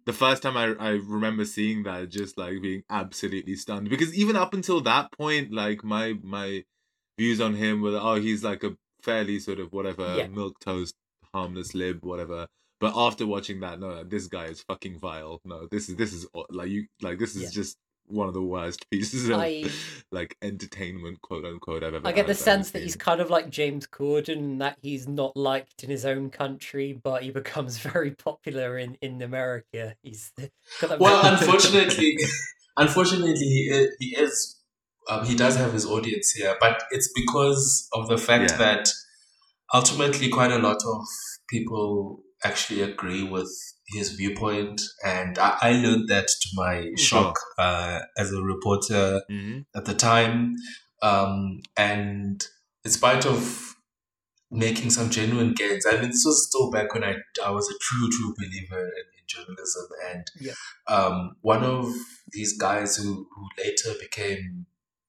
the 0.07 0.13
first 0.13 0.43
time 0.43 0.57
I, 0.57 0.75
I 0.79 0.91
remember 0.91 1.45
seeing 1.45 1.83
that 1.83 2.09
just 2.11 2.39
like 2.39 2.63
being 2.63 2.83
absolutely 2.89 3.57
stunned 3.57 3.91
because 3.91 4.15
even 4.15 4.37
up 4.37 4.55
until 4.55 4.81
that 4.83 5.13
point 5.13 5.53
like 5.53 5.83
my 5.85 6.15
my 6.23 6.65
views 7.19 7.41
on 7.41 7.55
him 7.55 7.83
were 7.83 7.99
oh 8.01 8.15
he's 8.17 8.43
like 8.45 8.63
a 8.63 8.77
fairly 9.03 9.39
sort 9.39 9.59
of 9.61 9.73
whatever 9.73 10.15
Yeah. 10.17 10.27
milk 10.29 10.59
toast 10.61 10.95
harmless 11.35 11.75
lib 11.75 11.99
whatever 12.05 12.47
but 12.81 12.93
after 12.97 13.27
watching 13.27 13.61
that 13.61 13.79
no 13.81 14.05
this 14.05 14.27
guy 14.27 14.47
is 14.47 14.63
fucking 14.63 14.99
vile 14.99 15.41
no 15.45 15.67
this 15.71 15.89
is 15.89 15.97
this 15.97 16.13
is 16.13 16.27
like 16.51 16.69
you 16.71 16.87
like 17.03 17.19
this 17.19 17.35
is 17.37 17.43
Yeah. 17.45 17.51
just 17.51 17.77
one 18.09 18.29
of 18.29 18.35
the 18.35 18.43
worst 18.43 18.89
pieces 18.91 19.29
of 19.29 19.39
I- 19.39 19.65
like 20.13 20.37
entertainment 20.43 21.21
quote 21.23 21.45
unquote 21.45 21.83
I've 21.83 21.95
ever 21.95 22.07
I 22.07 22.13
get 22.13 22.27
the 22.27 22.35
sense 22.35 22.71
that 22.71 22.83
he's 22.83 22.97
kind 22.97 23.21
of 23.21 23.31
like 23.31 23.51
James 23.51 23.87
Corden, 23.87 24.59
that 24.61 24.79
he's 24.81 25.09
not 25.09 25.37
liked 25.37 25.83
in 25.85 25.91
his 25.91 26.05
own 26.05 26.31
country, 26.31 26.99
but 27.03 27.23
he 27.23 27.31
becomes 27.43 27.79
very 27.79 28.13
popular 28.13 28.79
in 28.79 28.97
in 29.01 29.21
America. 29.23 29.95
He's 30.03 30.33
got 30.81 30.91
that 30.91 31.01
Well, 31.01 31.21
unfortunately, 31.35 32.17
unfortunately, 32.77 33.35
he 33.35 33.69
is, 33.71 33.97
he 33.99 34.17
is 34.17 34.57
um, 35.09 35.25
he 35.25 35.37
does 35.37 35.57
have 35.57 35.73
his 35.73 35.87
audience 35.87 36.33
here, 36.33 36.57
but 36.61 36.83
it's 36.91 37.11
because 37.15 37.89
of 37.93 38.09
the 38.09 38.19
fact 38.19 38.51
Yeah. 38.53 38.57
that 38.59 38.89
ultimately 39.75 40.29
quite 40.29 40.53
a 40.53 40.59
lot 40.59 40.83
of 40.87 41.05
people 41.49 42.23
actually 42.45 42.83
agree 42.83 43.23
with 43.23 43.51
his 43.89 44.13
viewpoint, 44.13 44.83
and 45.05 45.39
I, 45.39 45.57
I 45.61 45.73
learned 45.73 46.09
that 46.09 46.27
to 46.29 46.49
my 46.55 46.91
shock 46.99 47.39
uh, 47.59 48.01
as 48.19 48.33
a 48.33 48.43
reporter 48.43 49.23
Mhm. 49.31 49.65
at 49.75 49.85
the 49.85 49.95
time. 49.95 50.57
Um, 51.03 51.61
and 51.77 52.45
in 52.85 52.91
spite 52.91 53.27
of 53.27 53.75
making 54.51 54.91
some 54.91 55.11
genuine 55.11 55.53
gains, 55.55 55.87
I 55.87 55.93
mean, 56.01 56.11
this 56.11 56.25
was 56.25 56.47
still 56.49 56.71
back 56.71 56.95
when 56.95 57.05
I, 57.05 57.17
I 57.45 57.51
was 57.51 57.69
a 57.69 57.79
true, 57.81 58.09
true 58.11 58.35
believer 58.39 58.81
in, 58.81 59.05
in 59.19 59.25
journalism. 59.27 59.87
And 60.13 60.25
Yeah. 60.41 60.53
um, 60.87 61.37
one 61.43 61.63
of 61.65 61.93
these 62.33 62.57
guys 62.57 62.97
who, 62.97 63.27
who 63.35 63.49
later 63.63 63.93
became 64.01 64.67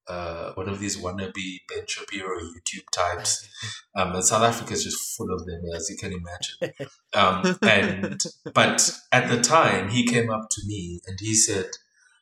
uh, 0.08 0.52
one 0.54 0.68
of 0.68 0.78
these 0.80 0.96
wannabe 0.96 1.58
Ben 1.68 1.86
Shapiro 1.86 2.38
YouTube 2.38 2.88
types, 2.92 3.48
um, 3.94 4.14
and 4.14 4.24
South 4.24 4.42
Africa 4.42 4.72
is 4.72 4.84
just 4.84 5.16
full 5.16 5.32
of 5.32 5.46
them, 5.46 5.60
as 5.74 5.88
you 5.90 5.96
can 5.96 6.12
imagine. 6.12 6.88
Um, 7.14 7.58
and 7.62 8.20
but 8.54 8.90
at 9.12 9.28
the 9.30 9.40
time, 9.40 9.88
he 9.88 10.06
came 10.06 10.30
up 10.30 10.48
to 10.50 10.60
me 10.66 11.00
and 11.06 11.18
he 11.20 11.34
said, 11.34 11.70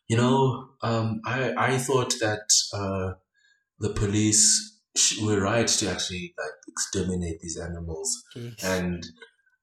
"You 0.09 0.17
know, 0.17 0.69
um, 0.83 1.21
I 1.25 1.53
I 1.57 1.79
thought 1.79 2.15
that 2.21 2.49
uh, 2.73 3.15
the 3.79 3.91
police 3.91 4.79
were 5.23 5.41
right 5.41 5.67
to 5.69 5.91
actually 5.91 6.35
like 6.39 6.55
exterminate 6.69 7.41
these 7.41 7.59
animals, 7.59 8.23
Jeez. 8.35 8.65
and." 8.65 9.07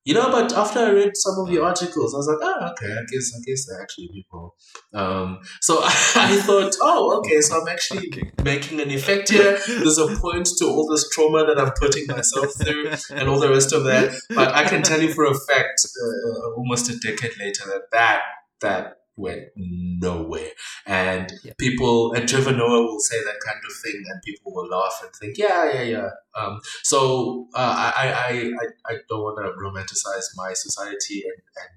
You 0.05 0.13
know, 0.13 0.29
but 0.29 0.51
after 0.53 0.79
I 0.79 0.89
read 0.89 1.11
some 1.15 1.35
of 1.39 1.49
your 1.49 1.63
articles, 1.65 2.13
I 2.13 2.17
was 2.17 2.27
like, 2.27 2.37
oh, 2.41 2.71
okay, 2.71 2.91
I 2.91 3.03
guess, 3.09 3.31
I 3.35 3.39
guess 3.45 3.65
they're 3.65 3.81
actually 3.81 4.09
people. 4.09 4.55
Um, 4.93 5.39
so 5.61 5.79
I, 5.83 6.41
thought, 6.45 6.75
oh, 6.81 7.19
okay, 7.19 7.39
so 7.39 7.61
I'm 7.61 7.67
actually 7.69 8.09
Fucking- 8.09 8.31
making 8.43 8.81
an 8.81 8.91
effect 8.91 9.29
here. 9.29 9.57
There's 9.65 9.97
a 9.97 10.07
point 10.17 10.49
to 10.57 10.65
all 10.65 10.89
this 10.91 11.07
trauma 11.09 11.45
that 11.45 11.57
I'm 11.57 11.71
putting 11.79 12.07
myself 12.07 12.47
through 12.61 12.91
and 13.11 13.29
all 13.29 13.39
the 13.39 13.49
rest 13.49 13.71
of 13.71 13.85
that. 13.85 14.13
But 14.29 14.53
I 14.53 14.65
can 14.65 14.83
tell 14.83 15.01
you 15.01 15.13
for 15.13 15.23
a 15.23 15.33
fact, 15.33 15.85
uh, 16.03 16.49
almost 16.57 16.89
a 16.89 16.97
decade 16.99 17.37
later, 17.39 17.63
that 17.67 17.83
that, 17.93 18.21
that 18.61 18.93
went 19.15 19.43
nowhere. 19.55 20.51
And 20.85 21.31
Yeah. 21.43 21.53
people, 21.59 22.13
and 22.13 22.27
Trevor 22.27 22.51
Noah 22.51 22.81
will 22.81 22.99
say 22.99 23.17
that 23.23 23.39
kind 23.45 23.59
of 23.65 23.71
thing, 23.83 24.03
and 24.09 24.21
people 24.23 24.53
will 24.53 24.67
laugh 24.67 24.99
and 25.03 25.11
think, 25.19 25.37
yeah, 25.37 25.71
yeah, 25.73 25.83
yeah. 25.83 26.09
Um, 26.35 26.59
so 26.83 27.47
uh, 27.53 27.91
I, 27.95 28.07
I, 28.07 28.31
I, 28.31 28.93
I 28.93 28.97
don't 29.09 29.21
want 29.21 29.37
to 29.45 29.51
romanticize 29.63 30.25
my 30.35 30.53
society 30.53 31.21
and, 31.23 31.41
and 31.61 31.69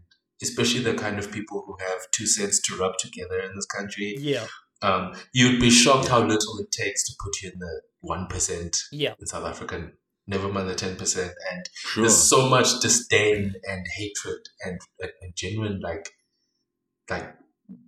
especially 0.42 0.80
the 0.80 0.94
kind 0.94 1.18
of 1.18 1.30
people 1.30 1.62
who 1.66 1.76
have 1.84 2.10
two 2.10 2.26
cents 2.26 2.60
to 2.62 2.76
rub 2.76 2.96
together 2.98 3.38
in 3.40 3.54
this 3.54 3.66
country. 3.66 4.16
yeah, 4.18 4.46
Um, 4.82 5.14
you'd 5.32 5.60
be 5.60 5.70
shocked 5.70 6.08
how 6.08 6.20
little 6.20 6.58
it 6.58 6.70
takes 6.72 7.04
to 7.06 7.12
put 7.22 7.42
you 7.42 7.50
in 7.52 7.58
the 7.58 7.82
1% 8.04 8.82
yeah, 8.92 9.14
in 9.20 9.26
South 9.26 9.44
Africa, 9.44 9.90
never 10.26 10.48
mind 10.48 10.68
the 10.68 10.74
10%. 10.74 11.16
And 11.52 11.68
sure 11.74 12.02
there's 12.02 12.28
so 12.28 12.48
much 12.48 12.80
disdain 12.80 13.54
and 13.64 13.86
hatred 13.96 14.40
and, 14.64 14.78
and, 15.00 15.10
and 15.22 15.34
genuine, 15.36 15.80
like, 15.80 16.10
like 17.10 17.34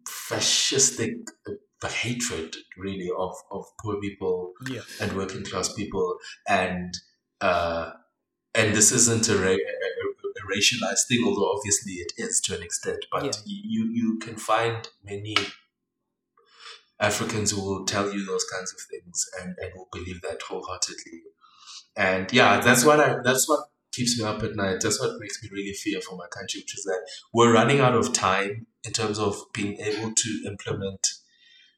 fascistic 0.07 1.29
uh, 1.49 1.89
hatred, 1.89 2.57
really, 2.77 3.11
of, 3.17 3.35
of 3.51 3.65
poor 3.81 4.01
people 4.01 4.53
yeah, 4.69 4.81
and 5.01 5.13
working 5.17 5.45
class 5.45 5.73
people. 5.73 6.19
And 6.49 6.95
uh, 7.41 7.93
and 8.55 8.75
this 8.75 8.93
isn't 8.93 9.29
a, 9.29 9.37
ra- 9.37 9.53
a 9.53 10.57
racialized 10.57 11.07
thing 11.09 11.23
although 11.27 11.53
obviously 11.57 11.93
it 11.95 12.13
is 12.17 12.41
to 12.41 12.57
an 12.57 12.63
extent 12.63 13.05
but 13.13 13.25
Yeah. 13.25 13.31
you 13.45 13.85
you 13.93 14.19
can 14.19 14.37
find 14.37 14.89
many 15.05 15.37
Africans 17.01 17.53
who 17.53 17.63
will 17.63 17.85
tell 17.85 18.13
you 18.13 18.25
those 18.27 18.45
kinds 18.45 18.73
of 18.73 18.81
things 18.91 19.25
and, 19.41 19.55
and 19.61 19.73
will 19.77 19.89
believe 19.93 20.21
that 20.23 20.43
wholeheartedly. 20.43 21.23
And 21.97 22.33
yeah 22.33 22.61
that's 22.61 22.85
what 22.85 23.01
I 23.01 23.17
that's 23.23 23.49
what 23.49 23.61
keeps 23.93 24.19
me 24.19 24.25
up 24.25 24.43
at 24.43 24.55
night. 24.57 24.79
That's 24.83 25.01
what 25.01 25.19
makes 25.19 25.43
me 25.43 25.49
really 25.53 25.73
fear 25.73 26.01
for 26.01 26.17
my 26.17 26.27
country 26.29 26.61
which 26.61 26.77
is 26.77 26.85
that 26.85 27.03
we're 27.33 27.53
running 27.53 27.81
out 27.81 27.95
of 27.95 28.13
time 28.13 28.67
in 28.85 28.93
terms 28.93 29.19
of 29.19 29.37
being 29.53 29.79
able 29.81 30.13
to 30.15 30.43
implement 30.47 31.07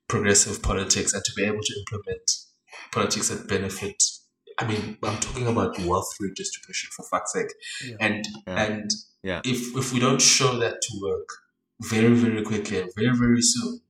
progressive 0.09 0.63
politics 0.63 1.13
and 1.15 1.25
to 1.25 1.33
be 1.35 1.45
able 1.45 1.63
to 1.63 1.75
implement 1.81 2.31
politics 2.93 3.29
that 3.29 3.49
benefit. 3.49 4.03
I 4.59 4.67
mean, 4.67 4.99
I'm 5.03 5.19
talking 5.21 5.47
about 5.47 5.79
wealth 5.81 6.13
redistribution 6.21 6.91
for 6.95 7.05
fuck's 7.11 7.33
sake, 7.33 7.53
Yeah. 7.87 7.97
and 8.01 8.27
Yeah. 8.47 8.63
and 8.65 8.91
Yeah. 9.23 9.41
if 9.45 9.75
if 9.77 9.93
we 9.93 10.01
don't 10.01 10.21
show 10.21 10.59
that 10.59 10.83
to 10.83 11.01
work 11.01 11.29
very 11.81 12.15
very 12.15 12.43
quickly, 12.43 12.79
and 12.81 12.93
very 12.95 13.17
very 13.17 13.41
soon, 13.43 13.81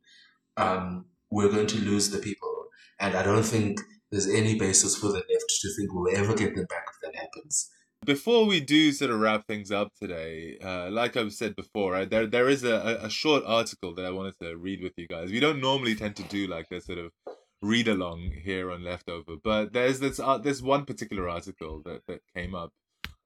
um, 0.56 1.06
we're 1.30 1.48
going 1.48 1.66
to 1.68 1.78
lose 1.78 2.10
the 2.10 2.18
people, 2.18 2.68
and 3.00 3.16
I 3.16 3.22
don't 3.22 3.42
think 3.42 3.80
there's 4.10 4.28
any 4.28 4.54
basis 4.58 4.96
for 4.96 5.08
the 5.08 5.14
left 5.32 5.50
to 5.62 5.74
think 5.74 5.92
we'll 5.92 6.14
ever 6.16 6.34
get 6.34 6.54
them 6.54 6.66
back 6.66 6.84
if 6.92 6.96
that 7.02 7.14
happens. 7.20 7.70
Before 8.06 8.47
we 8.47 8.60
do 8.60 8.93
sort 8.93 9.10
of 9.10 9.20
wrap 9.20 9.47
things 9.47 9.70
up 9.70 9.93
today, 9.94 10.56
uh, 10.64 10.89
like 10.90 11.18
I've 11.18 11.35
said 11.35 11.55
before, 11.55 11.93
right, 11.93 12.09
there 12.09 12.27
there 12.27 12.48
is 12.48 12.64
a, 12.64 12.98
a- 13.02 13.10
short 13.10 13.44
article 13.47 13.94
that 13.94 14.06
I 14.06 14.10
wanted 14.10 14.39
to 14.40 14.56
read 14.56 14.82
with 14.82 14.94
you 14.97 15.06
guys. 15.06 15.31
We 15.31 15.39
don't 15.39 15.60
normally 15.60 15.94
tend 15.94 16.16
to 16.16 16.22
do 16.22 16.47
like 16.47 16.70
this 16.70 16.86
sort 16.86 16.97
of 16.98 17.12
read 17.60 17.89
along 17.89 18.31
here 18.43 18.70
on 18.70 18.85
Leftover, 18.85 19.36
but 19.44 19.74
there's 19.74 20.01
this 20.01 20.18
uh, 20.18 20.39
there's 20.39 20.62
one 20.62 20.86
particular 20.86 21.28
article 21.28 21.82
that, 21.85 22.06
that 22.06 22.22
came 22.35 22.55
up 22.55 22.72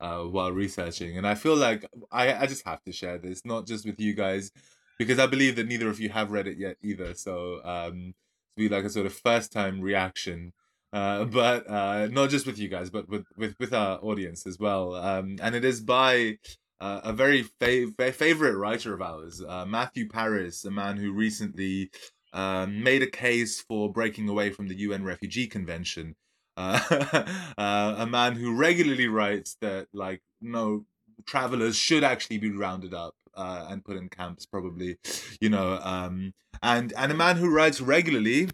uh, 0.01 0.23
while 0.23 0.51
researching, 0.51 1.17
and 1.17 1.25
I 1.27 1.37
feel 1.37 1.55
like 1.55 1.85
I, 2.11 2.35
I 2.35 2.47
just 2.47 2.67
have 2.67 2.83
to 2.83 2.93
share 2.93 3.19
this, 3.19 3.45
not 3.45 3.69
just 3.69 3.87
with 3.87 4.01
you 4.01 4.13
guys, 4.13 4.51
because 4.99 5.21
I 5.21 5.27
believe 5.29 5.55
that 5.55 5.69
neither 5.69 5.89
of 5.89 6.01
you 6.01 6.09
have 6.09 6.33
read 6.33 6.49
it 6.49 6.59
yet 6.59 6.79
either. 6.83 7.15
So 7.15 7.61
um, 7.65 8.15
be 8.57 8.69
like 8.69 8.85
a 8.85 8.91
sort 8.91 9.07
of 9.07 9.15
first 9.15 9.53
time 9.53 9.81
reaction 9.81 10.53
uh, 10.95 11.25
but 11.25 11.69
uh, 11.69 12.07
not 12.12 12.31
just 12.31 12.47
with 12.47 12.57
you 12.57 12.69
guys, 12.69 12.89
but 12.89 13.09
with, 13.09 13.25
with, 13.37 13.57
with 13.59 13.75
our 13.75 13.99
audience 14.01 14.47
as 14.47 14.61
well. 14.61 14.95
Um, 14.95 15.37
and 15.43 15.57
it 15.57 15.65
is 15.65 15.81
by 15.81 16.39
uh, 16.81 17.01
a 17.03 17.12
very 17.12 17.45
fav- 17.61 18.15
favorite 18.15 18.57
writer 18.57 18.95
of 18.95 19.03
ours, 19.03 19.43
uh, 19.47 19.66
Matthew 19.66 20.09
Parris, 20.09 20.65
a 20.65 20.71
man 20.71 20.97
who 20.97 21.12
recently 21.12 21.91
um, 22.33 22.81
made 22.83 23.03
a 23.03 23.11
case 23.11 23.61
for 23.61 23.93
breaking 23.93 24.29
away 24.29 24.51
from 24.51 24.69
the 24.69 24.77
UN 24.77 25.05
Refugee 25.05 25.49
Convention. 25.49 26.15
Uh, 26.57 27.95
a 27.99 28.07
man 28.07 28.37
who 28.37 28.55
regularly 28.55 29.09
writes 29.09 29.57
that, 29.61 29.89
like, 29.93 30.21
no, 30.41 30.85
travelers 31.27 31.77
should 31.77 32.05
actually 32.05 32.39
be 32.39 32.51
rounded 32.51 32.95
up 32.95 33.15
and 33.37 33.85
put 33.85 33.97
in 33.97 34.09
camps, 34.09 34.47
probably, 34.47 34.97
you 35.41 35.49
know. 35.49 35.81
Um, 35.83 36.33
and 36.62 36.93
and 36.97 37.11
a 37.11 37.15
man 37.15 37.37
who 37.37 37.51
writes 37.51 37.81
regularly 37.81 38.49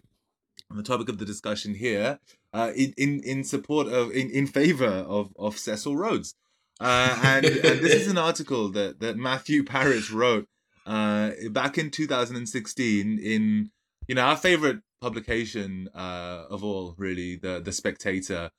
on 0.71 0.77
the 0.77 0.83
topic 0.83 1.09
of 1.09 1.17
the 1.17 1.25
discussion 1.25 1.75
here, 1.75 2.19
uh, 2.53 2.71
in, 2.75 2.93
in 2.97 3.21
in 3.23 3.43
support 3.43 3.87
of 3.87 4.11
in, 4.11 4.29
in 4.31 4.47
favor 4.47 4.85
of 4.85 5.33
of 5.37 5.57
Cecil 5.57 5.95
Rhodes. 5.95 6.35
Uh, 6.79 7.19
and, 7.23 7.45
and 7.45 7.79
this 7.79 7.93
is 7.93 8.07
an 8.07 8.17
article 8.29 8.69
that 8.69 8.99
that 8.99 9.17
Matthew 9.17 9.63
Parris 9.63 10.09
wrote 10.11 10.47
uh, 10.85 11.31
back 11.51 11.77
in 11.77 11.91
2016 11.91 13.19
in 13.19 13.69
you 14.07 14.15
know 14.15 14.23
our 14.23 14.37
favorite 14.37 14.79
publication 15.01 15.89
uh, 15.93 16.45
of 16.49 16.63
all, 16.63 16.95
really, 16.97 17.35
the 17.35 17.61
the 17.63 17.71
Spectator. 17.71 18.49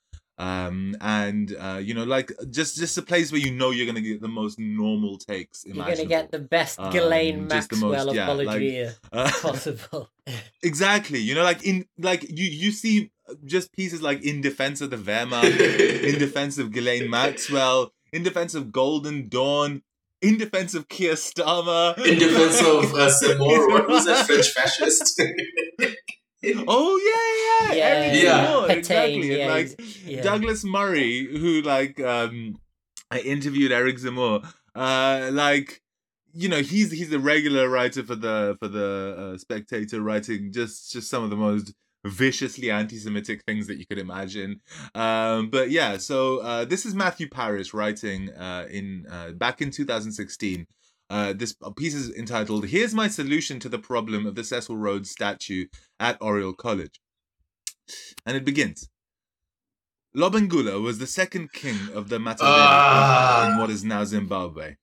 Um, 0.43 0.95
and 0.99 1.55
uh, 1.57 1.79
you 1.81 1.93
know, 1.93 2.03
like 2.03 2.31
just 2.49 2.75
just 2.77 2.97
a 2.97 3.01
place 3.01 3.31
where 3.31 3.39
you 3.39 3.51
know 3.51 3.69
you're 3.71 3.85
gonna 3.85 4.01
get 4.01 4.19
the 4.21 4.27
most 4.27 4.59
normal 4.59 5.17
takes. 5.17 5.63
In. 5.63 5.75
You're 5.75 5.85
gonna 5.85 6.05
get 6.05 6.31
the 6.31 6.39
best 6.39 6.79
Ghislaine 6.91 7.39
Um, 7.43 7.49
just 7.49 7.69
the 7.69 7.75
Maxwell 7.77 8.05
most- 8.07 8.15
yeah, 8.15 8.31
like- 8.31 8.95
Uh, 9.11 9.31
possible. 9.41 10.09
exactly. 10.61 11.19
You 11.19 11.35
know, 11.35 11.43
like 11.43 11.63
in 11.63 11.85
like 11.97 12.23
you 12.23 12.45
you 12.63 12.71
see 12.71 13.11
just 13.45 13.71
pieces 13.73 14.01
like 14.01 14.21
in 14.23 14.41
defense 14.41 14.81
of 14.81 14.89
the 14.89 14.97
Wehrmacht, 14.97 15.57
in 16.09 16.19
defense 16.27 16.57
of 16.57 16.71
Ghislaine 16.71 17.09
Maxwell, 17.09 17.93
in 18.11 18.23
defense 18.23 18.53
of 18.53 18.71
Golden 18.71 19.29
Dawn, 19.29 19.81
in 20.21 20.37
defense 20.37 20.73
of 20.75 20.87
Keir 20.89 21.13
Starmer, 21.13 21.97
In 22.05 22.19
defense 22.19 22.59
of 22.59 22.93
uh, 22.93 23.09
Zemmour, 23.21 23.67
what 23.71 23.87
was 23.87 24.05
that 24.05 24.25
French 24.27 24.49
fascist? 24.51 25.21
Oh 26.67 27.67
yeah, 27.69 27.73
yeah, 27.73 27.75
Yeah, 27.75 27.85
Eric 27.85 28.23
yeah. 28.23 28.45
Zemmour, 28.45 28.67
Petain, 28.67 29.23
exactly. 29.23 29.31
And, 29.31 29.39
yeah, 29.39 29.47
like 29.47 30.05
yeah. 30.05 30.21
Douglas 30.21 30.63
Murray, 30.63 31.25
who 31.25 31.61
like 31.61 31.99
um, 31.99 32.57
I 33.11 33.19
interviewed 33.19 33.71
Eric 33.71 33.97
Zemmour, 33.97 34.45
uh, 34.75 35.29
like 35.31 35.81
you 36.33 36.49
know 36.49 36.61
he's 36.61 36.91
he's 36.91 37.13
a 37.13 37.19
regular 37.19 37.69
writer 37.69 38.03
for 38.03 38.15
the 38.15 38.57
for 38.59 38.67
the 38.67 39.33
uh, 39.33 39.37
Spectator, 39.37 40.01
writing 40.01 40.51
just 40.51 40.91
just 40.91 41.09
some 41.09 41.23
of 41.23 41.29
the 41.29 41.35
most 41.35 41.73
viciously 42.05 42.69
anti-Semitic 42.69 43.43
things 43.45 43.67
that 43.67 43.77
you 43.77 43.85
could 43.85 43.99
imagine. 43.99 44.59
Um, 44.93 45.49
but 45.49 45.71
yeah, 45.71 45.97
so 45.97 46.39
uh, 46.39 46.65
this 46.65 46.85
is 46.85 46.93
Matthew 46.93 47.29
Parris 47.29 47.73
writing 47.73 48.29
uh, 48.31 48.67
in 48.69 49.05
uh, 49.09 49.31
back 49.31 49.61
in 49.61 49.71
2016. 49.71 50.67
Uh, 51.09 51.33
this 51.33 51.55
piece 51.77 51.93
is 51.93 52.09
entitled 52.15 52.67
"Here's 52.67 52.93
My 52.93 53.07
Solution 53.07 53.59
to 53.59 53.69
the 53.69 53.79
Problem 53.79 54.25
of 54.25 54.35
the 54.35 54.43
Cecil 54.43 54.77
Rhodes 54.77 55.11
Statue 55.11 55.67
at 55.99 56.21
Oriel 56.21 56.53
College," 56.53 56.99
and 58.25 58.35
it 58.37 58.45
begins. 58.45 58.89
Lobengula 60.15 60.79
was 60.81 60.99
the 60.99 61.07
second 61.07 61.53
king 61.53 61.89
of 61.93 62.09
the 62.09 62.19
Matabele 62.19 62.37
Ah. 62.43 63.51
in 63.51 63.57
what 63.59 63.69
is 63.69 63.83
now 63.83 64.03
Zimbabwe. 64.03 64.75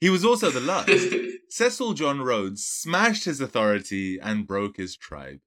He 0.00 0.10
was 0.10 0.24
also 0.24 0.50
the 0.50 0.60
last. 0.60 0.88
Cecil 1.50 1.94
John 1.94 2.20
Rhodes 2.20 2.64
smashed 2.64 3.24
his 3.26 3.40
authority 3.40 4.18
and 4.18 4.46
broke 4.46 4.76
his 4.76 4.96
tribe. 4.96 5.38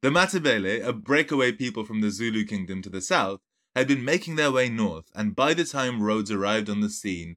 The 0.00 0.10
Matabele, 0.10 0.84
a 0.84 0.92
breakaway 0.92 1.50
people 1.50 1.84
from 1.84 2.00
the 2.00 2.10
Zulu 2.10 2.44
kingdom 2.44 2.82
to 2.82 2.90
the 2.90 3.00
south, 3.00 3.40
had 3.74 3.88
been 3.88 4.04
making 4.04 4.36
their 4.36 4.52
way 4.52 4.68
north, 4.68 5.10
and 5.14 5.34
by 5.34 5.52
the 5.54 5.64
time 5.64 6.00
Rhodes 6.02 6.30
arrived 6.30 6.70
on 6.70 6.80
the 6.80 6.90
scene, 6.90 7.36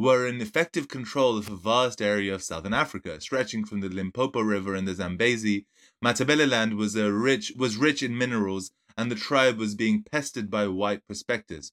were 0.00 0.26
in 0.26 0.40
effective 0.40 0.88
control 0.88 1.36
of 1.36 1.50
a 1.50 1.56
vast 1.56 2.00
area 2.00 2.34
of 2.34 2.42
southern 2.42 2.72
Africa, 2.72 3.20
stretching 3.20 3.66
from 3.66 3.80
the 3.80 3.88
Limpopo 3.90 4.40
River 4.40 4.74
and 4.74 4.88
the 4.88 4.94
Zambezi. 4.94 5.66
Matabele 6.02 6.48
land 6.48 6.78
was 6.78 6.96
rich 6.96 7.52
was 7.54 7.76
rich 7.76 8.02
in 8.02 8.16
minerals, 8.16 8.72
and 8.96 9.10
the 9.10 9.14
tribe 9.14 9.58
was 9.58 9.74
being 9.74 10.02
pestered 10.02 10.50
by 10.50 10.66
white 10.66 11.06
prospectors. 11.06 11.72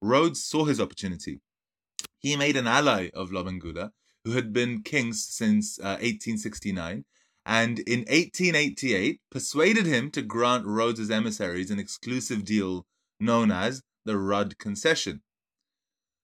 Rhodes 0.00 0.44
saw 0.44 0.66
his 0.66 0.80
opportunity. 0.80 1.40
He 2.20 2.36
made 2.36 2.56
an 2.56 2.68
ally 2.68 3.10
of 3.12 3.30
Lobengula, 3.30 3.90
who 4.24 4.32
had 4.32 4.52
been 4.52 4.82
king 4.82 5.12
since 5.12 5.80
uh, 5.80 5.98
1869, 5.98 7.06
and 7.44 7.80
in 7.80 8.00
1888 8.00 9.20
persuaded 9.32 9.84
him 9.84 10.12
to 10.12 10.22
grant 10.22 10.64
Rhodes's 10.64 11.10
emissaries 11.10 11.72
an 11.72 11.80
exclusive 11.80 12.44
deal 12.44 12.86
known 13.18 13.50
as 13.50 13.82
the 14.04 14.16
Rudd 14.16 14.58
Concession. 14.58 15.22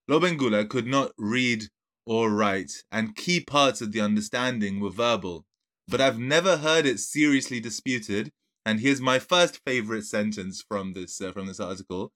Lobengula 0.09 0.68
could 0.68 0.86
not 0.86 1.12
read 1.16 1.64
or 2.06 2.31
write, 2.31 2.85
and 2.93 3.16
key 3.16 3.40
parts 3.40 3.81
of 3.81 3.93
the 3.93 4.01
understanding 4.01 4.81
were 4.81 4.90
verbal, 4.90 5.47
but 5.89 6.01
I've 6.01 6.18
never 6.18 6.59
heard 6.59 6.85
it 6.85 7.01
seriously 7.01 7.60
disputed. 7.60 8.31
And 8.66 8.81
here's 8.81 9.01
my 9.01 9.18
first 9.18 9.60
favorite 9.64 10.05
sentence 10.05 10.62
from 10.66 10.93
this 10.94 11.20
uh, 11.20 11.32
from 11.32 11.47
this 11.47 11.60
article. 11.60 12.12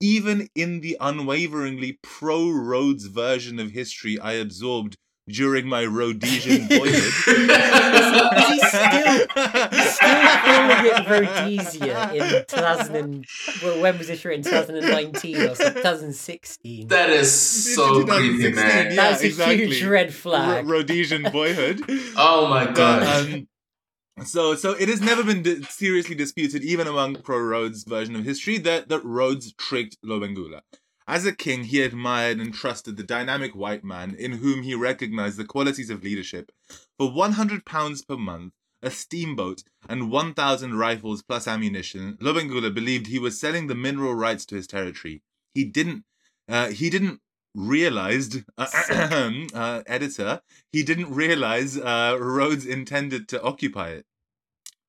Even 0.00 0.48
in 0.54 0.80
the 0.80 0.96
unwaveringly 1.00 1.98
pro 2.02 2.50
Rhodes 2.50 3.06
version 3.06 3.58
of 3.58 3.70
history 3.70 4.18
I 4.18 4.32
absorbed 4.32 4.96
during 5.28 5.66
my 5.66 5.84
Rhodesian 5.84 6.68
boyhood. 6.68 6.94
Is 6.94 8.46
he 8.48 8.58
still- 8.58 9.26
Still 9.94 10.26
calling 10.44 10.86
it 10.86 11.08
Rhodesia 11.08 12.12
in 12.14 12.44
2000. 12.46 12.96
And, 12.96 13.24
well, 13.62 13.80
when 13.80 13.98
was 13.98 14.08
this 14.08 14.24
written? 14.24 14.42
2019 14.44 15.36
or 15.36 15.54
2016. 15.54 16.88
that 16.88 17.10
is 17.10 17.30
so 17.74 18.04
creepy, 18.04 18.52
man. 18.52 18.86
yeah, 18.90 18.94
That's 18.96 19.22
a 19.22 19.26
exactly. 19.26 19.66
huge 19.66 19.84
red 19.84 20.12
flag. 20.14 20.66
Ro- 20.66 20.76
Rhodesian 20.78 21.22
boyhood. 21.30 21.80
Oh 22.16 22.46
my 22.48 22.70
god. 22.70 23.02
um, 23.32 23.48
so, 24.24 24.54
so 24.54 24.72
it 24.72 24.88
has 24.88 25.00
never 25.00 25.24
been 25.24 25.42
di- 25.42 25.62
seriously 25.64 26.14
disputed, 26.14 26.62
even 26.62 26.86
among 26.86 27.16
pro 27.16 27.38
Rhodes 27.38 27.82
version 27.84 28.14
of 28.14 28.24
history, 28.24 28.58
that 28.58 28.88
that 28.88 29.04
Rhodes 29.04 29.52
tricked 29.54 29.96
Lobengula. 30.04 30.60
As 31.06 31.26
a 31.26 31.34
king, 31.34 31.64
he 31.64 31.82
admired 31.82 32.38
and 32.38 32.54
trusted 32.54 32.96
the 32.96 33.02
dynamic 33.02 33.54
white 33.54 33.84
man, 33.84 34.14
in 34.14 34.32
whom 34.32 34.62
he 34.62 34.74
recognized 34.74 35.36
the 35.36 35.44
qualities 35.44 35.90
of 35.90 36.02
leadership. 36.02 36.50
For 36.98 37.12
one 37.12 37.32
hundred 37.32 37.66
pounds 37.66 38.02
per 38.02 38.16
month, 38.16 38.54
a 38.82 38.90
steamboat, 38.90 39.64
and 39.88 40.10
one 40.10 40.32
thousand 40.32 40.78
rifles 40.78 41.22
plus 41.22 41.46
ammunition, 41.46 42.16
Lobengula 42.20 42.72
believed 42.72 43.06
he 43.06 43.18
was 43.18 43.38
selling 43.38 43.66
the 43.66 43.74
mineral 43.74 44.14
rights 44.14 44.46
to 44.46 44.54
his 44.54 44.66
territory. 44.66 45.22
He 45.52 45.64
didn't. 45.64 46.04
Uh, 46.48 46.68
he 46.68 46.88
didn't 46.90 47.20
realized 47.54 48.42
uh, 48.58 48.66
uh, 49.54 49.82
editor 49.86 50.40
he 50.72 50.82
didn't 50.82 51.14
realize 51.14 51.78
uh, 51.78 52.16
Rhodes 52.20 52.66
intended 52.66 53.28
to 53.28 53.42
occupy 53.42 53.90
it. 53.90 54.06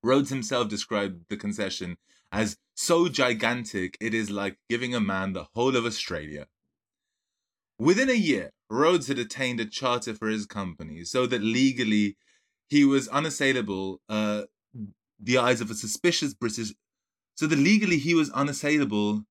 Rhodes 0.01 0.29
himself 0.29 0.67
described 0.67 1.25
the 1.29 1.37
concession 1.37 1.97
as 2.31 2.57
so 2.75 3.07
gigantic 3.07 3.97
it 3.99 4.13
is 4.13 4.29
like 4.29 4.57
giving 4.69 4.93
a 4.93 4.99
man 4.99 5.33
the 5.33 5.47
whole 5.53 5.75
of 5.75 5.85
Australia. 5.85 6.47
Within 7.79 8.09
a 8.09 8.13
year, 8.13 8.51
Rhodes 8.69 9.07
had 9.07 9.19
attained 9.19 9.59
a 9.59 9.65
charter 9.65 10.13
for 10.13 10.27
his 10.27 10.45
company 10.45 11.03
so 11.03 11.25
that 11.27 11.41
legally 11.41 12.17
he 12.67 12.83
was 12.83 13.07
unassailable 13.09 14.01
uh, 14.09 14.43
the 15.19 15.37
eyes 15.37 15.61
of 15.61 15.69
a 15.69 15.75
suspicious 15.75 16.33
British 16.33 16.73
so 17.35 17.47
that 17.47 17.57
legally 17.57 17.97
he 17.97 18.13
was 18.13 18.29
unassailable 18.31 19.25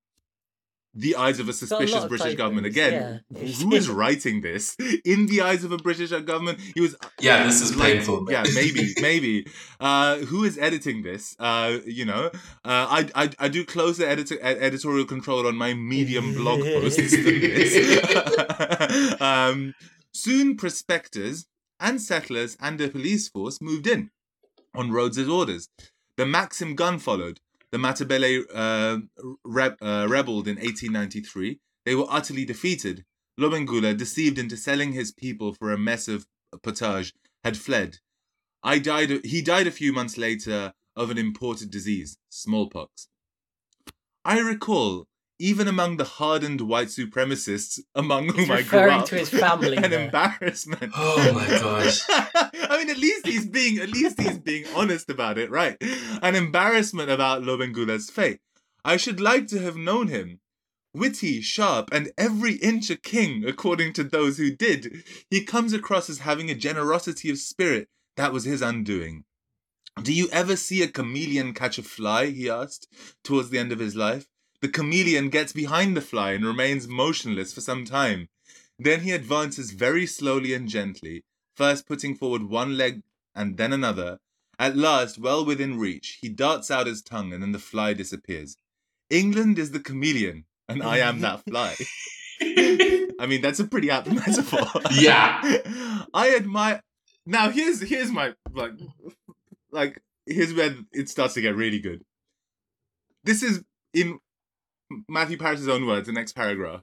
the 0.94 1.16
eyes 1.16 1.40
of 1.40 1.46
a 1.46 1.52
got 1.52 1.54
a 1.54 1.66
suspicious 1.66 2.04
British 2.06 2.34
government 2.36 2.66
again. 2.66 3.22
yeah. 3.30 3.38
Who 3.62 3.74
is 3.74 3.88
writing 3.88 4.40
this 4.42 4.76
in 5.04 5.26
the 5.26 5.40
eyes 5.42 5.64
of 5.64 5.72
a 5.72 5.76
British 5.76 6.10
government? 6.10 6.60
He 6.74 6.80
was 6.80 6.96
yeah, 7.20 7.44
this 7.44 7.60
is 7.60 7.76
like, 7.76 7.94
painful. 7.94 8.22
man. 8.22 8.32
yeah, 8.32 8.52
maybe, 8.54 8.94
maybe. 9.00 9.46
Uh, 9.80 10.18
who 10.18 10.44
is 10.44 10.56
editing 10.58 11.02
this? 11.02 11.34
Uh, 11.38 11.78
you 11.84 12.04
know, 12.04 12.26
uh, 12.26 12.30
I, 12.64 13.08
I, 13.14 13.30
I 13.38 13.48
do 13.48 13.64
closer 13.64 14.06
editor, 14.06 14.38
ed- 14.40 14.58
editorial 14.58 15.04
control 15.04 15.46
on 15.46 15.56
my 15.56 15.74
Medium 15.74 16.32
blog 16.34 16.60
posts 16.62 17.10
than 17.10 17.40
this. 17.40 19.20
um, 19.20 19.74
soon, 20.12 20.56
prospectors 20.56 21.46
and 21.80 22.00
settlers 22.00 22.56
and 22.60 22.80
a 22.80 22.88
police 22.88 23.28
force 23.28 23.60
moved 23.60 23.86
in 23.86 24.10
on 24.74 24.92
Rhodes's 24.92 25.28
orders. 25.28 25.68
The 26.16 26.26
Maxim 26.26 26.76
gun 26.76 26.98
followed. 27.00 27.40
The 27.74 27.80
Matabele 27.80 28.44
uh, 28.54 28.98
re- 29.42 29.76
uh, 29.82 30.06
rebelled 30.08 30.46
in 30.46 30.58
1893. 30.58 31.58
They 31.84 31.96
were 31.96 32.06
utterly 32.08 32.44
defeated. 32.44 33.04
Lobengula, 33.36 33.96
deceived 33.96 34.38
into 34.38 34.56
selling 34.56 34.92
his 34.92 35.10
people 35.10 35.54
for 35.54 35.72
a 35.72 35.76
mess 35.76 36.06
of 36.06 36.24
potage, 36.62 37.12
had 37.42 37.56
fled. 37.56 37.98
I 38.62 38.78
died. 38.78 39.26
He 39.26 39.42
died 39.42 39.66
a 39.66 39.72
few 39.72 39.92
months 39.92 40.16
later 40.16 40.72
of 40.94 41.10
an 41.10 41.18
imported 41.18 41.72
disease, 41.72 42.16
smallpox. 42.28 43.08
I 44.24 44.38
recall, 44.38 45.08
even 45.44 45.68
among 45.68 45.98
the 45.98 46.04
hardened 46.04 46.62
white 46.62 46.88
supremacists 46.88 47.78
among 47.94 48.24
He's 48.24 48.34
whom 48.34 48.50
I 48.50 48.62
grew 48.62 48.78
referring 48.78 49.00
up, 49.00 49.06
to 49.06 49.16
his 49.16 49.28
family 49.28 49.76
an 49.84 49.90
there. 49.90 50.04
embarrassment. 50.06 50.92
Oh 50.96 51.32
my 51.34 51.46
gosh. 51.46 52.00
I 52.08 52.78
mean, 52.78 52.88
at 52.88 52.96
least 52.96 53.26
he's 53.26 53.46
being 53.46 53.78
at 53.78 53.90
least 53.90 54.18
he's 54.20 54.38
being 54.38 54.64
honest 54.74 55.10
about 55.10 55.36
it, 55.36 55.50
right? 55.50 55.76
An 56.22 56.34
embarrassment 56.34 57.10
about 57.10 57.42
Lobengula's 57.42 58.08
fate. 58.08 58.40
I 58.84 58.96
should 58.96 59.20
like 59.20 59.46
to 59.48 59.60
have 59.60 59.76
known 59.76 60.08
him. 60.08 60.40
Witty, 60.94 61.40
sharp, 61.42 61.90
and 61.92 62.10
every 62.16 62.54
inch 62.54 62.88
a 62.88 62.96
king, 62.96 63.44
according 63.44 63.92
to 63.94 64.04
those 64.04 64.38
who 64.38 64.50
did. 64.54 65.02
He 65.28 65.44
comes 65.44 65.72
across 65.72 66.08
as 66.08 66.20
having 66.20 66.50
a 66.50 66.54
generosity 66.54 67.28
of 67.30 67.38
spirit. 67.38 67.88
That 68.16 68.32
was 68.32 68.44
his 68.44 68.62
undoing. 68.62 69.24
Do 70.02 70.12
you 70.12 70.28
ever 70.32 70.56
see 70.56 70.82
a 70.82 70.88
chameleon 70.88 71.52
catch 71.52 71.78
a 71.78 71.82
fly? 71.82 72.26
He 72.26 72.48
asked, 72.48 72.88
towards 73.24 73.50
the 73.50 73.58
end 73.58 73.72
of 73.72 73.78
his 73.80 73.94
life. 73.96 74.26
The 74.64 74.70
chameleon 74.70 75.28
gets 75.28 75.52
behind 75.52 75.94
the 75.94 76.00
fly 76.00 76.32
and 76.32 76.42
remains 76.42 76.88
motionless 76.88 77.52
for 77.52 77.60
some 77.60 77.84
time. 77.84 78.30
Then 78.78 79.00
he 79.00 79.10
advances 79.10 79.72
very 79.72 80.06
slowly 80.06 80.54
and 80.54 80.70
gently, 80.70 81.22
first 81.54 81.86
putting 81.86 82.14
forward 82.14 82.44
one 82.44 82.78
leg 82.78 83.02
and 83.34 83.58
then 83.58 83.74
another. 83.74 84.20
At 84.58 84.74
last, 84.74 85.18
well 85.18 85.44
within 85.44 85.78
reach, 85.78 86.16
he 86.22 86.30
darts 86.30 86.70
out 86.70 86.86
his 86.86 87.02
tongue 87.02 87.34
and 87.34 87.42
then 87.42 87.52
the 87.52 87.58
fly 87.58 87.92
disappears. 87.92 88.56
England 89.10 89.58
is 89.58 89.72
the 89.72 89.80
chameleon, 89.80 90.46
and 90.66 90.82
I 90.82 90.96
am 90.96 91.20
that 91.20 91.44
fly. 91.44 91.76
I 93.20 93.26
mean, 93.28 93.42
that's 93.42 93.60
a 93.60 93.66
pretty 93.66 93.90
apt 93.90 94.10
metaphor. 94.10 94.66
Yeah. 94.92 95.42
I 96.14 96.34
admire. 96.34 96.80
Now 97.26 97.50
here's 97.50 97.82
here's 97.82 98.10
my 98.10 98.32
like 98.50 98.72
like 99.70 100.00
here's 100.24 100.54
where 100.54 100.74
it 100.90 101.10
starts 101.10 101.34
to 101.34 101.42
get 101.42 101.54
really 101.54 101.80
good. 101.80 102.02
This 103.24 103.42
is 103.42 103.62
in 103.92 104.20
Matthew 105.08 105.38
Parris's 105.38 105.68
own 105.68 105.86
words, 105.86 106.06
the 106.06 106.12
next 106.12 106.32
paragraph. 106.34 106.82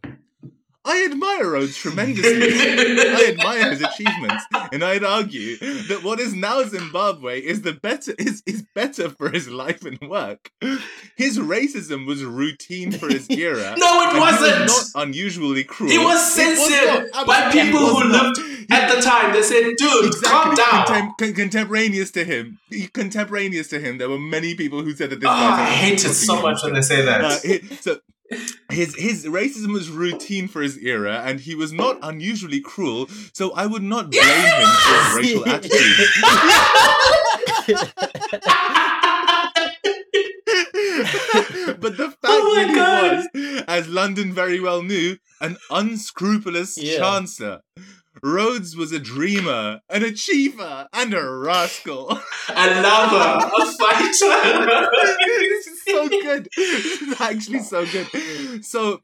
I 0.84 1.06
admire 1.12 1.52
Rhodes 1.52 1.78
tremendously. 1.78 2.32
I 2.42 3.36
admire 3.38 3.70
his 3.72 3.82
achievements, 3.84 4.44
and 4.74 4.84
I'd 4.84 5.04
argue 5.04 5.58
that 5.58 6.02
what 6.04 6.20
is 6.20 6.34
now 6.34 6.64
Zimbabwe 6.64 7.40
is 7.40 7.62
the 7.62 7.74
better 7.74 8.14
is, 8.18 8.42
is 8.48 8.64
better 8.74 9.10
for 9.10 9.30
his 9.30 9.48
life 9.48 9.86
and 9.86 10.00
work. 10.10 10.52
His 11.16 11.38
racism 11.38 12.08
was 12.08 12.24
routine 12.24 12.92
for 12.92 13.08
his 13.10 13.30
era. 13.30 13.76
No, 13.82 14.02
it 14.10 14.20
wasn't. 14.20 14.62
was 14.70 14.94
not 14.96 15.04
unusually 15.08 15.64
cruel. 15.64 15.92
He 15.92 15.98
was 15.98 16.38
It 16.38 16.48
was 16.58 16.70
censored 16.70 17.12
by 17.28 17.52
people 17.52 17.80
who 17.80 18.04
lived 18.10 18.40
at 18.72 18.94
the 18.96 19.02
time. 19.02 19.34
They 19.34 19.42
said, 19.44 19.74
dude, 19.78 20.14
calm 20.24 20.56
down. 20.56 20.86
Contem- 20.86 21.18
con- 21.18 21.34
contemporaneous 21.34 22.12
to 22.12 22.24
him, 22.24 22.60
contemporaneous 22.94 23.68
to 23.70 23.80
him, 23.80 23.98
there 24.00 24.10
were 24.10 24.20
many 24.20 24.56
people 24.56 24.82
who 24.82 24.94
said 24.96 25.10
that 25.12 25.20
this. 25.20 25.30
Oh, 25.30 25.32
I 25.32 25.66
hate 25.66 26.04
it 26.04 26.14
so 26.14 26.42
much 26.42 26.64
when 26.64 26.74
they 26.74 26.82
say 26.82 27.04
that. 27.06 27.22
uh, 27.22 27.76
so 27.82 28.00
his 28.70 28.96
his 28.96 29.26
racism 29.26 29.74
was 29.74 29.90
routine 29.90 30.48
for 30.48 30.62
his 30.62 30.78
era, 30.78 31.22
and 31.26 31.40
he 31.42 31.56
was 31.56 31.72
not 31.74 31.98
unusually 32.02 32.62
cruel. 32.62 33.08
So 33.34 33.52
I 33.54 33.66
would 33.66 33.84
not 33.84 34.12
blame 34.12 34.24
him 34.24 34.68
for 34.68 34.94
his 34.98 35.16
racial 35.16 35.46
attitude. 35.54 36.08
but 41.80 41.98
the 41.98 42.10
fact 42.10 42.18
Oh 42.24 42.56
really 42.56 42.76
God. 42.76 43.26
was, 43.34 43.64
as 43.68 43.88
London 43.88 44.34
very 44.34 44.60
well 44.60 44.84
knew, 44.84 45.18
an 45.40 45.58
unscrupulous 45.70 46.78
Yeah. 46.78 47.00
chancer. 47.00 47.60
Rhodes 48.24 48.76
was 48.76 48.92
a 48.92 49.00
dreamer, 49.00 49.82
an 49.90 50.04
achiever, 50.04 50.88
and 50.94 51.14
a 51.14 51.30
rascal. 51.30 52.12
a 52.50 52.82
lover, 52.82 53.52
a 53.58 53.72
fighter. 53.74 54.90
this 55.28 55.68
is 55.68 55.84
so 55.86 56.08
good. 56.08 56.48
This 56.56 57.02
is 57.02 57.22
actually 57.22 57.60
so 57.60 57.86
good. 57.86 58.64
So, 58.64 59.02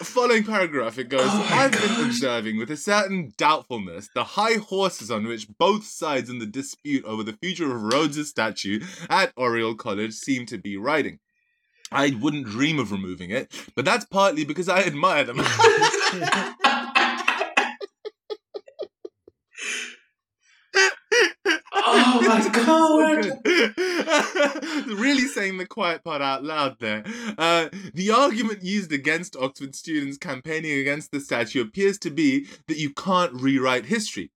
following 0.00 0.44
paragraph, 0.44 0.98
it 0.98 1.08
goes 1.08 1.22
Oh 1.24 1.48
I've 1.50 1.72
been 1.72 2.06
observing 2.06 2.58
with 2.58 2.70
a 2.70 2.76
certain 2.76 3.32
doubtfulness 3.36 4.08
the 4.14 4.24
high 4.24 4.54
horses 4.54 5.10
on 5.10 5.26
which 5.26 5.48
both 5.58 5.84
sides 5.84 6.30
in 6.30 6.38
the 6.38 6.46
dispute 6.46 7.04
over 7.04 7.24
the 7.24 7.32
future 7.42 7.74
of 7.74 7.82
Rhodes' 7.82 8.28
statue 8.28 8.80
at 9.10 9.32
Oriel 9.36 9.74
College 9.74 10.14
seem 10.14 10.46
to 10.46 10.58
be 10.58 10.76
riding. 10.76 11.18
I 11.90 12.10
wouldn't 12.20 12.46
dream 12.46 12.78
of 12.78 12.92
removing 12.92 13.30
it, 13.30 13.50
but 13.74 13.84
that's 13.84 14.04
partly 14.04 14.44
because 14.44 14.68
I 14.68 14.82
admire 14.82 15.24
them. 15.24 15.40
So 22.48 22.50
god. 22.50 23.40
really 24.86 25.26
saying 25.26 25.58
the 25.58 25.66
quiet 25.66 26.04
part 26.04 26.22
out 26.22 26.44
loud 26.44 26.76
there. 26.78 27.04
Uh, 27.36 27.68
the 27.94 28.10
argument 28.10 28.62
used 28.62 28.92
against 28.92 29.36
Oxford 29.36 29.74
students 29.74 30.18
campaigning 30.18 30.78
against 30.78 31.10
the 31.10 31.20
statue 31.20 31.62
appears 31.62 31.98
to 31.98 32.10
be 32.10 32.46
that 32.66 32.78
you 32.78 32.92
can't 32.92 33.32
rewrite 33.32 33.86
history. 33.86 34.30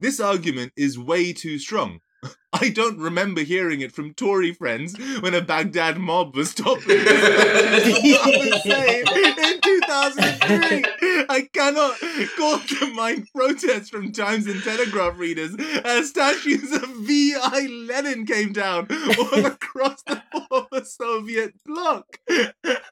This 0.00 0.20
argument 0.20 0.72
is 0.76 0.98
way 0.98 1.32
too 1.32 1.58
strong. 1.58 2.00
I 2.52 2.68
don't 2.68 2.98
remember 2.98 3.40
hearing 3.42 3.80
it 3.80 3.92
from 3.92 4.14
Tory 4.14 4.52
friends 4.52 4.96
when 5.20 5.34
a 5.34 5.40
Baghdad 5.40 5.98
mob 5.98 6.36
was 6.36 6.54
toppling 6.54 6.98
the 7.04 8.60
statue 8.60 9.54
in 9.54 9.60
2003. 9.60 10.84
I 11.28 11.48
cannot 11.52 11.98
call 12.36 12.58
to 12.60 12.94
mind 12.94 13.28
protests 13.34 13.90
from 13.90 14.12
Times 14.12 14.46
and 14.46 14.62
Telegraph 14.62 15.18
readers 15.18 15.56
as 15.84 16.10
statues 16.10 16.72
of 16.72 16.88
V.I. 16.88 17.66
Lenin 17.88 18.24
came 18.24 18.52
down 18.52 18.86
all 19.18 19.46
across 19.46 20.02
the 20.04 20.22
former 20.48 20.84
Soviet 20.84 21.54
bloc. 21.66 22.18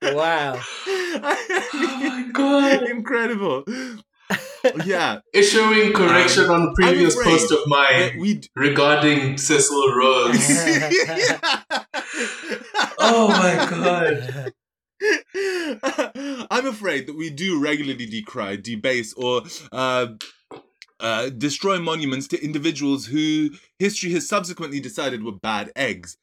wow. 0.03 0.61
Oh 1.75 1.99
my 2.01 2.29
god. 2.33 2.83
Incredible. 2.89 3.65
Yeah, 4.85 5.19
Issuing 5.35 5.93
correction 5.93 6.49
on 6.49 6.69
a 6.69 6.73
previous 6.75 7.17
post 7.21 7.51
of 7.51 7.59
mine 7.67 8.19
we. 8.21 8.35
d- 8.35 8.49
regarding 8.55 9.37
Cecil 9.37 9.93
Rhodes. 9.95 10.39
oh 12.99 13.29
my 13.29 13.67
god. 13.69 14.53
I'm 16.51 16.67
afraid 16.67 17.07
that 17.07 17.17
we 17.17 17.31
do 17.31 17.61
regularly 17.61 18.07
decry, 18.07 18.57
debase, 18.57 19.13
or 19.15 19.43
uh, 19.73 20.07
uh, 21.01 21.31
destroy 21.31 21.81
monuments 21.81 22.29
to 22.29 22.43
individuals 22.43 23.07
who 23.07 23.51
history 23.81 24.13
has 24.13 24.29
subsequently 24.29 24.79
decided 24.79 25.25
were 25.25 25.33
bad 25.33 25.73
eggs. 25.75 26.17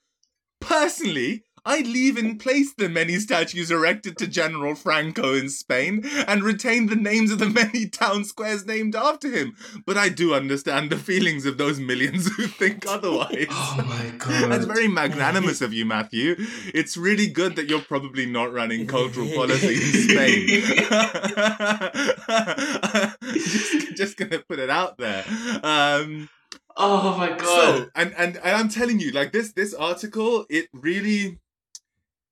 Personally, 0.61 1.44
I'd 1.69 1.85
leave 1.85 2.17
in 2.17 2.39
place 2.39 2.73
the 2.73 2.89
many 2.89 3.17
statues 3.19 3.69
erected 3.69 4.17
to 4.17 4.27
General 4.27 4.73
Franco 4.73 5.35
in 5.35 5.49
Spain 5.49 6.03
and 6.27 6.41
retain 6.43 6.87
the 6.87 6.95
names 6.95 7.29
of 7.29 7.37
the 7.37 7.49
many 7.61 7.87
town 7.87 8.25
squares 8.25 8.65
named 8.65 8.95
after 8.95 9.29
him. 9.29 9.55
But 9.85 9.95
I 9.95 10.09
do 10.09 10.33
understand 10.33 10.89
the 10.89 10.97
feelings 10.97 11.45
of 11.45 11.59
those 11.59 11.79
millions 11.79 12.27
who 12.35 12.47
think 12.47 12.85
otherwise. 12.87 13.47
Oh 13.71 13.83
my 13.85 14.09
god. 14.17 14.51
That's 14.51 14.65
very 14.65 14.87
magnanimous 14.87 15.61
of 15.61 15.73
you, 15.73 15.85
Matthew. 15.85 16.35
It's 16.73 16.97
really 16.97 17.27
good 17.27 17.55
that 17.55 17.69
you're 17.69 17.81
probably 17.81 18.25
not 18.25 18.51
running 18.51 18.87
cultural 18.87 19.27
policy 19.35 19.75
in 19.75 20.09
Spain. 20.09 20.47
just, 23.33 23.95
just 23.95 24.17
gonna 24.17 24.39
put 24.39 24.59
it 24.59 24.69
out 24.69 24.97
there. 24.97 25.23
Um, 25.63 26.29
Oh 26.81 27.17
my 27.17 27.29
god. 27.29 27.41
so, 27.41 27.89
and, 27.95 28.13
and 28.17 28.37
and 28.37 28.55
I'm 28.55 28.69
telling 28.69 28.99
you, 28.99 29.11
like 29.11 29.31
this 29.33 29.51
this 29.51 29.73
article, 29.73 30.45
it 30.49 30.67
really, 30.73 31.39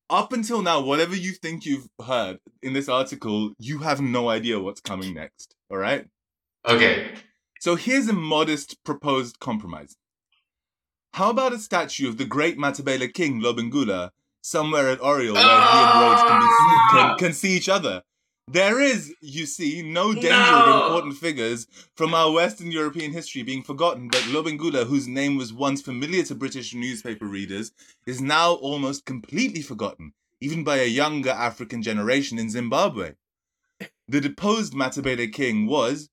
up 0.09 0.33
until 0.33 0.61
now, 0.61 0.81
whatever 0.81 1.15
you 1.15 1.31
think 1.31 1.65
you've 1.65 1.89
heard 2.05 2.39
in 2.61 2.73
this 2.73 2.89
article, 2.89 3.53
you 3.59 3.79
have 3.79 4.01
no 4.01 4.29
idea 4.29 4.59
what's 4.59 4.81
coming 4.81 5.13
next. 5.13 5.55
All 5.69 5.77
right. 5.77 6.07
okay. 6.67 7.11
So 7.59 7.75
here's 7.75 8.07
a 8.07 8.13
modest 8.13 8.83
proposed 8.83 9.39
compromise. 9.39 9.97
How 11.13 11.31
about 11.31 11.53
a 11.53 11.59
statue 11.59 12.07
of 12.07 12.17
the 12.17 12.25
great 12.25 12.57
Matabele 12.57 13.11
king 13.11 13.41
Lobengula 13.41 14.11
somewhere 14.41 14.89
at 14.89 15.01
Oriel 15.01 15.33
where 15.33 15.43
he 15.43 15.49
and 15.49 16.01
Rhodes 16.01 16.21
can, 16.21 16.39
be, 16.39 16.47
can, 16.91 17.17
can 17.17 17.33
see 17.33 17.57
each 17.57 17.67
other? 17.67 18.03
There 18.49 18.79
is, 18.79 19.13
you 19.19 19.45
see, 19.45 19.81
no 19.81 20.13
danger 20.13 20.31
of 20.31 20.85
important 20.85 21.17
figures 21.17 21.67
from 21.97 22.13
our 22.13 22.31
Western 22.31 22.71
European 22.71 23.11
history 23.11 23.43
being 23.43 23.61
forgotten, 23.61 24.07
but 24.07 24.21
Lobengula, 24.21 24.85
whose 24.85 25.05
name 25.05 25.35
was 25.35 25.51
once 25.51 25.81
familiar 25.81 26.23
to 26.23 26.35
British 26.35 26.73
newspaper 26.73 27.25
readers, 27.25 27.73
is 28.05 28.21
now 28.21 28.53
almost 28.53 29.05
completely 29.05 29.61
forgotten, 29.61 30.13
even 30.39 30.63
by 30.63 30.77
a 30.77 30.85
younger 30.85 31.31
African 31.31 31.81
generation 31.81 32.39
in 32.39 32.49
Zimbabwe. 32.49 33.15
The 34.07 34.21
deposed 34.21 34.73
Matabele 34.73 35.31
king 35.33 35.67
was, 35.67 36.09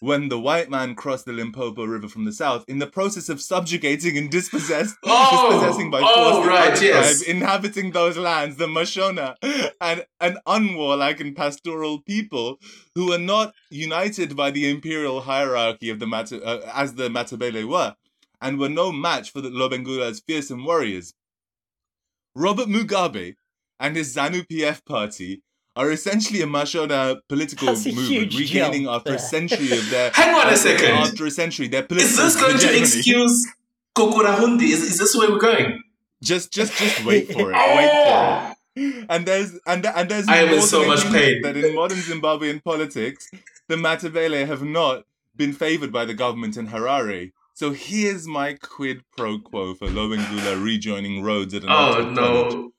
when 0.00 0.30
the 0.30 0.40
white 0.40 0.70
man 0.70 0.94
crossed 0.94 1.26
the 1.26 1.32
Limpopo 1.32 1.84
River 1.84 2.08
from 2.08 2.24
the 2.24 2.32
south, 2.32 2.64
in 2.66 2.78
the 2.78 2.86
process 2.86 3.28
of 3.28 3.40
subjugating 3.40 4.16
and 4.16 4.30
dispossessed, 4.30 4.96
Oh, 5.04 5.50
dispossessing 5.50 5.90
by 5.90 6.00
oh, 6.02 6.32
force 6.32 6.44
the 6.44 6.50
right, 6.50 6.82
yes. 6.82 7.22
tribe 7.22 7.36
inhabiting 7.36 7.92
those 7.92 8.16
lands, 8.16 8.56
the 8.56 8.66
Mashona, 8.66 9.36
and 9.80 10.06
an 10.20 10.38
unwarlike 10.46 11.20
and 11.20 11.36
pastoral 11.36 12.00
people 12.00 12.58
who 12.94 13.08
were 13.10 13.18
not 13.18 13.54
united 13.70 14.34
by 14.34 14.50
the 14.50 14.68
imperial 14.70 15.20
hierarchy 15.20 15.90
of 15.90 15.98
the 15.98 16.06
Mata- 16.06 16.42
uh, 16.42 16.70
as 16.74 16.94
the 16.94 17.10
Matabele 17.10 17.68
were, 17.68 17.94
and 18.40 18.58
were 18.58 18.70
no 18.70 18.90
match 18.90 19.30
for 19.30 19.42
the 19.42 19.50
Lobengula's 19.50 20.22
fearsome 20.26 20.64
warriors. 20.64 21.12
Robert 22.34 22.68
Mugabe 22.68 23.34
and 23.78 23.96
his 23.96 24.14
ZANU 24.16 24.46
PF 24.46 24.84
party 24.86 25.42
are 25.76 25.90
essentially 25.90 26.42
a 26.42 26.46
Mashona 26.46 26.90
uh, 26.90 27.14
political 27.28 27.68
That's 27.68 27.86
movement, 27.86 28.34
regaining 28.34 28.84
jump 28.84 28.96
after 28.96 29.14
a 29.14 29.18
century 29.18 29.72
of 29.72 29.88
their 29.90 30.10
Hang 30.14 30.34
on 30.34 30.52
a 30.52 30.56
second. 30.56 30.90
after 30.90 31.26
a 31.26 31.30
century 31.30 31.68
their 31.68 31.82
political 31.84 32.10
Is 32.10 32.16
this 32.34 32.40
going 32.40 32.58
to 32.58 32.78
excuse 32.78 33.46
Gukurahundi? 33.96 34.62
Is, 34.62 34.82
is 34.82 34.98
this 34.98 35.16
where 35.16 35.30
we're 35.30 35.38
going? 35.38 35.82
Just, 36.22 36.52
just, 36.52 36.76
just 36.76 37.04
wait 37.04 37.32
for 37.32 37.52
it. 37.52 37.56
Oh! 37.58 37.76
Wait 37.76 37.90
for 37.90 38.50
it. 38.52 39.06
And 39.08 39.26
there's 39.26 39.58
and 39.66 39.84
and 39.84 40.08
there's 40.08 40.28
I 40.28 40.36
am 40.38 40.54
in 40.54 40.62
so 40.62 40.86
much 40.86 41.02
pain. 41.10 41.42
that 41.42 41.56
in 41.56 41.74
modern 41.74 41.98
Zimbabwean 41.98 42.62
politics, 42.62 43.28
the 43.68 43.74
Matabele 43.74 44.46
have 44.46 44.62
not 44.62 45.04
been 45.36 45.52
favored 45.52 45.92
by 45.92 46.04
the 46.04 46.14
government 46.14 46.56
in 46.56 46.68
Harare. 46.68 47.32
So 47.52 47.72
here's 47.72 48.26
my 48.26 48.54
quid 48.54 49.02
pro 49.16 49.38
quo 49.38 49.74
for 49.74 49.88
Lobengula 49.88 50.62
rejoining 50.62 51.22
Rhodes 51.22 51.52
at 51.52 51.64
an 51.64 51.68
Oh 51.70 51.74
Oxford 51.74 52.16
college. 52.16 52.70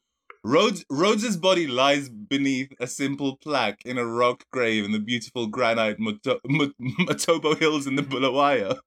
Rhodes 0.43 0.83
Rhodes's 0.89 1.37
body 1.37 1.67
lies 1.67 2.09
beneath 2.09 2.73
a 2.79 2.87
simple 2.87 3.37
plaque 3.37 3.81
in 3.85 3.97
a 3.97 4.05
rock 4.05 4.45
grave 4.51 4.85
in 4.85 4.91
the 4.91 4.99
beautiful 4.99 5.47
granite 5.47 5.99
Moto- 5.99 6.39
Mo- 6.45 6.71
Matobo 6.81 7.57
Hills 7.57 7.85
in 7.85 7.95
the 7.95 8.01
Bulawayo. 8.01 8.79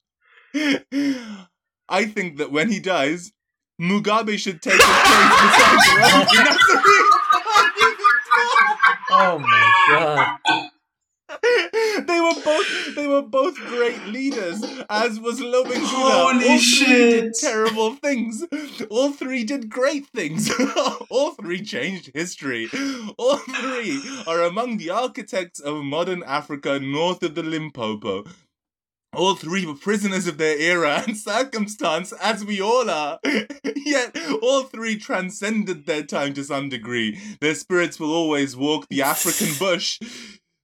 I 1.89 2.06
think 2.06 2.39
that 2.39 2.51
when 2.51 2.70
he 2.70 2.81
dies, 2.81 3.32
Mugabe 3.81 4.39
should 4.39 4.62
take 4.62 4.72
his 4.74 4.82
place 4.82 5.31
beside 5.43 6.44
Nasser. 6.44 6.82
Oh 9.10 9.39
my 9.39 9.72
god. 9.89 10.70
they 12.06 12.20
were 12.20 12.40
both 12.44 12.94
they 12.96 13.06
were 13.06 13.22
both 13.22 13.56
great 13.56 14.06
leaders, 14.06 14.62
as 14.88 15.20
was 15.20 15.40
Lobengula. 15.40 15.82
Holy 15.84 16.48
All 16.48 16.58
three 16.58 16.86
did 16.86 17.36
shit. 17.36 17.50
terrible 17.50 17.94
things. 17.96 18.44
All 18.90 19.12
three 19.12 19.44
did 19.44 19.68
great 19.68 20.06
things. 20.08 20.50
All 21.10 21.32
three 21.32 21.62
changed 21.62 22.10
history. 22.14 22.68
All 23.18 23.36
three 23.38 24.02
are 24.26 24.42
among 24.42 24.78
the 24.78 24.90
architects 24.90 25.60
of 25.60 25.84
modern 25.84 26.22
Africa 26.24 26.78
north 26.78 27.22
of 27.22 27.34
the 27.34 27.42
Limpopo. 27.42 28.24
All 29.14 29.36
three 29.36 29.64
were 29.64 29.74
prisoners 29.74 30.26
of 30.26 30.38
their 30.38 30.58
era 30.58 31.04
and 31.06 31.16
circumstance, 31.30 32.12
as 32.20 32.44
we 32.44 32.60
all 32.60 32.90
are. 32.90 33.20
Yet, 33.76 34.16
all 34.42 34.64
three 34.64 34.98
transcended 34.98 35.86
their 35.86 36.02
time 36.02 36.34
to 36.34 36.42
some 36.42 36.68
degree. 36.68 37.20
Their 37.40 37.54
spirits 37.54 38.00
will 38.00 38.12
always 38.12 38.56
walk 38.56 38.88
the 38.88 39.02
African 39.02 39.54
bush. 39.58 40.00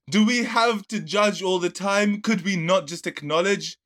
Do 0.09 0.25
we 0.25 0.43
have 0.43 0.87
to 0.87 0.99
judge 0.99 1.41
all 1.41 1.59
the 1.59 1.69
time? 1.69 2.21
Could 2.21 2.43
we 2.43 2.55
not 2.55 2.87
just 2.87 3.07
acknowledge? 3.07 3.77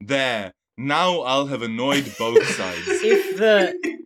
There, 0.00 0.52
now 0.76 1.20
I'll 1.20 1.46
have 1.46 1.62
annoyed 1.62 2.14
both 2.18 2.46
sides. 2.56 2.86
If 2.86 3.36
the 3.36 3.98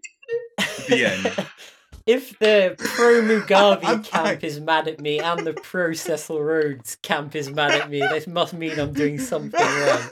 the 0.88 1.04
end. 1.04 1.46
if 2.06 2.38
the 2.38 2.74
pro 2.78 3.22
Mugabe 3.22 3.80
I'm 3.84 4.02
camp 4.02 4.06
fine. 4.06 4.38
is 4.40 4.60
mad 4.60 4.88
at 4.88 5.00
me 5.00 5.20
and 5.20 5.46
the 5.46 5.52
pro 5.52 5.92
Cecil 5.92 6.42
Rhodes 6.42 6.96
camp 6.96 7.36
is 7.36 7.50
mad 7.50 7.72
at 7.72 7.90
me, 7.90 8.00
this 8.00 8.26
must 8.26 8.54
mean 8.54 8.78
I'm 8.78 8.92
doing 8.92 9.18
something 9.18 9.60
right. 9.60 10.10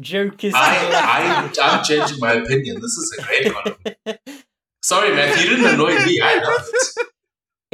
Joke 0.00 0.42
is 0.42 0.52
I, 0.56 0.90
I, 0.92 1.50
I'm 1.62 1.84
changing 1.84 2.18
my 2.18 2.32
opinion. 2.32 2.80
This 2.80 2.96
is 2.96 3.16
a 3.18 3.22
great 3.22 3.54
one. 3.54 4.16
Sorry, 4.82 5.14
man. 5.14 5.38
You 5.38 5.50
didn't 5.50 5.74
annoy 5.74 5.94
me. 6.04 6.20
I 6.20 6.42
loved 6.42 6.68
it. 6.68 7.06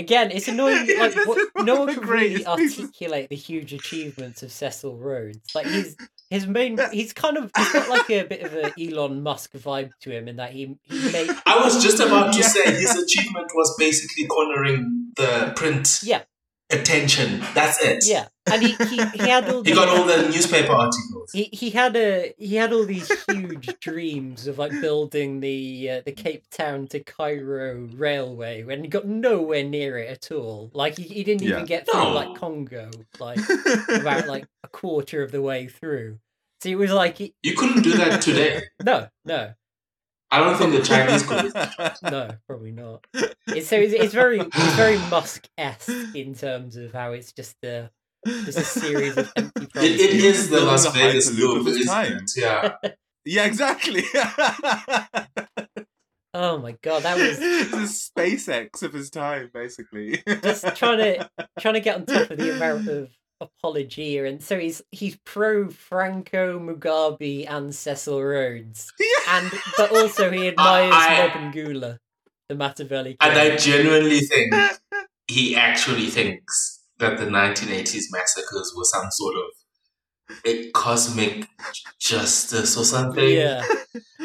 Again, 0.01 0.31
it's 0.31 0.49
annoying. 0.49 0.89
Like 1.01 1.15
Yes, 1.15 1.27
what, 1.27 1.39
no 1.65 1.77
one 1.77 1.87
the 1.87 1.95
can 1.95 2.09
really 2.09 2.43
greatest 2.43 2.49
articulate 2.49 3.29
the 3.29 3.37
huge 3.37 3.73
achievements 3.73 4.43
of 4.43 4.51
Cecil 4.51 4.97
Rhodes. 4.97 5.55
Like 5.55 5.67
he's 5.67 5.97
his 6.31 6.47
main. 6.47 6.79
He's 6.93 7.13
kind 7.13 7.37
of 7.37 7.51
he's 7.57 7.73
got 7.73 7.89
like 7.89 8.11
a 8.11 8.25
bit 8.33 8.43
of 8.43 8.55
a 8.55 8.73
Elon 8.81 9.23
Musk 9.23 9.53
vibe 9.53 9.91
to 10.03 10.11
him 10.11 10.27
in 10.29 10.37
that 10.37 10.53
he 10.53 10.77
he 10.85 11.13
made 11.13 11.31
I 11.47 11.63
was 11.63 11.83
just 11.83 12.01
about 12.01 12.33
to 12.35 12.43
say 12.43 12.65
his 12.73 12.97
achievement 12.97 13.51
was 13.55 13.75
basically 13.79 14.27
cornering 14.27 15.13
the 15.17 15.53
print 15.57 16.01
Yeah. 16.03 16.23
Attention. 16.71 17.41
That's 17.55 17.83
it. 17.85 18.05
yeah, 18.07 18.29
and 18.51 18.63
he 18.63 18.73
he, 18.89 19.05
he 19.09 19.19
had 19.29 19.49
all 19.49 19.63
He 19.65 19.73
got 19.75 19.89
all 19.89 20.05
the 20.05 20.23
newspaper 20.29 20.73
articles. 20.73 21.31
he 21.33 21.45
he 21.53 21.71
had 21.71 21.97
a 21.97 22.35
he 22.39 22.57
had 22.57 22.73
all 22.73 22.85
these 22.85 23.11
huge 23.25 23.79
dreams 23.81 24.47
of 24.47 24.59
like 24.59 24.73
building 24.81 25.41
the 25.41 25.91
uh, 25.91 26.03
the 26.05 26.13
Cape 26.13 26.45
Town 26.51 26.87
to 26.89 27.01
Cairo 27.01 27.89
railway 27.95 28.63
when 28.65 28.83
he 28.83 28.89
got 28.89 29.07
nowhere 29.07 29.65
near 29.65 29.99
it 29.99 30.09
at 30.11 30.33
all. 30.35 30.71
Like 30.75 30.97
he, 30.97 31.05
he 31.05 31.25
didn't 31.25 31.43
Yeah. 31.43 31.55
even 31.57 31.67
get 31.67 31.91
through 31.91 32.01
No. 32.01 32.13
like 32.13 32.35
Congo, 32.37 32.91
like 33.19 33.39
about 33.89 34.27
like 34.27 34.47
a 34.65 34.69
quarter 34.69 35.23
of 35.23 35.33
the 35.33 35.43
way 35.43 35.67
through. 35.69 36.19
So 36.63 36.69
it 36.69 36.75
was 36.77 36.93
like 36.93 37.17
he, 37.19 37.35
You 37.43 37.57
couldn't 37.57 37.83
do 37.83 37.93
that 37.97 38.21
today. 38.21 38.63
no, 38.85 39.09
no, 39.25 39.55
I 40.31 40.39
don't 40.39 40.57
think 40.57 40.73
the 40.73 40.83
Chinese 40.83 41.23
could. 41.25 41.53
no, 42.13 42.31
probably 42.47 42.73
not. 42.73 43.05
It's 43.49 43.69
so 43.69 43.77
it's, 43.77 43.93
it's 43.93 44.15
very 44.15 44.41
it's 44.41 44.77
very 44.77 44.99
Musk 45.11 45.49
esque 45.59 46.15
in 46.15 46.35
terms 46.35 46.77
of 46.77 46.93
how 46.93 47.13
it's 47.13 47.33
just 47.33 47.57
a 47.65 47.91
just 48.27 48.59
a 48.59 48.65
series 48.65 49.17
of 49.17 49.33
empty 49.37 49.67
It, 49.77 50.01
it 50.01 50.25
is 50.25 50.51
the 50.51 50.61
Las 50.61 50.85
the 50.85 50.91
Vegas 50.91 51.37
loop, 51.37 51.61
of 51.61 51.67
his 51.67 51.79
isn't 51.79 51.93
time. 51.93 52.25
Yeah. 52.37 52.77
yeah, 53.25 53.45
exactly. 53.45 54.05
Oh 56.33 56.59
my 56.59 56.77
god, 56.81 57.03
that 57.03 57.17
was 57.17 57.41
the 57.41 58.21
SpaceX 58.21 58.85
of 58.85 58.93
his 58.93 59.11
time, 59.11 59.51
basically. 59.53 60.23
just 60.43 60.65
trying 60.77 60.99
to 60.99 61.31
trying 61.59 61.75
to 61.75 61.81
get 61.81 61.97
on 61.97 62.07
top 62.07 62.31
of 62.31 62.39
the 62.39 62.55
amount 62.55 62.89
of 62.89 63.11
apology 63.41 64.19
and 64.19 64.43
so 64.43 64.59
he's 64.59 64.83
he's 64.91 65.17
pro 65.25 65.69
Franco 65.71 66.59
Mugabe 66.59 67.47
and 67.51 67.75
Cecil 67.75 68.23
Rhodes 68.23 68.93
and 69.29 69.51
but 69.77 69.91
also 69.93 70.31
he 70.31 70.49
admires 70.53 70.93
I- 70.95 71.29
Lobengula, 71.29 71.99
the 72.49 72.55
Machiavelli. 72.55 73.17
And 73.21 73.39
I 73.39 73.57
genuinely 73.57 74.21
think 74.21 74.55
he 75.29 75.57
actually 75.57 76.07
thinks 76.09 76.81
that 76.99 77.19
the 77.19 77.27
1980s 77.27 78.05
massacres 78.13 78.75
were 78.77 78.85
some 78.85 79.11
sort 79.11 79.35
of 79.37 80.37
a 80.47 80.71
cosmic 80.73 81.49
justice 81.99 82.77
or 82.77 82.85
something. 82.85 83.29
yeah. 83.31 83.65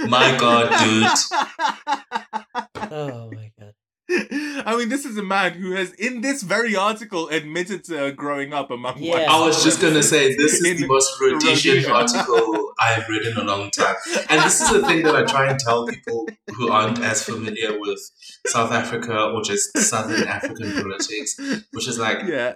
My 0.07 0.37
God, 0.37 0.69
dude. 0.83 1.09
Oh 2.91 3.29
my 3.31 3.35
god. 3.43 3.44
I 4.65 4.75
mean, 4.77 4.89
this 4.89 5.05
is 5.05 5.17
a 5.17 5.23
man 5.23 5.53
who 5.53 5.71
has, 5.71 5.93
in 5.93 6.21
this 6.21 6.41
very 6.43 6.75
article, 6.75 7.29
admitted 7.29 7.83
to 7.85 8.11
growing 8.11 8.51
up 8.53 8.71
among 8.71 8.97
Yeah. 9.01 9.11
white 9.13 9.27
I 9.29 9.45
was 9.45 9.63
just 9.63 9.79
gonna 9.81 10.01
say 10.03 10.35
this 10.35 10.53
is 10.55 10.65
In 10.65 10.77
the 10.81 10.87
most 10.87 11.09
Rhodesian 11.21 11.85
article 11.91 12.73
I've 12.79 13.07
read 13.07 13.23
in 13.25 13.37
a 13.37 13.43
long 13.43 13.69
time, 13.71 13.95
and 14.29 14.41
this 14.41 14.61
is 14.61 14.69
the 14.71 14.81
thing 14.87 15.03
that 15.03 15.15
I 15.15 15.23
try 15.23 15.49
and 15.49 15.59
tell 15.59 15.85
people 15.87 16.27
who 16.55 16.69
aren't 16.71 16.99
as 16.99 17.23
familiar 17.23 17.79
with 17.79 17.99
South 18.47 18.71
Africa 18.71 19.15
or 19.33 19.43
just 19.43 19.77
Southern 19.77 20.27
African 20.27 20.71
politics, 20.81 21.37
which 21.71 21.87
is 21.87 21.99
like 21.99 22.19
Yeah. 22.27 22.55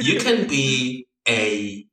you 0.00 0.18
can 0.18 0.46
be 0.56 1.06
a 1.28 1.84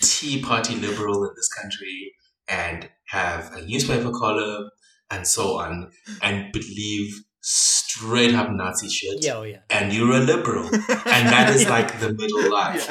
Tea 0.00 0.40
Party 0.42 0.74
liberal 0.76 1.24
in 1.24 1.30
this 1.34 1.48
country 1.48 2.12
and 2.48 2.88
have 3.08 3.52
a 3.54 3.62
newspaper 3.62 4.10
column 4.10 4.70
and 5.10 5.26
so 5.26 5.58
on, 5.58 5.90
and 6.22 6.52
believe 6.52 7.22
straight 7.42 8.34
up 8.34 8.50
Nazi 8.50 8.88
shit, 8.88 9.22
Yeah, 9.24 9.34
oh 9.36 9.42
yeah. 9.42 9.58
and 9.70 9.92
you're 9.92 10.12
a 10.12 10.20
liberal, 10.20 10.64
and 10.66 11.28
that 11.28 11.50
is 11.54 11.68
like 11.68 11.98
the 12.00 12.12
middle 12.14 12.50
life. 12.50 12.86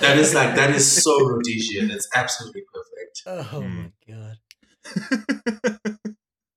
That 0.00 0.16
is 0.18 0.34
like 0.34 0.54
that 0.54 0.70
is 0.70 1.02
so 1.02 1.12
Rhodesian. 1.28 1.90
It's 1.90 2.08
absolutely 2.14 2.62
perfect. 2.72 3.22
Oh 3.26 3.60
Hmm. 3.60 3.82
my 3.82 3.90
god. 4.06 4.36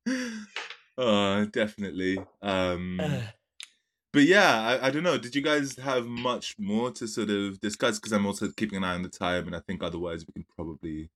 oh, 0.98 1.46
definitely. 1.46 2.20
Um, 2.42 3.00
Uh, 3.00 3.22
but 4.12 4.24
yeah, 4.24 4.60
I, 4.62 4.88
I 4.88 4.90
don't 4.92 5.04
know. 5.04 5.18
Did 5.18 5.36
you 5.36 5.42
guys 5.42 5.76
have 5.78 6.06
much 6.08 6.56
more 6.60 6.92
to 6.92 7.08
sort 7.08 7.30
of 7.30 7.60
discuss? 7.62 8.00
Because 8.00 8.12
I'm 8.12 8.26
also 8.26 8.50
keeping 8.56 8.78
an 8.78 8.84
eye 8.84 8.96
on 8.96 9.04
the 9.04 9.10
time, 9.10 9.46
and 9.48 9.56
I 9.56 9.60
think 9.60 9.84
otherwise 9.84 10.26
we 10.28 10.34
can 10.34 10.46
probably 10.56 11.10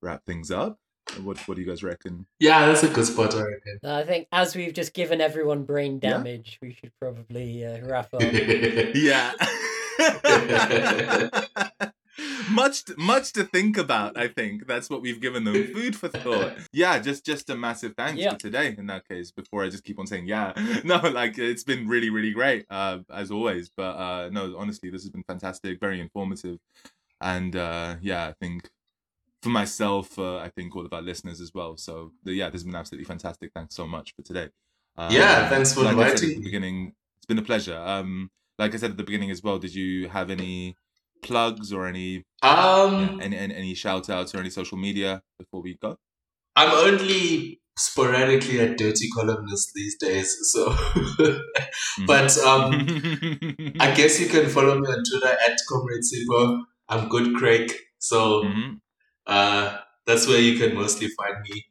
wrap 0.00 0.24
things 0.24 0.50
up. 0.50 0.78
What 1.22 1.38
What 1.48 1.54
do 1.56 1.60
you 1.62 1.66
guys 1.68 1.82
reckon? 1.82 2.26
Yeah, 2.40 2.66
that's 2.66 2.82
a 2.82 2.88
good 2.88 3.06
spot, 3.06 3.34
I 3.34 3.42
reckon. 3.42 3.78
I 3.84 4.02
think 4.02 4.28
as 4.32 4.54
we've 4.56 4.74
just 4.74 4.92
given 4.94 5.20
everyone 5.20 5.64
brain 5.64 6.00
Yeah. 6.02 6.10
damage, 6.10 6.58
we 6.60 6.72
should 6.72 6.92
probably 7.00 7.64
uh, 7.64 7.80
wrap 7.86 8.12
up. 8.12 8.22
Yeah. 8.94 9.32
much 12.50 12.84
to, 12.84 12.94
much 12.96 13.32
to 13.32 13.44
think 13.44 13.76
about 13.76 14.16
i 14.16 14.28
think 14.28 14.66
that's 14.66 14.88
what 14.88 15.02
we've 15.02 15.20
given 15.20 15.44
them 15.44 15.54
food 15.74 15.94
for 15.96 16.08
thought 16.08 16.54
yeah 16.72 16.98
just 16.98 17.24
just 17.26 17.50
a 17.50 17.56
massive 17.56 17.92
thanks 17.96 18.20
Yeah. 18.20 18.32
for 18.32 18.38
today 18.38 18.74
in 18.78 18.86
that 18.86 19.06
case 19.08 19.30
before 19.30 19.64
i 19.64 19.68
just 19.68 19.84
keep 19.84 19.98
on 19.98 20.06
saying 20.06 20.26
yeah 20.26 20.52
no 20.84 20.96
like 20.98 21.38
it's 21.38 21.64
been 21.64 21.88
really 21.88 22.08
really 22.10 22.30
great 22.32 22.64
uh 22.70 22.98
as 23.12 23.30
always 23.30 23.70
but 23.76 23.96
uh 23.96 24.28
no 24.30 24.54
honestly 24.56 24.90
this 24.90 25.02
has 25.02 25.10
been 25.10 25.24
fantastic 25.24 25.80
very 25.80 26.00
informative 26.00 26.58
and 27.20 27.56
uh 27.56 27.96
yeah 28.00 28.26
i 28.28 28.32
think 28.40 28.70
for 29.46 29.50
myself 29.62 30.06
uh, 30.18 30.38
i 30.46 30.48
think 30.56 30.68
all 30.76 30.84
of 30.88 30.92
our 30.92 31.02
listeners 31.10 31.40
as 31.40 31.50
well 31.58 31.72
so 31.86 31.92
yeah 32.24 32.48
this 32.50 32.60
has 32.60 32.64
been 32.64 32.74
absolutely 32.82 33.04
fantastic 33.04 33.48
thanks 33.56 33.74
so 33.80 33.86
much 33.86 34.06
for 34.14 34.22
today 34.22 34.48
um, 34.98 35.12
Yeah, 35.12 35.48
thanks 35.52 35.74
for 35.74 35.82
like 35.84 35.96
I 35.96 36.08
said 36.08 36.16
at 36.16 36.22
inviting 36.22 36.38
the 36.40 36.44
beginning 36.50 36.76
it's 37.18 37.26
been 37.26 37.38
a 37.38 37.48
pleasure 37.52 37.78
um 37.94 38.30
like 38.58 38.74
I 38.74 38.78
said 38.78 38.92
at 38.92 38.96
the 38.96 39.04
beginning 39.10 39.30
as 39.30 39.42
well, 39.42 39.58
did 39.58 39.74
you 39.74 40.08
have 40.08 40.30
any 40.30 40.76
plugs 41.22 41.72
or 41.74 41.86
any 41.86 42.24
Um, 42.42 43.20
any, 43.20 43.36
any 43.36 43.54
any 43.54 43.74
shout 43.74 44.08
outs 44.08 44.34
or 44.34 44.38
any 44.38 44.48
social 44.60 44.78
media 44.78 45.10
before 45.38 45.60
we 45.66 45.72
go? 45.86 45.90
I'm 46.60 46.70
only 46.86 47.60
sporadically 47.78 48.58
a 48.60 48.74
dirty 48.74 49.08
columnist 49.16 49.72
these 49.74 49.96
days, 49.98 50.28
so. 50.52 50.62
but 52.06 52.30
um, 52.38 52.72
I 53.86 53.92
guess 53.94 54.18
you 54.20 54.28
can 54.28 54.48
follow 54.48 54.74
me 54.80 54.88
on 54.88 55.02
Twitter 55.04 55.36
at 55.46 55.58
Comrade 55.68 56.04
Sipo. 56.08 56.62
I'm 56.88 57.08
good, 57.10 57.36
Craig. 57.36 57.72
So 57.98 58.44
Mhm. 58.44 58.80
Uh, 59.26 59.78
that's 60.06 60.26
where 60.26 60.40
you 60.40 60.58
can 60.58 60.74
mostly 60.74 61.08
find 61.08 61.36
me. 61.48 61.64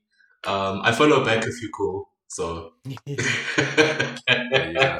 Um, 0.46 0.82
I 0.84 0.92
follow 0.92 1.24
back 1.24 1.46
if 1.46 1.62
you 1.62 1.70
call. 1.70 2.10
So 2.28 2.74
There 3.06 3.08
you 3.08 4.74
go. 4.74 4.98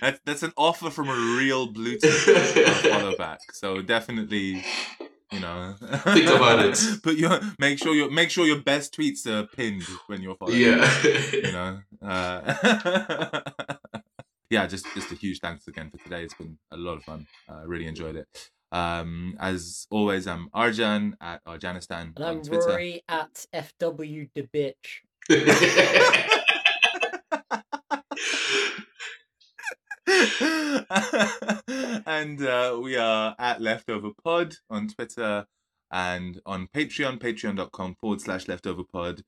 that's 0.00 0.20
that's 0.24 0.42
an 0.42 0.52
offer 0.56 0.90
from 0.90 1.08
a 1.08 1.14
real 1.38 1.72
Bluetooth 1.72 2.66
uh, 2.66 2.74
follow 2.90 3.16
back. 3.16 3.40
So 3.52 3.80
definitely 3.80 4.64
You 5.30 5.40
know, 5.40 5.74
Think 6.14 6.30
about 6.30 6.64
it. 6.64 6.78
Put 7.02 7.16
your 7.16 7.40
make 7.58 7.78
sure 7.78 7.94
your 7.94 8.10
make 8.10 8.30
sure 8.30 8.46
your 8.46 8.60
best 8.62 8.94
tweets 8.96 9.26
are 9.26 9.46
pinned 9.46 9.82
when 10.06 10.22
you're 10.22 10.36
following. 10.36 10.60
Yeah. 10.60 11.02
You 11.32 11.52
know. 11.52 11.80
Uh, 12.02 13.40
yeah, 14.50 14.66
just 14.66 14.86
just 14.94 15.12
a 15.12 15.14
huge 15.14 15.40
thanks 15.40 15.68
again 15.68 15.90
for 15.90 15.98
today. 15.98 16.24
It's 16.24 16.34
been 16.34 16.58
a 16.70 16.76
lot 16.76 16.96
of 16.96 17.04
fun. 17.04 17.26
I 17.48 17.62
uh, 17.62 17.64
really 17.66 17.86
enjoyed 17.86 18.16
it. 18.16 18.50
Um, 18.70 19.36
as 19.40 19.86
always, 19.90 20.26
I'm 20.26 20.48
Arjan 20.54 21.14
at 21.20 21.44
Arjanistan 21.44 22.12
And 22.16 22.24
on 22.24 22.36
I'm 22.36 22.42
Twitter. 22.42 22.68
Rory 22.68 23.02
at 23.08 23.46
FW 23.54 24.28
the 24.34 24.42
bitch. 24.42 25.02
and 32.06 32.42
uh, 32.42 32.78
we 32.82 32.96
are 32.96 33.34
at 33.38 33.60
Leftover 33.60 34.10
Pod 34.22 34.54
on 34.70 34.88
Twitter 34.88 35.46
and 35.90 36.40
on 36.44 36.68
Patreon, 36.68 37.18
patreon.com 37.18 37.96
forward 38.00 38.20
slash 38.20 38.48
leftover 38.48 38.82
pod. 38.84 39.22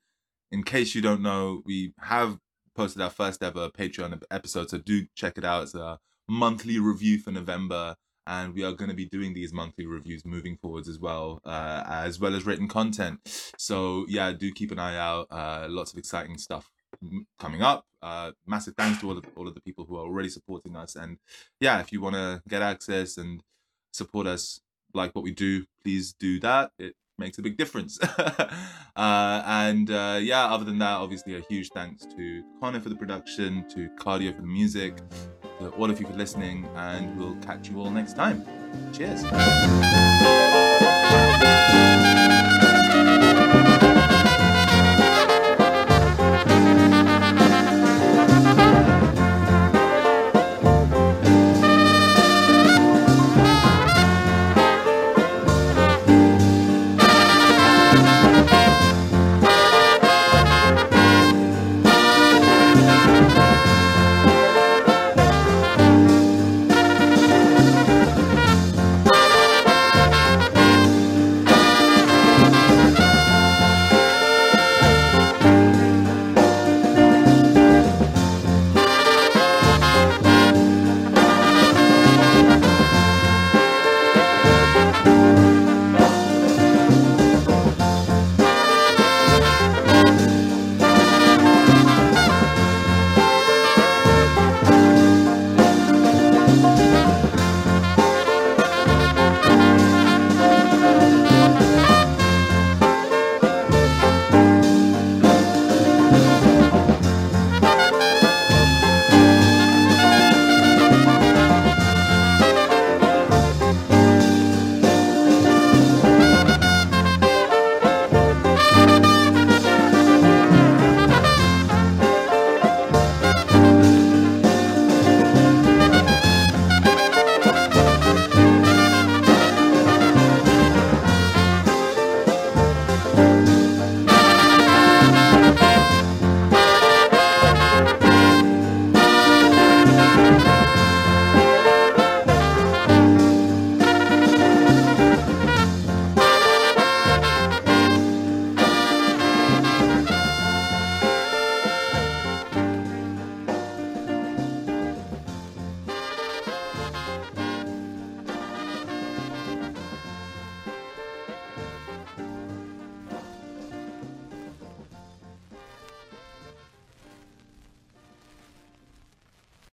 In 0.51 0.63
case 0.63 0.95
you 0.95 1.03
don't 1.03 1.23
know, 1.23 1.63
we 1.65 1.95
have 2.01 2.39
posted 2.75 3.03
our 3.03 3.11
first 3.11 3.43
ever 3.43 3.69
Patreon 3.69 4.21
episode, 4.31 4.71
so 4.71 4.79
do 4.79 5.07
check 5.15 5.39
it 5.39 5.45
out. 5.45 5.65
It's 5.65 5.75
a 5.75 5.99
monthly 6.29 6.79
review 6.79 7.19
for 7.19 7.31
November, 7.31 7.97
and 8.31 8.55
we 8.55 8.63
are 8.63 8.73
going 8.73 8.89
to 8.89 8.97
be 8.97 9.07
doing 9.07 9.35
these 9.35 9.53
monthly 9.53 9.87
reviews 9.87 10.25
moving 10.25 10.57
forwards 10.57 10.89
as 10.89 11.01
well, 11.01 11.41
uh, 11.45 11.83
as 11.89 12.21
well 12.21 12.37
as 12.37 12.47
written 12.47 12.69
content. 12.69 13.19
So 13.59 14.07
yeah, 14.09 14.33
do 14.33 14.53
keep 14.53 14.71
an 14.71 14.79
eye 14.79 14.97
out. 14.97 15.27
Uh, 15.31 15.67
lots 15.69 15.93
of 15.93 15.99
exciting 15.99 16.39
stuff 16.39 16.71
coming 17.41 17.61
up. 17.61 17.87
Uh, 18.01 18.31
massive 18.47 18.75
thanks 18.77 19.01
to 19.01 19.09
all 19.09 19.19
of 19.19 19.25
all 19.35 19.49
of 19.49 19.55
the 19.55 19.61
people 19.61 19.85
who 19.85 19.97
are 19.97 20.05
already 20.05 20.29
supporting 20.29 20.77
us, 20.77 20.95
and 20.95 21.19
yeah, 21.59 21.81
if 21.81 21.93
you 21.93 22.01
want 22.01 22.15
to 22.15 22.41
get 22.49 22.63
access 22.63 23.19
and 23.19 23.43
support 23.93 24.29
us 24.29 24.61
like 24.95 25.13
what 25.15 25.25
we 25.25 25.33
do, 25.33 25.65
please 25.83 26.13
do 26.13 26.39
that. 26.41 26.71
It 26.79 26.95
makes 27.19 27.37
a 27.39 27.43
big 27.43 27.57
difference. 27.57 27.99
uh, 28.97 29.43
and 29.45 29.91
uh, 29.91 30.19
yeah, 30.23 30.47
other 30.47 30.65
than 30.65 30.79
that, 30.79 30.95
obviously 30.95 31.37
a 31.37 31.41
huge 31.41 31.69
thanks 31.75 32.07
to 32.07 32.43
Connor 32.61 32.81
for 32.81 32.89
the 32.91 32.97
production, 32.97 33.69
to 33.71 33.89
Cardio 33.99 34.35
for 34.35 34.41
the 34.41 34.49
music, 34.49 34.99
all 35.77 35.91
of 35.91 36.01
you 36.01 36.07
for 36.07 36.15
listening, 36.15 36.69
and 36.77 37.17
we'll 37.17 37.37
catch 37.37 37.69
you 37.69 37.81
all 37.81 37.91
next 37.91 38.15
time. 38.15 38.45
Cheers. 38.93 39.25